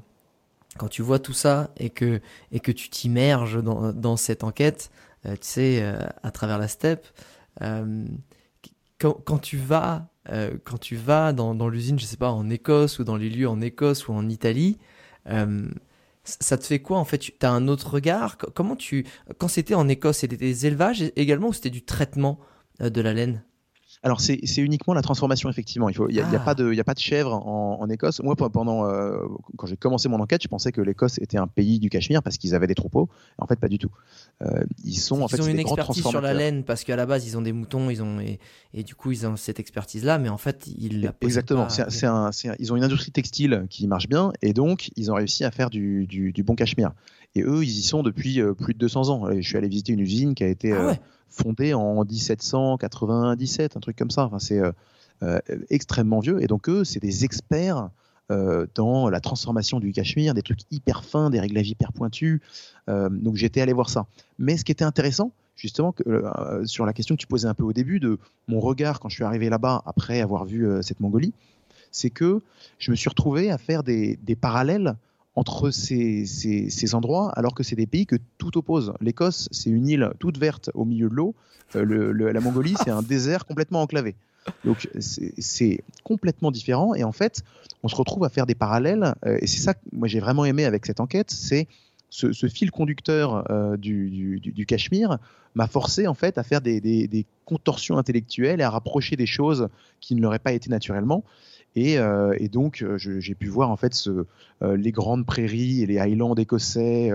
quand 0.77 0.87
tu 0.87 1.01
vois 1.01 1.19
tout 1.19 1.33
ça 1.33 1.71
et 1.77 1.89
que, 1.89 2.21
et 2.51 2.59
que 2.59 2.71
tu 2.71 2.89
t'immerges 2.89 3.61
dans, 3.61 3.91
dans, 3.91 4.17
cette 4.17 4.43
enquête, 4.43 4.91
euh, 5.25 5.33
tu 5.33 5.39
sais, 5.41 5.79
euh, 5.81 5.97
à 6.23 6.31
travers 6.31 6.57
la 6.57 6.67
steppe, 6.67 7.07
quand, 8.99 9.13
quand, 9.25 9.39
tu 9.39 9.57
vas, 9.57 10.07
quand 10.63 10.77
tu 10.77 10.95
vas 10.95 11.33
dans, 11.33 11.55
dans 11.55 11.67
l'usine, 11.67 11.99
je 11.99 12.05
sais 12.05 12.17
pas, 12.17 12.31
en 12.31 12.49
Écosse 12.49 12.99
ou 12.99 13.03
dans 13.03 13.17
les 13.17 13.29
lieux 13.29 13.49
en 13.49 13.59
Écosse 13.59 14.07
ou 14.07 14.13
en 14.13 14.29
Italie, 14.29 14.77
ça 16.23 16.57
te 16.57 16.65
fait 16.65 16.79
quoi 16.79 16.99
en 16.99 17.05
fait? 17.05 17.17
Tu 17.17 17.33
as 17.41 17.51
un 17.51 17.67
autre 17.67 17.89
regard? 17.89 18.37
Comment 18.37 18.77
tu 18.77 19.05
quand 19.39 19.49
c'était 19.49 19.75
en 19.75 19.89
Écosse, 19.89 20.19
c'était 20.19 20.37
des 20.37 20.67
élevages 20.67 21.11
également 21.17 21.49
ou 21.49 21.53
c'était 21.53 21.69
du 21.69 21.83
traitement 21.83 22.39
de 22.79 23.01
la 23.01 23.13
laine? 23.13 23.43
Alors 24.01 24.21
c'est 24.21 24.39
uniquement 24.57 24.93
la 24.93 25.01
transformation 25.01 25.49
effectivement. 25.49 25.89
Il 25.89 25.97
n'y 26.09 26.21
a, 26.21 26.27
a, 26.27 26.39
pas 26.39 26.55
de 26.55 26.77
a 26.79 26.83
pas 26.85 26.93
de 26.93 26.99
chèvre 26.99 27.33
en, 27.33 27.81
en 27.81 27.89
Écosse. 27.89 28.21
Moi 28.21 28.35
pendant 28.35 28.85
euh, 28.85 29.19
quand 29.57 29.67
j'ai 29.67 29.75
commencé 29.75 30.07
mon 30.07 30.19
enquête, 30.21 30.41
je 30.41 30.47
pensais 30.47 30.71
que 30.71 30.79
l'Écosse 30.79 31.17
était 31.17 31.37
un 31.37 31.47
pays 31.47 31.79
du 31.79 31.89
Cachemire 31.89 32.23
parce 32.23 32.37
qu'ils 32.37 32.55
avaient 32.55 32.67
des 32.67 32.75
troupeaux. 32.75 33.09
En 33.37 33.45
fait 33.45 33.59
pas 33.59 33.67
du 33.67 33.77
tout. 33.77 33.91
Euh, 34.41 34.63
ils 34.85 34.95
sont 34.95 35.21
en 35.21 35.27
fait 35.27 35.37
ils 35.37 35.43
ont 35.43 35.47
une 35.47 35.55
des 35.57 35.61
expertise 35.63 36.07
sur 36.07 36.21
la 36.21 36.33
laine 36.33 36.63
parce 36.63 36.85
qu'à 36.85 36.95
la 36.95 37.05
base 37.05 37.27
ils 37.27 37.37
ont 37.37 37.41
des 37.41 37.51
moutons, 37.51 37.89
ils 37.89 38.01
ont 38.01 38.21
et, 38.21 38.39
et 38.73 38.83
du 38.83 38.95
coup 38.95 39.11
ils 39.11 39.27
ont 39.27 39.35
cette 39.35 39.59
expertise 39.59 40.05
là, 40.05 40.17
mais 40.17 40.29
en 40.29 40.37
fait 40.37 40.67
ils 40.77 41.01
la 41.01 41.13
exactement. 41.21 41.67
C'est 41.69 42.05
un, 42.05 42.31
ils 42.59 42.71
ont 42.71 42.77
une 42.77 42.83
industrie 42.85 43.11
textile 43.11 43.65
qui 43.69 43.85
marche 43.87 44.07
bien 44.07 44.31
et 44.41 44.53
donc 44.53 44.91
ils 44.95 45.11
ont 45.11 45.15
réussi 45.15 45.43
à 45.43 45.51
faire 45.51 45.69
du, 45.69 46.07
du, 46.07 46.31
du 46.31 46.43
bon 46.43 46.55
Cachemire. 46.55 46.93
Et 47.35 47.43
eux 47.43 47.63
ils 47.63 47.79
y 47.79 47.83
sont 47.83 48.03
depuis 48.03 48.41
euh, 48.41 48.53
plus 48.53 48.73
de 48.73 48.79
200 48.79 49.09
ans. 49.09 49.31
Je 49.31 49.47
suis 49.47 49.57
allé 49.57 49.67
visiter 49.67 49.93
une 49.93 49.99
usine 49.99 50.35
qui 50.35 50.43
a 50.43 50.47
été 50.47 50.73
ah 50.73 50.87
ouais 50.87 50.99
fondé 51.29 51.73
en 51.73 52.03
1797, 52.03 53.77
un 53.77 53.79
truc 53.79 53.97
comme 53.97 54.11
ça. 54.11 54.25
Enfin, 54.25 54.39
c'est 54.39 54.59
euh, 54.59 54.71
euh, 55.23 55.39
extrêmement 55.69 56.19
vieux. 56.19 56.41
Et 56.41 56.47
donc, 56.47 56.67
eux, 56.69 56.83
c'est 56.83 56.99
des 56.99 57.23
experts 57.25 57.89
euh, 58.31 58.67
dans 58.75 59.09
la 59.09 59.19
transformation 59.19 59.79
du 59.79 59.91
cachemire, 59.91 60.33
des 60.33 60.41
trucs 60.41 60.61
hyper 60.71 61.03
fins, 61.03 61.29
des 61.29 61.39
réglages 61.39 61.69
hyper 61.69 61.93
pointus. 61.93 62.41
donc, 62.87 63.35
j'étais 63.35 63.61
allé 63.61 63.73
voir 63.73 63.89
ça. 63.89 64.07
Mais 64.37 64.57
ce 64.57 64.65
qui 64.65 64.71
était 64.71 64.85
intéressant, 64.85 65.31
justement, 65.55 65.93
sur 66.65 66.85
la 66.85 66.93
question 66.93 67.15
que 67.15 67.21
tu 67.21 67.27
posais 67.27 67.47
un 67.47 67.53
peu 67.53 67.63
au 67.63 67.73
début 67.73 67.99
de 67.99 68.17
mon 68.47 68.59
regard 68.59 68.99
quand 68.99 69.09
je 69.09 69.15
suis 69.15 69.23
arrivé 69.23 69.49
là-bas 69.49 69.83
après 69.85 70.21
avoir 70.21 70.45
vu 70.45 70.67
cette 70.81 70.99
Mongolie, 70.99 71.33
c'est 71.91 72.09
que 72.09 72.41
je 72.79 72.91
me 72.91 72.95
suis 72.95 73.09
retrouvé 73.09 73.51
à 73.51 73.57
faire 73.57 73.83
des, 73.83 74.17
des 74.23 74.35
parallèles 74.35 74.95
entre 75.39 75.71
ces, 75.71 76.25
ces, 76.25 76.95
endroits, 76.95 77.31
alors 77.37 77.53
que 77.53 77.63
c'est 77.63 77.77
des 77.77 77.87
pays 77.87 78.05
que 78.05 78.17
tout 78.37 78.57
oppose. 78.57 78.91
L'Écosse, 78.99 79.47
c'est 79.51 79.69
une 79.69 79.87
île 79.87 80.11
toute 80.19 80.37
verte 80.37 80.69
au 80.73 80.83
milieu 80.83 81.07
de 81.07 81.15
l'eau. 81.15 81.33
Euh, 81.77 82.33
la 82.33 82.41
Mongolie, 82.41 82.75
c'est 82.83 82.89
un 82.89 83.01
désert 83.15 83.45
complètement 83.45 83.81
enclavé. 83.81 84.15
Donc 84.65 84.89
c'est 84.99 85.81
complètement 86.03 86.51
différent. 86.51 86.93
Et 86.93 87.05
en 87.05 87.13
fait, 87.13 87.43
on 87.83 87.87
se 87.87 87.95
retrouve 87.95 88.25
à 88.25 88.29
faire 88.29 88.47
des 88.47 88.55
parallèles. 88.55 89.15
Euh, 89.25 89.37
et 89.41 89.47
c'est 89.47 89.61
ça 89.61 89.75
que 89.75 89.79
moi 89.93 90.09
j'ai 90.09 90.19
vraiment 90.19 90.43
aimé 90.43 90.65
avec 90.65 90.85
cette 90.85 90.99
enquête, 90.99 91.31
c'est 91.31 91.69
ce, 92.09 92.47
fil 92.47 92.69
conducteur 92.69 93.49
euh, 93.49 93.77
du, 93.77 94.41
du, 94.41 94.65
Cachemire 94.65 95.19
m'a 95.55 95.67
forcé 95.67 96.05
en 96.07 96.15
fait 96.15 96.37
à 96.37 96.43
faire 96.43 96.59
des, 96.59 96.81
des, 96.81 97.25
contorsions 97.45 97.97
intellectuelles 97.97 98.59
et 98.59 98.63
à 98.63 98.69
rapprocher 98.69 99.15
des 99.15 99.25
choses 99.25 99.69
qui 100.01 100.15
ne 100.15 100.21
l'auraient 100.21 100.37
pas 100.37 100.51
été 100.51 100.69
naturellement. 100.69 101.23
Euh, 101.77 102.35
et, 102.37 102.49
donc, 102.49 102.81
euh, 102.81 102.97
j'ai 102.97 103.35
pu 103.35 103.47
voir 103.47 103.69
en 103.69 103.77
fait 103.77 104.07
euh, 104.07 104.77
les 104.77 104.91
grandes 104.91 105.25
prairies 105.25 105.83
et 105.83 105.85
les 105.85 105.99
highlands 105.99 106.35
écossais, 106.35 107.11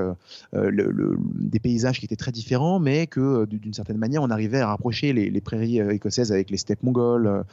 des 0.52 1.58
paysages 1.60 1.98
qui 1.98 2.06
étaient 2.06 2.16
très 2.16 2.32
différents, 2.32 2.78
mais 2.78 3.06
que 3.06 3.44
d'une 3.46 3.74
certaine 3.74 3.98
manière, 3.98 4.22
on 4.22 4.30
arrivait 4.30 4.60
à 4.60 4.68
rapprocher 4.68 5.12
les, 5.12 5.40
prairies 5.40 5.78
écossaises 5.78 6.32
avec 6.32 6.50
les 6.50 6.56
steppes 6.56 6.82
mongoles, 6.82 7.44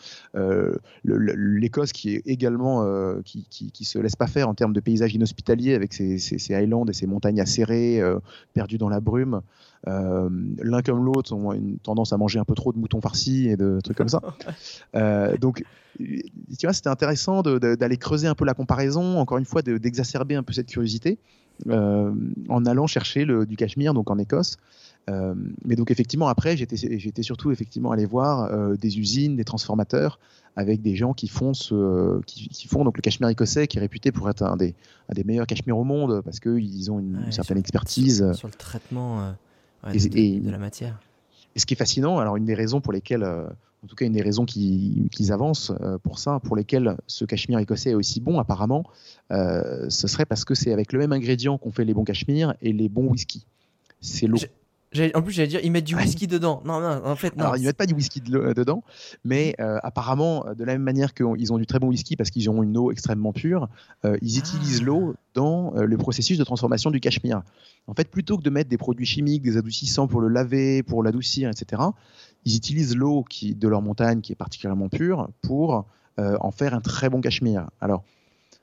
l'Écosse 1.03 1.91
qui 1.91 2.15
est 2.15 2.21
également 2.25 2.85
qui, 3.23 3.45
qui, 3.49 3.85
se 3.85 3.99
laisse 3.99 4.15
pas 4.15 4.27
faire 4.27 4.47
en 4.47 4.53
termes 4.53 4.73
de 4.73 4.79
paysages 4.79 5.13
inhospitaliers 5.13 5.75
avec 5.75 5.93
ses, 5.93 6.53
highlands 6.53 6.85
et 6.85 6.93
ses 6.93 7.07
montagnes 7.07 7.41
acérées, 7.41 8.01
perdues 8.53 8.77
dans 8.77 8.89
la 8.89 9.01
brume. 9.01 9.41
L'un 9.85 10.81
comme 10.83 11.03
l'autre 11.03 11.33
ont 11.33 11.53
une 11.53 11.77
tendance 11.77 12.13
à 12.13 12.17
manger 12.17 12.39
un 12.39 12.45
peu 12.45 12.55
trop 12.55 12.71
de 12.71 12.77
moutons 12.77 13.01
farcis 13.01 13.47
et 13.49 13.57
de 13.57 13.79
trucs 13.83 13.97
comme 13.97 14.09
ça. 14.09 14.21
donc 15.39 15.63
tu 15.97 16.65
vois, 16.65 16.73
c'était 16.73 16.89
intéressant 16.89 17.41
d'aller 17.41 17.97
creuser 17.97 18.27
un 18.27 18.35
peu 18.35 18.45
la 18.45 18.53
comparaison, 18.53 19.17
encore 19.17 19.37
une 19.37 19.45
fois, 19.45 19.61
d'exacerber 19.61 20.35
un 20.35 20.43
peu 20.43 20.53
cette 20.53 20.67
curiosité 20.67 21.19
euh, 21.67 22.11
en 22.49 22.65
allant 22.65 22.87
chercher 22.87 23.25
le, 23.25 23.45
du 23.45 23.55
Cachemire, 23.55 23.93
donc 23.93 24.09
en 24.09 24.17
Écosse. 24.17 24.57
Euh, 25.09 25.33
mais 25.65 25.75
donc 25.75 25.89
effectivement 25.89 26.27
après 26.27 26.55
j'étais 26.55 27.23
surtout 27.23 27.51
effectivement 27.51 27.91
allé 27.91 28.05
voir 28.05 28.53
euh, 28.53 28.75
des 28.75 28.99
usines, 28.99 29.35
des 29.35 29.43
transformateurs 29.43 30.19
avec 30.55 30.83
des 30.83 30.95
gens 30.95 31.13
qui 31.13 31.27
font 31.27 31.55
ce 31.55 32.21
qui, 32.27 32.67
font 32.67 32.83
donc 32.83 32.97
le 32.97 33.01
cachemire 33.01 33.29
écossais 33.29 33.67
qui 33.67 33.79
est 33.79 33.81
réputé 33.81 34.11
pour 34.11 34.29
être 34.29 34.43
un 34.43 34.57
des, 34.57 34.75
un 35.09 35.13
des 35.15 35.23
meilleurs 35.23 35.47
cachemires 35.47 35.79
au 35.79 35.83
monde 35.83 36.21
parce 36.23 36.39
qu'ils 36.39 36.91
ont 36.91 36.99
une, 36.99 37.31
certaine 37.31 37.57
expertise 37.57 38.31
sur, 38.33 38.47
le 38.47 38.53
traitement 38.53 39.33
de, 39.83 40.51
la 40.51 40.57
matière. 40.57 40.99
Et 41.55 41.59
ce 41.59 41.65
qui 41.65 41.73
est 41.73 41.77
fascinant, 41.77 42.19
alors 42.19 42.37
une 42.37 42.45
des 42.45 42.55
raisons 42.55 42.81
pour 42.81 42.93
lesquelles 42.93 43.25
en 43.83 43.87
tout 43.87 43.95
cas 43.95 44.05
une 44.05 44.13
des 44.13 44.21
raisons 44.21 44.45
qu'ils 44.45 45.31
avancent 45.31 45.71
euh, 45.81 45.97
pour 45.97 46.19
ça, 46.19 46.39
pour 46.43 46.55
lesquelles 46.55 46.97
ce 47.07 47.25
cachemire 47.25 47.59
écossais 47.59 47.91
est 47.91 47.95
aussi 47.95 48.21
bon 48.21 48.39
apparemment, 48.39 48.83
euh, 49.31 49.89
ce 49.89 50.07
serait 50.07 50.25
parce 50.25 50.45
que 50.45 50.53
c'est 50.53 50.71
avec 50.71 50.93
le 50.93 50.99
même 50.99 51.11
ingrédient 51.11 51.57
qu'on 51.57 51.71
fait 51.71 51.85
les 51.85 51.93
bons 51.93 52.03
cachemires 52.03 52.53
et 52.61 52.73
les 52.73 52.89
bons 52.89 53.07
whisky. 53.07 53.45
C'est 53.99 54.27
l'eau. 54.27 54.37
En 55.15 55.21
plus, 55.21 55.31
j'allais 55.31 55.47
dire, 55.47 55.61
ils 55.63 55.71
mettent 55.71 55.85
du 55.85 55.95
Ah, 55.97 56.01
whisky 56.01 56.27
dedans. 56.27 56.61
Non, 56.65 56.81
non, 56.81 57.01
en 57.05 57.15
fait, 57.15 57.33
non. 57.37 57.45
Alors, 57.45 57.57
ils 57.57 57.63
mettent 57.63 57.77
pas 57.77 57.85
du 57.85 57.93
whisky 57.93 58.19
de 58.19 58.37
euh, 58.37 58.53
dedans, 58.53 58.83
mais 59.23 59.55
euh, 59.61 59.79
apparemment, 59.83 60.45
euh, 60.47 60.53
de 60.53 60.65
la 60.65 60.73
même 60.73 60.81
manière 60.81 61.13
qu'ils 61.13 61.53
ont 61.53 61.57
du 61.57 61.65
très 61.65 61.79
bon 61.79 61.87
whisky 61.87 62.17
parce 62.17 62.29
qu'ils 62.29 62.49
ont 62.49 62.61
une 62.61 62.75
eau 62.77 62.91
extrêmement 62.91 63.31
pure, 63.31 63.69
euh, 64.03 64.17
ils 64.21 64.37
utilisent 64.37 64.79
Ah. 64.81 64.85
l'eau 64.85 65.15
dans 65.33 65.73
euh, 65.77 65.85
le 65.85 65.97
processus 65.97 66.37
de 66.37 66.43
transformation 66.43 66.91
du 66.91 66.99
cachemire. 66.99 67.41
En 67.87 67.93
fait, 67.93 68.09
plutôt 68.09 68.37
que 68.37 68.43
de 68.43 68.49
mettre 68.49 68.69
des 68.69 68.77
produits 68.77 69.05
chimiques, 69.05 69.43
des 69.43 69.55
adoucissants 69.55 70.07
pour 70.07 70.19
le 70.19 70.27
laver, 70.27 70.83
pour 70.83 71.03
l'adoucir, 71.03 71.49
etc., 71.49 71.81
ils 72.43 72.57
utilisent 72.57 72.95
l'eau 72.95 73.23
qui 73.23 73.55
de 73.55 73.67
leur 73.69 73.81
montagne 73.81 74.19
qui 74.19 74.33
est 74.33 74.35
particulièrement 74.35 74.89
pure 74.89 75.29
pour 75.41 75.85
en 76.17 76.51
faire 76.51 76.73
un 76.75 76.81
très 76.81 77.09
bon 77.09 77.21
cachemire. 77.21 77.69
Alors, 77.79 78.03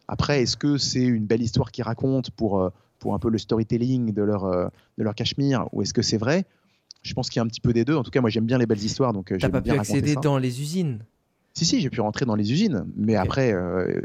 après, 0.08 0.42
est-ce 0.42 0.56
que 0.56 0.78
c'est 0.78 1.02
une 1.02 1.26
belle 1.26 1.42
histoire 1.42 1.72
qu'ils 1.72 1.84
racontent 1.84 2.30
pour, 2.36 2.70
pour 2.98 3.14
un 3.14 3.18
peu 3.18 3.30
le 3.30 3.38
storytelling 3.38 4.12
de 4.12 4.22
leur, 4.22 4.44
euh, 4.44 4.66
de 4.98 5.04
leur 5.04 5.14
cachemire, 5.14 5.66
ou 5.72 5.82
est-ce 5.82 5.94
que 5.94 6.02
c'est 6.02 6.16
vrai? 6.18 6.44
Je 7.02 7.14
pense 7.14 7.28
qu'il 7.30 7.38
y 7.38 7.40
a 7.40 7.44
un 7.44 7.48
petit 7.48 7.60
peu 7.60 7.72
des 7.72 7.84
deux. 7.84 7.94
En 7.94 8.02
tout 8.02 8.10
cas, 8.10 8.20
moi, 8.20 8.30
j'aime 8.30 8.44
bien 8.46 8.58
les 8.58 8.66
belles 8.66 8.82
histoires, 8.82 9.12
donc 9.12 9.30
euh, 9.32 9.38
j'aime 9.38 9.52
pas 9.52 9.60
pu 9.60 9.70
bien 9.70 9.78
accéder 9.78 10.14
ça. 10.14 10.20
dans 10.20 10.38
les 10.38 10.60
usines, 10.60 11.04
Si, 11.54 11.64
si, 11.64 11.80
j'ai 11.80 11.90
pu 11.90 12.00
rentrer 12.00 12.24
dans 12.24 12.34
les 12.34 12.52
usines, 12.52 12.84
mais 12.96 13.14
après, 13.16 13.52
euh, 13.52 14.00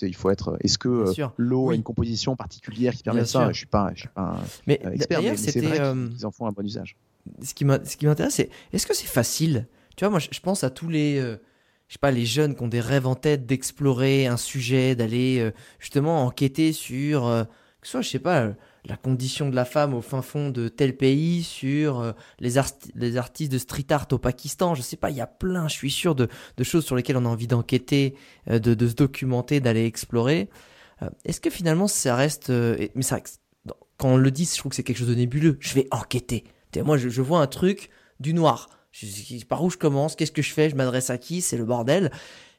il- 0.00 0.14
faut 0.16 0.30
être. 0.30 0.56
Est-ce 0.60 0.78
que 0.78 1.12
l'eau 1.36 1.66
Oui. 1.66 1.74
a 1.74 1.76
une 1.76 1.82
composition 1.82 2.36
particulière 2.36 2.94
qui 2.94 3.02
permet 3.02 3.20
Bien 3.20 3.26
ça? 3.26 3.40
sûr. 3.44 3.52
Je 3.52 3.58
suis 3.58 3.66
pas, 3.66 3.90
je 3.94 4.00
suis 4.00 4.08
pas 4.08 4.22
un, 4.22 4.44
mais 4.66 4.80
expert, 4.92 5.20
mais, 5.22 5.36
c'est 5.36 5.60
vrai 5.60 5.80
euh, 5.80 6.08
qu'ils 6.08 6.26
en 6.26 6.30
font 6.30 6.46
un 6.46 6.52
bon 6.52 6.64
usage. 6.64 6.96
ce 7.42 7.54
qui 7.54 7.64
m'intéresse, 7.64 8.34
c'est 8.34 8.50
est-ce 8.72 8.86
que 8.86 8.94
c'est 8.94 9.06
facile? 9.06 9.68
Tu 9.96 10.04
vois, 10.04 10.10
moi, 10.10 10.18
je, 10.18 10.28
je 10.32 10.40
pense 10.40 10.64
à 10.64 10.70
tous 10.70 10.88
les, 10.88 11.18
euh, 11.18 11.36
je 11.88 11.94
sais 11.94 11.98
pas, 11.98 12.10
les 12.10 12.24
jeunes 12.26 12.54
qui 12.54 12.62
ont 12.62 12.68
des 12.68 12.80
rêves 12.80 13.06
en 13.06 13.14
tête 13.14 13.46
d'explorer 13.46 14.26
un 14.26 14.36
sujet, 14.38 14.94
d'aller 14.94 15.38
euh, 15.40 15.50
justement 15.78 16.24
enquêter 16.24 16.72
sur, 16.72 17.26
euh, 17.26 17.44
que 17.82 17.88
soit, 17.88 18.00
je 18.00 18.08
sais 18.08 18.18
pas, 18.18 18.42
euh, 18.42 18.52
la 18.86 18.96
condition 18.96 19.50
de 19.50 19.54
la 19.54 19.64
femme 19.64 19.92
au 19.92 20.00
fin 20.00 20.22
fond 20.22 20.50
de 20.50 20.68
tel 20.68 20.96
pays, 20.96 21.42
sur 21.42 22.00
euh, 22.00 22.12
les, 22.38 22.52
les 22.94 23.16
artistes 23.16 23.52
de 23.52 23.58
street 23.58 23.86
art 23.90 24.06
au 24.12 24.18
Pakistan. 24.18 24.74
Je 24.74 24.82
sais 24.82 24.96
pas, 24.96 25.10
il 25.10 25.16
y 25.16 25.20
a 25.20 25.26
plein, 25.26 25.68
je 25.68 25.74
suis 25.74 25.90
sûr, 25.90 26.14
de, 26.14 26.28
de 26.56 26.64
choses 26.64 26.86
sur 26.86 26.96
lesquelles 26.96 27.16
on 27.16 27.26
a 27.26 27.28
envie 27.28 27.48
d'enquêter, 27.48 28.14
euh, 28.48 28.58
de, 28.58 28.74
de 28.74 28.88
se 28.88 28.94
documenter, 28.94 29.60
d'aller 29.60 29.84
explorer. 29.84 30.48
Est-ce 31.24 31.40
que 31.40 31.50
finalement, 31.50 31.88
ça 31.88 32.14
reste, 32.14 32.50
mais 32.50 33.02
ça, 33.02 33.18
quand 33.96 34.10
on 34.10 34.16
le 34.16 34.30
dit, 34.30 34.44
je 34.44 34.56
trouve 34.56 34.70
que 34.70 34.76
c'est 34.76 34.84
quelque 34.84 34.98
chose 34.98 35.08
de 35.08 35.16
nébuleux. 35.16 35.56
Je 35.58 35.74
vais 35.74 35.88
enquêter. 35.90 36.44
Moi, 36.76 36.96
je, 36.96 37.20
vois 37.20 37.40
un 37.40 37.48
truc 37.48 37.90
du 38.20 38.32
noir. 38.32 38.70
Je, 38.92 39.44
par 39.44 39.64
où 39.64 39.70
je 39.70 39.76
commence? 39.76 40.14
Qu'est-ce 40.14 40.30
que 40.30 40.42
je 40.42 40.52
fais? 40.52 40.70
Je 40.70 40.76
m'adresse 40.76 41.10
à 41.10 41.18
qui? 41.18 41.40
C'est 41.40 41.56
le 41.56 41.64
bordel. 41.64 42.12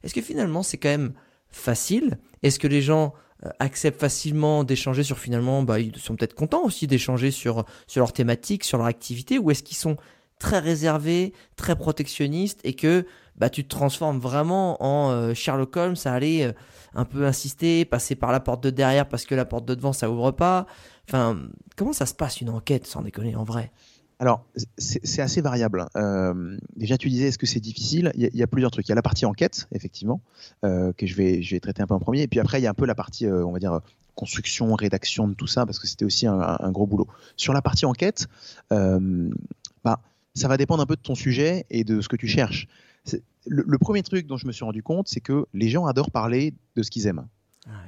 Est-ce 0.03 0.13
que 0.13 0.21
finalement, 0.21 0.61
c'est 0.61 0.78
quand 0.78 0.89
même 0.89 1.13
facile? 1.51 2.17
Est-ce 2.41 2.59
que 2.59 2.67
les 2.67 2.82
gens 2.82 3.13
acceptent 3.59 3.99
facilement 3.99 4.63
d'échanger 4.63 5.03
sur 5.03 5.17
finalement, 5.19 5.63
bah, 5.63 5.79
ils 5.79 5.95
sont 5.97 6.15
peut-être 6.15 6.33
contents 6.33 6.63
aussi 6.63 6.87
d'échanger 6.87 7.31
sur, 7.31 7.65
sur 7.87 8.01
leur 8.01 8.13
thématique, 8.13 8.63
sur 8.63 8.77
leur 8.77 8.87
activité, 8.87 9.39
ou 9.39 9.51
est-ce 9.51 9.63
qu'ils 9.63 9.77
sont 9.77 9.97
très 10.39 10.59
réservés, 10.59 11.33
très 11.55 11.75
protectionnistes, 11.75 12.59
et 12.63 12.73
que 12.73 13.05
bah, 13.37 13.49
tu 13.49 13.63
te 13.63 13.69
transformes 13.69 14.19
vraiment 14.19 14.81
en 14.83 15.11
euh, 15.11 15.33
Sherlock 15.33 15.75
Holmes 15.75 15.95
à 16.05 16.13
aller 16.13 16.43
euh, 16.43 16.51
un 16.93 17.05
peu 17.05 17.25
insister, 17.25 17.85
passer 17.85 18.15
par 18.15 18.31
la 18.31 18.39
porte 18.39 18.63
de 18.63 18.69
derrière 18.69 19.07
parce 19.07 19.25
que 19.25 19.35
la 19.35 19.45
porte 19.45 19.65
de 19.65 19.73
devant 19.73 19.93
ça 19.93 20.09
ouvre 20.09 20.31
pas. 20.31 20.67
Enfin, 21.07 21.39
comment 21.75 21.93
ça 21.93 22.05
se 22.05 22.13
passe 22.13 22.41
une 22.41 22.49
enquête, 22.49 22.85
sans 22.85 23.01
déconner, 23.01 23.35
en 23.35 23.43
vrai? 23.43 23.71
Alors, 24.24 24.45
c'est 24.78 25.21
assez 25.21 25.41
variable. 25.41 25.86
Euh, 25.97 26.57
déjà, 26.78 26.97
tu 26.97 27.09
disais, 27.09 27.28
est-ce 27.28 27.38
que 27.38 27.45
c'est 27.45 27.59
difficile? 27.59 28.09
Il 28.15 28.21
y, 28.21 28.26
a, 28.26 28.30
il 28.32 28.38
y 28.38 28.41
a 28.41 28.47
plusieurs 28.47 28.71
trucs. 28.71 28.88
Il 28.88 28.89
y 28.89 28.93
a 28.93 28.95
la 28.95 29.01
partie 29.01 29.26
enquête, 29.26 29.67
effectivement, 29.74 30.21
euh, 30.63 30.93
que 30.93 31.05
je 31.05 31.13
vais, 31.15 31.41
je 31.41 31.53
vais 31.53 31.59
traiter 31.59 31.82
un 31.82 31.88
peu 31.88 31.93
en 31.93 31.99
premier. 31.99 32.21
Et 32.21 32.30
puis 32.30 32.39
après, 32.39 32.61
il 32.61 32.63
y 32.63 32.67
a 32.67 32.69
un 32.69 32.74
peu 32.74 32.86
la 32.86 32.95
partie, 32.95 33.26
euh, 33.26 33.45
on 33.45 33.51
va 33.51 33.59
dire, 33.59 33.82
construction, 34.15 34.74
rédaction 34.76 35.28
de 35.28 35.34
tout 35.34 35.45
ça, 35.45 35.65
parce 35.65 35.78
que 35.78 35.88
c'était 35.88 36.05
aussi 36.05 36.26
un, 36.26 36.39
un 36.39 36.71
gros 36.71 36.88
boulot. 36.88 37.05
Sur 37.36 37.51
la 37.51 37.61
partie 37.61 37.86
enquête, 37.86 38.28
bah, 38.71 39.99
ça 40.34 40.47
va 40.47 40.55
dépendre 40.55 40.82
un 40.82 40.86
peu 40.86 40.95
de 40.95 41.01
ton 41.01 41.15
sujet 41.15 41.65
et 41.69 41.84
de 41.84 41.99
ce 41.99 42.07
que 42.07 42.15
tu 42.15 42.30
cherches. 42.30 42.69
Le, 43.45 43.65
le 43.67 43.78
premier 43.78 44.03
truc 44.03 44.26
dont 44.26 44.38
je 44.38 44.47
me 44.47 44.53
suis 44.53 44.63
rendu 44.63 44.84
compte, 44.84 45.09
c'est 45.09 45.19
que 45.19 45.47
les 45.53 45.67
gens 45.67 45.86
adorent 45.86 46.11
parler 46.11 46.53
de 46.78 46.82
ce 46.82 46.89
qu'ils 46.89 47.07
aiment. 47.07 47.28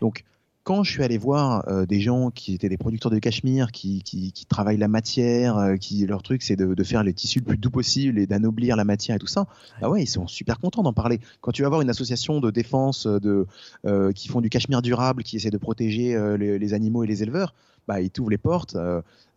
Donc, 0.02 0.26
quand 0.66 0.84
je 0.84 0.92
suis 0.92 1.04
allé 1.04 1.20
voir 1.20 1.64
euh, 1.68 1.86
des 1.86 2.02
gens 2.02 2.32
qui 2.32 2.56
étaient 2.56 2.70
des 2.70 2.78
producteurs 2.78 3.12
de 3.12 3.20
cachemire, 3.20 3.72
qui, 3.72 4.02
qui, 4.02 4.32
qui 4.32 4.46
travaillent 4.48 4.80
la 4.80 4.88
matière, 4.88 5.58
euh, 5.58 5.76
qui 5.78 6.06
leur 6.08 6.24
truc 6.24 6.42
c'est 6.42 6.56
de, 6.56 6.74
de 6.74 6.84
faire 6.84 7.04
les 7.04 7.14
tissus 7.14 7.40
le 7.40 7.46
plus 7.46 7.58
doux 7.58 7.70
possible 7.70 8.18
et 8.18 8.26
d'anoblir 8.26 8.76
la 8.76 8.84
matière 8.84 9.16
et 9.16 9.20
tout 9.20 9.28
ça, 9.28 9.46
bah 9.80 9.90
ouais, 9.90 10.02
ils 10.02 10.08
sont 10.08 10.26
super 10.26 10.60
contents 10.60 10.82
d'en 10.82 10.92
parler. 10.92 11.20
Quand 11.40 11.52
tu 11.52 11.62
vas 11.62 11.70
voir 11.70 11.82
une 11.82 11.90
association 11.92 12.42
de 12.42 12.50
défense 12.50 13.06
euh, 13.06 13.20
de, 13.20 13.46
euh, 13.86 14.12
qui 14.12 14.28
font 14.28 14.42
du 14.42 14.50
cachemire 14.50 14.82
durable, 14.82 15.22
qui 15.22 15.36
essaie 15.36 15.52
de 15.52 15.58
protéger 15.58 16.18
les, 16.40 16.58
les 16.58 16.74
animaux 16.74 17.04
et 17.04 17.08
les 17.08 17.22
éleveurs, 17.22 17.54
bah, 17.88 18.02
ils 18.02 18.10
t'ouvrent 18.10 18.32
les 18.32 18.38
portes. 18.40 18.76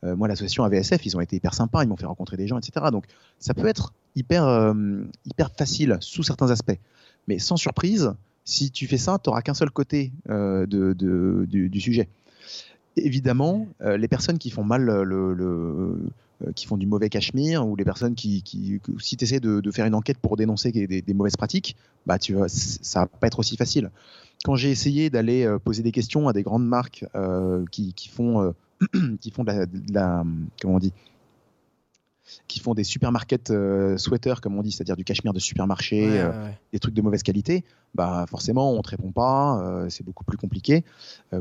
Moi, 0.03 0.29
l'association 0.29 0.65
AVSF, 0.65 1.05
ils 1.05 1.17
ont 1.17 1.21
été 1.21 1.37
hyper 1.37 1.55
sympas, 1.55 1.83
ils 1.83 1.89
m'ont 1.89 1.97
fait 1.97 2.07
rencontrer 2.07 2.37
des 2.37 2.47
gens, 2.47 2.59
etc. 2.59 2.87
Donc, 2.91 3.05
ça 3.39 3.53
peut 3.53 3.67
être 3.67 3.93
hyper, 4.17 4.75
hyper 5.27 5.51
facile 5.51 5.99
sous 6.01 6.23
certains 6.23 6.51
aspects. 6.51 6.79
Mais 7.27 7.39
sans 7.39 7.57
surprise, 7.57 8.15
si 8.49 8.71
tu 8.71 8.87
fais 8.87 8.97
ça, 8.97 9.19
tu 9.23 9.29
n'auras 9.29 9.43
qu'un 9.43 9.53
seul 9.53 9.71
côté 9.71 10.11
euh, 10.31 10.65
du, 10.67 11.81
sujet. 11.81 12.09
Évidemment, 12.97 13.69
euh, 13.83 13.99
les 13.99 14.09
personnes 14.09 14.39
qui 14.39 14.49
font 14.49 14.65
mal 14.65 14.89
euh, 14.89 15.95
qui 16.57 16.67
font 16.67 16.79
du 16.79 16.87
mauvais 16.87 17.11
cachemire 17.11 17.67
ou 17.69 17.77
les 17.77 17.85
personnes 17.85 18.15
qui, 18.15 18.43
si 19.01 19.17
tu 19.19 19.25
essaies 19.25 19.41
de, 19.41 19.71
faire 19.71 19.85
une 19.85 19.95
enquête 19.95 20.17
pour 20.17 20.37
dénoncer 20.37 20.73
des, 20.73 21.15
mauvaises 21.15 21.37
pratiques, 21.37 21.77
bah 22.07 22.19
tu 22.19 22.37
ça 22.49 23.01
va 23.01 23.07
pas 23.07 23.27
être 23.27 23.39
aussi 23.39 23.57
facile. 23.57 23.91
Quand 24.45 24.57
j'ai 24.57 24.71
essayé 24.71 25.11
d'aller 25.11 25.47
poser 25.63 25.83
des 25.83 25.93
questions 25.93 26.27
à 26.27 26.33
des 26.33 26.43
grandes 26.43 26.67
marques 26.67 27.05
qui, 27.71 27.95
font 28.11 28.55
qui 29.21 29.31
font 29.31 29.45
de 29.45 29.49
la, 29.53 29.67
de 29.67 29.93
la- 29.93 30.25
comment 30.63 30.77
on 30.77 30.79
dit 30.79 30.95
qui 32.47 32.61
font 32.61 32.75
des 32.75 32.85
supermarkets 32.85 33.51
euh, 33.51 33.97
sweaters 33.97 34.41
comme 34.41 34.57
on 34.57 34.63
dit, 34.63 34.73
c'est-à-dire 34.73 34.97
du 34.97 35.05
cachemire 35.05 35.33
de 35.33 35.39
supermarché, 35.39 36.09
Ouais, 36.09 36.19
euh, 36.19 36.45
ouais, 36.45 36.59
des 36.73 36.79
trucs 36.79 36.95
de 36.95 37.03
mauvaise 37.03 37.23
qualité, 37.23 37.65
bah 37.95 38.27
forcément 38.29 38.73
on 38.73 38.83
te 38.83 38.91
répond 38.91 39.13
pas, 39.13 39.61
euh, 39.63 39.89
c'est 39.89 40.05
beaucoup 40.05 40.25
plus 40.25 40.37
compliqué. 40.37 40.85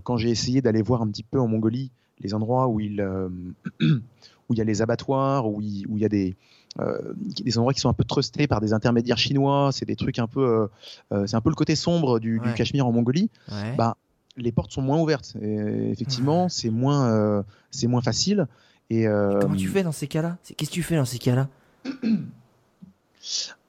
Quand 0.04 0.18
j'ai 0.18 0.30
essayé 0.30 0.62
d'aller 0.62 0.82
voir 0.82 1.02
un 1.02 1.08
petit 1.08 1.24
peu 1.24 1.40
en 1.40 1.48
Mongolie 1.48 1.92
les 2.20 2.34
endroits 2.34 2.68
où 2.68 2.80
il 2.80 3.02
où 3.82 4.54
il 4.54 4.58
y 4.58 4.62
a 4.62 4.64
les 4.64 4.82
abattoirs, 4.82 5.48
où 5.48 5.62
il, 5.62 5.86
où 5.88 5.98
il 5.98 6.02
y 6.02 6.06
a 6.06 6.10
des 6.10 6.36
euh, 6.80 7.14
des 7.18 7.58
endroits 7.58 7.74
qui 7.74 7.80
sont 7.80 7.90
un 7.90 7.94
peu 7.94 8.04
trustés 8.04 8.48
par 8.48 8.62
des 8.62 8.74
intermédiaires 8.74 9.18
chinois, 9.18 9.72
c'est 9.72 9.86
des 9.86 9.96
trucs 9.96 10.20
un 10.20 10.28
peu, 10.28 10.70
euh, 11.12 11.26
c'est 11.26 11.36
un 11.36 11.42
peu 11.42 11.50
le 11.50 11.56
côté 11.56 11.76
sombre 11.76 12.20
du. 12.20 12.42
Cachemire 12.56 12.88
en 12.88 12.92
Mongolie. 12.92 13.30
Ouais. 13.52 13.76
Bah, 13.76 13.98
les 14.36 14.52
portes 14.52 14.72
sont 14.72 14.82
moins 14.82 15.00
ouvertes. 15.00 15.36
Et 15.42 15.90
effectivement, 15.92 16.50
c'est 16.50 16.70
moins, 16.70 17.10
euh, 17.10 17.44
c'est 17.72 17.88
moins 17.88 18.02
facile. 18.02 18.48
Et 18.90 19.08
euh, 19.08 19.40
Comment 19.42 19.56
tu 19.56 19.68
fais 19.68 19.84
dans 19.84 19.92
ces 19.92 20.08
cas-là? 20.08 20.38
Qu'est-ce 20.56 20.70
que 20.70 20.76
tu 20.76 20.84
fais 20.84 20.96
dans 20.96 21.06
ces 21.06 21.18
cas-là? 21.20 21.50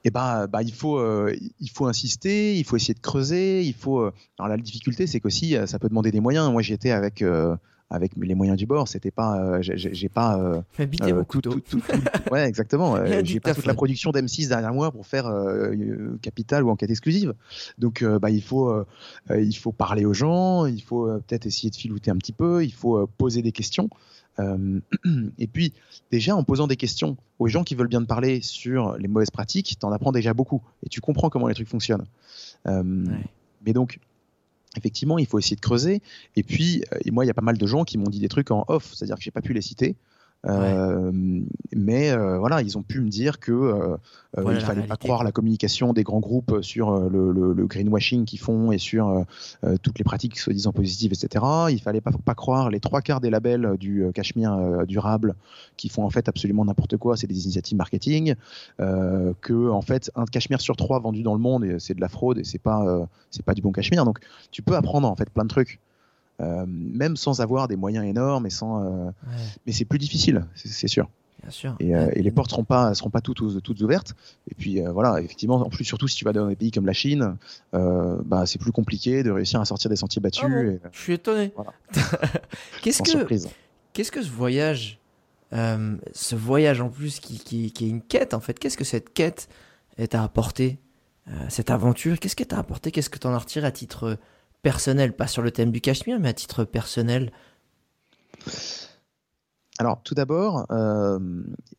Et 0.05 0.09
bah, 0.11 0.47
bah, 0.47 0.63
il 0.63 0.73
faut, 0.73 0.97
euh, 0.97 1.35
il 1.59 1.69
faut 1.69 1.87
insister, 1.87 2.57
il 2.57 2.63
faut 2.63 2.75
essayer 2.77 2.93
de 2.93 2.99
creuser, 2.99 3.63
il 3.63 3.73
faut. 3.73 3.99
euh, 3.99 4.13
Alors 4.37 4.47
la 4.49 4.57
difficulté, 4.57 5.07
c'est 5.07 5.19
qu'aussi, 5.19 5.55
ça 5.65 5.79
peut 5.79 5.89
demander 5.89 6.11
des 6.11 6.21
moyens. 6.21 6.49
Moi, 6.51 6.61
j'y 6.61 6.73
étais 6.73 6.91
avec 6.91 7.21
euh, 7.21 7.55
avec 7.91 8.11
les 8.17 8.35
moyens 8.35 8.55
du 8.57 8.67
bord. 8.67 8.87
C'était 8.87 9.09
pas, 9.11 9.59
j'ai- 9.61 10.09
pas. 10.09 10.37
tout- 11.27 11.41
tout- 11.41 11.59
tout- 11.59 11.81
ouais, 12.31 12.47
exactement. 12.47 12.95
J'ai 13.25 13.39
pas 13.39 13.55
toute 13.55 13.65
la 13.65 13.73
production 13.73 14.11
d'M6 14.11 14.47
derrière 14.47 14.73
moi 14.73 14.91
pour 14.91 15.07
faire 15.07 15.25
Capital 16.21 16.63
ou 16.63 16.69
enquête 16.69 16.91
exclusive. 16.91 17.33
Donc, 17.79 18.03
bah, 18.03 18.29
il 18.29 18.43
faut, 18.43 18.71
il 19.35 19.53
faut 19.57 19.71
parler 19.71 20.05
aux 20.05 20.13
gens, 20.13 20.67
il 20.67 20.83
faut 20.83 21.07
peut-être 21.27 21.47
essayer 21.47 21.71
de 21.71 21.75
filouter 21.75 22.11
un 22.11 22.17
petit 22.17 22.31
peu, 22.31 22.63
il 22.63 22.71
faut 22.73 23.07
poser 23.17 23.41
des 23.41 23.51
questions. 23.51 23.89
Euh, 24.39 24.79
et 25.37 25.47
puis, 25.47 25.73
déjà, 26.11 26.35
en 26.35 26.43
posant 26.43 26.67
des 26.67 26.77
questions 26.77 27.17
aux 27.39 27.47
gens 27.47 27.63
qui 27.63 27.75
veulent 27.75 27.87
bien 27.87 28.01
te 28.01 28.07
parler 28.07 28.41
sur 28.41 28.97
les 28.97 29.07
mauvaises 29.07 29.31
pratiques, 29.31 29.77
t'en 29.79 29.91
apprends 29.91 30.11
déjà 30.11 30.33
beaucoup 30.33 30.61
et 30.83 30.89
tu 30.89 31.01
comprends 31.01 31.29
comment 31.29 31.47
les 31.47 31.53
trucs 31.53 31.67
fonctionnent. 31.67 32.05
Euh, 32.67 32.83
Ouais. 33.05 33.25
Mais 33.65 33.73
donc, 33.73 33.99
effectivement, 34.77 35.17
il 35.19 35.25
faut 35.25 35.39
essayer 35.39 35.55
de 35.55 35.61
creuser. 35.61 36.01
Et 36.35 36.43
puis, 36.43 36.83
euh, 36.93 36.99
et 37.03 37.11
moi, 37.11 37.25
il 37.25 37.27
y 37.27 37.31
a 37.31 37.33
pas 37.33 37.41
mal 37.41 37.57
de 37.57 37.67
gens 37.67 37.83
qui 37.83 37.97
m'ont 37.97 38.09
dit 38.09 38.19
des 38.19 38.29
trucs 38.29 38.51
en 38.51 38.63
off, 38.67 38.93
c'est-à-dire 38.93 39.17
que 39.17 39.21
j'ai 39.21 39.31
pas 39.31 39.41
pu 39.41 39.53
les 39.53 39.61
citer. 39.61 39.95
Euh, 40.47 41.11
Mais 41.75 42.11
euh, 42.11 42.37
voilà, 42.39 42.61
ils 42.61 42.77
ont 42.77 42.81
pu 42.81 43.01
me 43.01 43.09
dire 43.09 43.39
que 43.39 43.51
euh, 43.51 43.97
euh, 44.37 44.41
Voilà 44.41 44.59
il 44.59 44.61
la 44.61 44.67
fallait 44.67 44.81
pas 44.87 44.95
croire 44.95 45.23
la 45.23 45.31
communication 45.33 45.91
des 45.91 46.03
grands 46.03 46.19
groupes 46.21 46.59
sur 46.61 46.97
le, 47.09 47.31
le- 47.31 47.51
le 47.53 47.65
greenwashing 47.67 48.23
qu'ils 48.25 48.39
font 48.39 48.71
et 48.71 48.77
sur 48.77 49.25
toutes 49.81 49.97
les 49.97 50.03
pratiques 50.05 50.37
soi-disant 50.39 50.71
positives, 50.71 51.11
etc. 51.11 51.43
Il 51.71 51.81
fallait 51.81 51.99
pas, 52.01 52.11
pas 52.23 52.35
croire 52.35 52.69
les 52.69 52.79
trois 52.79 53.01
quarts 53.01 53.19
des 53.21 53.29
labels 53.29 53.75
du 53.77 54.05
cachemire 54.13 54.85
durable 54.87 55.35
qui 55.77 55.89
font 55.89 56.03
en 56.03 56.09
fait 56.09 56.29
absolument 56.29 56.63
n'importe 56.63 56.95
quoi, 56.97 57.17
c'est 57.17 57.27
des 57.27 57.43
initiatives 57.43 57.77
marketing. 57.77 58.35
Que 58.77 59.69
en 59.69 59.81
fait 59.81 60.09
un 60.15 60.25
cachemire 60.25 60.61
sur 60.61 60.75
trois 60.77 60.99
vendu 60.99 61.21
dans 61.23 61.33
le 61.33 61.39
monde 61.41 61.65
c'est 61.79 61.93
de 61.95 62.01
la 62.01 62.07
fraude 62.09 62.37
et 62.37 62.43
c'est 62.43 62.59
pas 62.59 63.07
c'est 63.31 63.43
pas 63.43 63.53
du 63.53 63.61
bon 63.61 63.71
cachemire. 63.71 64.05
Donc 64.05 64.19
tu 64.51 64.61
peux 64.61 64.75
apprendre 64.75 65.09
en 65.09 65.15
fait 65.15 65.29
plein 65.29 65.43
de 65.43 65.49
trucs. 65.49 65.79
Euh, 66.41 66.65
même 66.67 67.17
sans 67.17 67.41
avoir 67.41 67.67
des 67.67 67.75
moyens 67.75 68.05
énormes 68.05 68.45
et 68.45 68.49
sans 68.49 68.81
euh, 68.81 69.05
Ouais, 69.07 69.11
mais 69.65 69.73
c'est 69.73 69.83
plus 69.83 69.99
difficile 69.99 70.45
c'est 70.55 70.87
sûr 70.87 71.09
bien 71.41 71.51
sûr. 71.51 71.75
et, 71.81 71.93
euh, 71.95 72.09
et 72.13 72.21
les 72.21 72.31
portes 72.31 72.49
seront 72.51 72.63
pas 72.63 72.93
seront 72.93 73.09
pas 73.09 73.19
toutes 73.19 73.61
toutes 73.61 73.81
ouvertes 73.81 74.15
et 74.49 74.55
puis 74.55 74.81
euh, 74.81 74.91
voilà 74.91 75.21
effectivement 75.21 75.55
en 75.55 75.69
plus 75.69 75.83
surtout 75.83 76.07
si 76.07 76.15
tu 76.15 76.23
vas 76.23 76.31
dans 76.31 76.47
des 76.47 76.55
pays 76.55 76.71
comme 76.71 76.85
la 76.85 76.93
Chine 76.93 77.35
euh, 77.73 78.17
bah 78.23 78.45
c'est 78.45 78.57
plus 78.57 78.71
compliqué 78.71 79.21
de 79.21 79.31
réussir 79.31 79.59
à 79.59 79.65
sortir 79.65 79.89
des 79.89 79.97
sentiers 79.97 80.21
battus 80.21 80.43
Ah 80.45 80.49
bon 80.49 80.55
et, 80.55 80.79
Je 80.93 80.99
suis 80.99 81.13
étonné. 81.13 81.51
Voilà. 81.55 81.73
qu'est-ce 82.81 83.03
que 83.03 83.49
qu'est-ce 83.93 84.11
que 84.11 84.21
ce 84.21 84.29
voyage 84.29 84.97
ce 85.51 86.35
voyage 86.35 86.79
en 86.79 86.89
plus 86.89 87.19
qui, 87.19 87.39
qui, 87.39 87.71
qui 87.71 87.85
est 87.85 87.89
une 87.89 88.01
quête 88.01 88.33
en 88.33 88.39
fait. 88.39 88.57
Qu'est-ce 88.59 88.77
que 88.77 88.83
cette 88.83 89.13
quête 89.13 89.49
t'a 90.09 90.23
apporté 90.23 90.77
Cette 91.49 91.69
aventure, 91.71 92.19
qu'est-ce 92.19 92.35
qu'elle 92.35 92.47
t'a 92.47 92.59
apporté 92.59 92.91
Qu'est-ce 92.91 93.09
que 93.09 93.17
t'en 93.17 93.33
as 93.33 93.39
retiré 93.39 93.65
à 93.65 93.71
titre 93.71 94.17
personnel 94.61 95.15
Pas 95.15 95.27
sur 95.27 95.41
le 95.41 95.51
thème 95.51 95.71
du 95.71 95.81
Cachemire, 95.81 96.19
mais 96.19 96.29
à 96.29 96.33
titre 96.33 96.63
personnel 96.63 97.31
alors, 99.79 100.01
tout 100.03 100.13
d'abord, 100.13 100.65
euh, 100.71 101.19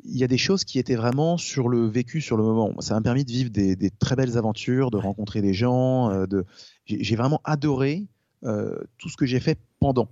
il 0.04 0.16
y 0.16 0.24
a 0.24 0.26
des 0.26 0.38
choses 0.38 0.64
qui 0.64 0.78
étaient 0.78 0.96
vraiment 0.96 1.36
sur 1.36 1.68
le 1.68 1.86
vécu, 1.86 2.22
sur 2.22 2.38
le 2.38 2.42
moment. 2.42 2.72
Ça 2.80 2.94
m'a 2.94 3.02
permis 3.02 3.26
de 3.26 3.30
vivre 3.30 3.50
des, 3.50 3.76
des, 3.76 3.90
très 3.90 4.16
belles 4.16 4.38
aventures, 4.38 4.90
de 4.90 4.96
rencontrer 4.96 5.42
des 5.42 5.52
gens. 5.52 6.10
Euh, 6.10 6.26
de... 6.26 6.46
J'ai 6.86 7.14
vraiment 7.14 7.42
adoré 7.44 8.06
euh, 8.44 8.78
tout 8.96 9.10
ce 9.10 9.18
que 9.18 9.26
j'ai 9.26 9.38
fait 9.38 9.58
pendant. 9.80 10.08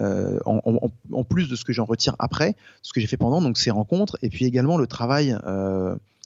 En, 0.00 0.60
en, 0.64 0.92
en, 1.12 1.24
plus 1.24 1.48
de 1.48 1.56
ce 1.56 1.64
que 1.64 1.72
j'en 1.72 1.84
retire 1.84 2.14
après, 2.20 2.54
ce 2.82 2.92
que 2.92 3.00
j'ai 3.00 3.08
fait 3.08 3.16
pendant, 3.16 3.42
donc 3.42 3.58
ces 3.58 3.72
rencontres, 3.72 4.16
et 4.22 4.28
puis 4.28 4.44
également 4.44 4.76
le 4.76 4.86
travail 4.86 5.36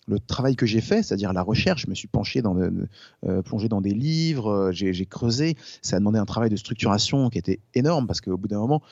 le 0.09 0.19
travail 0.19 0.57
que 0.57 0.67
j'ai 0.67 0.81
fait, 0.81 1.03
c'est-à-dire 1.03 1.33
la 1.33 1.43
recherche, 1.43 1.83
je 1.83 1.91
me 1.91 1.95
suis 1.95 2.09
penché 2.09 2.43
dans, 2.43 2.57
euh, 2.57 3.43
plongé 3.43 3.69
dans 3.69 3.81
des 3.81 3.95
livres, 3.95 4.51
euh, 4.51 4.73
j'ai 4.73 5.07
creusé. 5.07 5.57
Ça 5.81 5.97
a 5.97 5.99
demandé 6.01 6.19
un 6.19 6.25
travail 6.25 6.51
de 6.51 6.57
structuration 6.57 7.31
qui 7.31 7.39
était 7.39 7.61
énorme 7.75 8.07
parce 8.07 8.21
qu'au 8.21 8.37
bout 8.37 8.49
d'un 8.49 8.59
moment, 8.59 8.83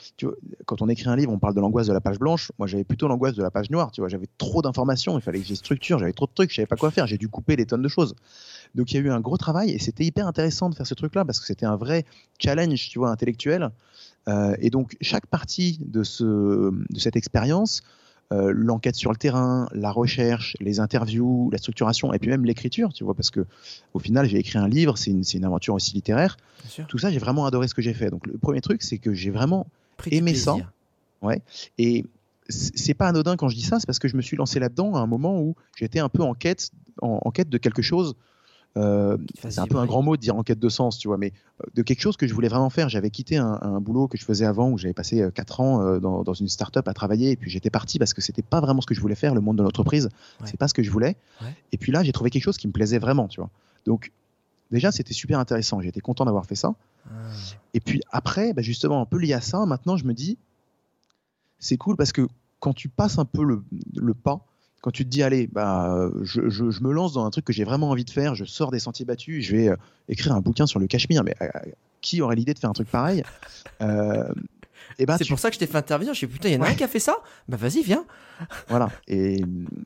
quand 0.65 0.81
on 0.81 0.87
écrit 0.87 1.09
un 1.09 1.15
livre, 1.15 1.31
on 1.31 1.39
parle 1.39 1.53
de 1.53 1.59
l'angoisse 1.59 1.87
de 1.87 1.93
la 1.93 1.99
page 1.99 2.17
blanche. 2.17 2.51
Moi, 2.57 2.67
j'avais 2.67 2.85
plutôt 2.85 3.07
l'angoisse 3.09 3.35
de 3.35 3.43
la 3.43 3.51
page 3.51 3.69
noire. 3.69 3.91
Tu 3.91 3.99
vois, 3.99 4.07
j'avais 4.07 4.27
trop 4.37 4.61
d'informations, 4.61 5.17
il 5.17 5.21
fallait 5.21 5.39
que 5.39 5.45
j'ai 5.45 5.55
structure, 5.55 5.99
j'avais 5.99 6.13
trop 6.13 6.27
de 6.27 6.31
trucs, 6.33 6.49
je 6.51 6.55
savais 6.55 6.65
pas 6.65 6.77
quoi 6.77 6.91
faire. 6.91 7.07
J'ai 7.07 7.17
dû 7.17 7.27
couper 7.27 7.57
des 7.57 7.65
tonnes 7.65 7.81
de 7.81 7.89
choses. 7.89 8.15
Donc 8.73 8.91
il 8.93 8.95
y 8.95 8.99
a 8.99 9.01
eu 9.01 9.11
un 9.11 9.19
gros 9.19 9.37
travail 9.37 9.71
et 9.71 9.79
c'était 9.79 10.05
hyper 10.05 10.27
intéressant 10.27 10.69
de 10.69 10.75
faire 10.75 10.87
ce 10.87 10.93
truc-là 10.93 11.25
parce 11.25 11.41
que 11.41 11.45
c'était 11.45 11.65
un 11.65 11.75
vrai 11.75 12.05
challenge, 12.39 12.87
tu 12.89 12.99
vois, 12.99 13.09
intellectuel. 13.09 13.69
Euh, 14.29 14.55
et 14.59 14.69
donc 14.69 14.95
chaque 15.01 15.25
partie 15.25 15.79
de 15.81 16.03
cette 16.03 17.15
expérience 17.17 17.81
euh, 18.31 18.51
l'enquête 18.55 18.95
sur 18.95 19.11
le 19.11 19.17
terrain, 19.17 19.67
la 19.73 19.91
recherche, 19.91 20.55
les 20.59 20.79
interviews, 20.79 21.49
la 21.51 21.57
structuration 21.57 22.13
et 22.13 22.19
puis 22.19 22.29
même 22.29 22.45
l'écriture, 22.45 22.93
tu 22.93 23.03
vois, 23.03 23.13
parce 23.13 23.29
que 23.29 23.45
au 23.93 23.99
final 23.99 24.27
j'ai 24.27 24.37
écrit 24.37 24.57
un 24.57 24.67
livre, 24.67 24.97
c'est 24.97 25.11
une, 25.11 25.23
une, 25.33 25.45
aventure 25.45 25.73
aussi 25.73 25.93
littéraire. 25.93 26.37
Tout 26.87 26.97
ça, 26.97 27.11
j'ai 27.11 27.19
vraiment 27.19 27.45
adoré 27.45 27.67
ce 27.67 27.73
que 27.73 27.81
j'ai 27.81 27.93
fait. 27.93 28.09
Donc 28.09 28.25
le 28.27 28.37
premier 28.37 28.61
truc, 28.61 28.83
c'est 28.83 28.99
que 28.99 29.13
j'ai 29.13 29.31
vraiment 29.31 29.67
Pris 29.97 30.15
aimé 30.15 30.33
ça. 30.35 30.55
Ouais. 31.21 31.41
Et 31.77 32.05
c'est 32.47 32.93
pas 32.93 33.07
anodin 33.07 33.35
quand 33.35 33.49
je 33.49 33.55
dis 33.55 33.63
ça, 33.63 33.79
c'est 33.79 33.85
parce 33.85 33.99
que 33.99 34.07
je 34.07 34.15
me 34.15 34.21
suis 34.21 34.37
lancé 34.37 34.59
là-dedans 34.59 34.95
à 34.95 34.99
un 34.99 35.07
moment 35.07 35.39
où 35.39 35.55
j'étais 35.75 35.99
un 35.99 36.09
peu 36.09 36.23
en 36.23 36.33
quête, 36.33 36.71
en, 37.01 37.19
en 37.23 37.31
quête 37.31 37.49
de 37.49 37.57
quelque 37.57 37.81
chose 37.81 38.15
euh, 38.77 39.17
c'est 39.37 39.59
un 39.59 39.67
peu 39.67 39.77
un 39.77 39.85
grand 39.85 40.01
mot 40.01 40.15
de 40.15 40.21
dire 40.21 40.35
en 40.35 40.43
quête 40.43 40.59
de 40.59 40.69
sens, 40.69 40.97
tu 40.97 41.09
vois, 41.09 41.17
mais 41.17 41.33
de 41.73 41.81
quelque 41.81 41.99
chose 41.99 42.15
que 42.15 42.25
je 42.25 42.33
voulais 42.33 42.47
vraiment 42.47 42.69
faire. 42.69 42.87
J'avais 42.87 43.09
quitté 43.09 43.37
un, 43.37 43.59
un, 43.61 43.81
boulot 43.81 44.07
que 44.07 44.17
je 44.17 44.23
faisais 44.23 44.45
avant 44.45 44.69
où 44.69 44.77
j'avais 44.77 44.93
passé 44.93 45.27
4 45.33 45.59
ans 45.59 45.81
euh, 45.81 45.99
dans, 45.99 46.23
dans, 46.23 46.33
une 46.33 46.47
start-up 46.47 46.87
à 46.87 46.93
travailler 46.93 47.31
et 47.31 47.35
puis 47.35 47.49
j'étais 47.49 47.69
parti 47.69 47.99
parce 47.99 48.13
que 48.13 48.21
c'était 48.21 48.41
pas 48.41 48.61
vraiment 48.61 48.81
ce 48.81 48.87
que 48.87 48.95
je 48.95 49.01
voulais 49.01 49.15
faire, 49.15 49.35
le 49.35 49.41
monde 49.41 49.57
de 49.57 49.63
l'entreprise, 49.63 50.05
ouais. 50.05 50.47
c'est 50.47 50.57
pas 50.57 50.69
ce 50.69 50.73
que 50.73 50.83
je 50.83 50.91
voulais. 50.91 51.17
Ouais. 51.41 51.53
Et 51.73 51.77
puis 51.77 51.91
là, 51.91 52.03
j'ai 52.03 52.13
trouvé 52.13 52.29
quelque 52.29 52.43
chose 52.43 52.57
qui 52.57 52.67
me 52.67 52.71
plaisait 52.71 52.99
vraiment, 52.99 53.27
tu 53.27 53.41
vois. 53.41 53.49
Donc, 53.85 54.11
déjà, 54.71 54.91
c'était 54.91 55.13
super 55.13 55.39
intéressant. 55.39 55.81
J'étais 55.81 56.01
content 56.01 56.23
d'avoir 56.23 56.45
fait 56.45 56.55
ça. 56.55 56.73
Ah. 57.09 57.13
Et 57.73 57.81
puis 57.81 58.01
après, 58.11 58.53
bah 58.53 58.61
justement, 58.61 59.01
un 59.01 59.05
peu 59.05 59.17
lié 59.17 59.33
à 59.33 59.41
ça, 59.41 59.65
maintenant, 59.65 59.97
je 59.97 60.05
me 60.05 60.13
dis, 60.13 60.37
c'est 61.59 61.77
cool 61.77 61.97
parce 61.97 62.13
que 62.13 62.27
quand 62.59 62.73
tu 62.73 62.87
passes 62.87 63.19
un 63.19 63.25
peu 63.25 63.43
le, 63.43 63.63
le 63.97 64.13
pas, 64.13 64.45
quand 64.81 64.91
tu 64.91 65.05
te 65.05 65.09
dis 65.09 65.23
allez 65.23 65.47
bah 65.47 66.09
je, 66.23 66.49
je, 66.49 66.69
je 66.69 66.81
me 66.81 66.91
lance 66.91 67.13
dans 67.13 67.25
un 67.25 67.29
truc 67.29 67.45
que 67.45 67.53
j'ai 67.53 67.63
vraiment 67.63 67.89
envie 67.89 68.05
de 68.05 68.09
faire 68.09 68.35
je 68.35 68.45
sors 68.45 68.71
des 68.71 68.79
sentiers 68.79 69.05
battus 69.05 69.45
je 69.45 69.55
vais 69.55 69.69
euh, 69.69 69.75
écrire 70.09 70.33
un 70.33 70.41
bouquin 70.41 70.65
sur 70.65 70.79
le 70.79 70.87
Cachemire 70.87 71.23
mais 71.23 71.35
euh, 71.41 71.47
qui 72.01 72.21
aurait 72.21 72.35
l'idée 72.35 72.53
de 72.53 72.59
faire 72.59 72.69
un 72.69 72.73
truc 72.73 72.89
pareil? 72.89 73.23
Euh, 73.81 74.33
et 74.97 75.05
ben 75.05 75.17
c'est 75.17 75.23
tu... 75.23 75.31
pour 75.31 75.39
ça 75.39 75.49
que 75.49 75.53
je 75.53 75.59
t'ai 75.59 75.67
fait 75.67 75.77
intervenir 75.77 76.13
je 76.13 76.19
sais 76.19 76.27
putain 76.27 76.49
il 76.49 76.53
y 76.53 76.57
en 76.57 76.61
a 76.61 76.65
ouais. 76.65 76.71
un 76.71 76.75
qui 76.75 76.83
a 76.83 76.87
fait 76.87 76.99
ça? 76.99 77.17
Bah 77.47 77.57
vas-y 77.57 77.83
viens. 77.83 78.05
Voilà. 78.67 78.89
Et, 79.07 79.41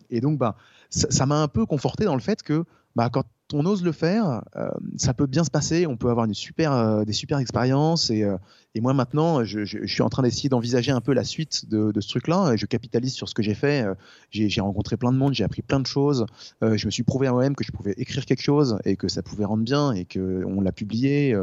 et 0.09 0.21
donc 0.21 0.39
bah 0.39 0.55
ça 0.89 1.25
m'a 1.25 1.41
un 1.41 1.49
peu 1.49 1.65
conforté 1.65 2.05
dans 2.05 2.15
le 2.15 2.21
fait 2.21 2.41
que 2.41 2.63
bah 2.95 3.09
quand 3.09 3.25
on 3.53 3.65
ose 3.65 3.83
le 3.83 3.91
faire, 3.91 4.41
euh, 4.55 4.69
ça 4.97 5.13
peut 5.13 5.27
bien 5.27 5.43
se 5.43 5.51
passer. 5.51 5.85
On 5.85 5.97
peut 5.97 6.09
avoir 6.09 6.25
euh, 6.25 7.05
des 7.05 7.13
super 7.13 7.37
expériences. 7.39 8.09
Et, 8.09 8.23
euh, 8.23 8.37
moi 8.81 8.93
maintenant, 8.93 9.43
je, 9.43 9.63
suis 9.63 10.01
en 10.01 10.09
train 10.09 10.23
d'essayer 10.23 10.49
d'envisager 10.49 10.91
un 10.91 11.01
peu 11.01 11.13
la 11.13 11.23
suite 11.23 11.69
de, 11.69 11.93
ce 11.99 12.09
truc-là. 12.09 12.55
Je 12.55 12.65
capitalise 12.65 13.13
sur 13.13 13.29
ce 13.29 13.33
que 13.33 13.41
j'ai 13.41 13.53
fait. 13.53 13.85
J'ai 14.31 14.59
rencontré 14.59 14.97
plein 14.97 15.13
de 15.13 15.17
monde, 15.17 15.33
j'ai 15.33 15.45
appris 15.45 15.61
plein 15.61 15.79
de 15.79 15.87
choses. 15.87 16.25
je 16.61 16.85
me 16.85 16.91
suis 16.91 17.03
prouvé 17.03 17.27
à 17.27 17.31
moi-même 17.31 17.55
que 17.55 17.63
je 17.63 17.71
pouvais 17.71 17.93
écrire 17.95 18.25
quelque 18.25 18.41
chose 18.41 18.77
et 18.83 18.97
que 18.97 19.07
ça 19.07 19.21
pouvait 19.21 19.45
rendre 19.45 19.63
bien 19.63 19.93
et 19.93 20.03
que 20.03 20.43
on 20.45 20.59
l'a 20.59 20.73
publié. 20.73 21.37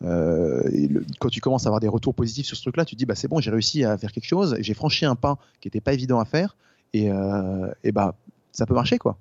quand 0.00 1.28
tu 1.32 1.40
commences 1.40 1.66
à 1.66 1.68
avoir 1.70 1.80
des 1.80 1.88
retours 1.88 2.14
positifs 2.14 2.46
sur 2.46 2.56
ce 2.56 2.62
truc-là, 2.62 2.84
tu 2.84 2.94
te 2.94 2.98
dis 2.98 3.06
bah 3.06 3.16
c'est 3.16 3.26
bon, 3.26 3.40
j'ai 3.40 3.50
réussi 3.50 3.82
à 3.82 3.98
faire 3.98 4.12
quelque 4.12 4.28
chose. 4.28 4.56
J'ai 4.60 4.74
franchi 4.74 5.04
un 5.04 5.16
pas 5.16 5.36
qui 5.60 5.66
n'était 5.66 5.80
pas 5.80 5.94
évident 5.94 6.20
à 6.20 6.26
faire. 6.26 6.56
Et, 6.92 7.08
et 7.82 7.90
bah 7.90 8.14
ça 8.52 8.66
peut 8.66 8.74
marcher 8.74 8.98
quoi. 8.98 9.18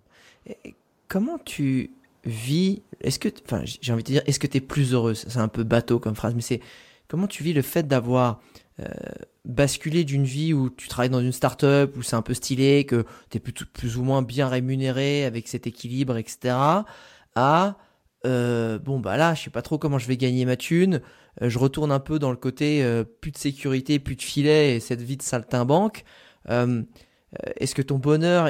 Comment 1.08 1.38
tu 1.38 1.92
vis 2.26 2.82
Est-ce 3.02 3.20
que, 3.20 3.30
enfin, 3.46 3.64
j'ai 3.64 3.94
envie 3.94 4.04
de 4.04 4.08
te 4.08 4.12
dire, 4.12 4.24
est-ce 4.26 4.40
que 4.40 4.48
tu 4.48 4.58
es 4.58 4.62
plus 4.62 4.94
heureuse? 4.94 5.26
C'est 5.28 5.40
un 5.40 5.48
peu 5.48 5.64
bateau 5.64 6.00
comme 6.00 6.16
phrase, 6.16 6.36
mais 6.36 6.42
c'est 6.42 6.62
comment 7.08 7.28
tu 7.28 7.44
vis 7.44 7.54
le 7.54 7.62
fait 7.62 7.88
d'avoir 7.88 8.42
euh, 8.80 8.86
basculé 9.46 10.04
d'une 10.04 10.26
vie 10.26 10.54
où 10.54 10.70
tu 10.70 10.88
travailles 10.88 11.10
dans 11.10 11.22
une 11.22 11.32
start-up, 11.32 11.96
où 11.98 12.02
c'est 12.02 12.16
un 12.16 12.22
peu 12.22 12.34
stylé, 12.34 12.86
que 12.86 13.06
tu 13.30 13.38
es 13.38 13.40
plus, 13.40 13.98
ou 13.98 14.04
moins 14.04 14.22
bien 14.22 14.48
rémunéré 14.48 15.26
avec 15.26 15.48
cet 15.48 15.68
équilibre, 15.68 16.18
etc., 16.18 16.56
à 17.36 17.78
euh, 18.26 18.80
bon, 18.80 19.00
bah 19.00 19.16
là, 19.16 19.36
je 19.36 19.44
sais 19.44 19.50
pas 19.50 19.62
trop 19.62 19.78
comment 19.78 20.00
je 20.00 20.08
vais 20.08 20.18
gagner 20.18 20.46
ma 20.46 20.58
thune. 20.58 21.02
Euh, 21.42 21.50
je 21.50 21.60
retourne 21.60 21.92
un 21.92 22.00
peu 22.00 22.20
dans 22.20 22.32
le 22.32 22.38
côté 22.38 22.84
euh, 22.84 23.04
plus 23.04 23.32
de 23.32 23.38
sécurité, 23.38 24.00
plus 24.00 24.16
de 24.16 24.22
filet 24.22 24.76
et 24.76 24.80
cette 24.80 25.02
vie 25.02 25.18
de 25.18 25.22
saltimbanque. 25.22 26.04
Euh, 26.50 26.84
est-ce 27.58 27.76
que 27.76 27.82
ton 27.82 28.00
bonheur, 28.00 28.50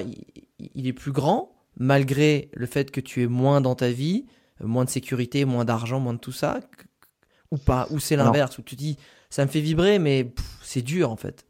il 0.60 0.88
est 0.88 0.93
plus 0.93 1.12
grand 1.12 1.57
malgré 1.80 2.49
le 2.53 2.65
fait 2.65 2.91
que 2.91 2.99
tu 3.01 3.23
aies 3.23 3.28
moins 3.28 3.61
dans 3.61 3.75
ta 3.75 3.89
vie, 3.89 4.25
moins 4.61 4.86
de 4.86 4.89
sécurité, 4.89 5.45
moins 5.45 5.65
d'argent, 5.65 5.99
moins 5.99 6.13
de 6.13 6.19
tout 6.19 6.32
ça, 6.32 6.59
ou 7.51 7.57
pas, 7.57 7.88
ou 7.91 7.99
c'est 7.99 8.15
l'inverse, 8.15 8.57
où 8.57 8.61
tu 8.61 8.75
dis 8.75 8.97
ça 9.30 9.45
me 9.45 9.49
fait 9.49 9.61
vibrer, 9.61 9.99
mais 9.99 10.34
c'est 10.61 10.82
dur 10.82 11.11
en 11.11 11.15
fait. 11.15 11.45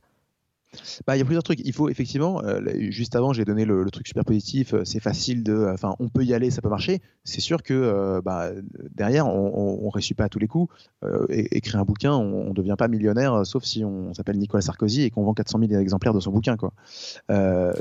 Bah, 1.05 1.15
il 1.15 1.19
y 1.19 1.21
a 1.21 1.25
plusieurs 1.25 1.43
trucs. 1.43 1.59
Il 1.63 1.73
faut 1.73 1.89
effectivement, 1.89 2.41
euh, 2.43 2.61
juste 2.89 3.15
avant, 3.15 3.34
j'ai 3.34 3.45
donné 3.45 3.65
le, 3.65 3.84
le, 3.84 3.91
truc 3.91 4.07
super 4.07 4.25
positif. 4.25 4.73
Euh, 4.73 4.86
c'est 4.86 4.99
facile 4.99 5.43
de, 5.43 5.69
enfin, 5.73 5.95
on 5.99 6.09
peut 6.09 6.23
y 6.23 6.34
aller, 6.34 6.51
ça 6.51 6.61
peut 6.61 6.69
marcher. 6.69 7.01
C'est 7.23 7.41
sûr 7.41 7.63
que 7.63 7.73
euh, 7.73 8.21
bah, 8.23 8.51
derrière, 8.95 9.28
on, 9.28 9.80
on 9.84 9.89
réussit 9.89 10.15
pas 10.15 10.25
à 10.25 10.30
tous 10.30 10.39
les 10.39 10.47
coups. 10.47 10.73
Euh, 11.03 11.25
écrire 11.30 11.80
un 11.80 11.84
bouquin, 11.84 12.13
on, 12.13 12.47
on 12.49 12.53
devient 12.53 12.75
pas 12.78 12.88
millionnaire, 12.88 13.34
euh, 13.34 13.43
sauf 13.43 13.63
si 13.63 13.84
on, 13.84 14.13
s'appelle 14.13 14.38
Nicolas 14.38 14.61
Sarkozy 14.61 15.03
et 15.03 15.09
qu'on 15.09 15.23
vend 15.23 15.34
400 15.34 15.59
000 15.67 15.80
exemplaires 15.80 16.13
de 16.13 16.19
son 16.19 16.32
bouquin, 16.32 16.57
quoi. 16.57 16.73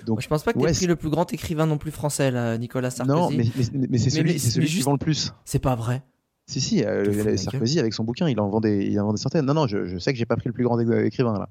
donc, 0.05 0.21
je 0.21 0.29
pense 0.29 0.43
pas 0.43 0.53
que 0.53 0.59
ouais, 0.59 0.73
pris 0.73 0.87
le 0.87 0.97
plus 0.97 1.11
grand 1.11 1.33
écrivain 1.33 1.67
non 1.67 1.79
plus 1.79 1.91
français, 1.91 2.31
là, 2.31 2.59
Nicolas 2.59 2.91
Sarkozy. 2.91 3.19
Non, 3.19 3.31
mais, 3.31 3.45
mais, 3.73 3.87
mais 3.91 3.99
c'est 3.99 4.11
celui, 4.11 4.39
celui 4.39 4.67
qui 4.67 4.81
vend 4.81 4.93
le 4.93 4.99
plus. 4.99 5.33
C'est 5.45 5.59
pas 5.59 5.75
vrai. 5.75 6.03
Si, 6.49 6.61
si, 6.61 6.85
euh, 6.85 7.37
Sarkozy, 7.37 7.81
avec 7.81 7.93
son 7.93 8.05
bouquin, 8.05 8.29
il 8.29 8.39
en 8.39 8.49
vend 8.49 8.61
des, 8.61 8.87
il 8.87 9.01
en 9.01 9.07
vend 9.07 9.13
des 9.13 9.21
centaines. 9.21 9.45
Non, 9.45 9.55
non, 9.55 9.67
je, 9.67 9.87
je 9.87 9.99
sais 9.99 10.13
que 10.13 10.19
j'ai 10.19 10.27
pas 10.27 10.37
pris 10.37 10.49
le 10.49 10.53
plus 10.53 10.63
grand 10.63 10.79
écrivain, 10.79 11.39
là. 11.39 11.49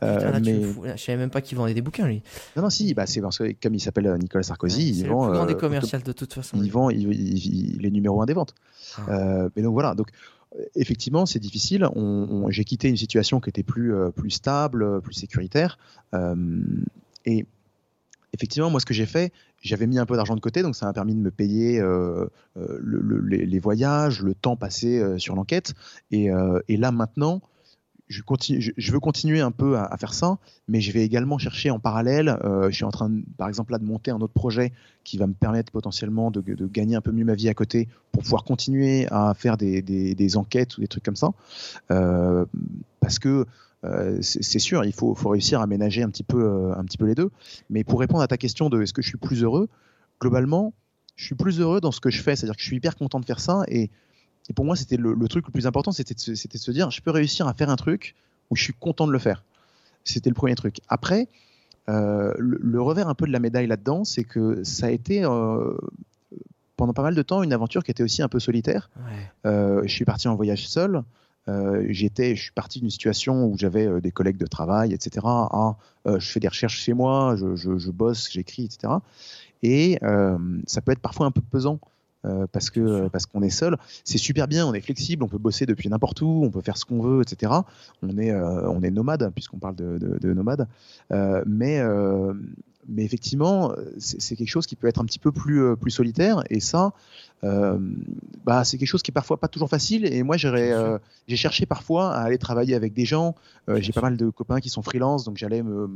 Ah, 0.00 0.16
putain, 0.16 0.30
là, 0.30 0.40
mais... 0.40 0.62
Je 0.96 1.02
savais 1.02 1.18
même 1.18 1.30
pas 1.30 1.40
qu'il 1.40 1.56
vendait 1.56 1.74
des 1.74 1.82
bouquins, 1.82 2.06
lui. 2.06 2.22
Non, 2.56 2.62
non, 2.62 2.70
si, 2.70 2.94
bah, 2.94 3.06
c'est 3.06 3.20
parce 3.20 3.38
que 3.38 3.54
comme 3.62 3.74
il 3.74 3.80
s'appelle 3.80 4.16
Nicolas 4.20 4.42
Sarkozy, 4.42 4.90
il 4.90 5.06
vend. 5.06 5.22
C'est 5.22 5.26
le 5.26 5.30
plus 5.30 5.38
grand 5.38 5.46
des 5.46 5.56
commerciaux, 5.56 5.98
de 6.04 6.12
toute 6.12 6.32
façon. 6.32 6.58
Il 6.62 6.70
vend, 6.70 6.90
il, 6.90 7.12
il, 7.12 7.76
il 7.76 7.86
est 7.86 7.90
numéro 7.90 8.20
un 8.22 8.26
des 8.26 8.34
ventes. 8.34 8.54
Ah. 8.96 9.10
Euh, 9.10 9.48
mais 9.56 9.62
donc 9.62 9.72
voilà, 9.72 9.94
donc 9.94 10.08
effectivement, 10.74 11.26
c'est 11.26 11.38
difficile. 11.38 11.88
J'ai 12.48 12.64
quitté 12.64 12.88
une 12.88 12.96
situation 12.96 13.40
qui 13.40 13.50
était 13.50 13.62
plus, 13.62 13.94
euh, 13.94 14.10
plus 14.10 14.30
stable, 14.30 15.00
plus 15.02 15.14
sécuritaire. 15.14 15.78
Euh, 16.14 16.34
et 17.24 17.46
effectivement, 18.32 18.70
moi, 18.70 18.80
ce 18.80 18.86
que 18.86 18.94
j'ai 18.94 19.06
fait, 19.06 19.32
j'avais 19.60 19.86
mis 19.86 19.98
un 19.98 20.06
peu 20.06 20.16
d'argent 20.16 20.36
de 20.36 20.40
côté, 20.40 20.62
donc 20.62 20.76
ça 20.76 20.86
m'a 20.86 20.92
permis 20.92 21.14
de 21.14 21.20
me 21.20 21.30
payer 21.30 21.80
euh, 21.80 22.26
le, 22.56 23.00
le, 23.00 23.20
les, 23.20 23.58
voyages, 23.58 24.22
le 24.22 24.34
temps 24.34 24.56
passé 24.56 24.98
euh, 24.98 25.18
sur 25.18 25.34
l'enquête. 25.34 25.74
Et, 26.10 26.30
euh, 26.30 26.60
et, 26.68 26.76
là, 26.76 26.92
maintenant, 26.92 27.42
je, 28.08 28.92
veux 28.92 29.00
continuer 29.00 29.40
un 29.40 29.50
peu 29.50 29.76
à, 29.78 29.96
faire 29.98 30.14
ça, 30.14 30.38
mais 30.66 30.80
je 30.80 30.92
vais 30.92 31.04
également 31.04 31.38
chercher 31.38 31.70
en 31.70 31.78
parallèle. 31.78 32.36
je 32.42 32.74
suis 32.74 32.84
en 32.84 32.90
train, 32.90 33.10
par 33.36 33.48
exemple, 33.48 33.72
là, 33.72 33.78
de 33.78 33.84
monter 33.84 34.10
un 34.10 34.20
autre 34.20 34.32
projet 34.32 34.72
qui 35.04 35.18
va 35.18 35.26
me 35.26 35.34
permettre 35.34 35.72
potentiellement 35.72 36.30
de, 36.30 36.40
gagner 36.66 36.96
un 36.96 37.00
peu 37.00 37.12
mieux 37.12 37.24
ma 37.24 37.34
vie 37.34 37.48
à 37.48 37.54
côté 37.54 37.88
pour 38.12 38.22
pouvoir 38.22 38.44
continuer 38.44 39.06
à 39.10 39.34
faire 39.34 39.56
des, 39.56 40.36
enquêtes 40.36 40.78
ou 40.78 40.80
des 40.80 40.88
trucs 40.88 41.04
comme 41.04 41.16
ça. 41.16 41.32
parce 41.88 43.18
que 43.18 43.46
euh, 43.84 44.18
c'est 44.20 44.58
sûr, 44.58 44.84
il 44.84 44.92
faut, 44.92 45.14
réussir 45.14 45.60
à 45.60 45.66
ménager 45.66 46.02
un 46.02 46.10
petit, 46.10 46.24
peu, 46.24 46.42
euh, 46.42 46.74
un 46.76 46.84
petit 46.84 46.98
peu 46.98 47.06
les 47.06 47.14
deux. 47.14 47.30
Mais 47.70 47.84
pour 47.84 48.00
répondre 48.00 48.22
à 48.22 48.28
ta 48.28 48.36
question 48.36 48.70
de 48.70 48.82
est-ce 48.82 48.92
que 48.92 49.02
je 49.02 49.08
suis 49.08 49.18
plus 49.18 49.42
heureux, 49.42 49.68
globalement, 50.20 50.72
je 51.16 51.24
suis 51.24 51.34
plus 51.34 51.60
heureux 51.60 51.80
dans 51.80 51.92
ce 51.92 52.00
que 52.00 52.10
je 52.10 52.22
fais. 52.22 52.36
C'est-à-dire 52.36 52.56
que 52.56 52.62
je 52.62 52.66
suis 52.66 52.76
hyper 52.76 52.96
content 52.96 53.20
de 53.20 53.24
faire 53.24 53.40
ça. 53.40 53.62
Et, 53.68 53.90
et 54.48 54.52
pour 54.52 54.64
moi, 54.64 54.76
c'était 54.76 54.96
le, 54.96 55.14
le, 55.14 55.28
truc 55.28 55.46
le 55.46 55.52
plus 55.52 55.66
important, 55.66 55.92
c'était 55.92 56.14
de, 56.14 56.30
de, 56.30 56.58
se 56.58 56.70
dire, 56.70 56.90
je 56.90 57.02
peux 57.02 57.10
réussir 57.10 57.46
à 57.46 57.54
faire 57.54 57.70
un 57.70 57.76
truc 57.76 58.14
où 58.50 58.56
je 58.56 58.62
suis 58.62 58.72
content 58.72 59.06
de 59.06 59.12
le 59.12 59.18
faire. 59.18 59.44
C'était 60.04 60.30
le 60.30 60.34
premier 60.34 60.54
truc. 60.54 60.80
Après, 60.88 61.28
euh, 61.88 62.32
le, 62.38 62.58
le, 62.60 62.80
revers 62.80 63.08
un 63.08 63.14
peu 63.14 63.26
de 63.26 63.32
la 63.32 63.40
médaille 63.40 63.66
là-dedans, 63.66 64.04
c'est 64.04 64.24
que 64.24 64.64
ça 64.64 64.86
a 64.86 64.90
été 64.90 65.24
euh, 65.24 65.74
pendant 66.76 66.94
pas 66.94 67.02
mal 67.02 67.14
de 67.14 67.22
temps 67.22 67.42
une 67.42 67.52
aventure 67.52 67.84
qui 67.84 67.90
était 67.90 68.02
aussi 68.02 68.22
un 68.22 68.28
peu 68.28 68.40
solitaire. 68.40 68.90
Ouais. 68.96 69.50
Euh, 69.50 69.82
je 69.84 69.92
suis 69.92 70.04
parti 70.04 70.28
en 70.28 70.34
voyage 70.34 70.66
seul. 70.66 71.02
j'étais, 71.88 72.36
je 72.36 72.42
suis 72.42 72.52
parti 72.52 72.80
d'une 72.80 72.90
situation 72.90 73.46
où 73.46 73.56
j'avais 73.56 74.00
des 74.02 74.10
collègues 74.10 74.36
de 74.36 74.46
travail, 74.46 74.92
etc. 74.92 75.26
Je 76.06 76.18
fais 76.30 76.40
des 76.40 76.48
recherches 76.48 76.78
chez 76.78 76.92
moi, 76.92 77.36
je, 77.36 77.56
je, 77.56 77.78
je 77.78 77.90
bosse, 77.90 78.30
j'écris, 78.30 78.64
etc. 78.64 78.92
Et 79.62 79.98
ça 80.66 80.80
peut 80.82 80.92
être 80.92 81.00
parfois 81.00 81.24
un 81.26 81.30
peu 81.30 81.40
pesant. 81.40 81.80
Euh, 82.24 82.46
parce 82.50 82.70
que 82.70 83.08
parce 83.08 83.26
qu'on 83.26 83.42
est 83.42 83.50
seul, 83.50 83.76
c'est 84.04 84.18
super 84.18 84.48
bien, 84.48 84.66
on 84.66 84.74
est 84.74 84.80
flexible, 84.80 85.22
on 85.22 85.28
peut 85.28 85.38
bosser 85.38 85.66
depuis 85.66 85.88
n'importe 85.88 86.20
où, 86.22 86.42
on 86.44 86.50
peut 86.50 86.60
faire 86.60 86.76
ce 86.76 86.84
qu'on 86.84 87.00
veut, 87.00 87.22
etc. 87.22 87.52
On 88.02 88.18
est 88.18 88.32
euh, 88.32 88.68
on 88.68 88.82
est 88.82 88.90
nomade 88.90 89.30
puisqu'on 89.34 89.58
parle 89.58 89.76
de, 89.76 89.98
de, 89.98 90.18
de 90.18 90.32
nomade, 90.34 90.66
Euh, 91.12 91.42
mais 91.46 91.78
euh, 91.80 92.34
mais 92.88 93.04
effectivement, 93.04 93.72
c'est 93.98 94.34
quelque 94.34 94.48
chose 94.48 94.66
qui 94.66 94.74
peut 94.74 94.86
être 94.88 95.00
un 95.00 95.04
petit 95.04 95.18
peu 95.18 95.30
plus 95.30 95.62
euh, 95.62 95.76
plus 95.76 95.90
solitaire. 95.90 96.42
Et 96.48 96.60
ça, 96.60 96.92
euh, 97.44 97.78
bah 98.44 98.64
c'est 98.64 98.78
quelque 98.78 98.88
chose 98.88 99.02
qui 99.02 99.10
est 99.10 99.12
parfois 99.12 99.38
pas 99.38 99.48
toujours 99.48 99.68
facile. 99.68 100.04
Et 100.06 100.22
moi, 100.22 100.36
euh, 100.44 100.98
j'ai 101.26 101.36
cherché 101.36 101.66
parfois 101.66 102.12
à 102.12 102.22
aller 102.22 102.38
travailler 102.38 102.74
avec 102.74 102.94
des 102.94 103.04
gens. 103.04 103.34
Euh, 103.68 103.78
j'ai 103.80 103.92
pas 103.92 104.00
mal 104.00 104.16
de 104.16 104.30
copains 104.30 104.60
qui 104.60 104.68
sont 104.68 104.82
freelance, 104.82 105.24
donc 105.24 105.36
j'allais 105.36 105.62
me 105.62 105.88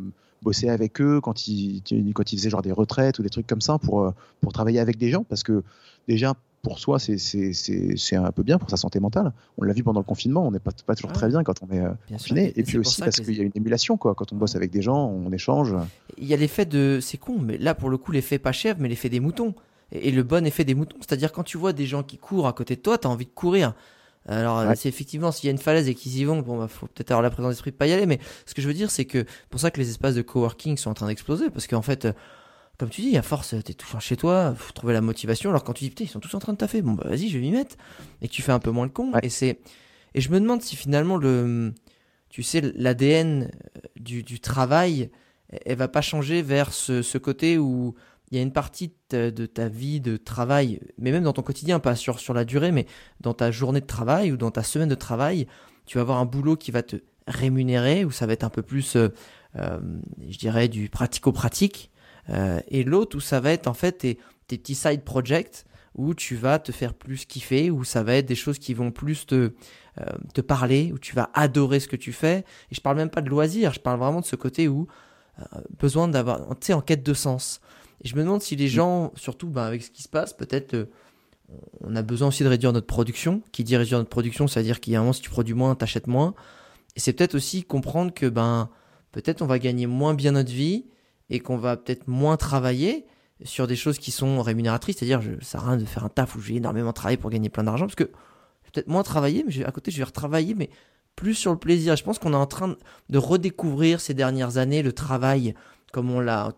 bosser 0.43 0.69
avec 0.69 1.01
eux 1.01 1.21
quand 1.21 1.49
ils 1.49 1.83
quand 2.15 2.33
ils 2.33 2.39
faisaient 2.39 2.51
genre 2.51 2.63
des 2.63 2.73
retraites 2.73 3.19
ou 3.19 3.23
des 3.23 3.31
trucs 3.31 3.47
comme 3.47 3.61
ça 3.61 3.79
pour 3.79 4.13
pour 4.41 4.53
travailler 4.53 4.81
avec 4.81 4.99
des 4.99 5.09
gens 5.09 5.23
parce 5.23 5.45
que 5.45 5.63
déjà 6.09 6.35
pour 6.63 6.81
soi 6.81 6.99
c'est 6.99 7.17
c'est 7.17 7.53
c'est 7.53 7.97
c'est 7.97 8.17
un 8.17 8.33
peu 8.33 8.43
bien 8.43 8.59
pour 8.59 8.71
sa 8.71 8.77
santé 8.77 8.99
mentale. 8.99 9.33
On 9.59 9.65
l'a 9.65 9.73
vu 9.73 9.83
pendant 9.85 10.01
le 10.01 10.05
confinement, 10.05 10.47
on 10.47 10.51
n'est 10.51 10.59
pas 10.59 10.73
pas 10.85 10.95
toujours 10.95 11.11
Ouais. 11.11 11.17
très 11.17 11.29
bien 11.29 11.43
quand 11.45 11.61
on 11.63 11.73
est 11.73 12.19
sûr. 12.19 12.37
Et, 12.37 12.63
puis 12.63 12.79
aussi 12.79 13.01
parce 13.01 13.21
qu'il 13.21 13.37
y 13.37 13.41
a 13.41 13.45
une 13.45 13.53
émulation 13.55 13.97
quoi. 13.97 14.15
Quand 14.15 14.33
on 14.33 14.37
bosse 14.37 14.57
avec 14.57 14.71
des 14.71 14.83
gens, 14.83 15.07
on 15.07 15.31
échange. 15.33 15.75
Il 16.19 16.27
y 16.27 16.35
a 16.35 16.37
l'effet 16.37 16.67
de. 16.67 16.99
C'est 17.01 17.19
con, 17.19 17.39
mais 17.41 17.59
là, 17.59 17.75
pour 17.75 17.91
le 17.91 17.97
coup, 17.97 18.13
l'effet 18.13 18.39
pas 18.39 18.53
chèvre, 18.53 18.79
mais 18.81 18.89
l'effet 18.89 19.09
des 19.09 19.21
moutons. 19.21 19.55
Et, 19.93 20.09
et 20.09 20.11
le 20.11 20.23
bon 20.23 20.45
effet 20.47 20.65
des 20.65 20.75
moutons. 20.75 20.97
C'est-à-dire, 21.01 21.31
quand 21.33 21.45
tu 21.45 21.57
vois 21.59 21.73
des 21.73 21.87
gens 21.87 22.03
qui 22.03 22.19
courent 22.19 22.49
à 22.49 22.53
côté 22.53 22.75
de 22.77 22.81
toi, 22.81 22.99
t'as 22.99 23.09
envie 23.09 23.27
de 23.27 23.31
courir. 23.31 23.75
Alors, 24.29 24.59
euh, 24.61 24.69
Ouais. 24.69 24.77
c'est 24.77 24.89
effectivement, 24.89 25.33
s'il 25.33 25.47
y 25.47 25.49
a 25.49 25.53
une 25.53 25.59
falaise 25.59 25.89
et 25.89 25.95
qu'ils 25.95 26.17
y 26.19 26.25
vont, 26.25 26.41
bon, 26.43 26.59
bah, 26.59 26.69
faut 26.69 26.87
peut-être 26.87 27.11
avoir 27.11 27.23
la 27.23 27.31
présence 27.31 27.51
d'esprit 27.53 27.73
de 27.73 27.77
pas 27.77 27.87
y 27.87 27.93
aller. 27.93 28.07
Mais 28.07 28.19
ce 28.47 28.55
que 28.55 28.63
je 28.63 28.69
veux 28.69 28.75
dire, 28.75 28.91
c'est 28.91 29.05
que 29.05 29.25
pour 29.51 29.61
ça 29.61 29.71
que 29.71 29.81
les 29.81 29.89
espaces 29.91 30.15
de 30.15 30.23
coworking 30.23 30.77
sont 30.77 30.91
en 30.91 30.95
train 30.95 31.09
d'exploser. 31.09 31.51
Parce 31.51 31.67
qu'en 31.67 31.83
fait, 31.83 32.05
euh, 32.05 32.13
comme 32.79 32.89
tu 32.89 33.01
dis, 33.01 33.17
à 33.17 33.23
force, 33.23 33.55
t'es 33.65 33.75
tout 33.75 33.87
chez 34.01 34.17
toi, 34.17 34.55
faut 34.57 34.73
trouver 34.73 34.93
la 34.93 35.01
motivation. 35.01 35.51
Alors, 35.51 35.65
quand 35.65 35.73
tu 35.73 35.85
dis, 35.85 35.91
putain, 35.91 36.05
ils 36.05 36.09
sont 36.09 36.21
tous 36.21 36.35
en 36.35 36.39
train 36.39 36.53
de 36.53 36.59
taffer, 36.59 36.83
bon, 36.83 36.93
bah, 36.93 37.05
vas-y, 37.09 37.29
je 37.29 37.39
vais 37.39 37.45
m'y 37.45 37.51
mettre. 37.51 37.77
Et 38.23 38.29
tu 38.29 38.43
fais 38.43 38.53
un 38.53 38.61
peu 38.61 38.71
moins 38.71 38.85
le 38.85 38.91
con. 38.93 39.13
Ouais. 39.13 39.21
Et 39.25 39.29
c'est. 39.29 39.59
Et 40.15 40.21
je 40.21 40.31
me 40.31 40.39
demande 40.39 40.63
si 40.63 40.77
finalement, 40.77 41.17
le. 41.17 41.73
Tu 42.29 42.43
sais, 42.43 42.61
l'ADN 42.77 43.51
du, 43.97 44.23
du 44.23 44.41
travail, 44.41 45.11
elle 45.67 45.77
va 45.77 45.89
pas 45.89 46.01
changer 46.01 46.41
vers 46.43 46.73
ce, 46.73 47.03
ce 47.03 47.19
côté 47.19 47.59
où 47.59 47.95
il 48.33 48.37
y 48.37 48.39
a 48.39 48.43
une 48.43 48.53
partie 48.53 48.95
de 49.11 49.45
ta, 49.45 49.69
vie 49.69 50.01
de 50.01 50.17
travail, 50.17 50.81
mais 50.97 51.13
même 51.13 51.25
dans 51.25 51.35
ton 51.35 51.43
quotidien, 51.43 51.79
pas 51.81 51.95
sur, 51.95 52.19
sur 52.19 52.33
la 52.33 52.47
durée, 52.47 52.73
mais 52.73 52.87
dans 53.21 53.35
ta 53.35 53.51
journée 53.51 53.83
de 53.83 53.87
travail 53.87 54.33
ou 54.33 54.39
dans 54.39 54.51
ta 54.51 54.63
semaine 54.63 54.89
de 54.89 54.95
travail, 54.95 55.47
tu 55.85 55.99
vas 55.99 56.01
avoir 56.01 56.17
un 56.17 56.25
boulot 56.25 56.57
qui 56.57 56.71
va 56.71 56.83
te 56.83 56.97
rémunérer, 57.27 58.07
où 58.07 58.11
ça 58.11 58.27
va 58.27 58.33
être 58.33 58.45
un 58.45 58.49
peu 58.49 58.63
plus, 58.63 58.97
euh, 58.97 59.09
euh, 59.57 59.79
je 60.27 60.39
dirais, 60.39 60.69
du 60.69 60.89
pratico-pratique, 60.89 61.91
euh, 62.31 62.59
et 62.69 62.85
l'autre 62.85 63.19
où 63.19 63.21
ça 63.21 63.39
va 63.39 63.53
être 63.53 63.67
en 63.67 63.75
fait 63.75 63.93
tes, 63.93 64.19
tes 64.47 64.57
petits 64.57 64.77
side 64.77 65.03
projects, 65.03 65.67
où 65.95 66.15
tu 66.15 66.35
vas 66.35 66.59
te 66.59 66.73
faire 66.73 66.95
plus 66.95 67.27
kiffer, 67.27 67.71
où 67.71 67.85
ça 67.85 68.03
va 68.03 68.15
être 68.15 68.27
des 68.27 68.35
choses 68.35 68.59
qui 68.59 68.73
vont 68.73 68.93
plus 68.93 69.27
te, 69.27 69.53
te 70.33 70.41
parler, 70.41 70.91
où 70.95 70.99
tu 70.99 71.15
vas 71.15 71.29
adorer 71.35 71.81
ce 71.81 71.89
que 71.89 71.97
tu 71.97 72.15
fais. 72.15 72.47
Et 72.71 72.75
je 72.75 72.81
parle 72.81 72.97
même 72.97 73.11
pas 73.11 73.21
de 73.21 73.29
loisirs, 73.29 73.75
je 73.75 73.81
parle 73.81 74.01
vraiment 74.01 74.23
de 74.23 74.25
ce 74.25 74.37
côté 74.37 74.69
où 74.69 74.87
besoin 75.79 76.09
d'avoir, 76.09 76.49
tu 76.61 76.69
sais, 76.69 76.73
en 76.73 76.81
quête 76.81 77.03
de 77.03 77.13
sens. 77.13 77.61
Et 78.03 78.09
je 78.09 78.17
me 78.17 78.23
demande 78.23 78.43
si 78.43 78.57
les 78.57 78.69
gens, 78.69 79.13
surtout 79.17 79.49
ben, 79.49 79.63
avec 79.63 79.83
ce 79.83 79.91
qui 79.91 80.03
se 80.03 80.09
passe, 80.09 80.33
peut-être 80.33 80.75
euh, 80.75 80.85
on 81.81 81.95
a 81.97 82.03
besoin 82.03 82.29
aussi 82.29 82.43
de 82.43 82.49
réduire 82.49 82.73
notre 82.73 82.87
production. 82.87 83.43
Qui 83.53 83.65
dit 83.65 83.77
réduire 83.77 83.99
notre 83.99 84.11
production, 84.11 84.47
c'est-à-dire 84.49 84.81
qu'il 84.81 84.93
y 84.93 84.97
a 84.97 84.99
un 84.99 85.03
moment, 85.03 85.13
si 85.13 85.23
tu 85.23 85.31
produis 85.31 85.55
moins, 85.55 85.75
t'achètes 85.75 86.07
moins. 86.07 86.35
Et 86.97 87.01
c'est 87.01 87.13
peut-être 87.13 87.35
aussi 87.35 87.63
comprendre 87.65 88.13
que 88.13 88.27
ben 88.27 88.69
peut-être 89.13 89.43
on 89.43 89.47
va 89.47 89.59
gagner 89.59 89.87
moins 89.87 90.15
bien 90.15 90.33
notre 90.33 90.53
vie 90.53 90.87
et 91.31 91.41
qu'on 91.41 91.57
va 91.57 91.77
peut-être 91.77 92.09
moins 92.09 92.37
travailler 92.37 93.07
sur 93.45 93.67
des 93.67 93.77
choses 93.77 93.99
qui 93.99 94.11
sont 94.11 94.41
rémunératrices, 94.43 94.99
c'est-à-dire 94.99 95.21
ça 95.41 95.53
sert 95.59 95.65
à 95.65 95.69
rien 95.71 95.77
de 95.77 95.85
faire 95.85 96.05
un 96.05 96.09
taf 96.09 96.37
où 96.37 96.41
je 96.41 96.49
vais 96.49 96.55
énormément 96.57 96.93
travailler 96.93 97.17
pour 97.17 97.31
gagner 97.31 97.49
plein 97.49 97.65
d'argent, 97.65 97.87
parce 97.87 97.97
que 97.97 98.05
je 98.05 98.09
vais 98.67 98.71
peut-être 98.73 98.89
moins 98.89 99.03
travailler, 99.03 99.43
mais 99.45 99.51
je- 99.53 99.65
à 99.65 99.73
côté 99.73 99.91
je 99.91 99.99
vais 99.99 100.05
retravailler, 100.05 100.55
mais 100.55 100.71
plus 101.17 101.35
sur 101.35 101.51
le 101.53 101.59
plaisir. 101.59 101.97
Je 101.97 102.05
pense 102.05 102.19
qu'on 102.19 102.33
est 102.35 102.37
en 102.37 102.47
train 102.47 102.77
de 103.09 103.19
redécouvrir 103.19 104.01
ces 104.01 104.15
dernières 104.15 104.59
années 104.59 104.83
le 104.83 104.93
travail, 104.93 105.55
comme 105.93 106.11
on 106.11 106.21
l'a 106.21 106.53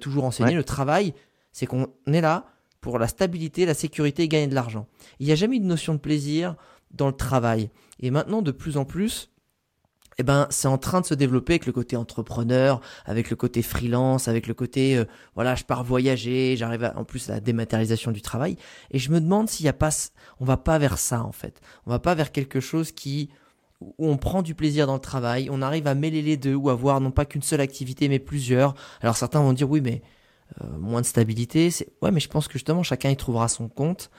toujours 0.00 0.24
enseigné. 0.24 0.50
Ouais. 0.50 0.56
Le 0.56 0.64
travail, 0.64 1.14
c'est 1.52 1.66
qu'on 1.66 1.88
est 2.06 2.20
là 2.20 2.46
pour 2.80 2.98
la 2.98 3.08
stabilité, 3.08 3.66
la 3.66 3.74
sécurité 3.74 4.24
et 4.24 4.28
gagner 4.28 4.46
de 4.46 4.54
l'argent. 4.54 4.86
Il 5.18 5.26
n'y 5.26 5.32
a 5.32 5.36
jamais 5.36 5.56
eu 5.56 5.60
de 5.60 5.66
notion 5.66 5.94
de 5.94 5.98
plaisir 5.98 6.56
dans 6.90 7.06
le 7.06 7.12
travail. 7.12 7.70
Et 8.00 8.10
maintenant, 8.10 8.42
de 8.42 8.50
plus 8.50 8.76
en 8.76 8.84
plus, 8.84 9.30
eh 10.18 10.22
ben, 10.22 10.46
c'est 10.50 10.68
en 10.68 10.76
train 10.76 11.00
de 11.00 11.06
se 11.06 11.14
développer 11.14 11.54
avec 11.54 11.66
le 11.66 11.72
côté 11.72 11.96
entrepreneur, 11.96 12.80
avec 13.06 13.30
le 13.30 13.36
côté 13.36 13.62
freelance, 13.62 14.28
avec 14.28 14.46
le 14.46 14.54
côté, 14.54 14.98
euh, 14.98 15.04
voilà, 15.34 15.54
je 15.54 15.64
pars 15.64 15.84
voyager, 15.84 16.56
j'arrive 16.58 16.92
en 16.94 17.04
plus 17.04 17.30
à 17.30 17.34
la 17.34 17.40
dématérialisation 17.40 18.10
du 18.10 18.20
travail. 18.20 18.56
Et 18.90 18.98
je 18.98 19.10
me 19.10 19.20
demande 19.20 19.48
s'il 19.48 19.66
y 19.66 19.68
a 19.70 19.72
pas, 19.72 19.90
on 20.38 20.44
va 20.44 20.56
pas 20.56 20.78
vers 20.78 20.98
ça, 20.98 21.22
en 21.22 21.32
fait. 21.32 21.60
On 21.86 21.90
va 21.90 22.00
pas 22.00 22.14
vers 22.14 22.32
quelque 22.32 22.60
chose 22.60 22.92
qui, 22.92 23.30
où 23.80 23.94
on 23.98 24.16
prend 24.16 24.42
du 24.42 24.54
plaisir 24.54 24.86
dans 24.86 24.94
le 24.94 25.00
travail, 25.00 25.48
on 25.50 25.62
arrive 25.62 25.86
à 25.86 25.94
mêler 25.94 26.20
les 26.22 26.36
deux 26.36 26.54
ou 26.54 26.68
avoir 26.70 27.00
non 27.00 27.10
pas 27.10 27.24
qu'une 27.24 27.42
seule 27.42 27.60
activité, 27.60 28.08
mais 28.08 28.18
plusieurs. 28.18 28.74
Alors 29.00 29.16
certains 29.16 29.40
vont 29.40 29.52
dire, 29.54 29.70
oui, 29.70 29.80
mais 29.80 30.02
euh, 30.60 30.66
moins 30.78 31.00
de 31.00 31.06
stabilité. 31.06 31.70
C'est... 31.70 31.88
Ouais, 32.02 32.10
mais 32.10 32.20
je 32.20 32.28
pense 32.28 32.46
que 32.46 32.54
justement, 32.54 32.82
chacun 32.82 33.10
y 33.10 33.16
trouvera 33.16 33.48
son 33.48 33.68
compte. 33.68 34.10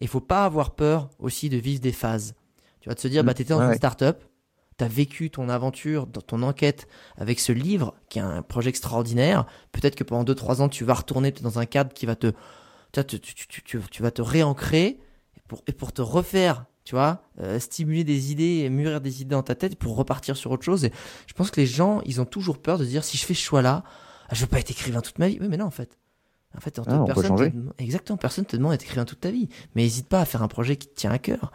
Et 0.00 0.04
il 0.06 0.08
faut 0.08 0.20
pas 0.20 0.44
avoir 0.44 0.74
peur 0.74 1.10
aussi 1.18 1.48
de 1.48 1.56
vivre 1.58 1.80
des 1.80 1.92
phases. 1.92 2.34
Tu 2.80 2.88
vas 2.88 2.94
te 2.94 3.00
se 3.00 3.08
dire, 3.08 3.22
Mm. 3.22 3.26
bah, 3.26 3.34
tu 3.34 3.42
étais 3.42 3.52
dans 3.54 3.60
Ouais, 3.60 3.66
une 3.66 3.74
start-up, 3.74 4.22
tu 4.78 4.84
as 4.84 4.88
vécu 4.88 5.30
ton 5.30 5.48
aventure, 5.50 6.06
dans 6.06 6.22
ton 6.22 6.42
enquête 6.42 6.88
avec 7.18 7.38
ce 7.38 7.52
livre, 7.52 7.94
qui 8.08 8.18
est 8.18 8.22
un 8.22 8.40
projet 8.42 8.70
extraordinaire. 8.70 9.44
Peut-être 9.72 9.94
que 9.94 10.04
pendant 10.04 10.24
2-3 10.24 10.60
ans, 10.62 10.68
tu 10.68 10.84
vas 10.84 10.94
retourner 10.94 11.30
dans 11.32 11.58
un 11.58 11.66
cadre 11.66 11.92
qui 11.92 12.06
va 12.06 12.16
te. 12.16 12.32
Tu, 12.92 13.04
tu, 13.20 13.34
tu, 13.34 13.46
tu, 13.48 13.62
tu- 13.62 13.80
tu 13.90 14.02
vas 14.02 14.10
te 14.10 14.22
réancrer 14.22 14.98
et 15.36 15.40
pour, 15.48 15.62
et 15.66 15.72
pour 15.72 15.92
te 15.92 16.02
refaire, 16.02 16.64
tu 16.84 16.94
vois, 16.94 17.22
euh, 17.40 17.58
stimuler 17.60 18.04
des 18.04 18.32
idées 18.32 18.62
et 18.64 18.70
mûrir 18.70 19.00
des 19.00 19.22
idées 19.22 19.30
dans 19.34 19.42
ta 19.42 19.54
tête 19.54 19.76
pour 19.76 19.96
repartir 19.96 20.36
sur 20.36 20.50
autre 20.50 20.64
chose. 20.64 20.84
Et 20.84 20.92
je 21.26 21.32
pense 21.34 21.50
que 21.50 21.60
les 21.60 21.66
gens, 21.66 22.00
ils 22.06 22.20
ont 22.20 22.24
toujours 22.24 22.58
peur 22.58 22.78
de 22.78 22.84
se 22.84 22.88
dire 22.90 23.04
si 23.04 23.16
je 23.16 23.24
fais 23.24 23.34
ce 23.34 23.42
choix-là, 23.42 23.84
je 24.32 24.40
veux 24.40 24.46
pas 24.48 24.58
être 24.58 24.70
écrivain 24.70 25.00
toute 25.00 25.18
ma 25.18 25.28
vie. 25.28 25.38
Oui, 25.40 25.48
mais 25.48 25.56
non, 25.56 25.66
en 25.66 25.70
fait. 25.70 25.96
En 26.56 26.60
fait, 26.60 26.78
en 26.78 26.82
Ah, 26.86 27.00
on 27.00 27.04
peut 27.06 27.14
personne 27.14 27.36
te 27.76 27.82
exactement, 27.82 28.16
personne 28.18 28.44
te 28.44 28.56
demande 28.56 28.72
d'être 28.72 28.82
écrivain 28.82 29.04
toute 29.06 29.20
ta 29.20 29.30
vie. 29.30 29.48
Mais 29.74 29.82
n'hésite 29.82 30.08
pas 30.08 30.20
à 30.20 30.24
faire 30.26 30.42
un 30.42 30.48
projet 30.48 30.76
qui 30.76 30.86
te 30.88 30.94
tient 30.94 31.10
à 31.10 31.18
cœur. 31.18 31.50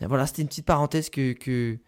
Et 0.00 0.06
voilà, 0.06 0.26
c'était 0.26 0.42
une 0.42 0.48
petite 0.48 0.64
parenthèse 0.66 1.10
que. 1.10 1.32
que 1.32 1.78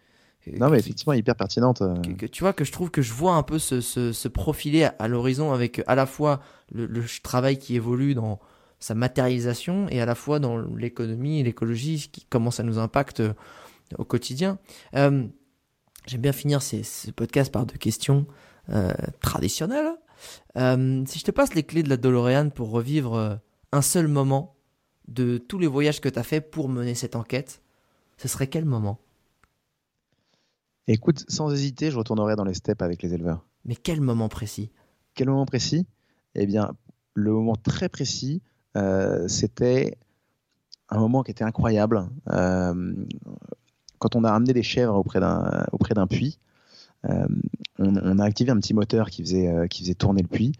que- 0.43 0.51
Non, 0.59 0.69
mais 0.69 0.77
qui- 0.77 0.89
effectivement, 0.89 1.13
hyper 1.13 1.35
pertinente. 1.35 1.81
euh. 1.81 1.95
que, 2.01 2.11
que 2.11 2.25
tu 2.27 2.43
vois 2.43 2.53
que 2.53 2.63
je 2.63 2.71
trouve 2.71 2.91
que 2.91 3.01
je 3.01 3.13
vois 3.13 3.33
un 3.33 3.41
peu 3.41 3.57
se, 3.57 3.81
se, 3.81 4.13
se 4.13 4.27
profiler 4.27 4.83
à, 4.83 4.95
à 4.99 5.07
l'horizon 5.07 5.53
avec 5.53 5.81
à 5.87 5.95
la 5.95 6.05
fois 6.05 6.39
le, 6.71 6.85
le 6.85 7.03
travail 7.23 7.57
qui 7.57 7.75
évolue 7.75 8.13
dans 8.13 8.39
sa 8.79 8.95
matérialisation 8.95 9.87
et 9.89 10.01
à 10.01 10.05
la 10.05 10.15
fois 10.15 10.39
dans 10.39 10.57
l'économie 10.57 11.39
et 11.39 11.43
l'écologie 11.43 12.09
qui 12.11 12.25
commence 12.25 12.59
à 12.59 12.63
nous 12.63 12.77
impacter 12.77 13.23
euh, 13.23 13.33
au 13.97 14.05
quotidien. 14.05 14.59
Euh, 14.95 15.27
J'aime 16.07 16.21
bien 16.21 16.33
finir 16.33 16.61
ces, 16.61 16.83
ce 16.83 17.09
podcast 17.09 17.51
par 17.51 17.65
deux 17.65 17.77
questions 17.77 18.27
euh, 18.69 18.93
traditionnelles. 19.21 19.95
Euh, 20.55 21.03
si 21.07 21.17
je 21.17 21.23
te 21.23 21.31
passe 21.31 21.55
les 21.55 21.63
clés 21.63 21.81
de 21.81 21.89
la 21.89 21.97
DeLorean 21.97 22.51
pour 22.51 22.69
revivre 22.69 23.39
un 23.71 23.81
seul 23.81 24.07
moment 24.07 24.55
de 25.07 25.39
tous 25.39 25.57
les 25.57 25.65
voyages 25.67 26.01
que 26.01 26.09
tu 26.09 26.19
as 26.19 26.23
fait 26.23 26.41
pour 26.41 26.69
mener 26.69 26.93
cette 26.93 27.15
enquête, 27.15 27.63
ce 28.17 28.27
serait 28.27 28.45
quel 28.47 28.65
moment? 28.65 28.99
Écoute, 30.87 31.25
sans 31.27 31.51
hésiter, 31.51 31.89
je 31.89 31.97
retournerai 31.97 32.35
dans 32.35 32.45
les 32.45 32.53
steppes 32.53 32.83
avec 32.83 33.01
les 33.01 33.13
éleveurs. 33.15 33.43
Mais 33.65 33.75
quel 33.75 33.99
moment 33.99 34.29
précis? 34.29 34.71
Quel 35.15 35.29
moment 35.29 35.47
précis? 35.47 35.87
Eh 36.35 36.45
bien, 36.45 36.75
le 37.15 37.31
moment 37.31 37.55
très 37.55 37.89
précis, 37.89 38.43
c'était 39.27 39.97
un 40.89 40.99
moment 40.99 41.23
qui 41.23 41.31
était 41.31 41.43
incroyable. 41.43 42.07
Euh, 42.29 42.93
quand 43.99 44.15
on 44.15 44.23
a 44.23 44.31
amené 44.31 44.53
des 44.53 44.63
chèvres 44.63 44.95
auprès 44.95 45.19
d'un 45.19 45.65
auprès 45.71 45.93
d'un 45.93 46.07
puits, 46.07 46.37
euh, 47.09 47.27
on, 47.79 48.19
a 48.19 48.23
activé 48.23 48.51
un 48.51 48.57
petit 48.57 48.73
moteur 48.73 49.09
qui 49.09 49.21
faisait, 49.21 49.47
euh, 49.47 49.67
qui 49.67 49.83
faisait 49.83 49.95
tourner 49.95 50.21
le 50.21 50.27
puits. 50.27 50.53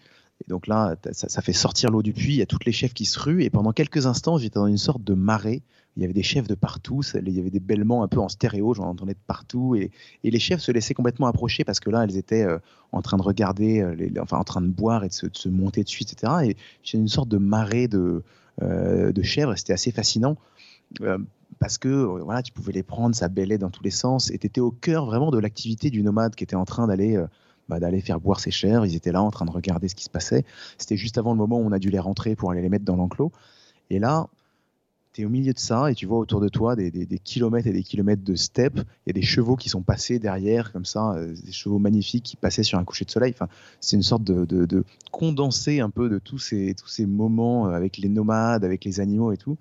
Et 0.44 0.50
donc 0.50 0.68
là, 0.68 0.96
ça, 1.12 1.30
ça 1.30 1.42
fait 1.42 1.54
sortir 1.54 1.90
l'eau 1.92 2.02
du 2.02 2.14
puits, 2.14 2.34
il 2.34 2.38
y 2.38 2.42
a 2.42 2.46
toutes 2.46 2.66
les 2.66 2.72
chèvres 2.72 2.94
qui 2.94 3.06
se 3.06 3.20
ruent, 3.20 3.44
et 3.44 3.50
pendant 3.50 3.72
quelques 3.72 4.06
instants, 4.06 4.38
j'étais 4.38 4.60
dans 4.60 4.68
une 4.68 4.78
sorte 4.78 5.04
de 5.04 5.14
marée. 5.14 5.64
Il 5.96 6.02
y 6.02 6.06
avait 6.06 6.14
des 6.14 6.24
chèvres 6.24 6.48
de 6.48 6.56
partout, 6.56 7.02
il 7.16 7.30
y 7.30 7.40
avait 7.40 7.50
des 7.50 7.60
bêlements 7.60 8.04
un 8.04 8.08
peu 8.08 8.20
en 8.20 8.28
stéréo, 8.28 8.74
j'en 8.74 8.86
entendais 8.86 9.14
de 9.14 9.20
partout, 9.28 9.76
et, 9.76 9.92
les 10.24 10.40
chèvres 10.40 10.62
se 10.62 10.72
laissaient 10.72 10.94
complètement 10.94 11.28
approcher 11.28 11.64
parce 11.64 11.80
que 11.80 11.90
là, 11.90 12.04
elles 12.04 12.18
étaient 12.18 12.44
euh, 12.44 12.58
en 12.92 13.02
train 13.02 13.18
de 13.18 13.22
regarder, 13.22 13.82
euh, 13.82 13.96
les, 13.96 14.12
enfin 14.20 14.38
en 14.38 14.44
train 14.44 14.62
de 14.62 14.68
boire 14.68 15.04
et 15.04 15.08
de 15.08 15.14
se, 15.14 15.28
de 15.28 15.38
se 15.38 15.48
monter 15.48 15.84
dessus, 15.84 16.04
etc. 16.04 16.34
Et 16.44 16.58
j'ai 16.84 16.98
une 16.98 17.08
sorte 17.08 17.30
de 17.30 17.38
marée 17.38 17.88
de, 17.88 18.24
euh, 18.62 19.12
de 19.12 19.22
chèvres, 19.22 19.56
c'était 19.56 19.74
assez 19.74 19.92
fascinant. 19.92 20.38
Euh, 21.02 21.18
parce 21.60 21.78
que 21.78 21.88
voilà, 21.88 22.44
tu 22.44 22.52
pouvais 22.52 22.74
les 22.74 22.84
prendre, 22.84 23.16
ça 23.16 23.30
bêlait 23.30 23.58
dans 23.58 23.70
tous 23.70 23.84
les 23.84 23.92
sens, 23.92 24.30
et 24.32 24.38
tu 24.38 24.48
étais 24.48 24.62
au 24.62 24.72
cœur 24.72 25.06
vraiment 25.06 25.32
de 25.32 25.40
l'activité 25.40 25.90
du 25.90 26.04
nomade 26.04 26.36
qui 26.36 26.44
était 26.44 26.56
en 26.56 26.66
train 26.66 26.88
d'aller 26.88 27.18
bah, 27.70 27.80
d'aller 27.80 28.02
faire 28.02 28.20
boire 28.20 28.40
ses 28.40 28.52
chèvres. 28.52 28.86
Ils 28.86 28.96
étaient 28.96 29.12
là 29.12 29.24
en 29.24 29.32
train 29.32 29.46
de 29.46 29.52
regarder 29.52 29.88
ce 29.88 29.96
qui 29.96 30.04
se 30.04 30.10
passait. 30.10 30.44
C'était 30.78 30.98
juste 30.98 31.18
avant 31.18 31.32
le 31.32 31.38
moment 31.38 31.58
où 31.58 31.66
on 31.66 31.72
a 31.72 31.80
dû 31.80 31.90
les 31.90 32.00
rentrer 32.00 32.36
pour 32.36 32.52
aller 32.52 32.62
les 32.62 32.70
mettre 32.70 32.86
dans 32.86 32.96
l'enclos. 32.96 33.32
Et 33.90 34.00
là, 34.00 34.28
tu 35.16 35.22
es 35.22 35.26
au 35.26 35.30
milieu 35.30 35.54
de 35.54 35.60
ça 35.60 35.90
et 35.90 35.96
tu 35.96 36.06
vois 36.06 36.20
autour 36.20 36.42
de 36.42 36.50
toi 36.50 36.76
des, 36.76 36.92
des, 36.92 37.20
kilomètres 37.20 37.68
et 37.68 37.72
des 37.72 37.84
kilomètres 37.84 38.24
de 38.24 38.36
steppes. 38.36 38.80
Il 38.80 39.08
y 39.08 39.10
a 39.12 39.14
des 39.14 39.22
chevaux 39.22 39.56
qui 39.56 39.70
sont 39.70 39.82
passés 39.82 40.20
derrière, 40.20 40.74
comme 40.74 40.84
ça, 40.84 41.14
euh, 41.14 41.34
des 41.46 41.54
chevaux 41.54 41.80
magnifiques 41.80 42.26
qui 42.26 42.36
passaient 42.36 42.64
sur 42.64 42.78
un 42.78 42.84
coucher 42.84 43.06
de 43.06 43.12
soleil. 43.12 43.32
Enfin, 43.34 43.48
c'est 43.80 43.96
une 43.96 44.04
sorte 44.04 44.26
de, 44.26 44.44
de, 44.44 44.66
de, 44.66 44.84
condensé 45.12 45.80
un 45.80 45.90
peu 45.90 46.10
de 46.10 46.20
tous 46.20 46.40
ces, 46.40 46.76
tous 46.78 46.90
ces 46.90 47.06
moments 47.06 47.68
euh, 47.68 47.72
avec 47.72 47.98
les 47.98 48.10
nomades, 48.10 48.66
avec 48.66 48.84
les 48.84 49.00
animaux 49.00 49.32
et 49.32 49.38
tout. 49.38 49.58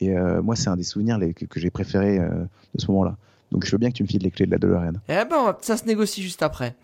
Et 0.00 0.16
euh, 0.16 0.42
moi, 0.42 0.56
c'est 0.56 0.68
un 0.68 0.76
des 0.76 0.82
souvenirs 0.82 1.20
que, 1.36 1.60
j'ai 1.60 1.70
préféré 1.70 2.18
de 2.18 2.80
ce 2.80 2.90
moment-là. 2.90 3.16
Donc 3.52 3.64
je 3.64 3.70
veux 3.70 3.78
bien 3.78 3.90
que 3.90 3.94
tu 3.94 4.02
me 4.02 4.08
files 4.08 4.22
les 4.22 4.32
clés 4.32 4.46
de 4.46 4.50
la 4.50 4.58
DeLorean. 4.58 4.94
Eh 5.08 5.24
ben, 5.30 5.56
ça 5.62 5.76
se 5.76 5.84
négocie 5.84 6.20
juste 6.20 6.42
après. 6.42 6.74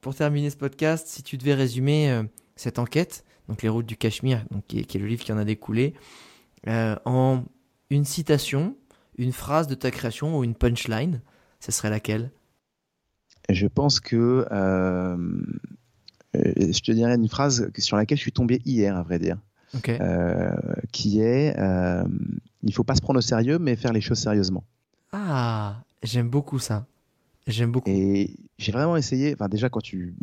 Pour 0.00 0.14
terminer 0.14 0.50
ce 0.50 0.56
podcast, 0.56 1.08
si 1.08 1.22
tu 1.22 1.38
devais 1.38 1.54
résumer 1.54 2.22
cette 2.54 2.78
enquête, 2.78 3.24
donc 3.48 3.62
les 3.62 3.68
routes 3.68 3.86
du 3.86 3.96
Cachemire, 3.96 4.44
donc 4.50 4.64
qui 4.68 4.78
est 4.78 4.94
le 4.94 5.06
livre 5.06 5.24
qui 5.24 5.32
en 5.32 5.38
a 5.38 5.44
découlé, 5.44 5.94
euh, 6.68 6.96
en 7.04 7.44
une 7.90 8.04
citation, 8.04 8.76
une 9.16 9.32
phrase 9.32 9.66
de 9.66 9.74
ta 9.74 9.90
création 9.90 10.38
ou 10.38 10.44
une 10.44 10.54
punchline, 10.54 11.20
ce 11.60 11.72
serait 11.72 11.90
laquelle? 11.90 12.30
Je 13.48 13.66
pense 13.66 14.00
que 14.00 14.46
euh, 14.50 15.16
je 16.34 16.80
te 16.80 16.92
dirais 16.92 17.14
une 17.14 17.28
phrase 17.28 17.70
sur 17.78 17.96
laquelle 17.96 18.18
je 18.18 18.22
suis 18.22 18.32
tombé 18.32 18.60
hier, 18.64 18.96
à 18.96 19.02
vrai 19.02 19.18
dire, 19.18 19.38
euh, 19.88 20.54
qui 20.92 21.20
est 21.20 21.56
il 22.62 22.74
faut 22.74 22.84
pas 22.84 22.94
se 22.94 23.00
prendre 23.00 23.18
au 23.18 23.22
sérieux, 23.22 23.58
mais 23.58 23.74
faire 23.74 23.92
les 23.92 24.00
choses 24.00 24.18
sérieusement. 24.18 24.64
Ah, 25.12 25.82
j'aime 26.02 26.28
beaucoup 26.28 26.58
ça. 26.58 26.86
J'aime 27.46 27.72
beaucoup. 27.72 27.88
Et 27.90 28.36
j'ai 28.58 28.70
vraiment 28.70 28.96
essayé. 28.96 29.32
Enfin, 29.32 29.48
déjà 29.48 29.68
quand 29.70 29.80
tu 29.80 30.14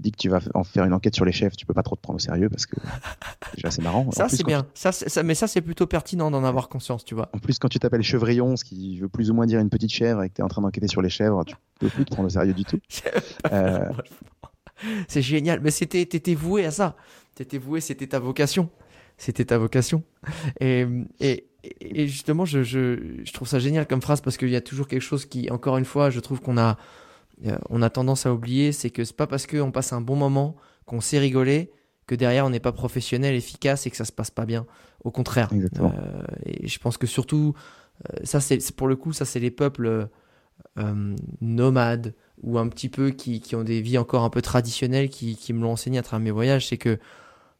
dis 0.00 0.12
que 0.12 0.16
tu 0.16 0.28
vas 0.28 0.40
en 0.54 0.64
faire 0.64 0.84
une 0.84 0.92
enquête 0.92 1.14
sur 1.14 1.24
les 1.24 1.32
chefs, 1.32 1.56
tu 1.56 1.66
peux 1.66 1.74
pas 1.74 1.82
trop 1.82 1.96
te 1.96 2.00
prendre 2.00 2.16
au 2.16 2.20
sérieux 2.20 2.48
parce 2.48 2.66
que 2.66 2.76
déjà 3.56 3.70
c'est 3.70 3.82
marrant. 3.82 4.10
Ça, 4.12 4.28
c'est 4.28 4.44
bien. 4.44 4.66
Ça, 4.74 4.92
ça, 4.92 5.22
mais 5.22 5.34
ça, 5.34 5.46
c'est 5.46 5.60
plutôt 5.60 5.86
pertinent 5.86 6.30
d'en 6.30 6.44
avoir 6.44 6.68
conscience, 6.68 7.04
tu 7.04 7.14
vois. 7.14 7.28
En 7.32 7.38
plus, 7.38 7.58
quand 7.58 7.68
tu 7.68 7.78
t'appelles 7.78 8.02
Chevrillon, 8.02 8.56
ce 8.56 8.64
qui 8.64 8.98
veut 8.98 9.08
plus 9.08 9.30
ou 9.30 9.34
moins 9.34 9.46
dire 9.46 9.60
une 9.60 9.70
petite 9.70 9.92
chèvre, 9.92 10.22
et 10.22 10.28
que 10.28 10.34
tu 10.34 10.40
es 10.40 10.44
en 10.44 10.48
train 10.48 10.62
d'enquêter 10.62 10.88
sur 10.88 11.02
les 11.02 11.10
chèvres, 11.10 11.44
tu 11.44 11.54
peux 11.78 11.88
plus 11.88 12.04
te 12.04 12.12
prendre 12.12 12.26
au 12.26 12.30
sérieux 12.30 12.54
du 12.54 12.64
tout. 12.64 12.78
Euh, 13.52 13.88
C'est 15.08 15.22
génial. 15.22 15.60
Mais 15.60 15.70
c'était, 15.70 16.04
t'étais 16.06 16.34
voué 16.34 16.64
à 16.64 16.70
ça. 16.70 16.96
T'étais 17.34 17.58
voué, 17.58 17.80
c'était 17.80 18.06
ta 18.06 18.18
vocation. 18.18 18.70
C'était 19.16 19.44
ta 19.44 19.58
vocation. 19.58 20.02
Et, 20.60 20.86
et, 21.20 21.46
et 21.80 22.06
justement, 22.06 22.44
je, 22.44 22.62
je, 22.62 23.20
je 23.22 23.32
trouve 23.32 23.48
ça 23.48 23.58
génial 23.58 23.86
comme 23.86 24.00
phrase 24.00 24.20
parce 24.20 24.36
qu'il 24.36 24.48
y 24.50 24.56
a 24.56 24.60
toujours 24.60 24.88
quelque 24.88 25.02
chose 25.02 25.26
qui, 25.26 25.50
encore 25.50 25.76
une 25.76 25.84
fois, 25.84 26.10
je 26.10 26.20
trouve 26.20 26.40
qu'on 26.40 26.56
a, 26.56 26.78
on 27.68 27.82
a 27.82 27.90
tendance 27.90 28.26
à 28.26 28.32
oublier, 28.34 28.72
c'est 28.72 28.90
que 28.90 29.04
c'est 29.04 29.16
pas 29.16 29.26
parce 29.26 29.46
qu'on 29.46 29.70
passe 29.72 29.92
un 29.92 30.00
bon 30.00 30.16
moment, 30.16 30.56
qu'on 30.84 31.00
sait 31.00 31.18
rigoler, 31.18 31.70
que 32.06 32.14
derrière 32.14 32.44
on 32.46 32.50
n'est 32.50 32.60
pas 32.60 32.72
professionnel, 32.72 33.34
efficace 33.34 33.86
et 33.86 33.90
que 33.90 33.96
ça 33.96 34.04
se 34.04 34.12
passe 34.12 34.30
pas 34.30 34.46
bien. 34.46 34.66
Au 35.04 35.10
contraire. 35.10 35.48
Exactement. 35.52 35.92
Euh, 35.96 36.22
et 36.44 36.68
je 36.68 36.78
pense 36.78 36.98
que 36.98 37.06
surtout, 37.06 37.54
euh, 38.12 38.18
ça 38.24 38.40
c'est 38.40 38.70
pour 38.72 38.88
le 38.88 38.96
coup, 38.96 39.12
ça 39.12 39.24
c'est 39.24 39.40
les 39.40 39.50
peuples 39.50 40.08
euh, 40.78 41.16
nomades 41.40 42.14
ou 42.42 42.58
un 42.58 42.68
petit 42.68 42.88
peu 42.88 43.10
qui, 43.10 43.40
qui 43.40 43.54
ont 43.56 43.64
des 43.64 43.80
vies 43.80 43.98
encore 43.98 44.24
un 44.24 44.30
peu 44.30 44.42
traditionnelles 44.42 45.08
qui, 45.08 45.36
qui 45.36 45.52
me 45.52 45.62
l'ont 45.62 45.72
enseigné 45.72 45.98
à 45.98 46.02
travers 46.02 46.22
mes 46.24 46.30
voyages, 46.30 46.68
c'est 46.68 46.78
que 46.78 46.90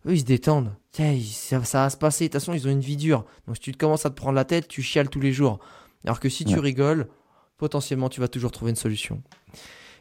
eux 0.06 0.12
ils 0.12 0.20
se 0.20 0.24
détendent. 0.24 0.72
Ils- 0.98 1.22
ça, 1.24 1.62
ça 1.64 1.82
va 1.84 1.90
se 1.90 1.96
passer. 1.96 2.24
De 2.24 2.28
toute 2.32 2.40
façon, 2.40 2.52
ils 2.54 2.66
ont 2.66 2.70
une 2.70 2.80
vie 2.80 2.96
dure. 2.96 3.24
Donc 3.46 3.56
si 3.56 3.62
tu 3.62 3.72
te 3.72 3.78
commences 3.78 4.06
à 4.06 4.10
te 4.10 4.14
prendre 4.16 4.34
la 4.34 4.44
tête, 4.44 4.68
tu 4.68 4.82
chiales 4.82 5.08
tous 5.10 5.20
les 5.20 5.32
jours. 5.32 5.60
Alors 6.04 6.18
que 6.20 6.28
si 6.30 6.44
tu 6.44 6.58
rigoles, 6.58 7.08
potentiellement 7.60 8.08
tu 8.08 8.20
vas 8.20 8.28
toujours 8.28 8.50
trouver 8.50 8.70
une 8.70 8.76
solution. 8.76 9.22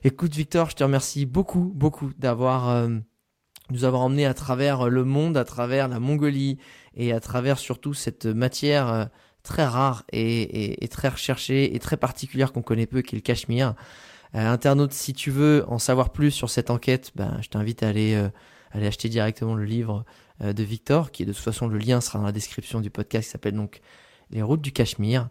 Écoute 0.04 0.34
Victor, 0.34 0.70
je 0.70 0.76
te 0.78 0.84
remercie 0.84 1.26
beaucoup, 1.26 1.72
beaucoup 1.76 2.12
d'avoir 2.18 2.70
euh, 2.70 2.88
nous 3.70 3.84
avoir 3.84 4.02
emmené 4.02 4.26
à 4.26 4.34
travers 4.34 4.90
le 4.90 5.04
monde, 5.04 5.36
à 5.38 5.44
travers 5.44 5.90
la 5.90 6.00
Mongolie 6.00 6.58
et 6.96 7.12
à 7.12 7.20
travers 7.20 7.60
surtout 7.60 7.94
cette 7.94 8.26
matière 8.26 8.88
euh, 8.92 9.06
très 9.44 9.66
rare 9.66 10.06
et, 10.14 10.42
et- 10.42 10.84
et 10.84 10.88
très 10.88 11.10
recherchée 11.10 11.76
et 11.76 11.80
très 11.80 11.98
particulière 11.98 12.54
qu'on 12.54 12.62
connaît 12.62 12.88
peu, 12.88 13.02
qui 13.02 13.16
est 13.16 13.20
le 13.20 13.22
Cachemire. 13.22 13.76
Euh, 14.36 14.48
internaute, 14.48 14.94
si 14.94 15.12
tu 15.14 15.32
veux 15.32 15.66
en 15.68 15.80
savoir 15.80 16.12
plus 16.12 16.32
sur 16.32 16.50
cette 16.50 16.70
enquête, 16.70 17.12
ben, 17.16 17.38
je 17.42 17.50
t'invite 17.50 17.84
à 17.84 17.90
aller, 17.90 18.16
euh, 18.16 18.30
aller 18.72 18.88
acheter 18.88 19.10
directement 19.10 19.54
le 19.56 19.66
livre 19.66 20.06
euh, 20.42 20.54
de 20.54 20.64
Victor, 20.64 21.12
qui 21.12 21.24
est 21.24 21.26
de 21.26 21.34
toute 21.34 21.44
façon 21.44 21.68
le 21.68 21.78
lien 21.78 22.00
sera 22.00 22.20
dans 22.20 22.26
la 22.26 22.32
description 22.32 22.80
du 22.80 22.90
podcast, 22.90 23.26
qui 23.28 23.32
s'appelle 23.32 23.56
donc 23.56 23.82
Les 24.32 24.42
routes 24.44 24.62
du 24.62 24.72
Cachemire. 24.72 25.28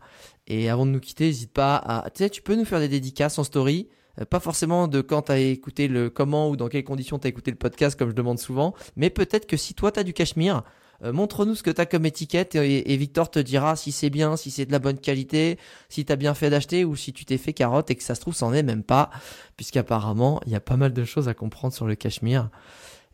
Et 0.49 0.69
avant 0.69 0.87
de 0.87 0.91
nous 0.91 1.01
quitter, 1.01 1.27
n'hésite 1.27 1.53
pas 1.53 1.77
à, 1.77 2.11
tu 2.11 2.25
sais, 2.25 2.31
tu 2.31 2.43
peux 2.43 2.57
nous 2.57 2.65
faire 2.65 2.81
des 2.81 2.89
dédicaces 2.89 3.39
en 3.39 3.45
story. 3.45 3.89
Euh, 4.21 4.25
Pas 4.25 4.41
forcément 4.41 4.89
de 4.89 5.01
quand 5.01 5.23
tu 5.23 5.33
as 5.33 5.39
écouté 5.39 5.87
le 5.87 6.11
comment 6.11 6.51
ou 6.51 6.57
dans 6.57 6.69
quelles 6.69 6.85
conditions 6.85 7.19
tu 7.19 7.27
as 7.27 7.31
écouté 7.31 7.51
le 7.51 7.57
podcast, 7.57 7.97
comme 7.97 8.11
je 8.11 8.15
demande 8.15 8.39
souvent, 8.39 8.75
mais 8.97 9.11
peut-être 9.11 9.47
que 9.47 9.57
si 9.57 9.75
toi 9.75 9.93
tu 9.93 10.01
as 10.01 10.05
du 10.05 10.13
Cachemire, 10.13 10.65
euh, 11.05 11.13
montre-nous 11.13 11.55
ce 11.55 11.63
que 11.63 11.71
tu 11.71 11.81
as 11.81 11.87
comme 11.87 12.07
étiquette 12.07 12.57
et, 12.57 12.97
Victor 12.97 13.31
te 13.31 13.39
dira 13.39 13.77
si 13.77 13.93
c'est 13.93 14.11
bien, 14.11 14.37
si 14.37 14.51
c'est 14.51 14.67
de 14.67 14.73
la 14.73 14.81
bonne 14.81 14.99
qualité, 14.99 15.59
si 15.89 16.05
tu 16.05 16.13
as 16.13 16.17
bien 16.17 16.35
fait 16.35 16.51
d'acheter 16.51 16.85
ou 16.85 16.97
si 16.97 17.13
tu 17.13 17.25
t'es 17.25 17.39
fait 17.39 17.53
carotte 17.53 17.91
et 17.91 17.95
que 17.95 18.03
ça 18.03 18.15
se 18.15 18.21
trouve, 18.21 18.35
c'en 18.35 18.53
est 18.53 18.65
même 18.65 18.83
pas, 18.83 19.11
puisqu'apparemment, 19.57 20.41
il 20.47 20.53
y 20.53 20.57
a 20.57 20.61
pas 20.61 20.77
mal 20.77 20.93
de 20.93 21.05
choses 21.05 21.29
à 21.29 21.35
comprendre 21.35 21.73
sur 21.73 21.87
le 21.87 21.95
Cachemire. 21.95 22.51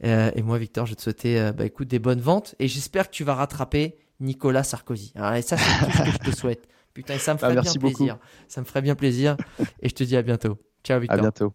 Euh, 0.04 0.30
et 0.34 0.42
moi, 0.42 0.58
Victor, 0.58 0.86
je 0.86 0.94
te 0.94 1.02
souhaiter 1.02 1.38
euh, 1.38 1.52
bah, 1.52 1.66
écoute, 1.66 1.88
des 1.88 1.98
bonnes 1.98 2.20
ventes 2.20 2.54
et 2.58 2.68
j'espère 2.68 3.10
que 3.10 3.14
tu 3.14 3.24
vas 3.24 3.34
rattraper 3.34 3.96
Nicolas 4.20 4.62
Sarkozy. 4.62 5.12
Alors, 5.14 5.34
et 5.34 5.42
ça, 5.42 5.56
c'est 5.56 5.84
tout 5.84 5.92
ce 5.92 6.02
que 6.02 6.10
je 6.10 6.30
te 6.30 6.36
souhaite. 6.36 6.66
Putain, 6.94 7.14
et 7.14 7.18
ça 7.18 7.34
me 7.34 7.38
Ah, 7.38 7.50
ferait 7.50 7.56
bien 7.60 7.74
beaucoup. 7.74 7.96
plaisir. 7.96 8.18
Ça 8.48 8.60
me 8.60 8.66
ferait 8.66 8.82
bien 8.82 8.94
plaisir 8.94 9.36
et 9.80 9.88
je 9.88 9.94
te 9.94 10.04
dis 10.04 10.16
à 10.16 10.22
bientôt. 10.22 10.58
Ciao, 10.84 11.00
Victor. 11.00 11.18
à 11.18 11.22
bientôt. 11.22 11.54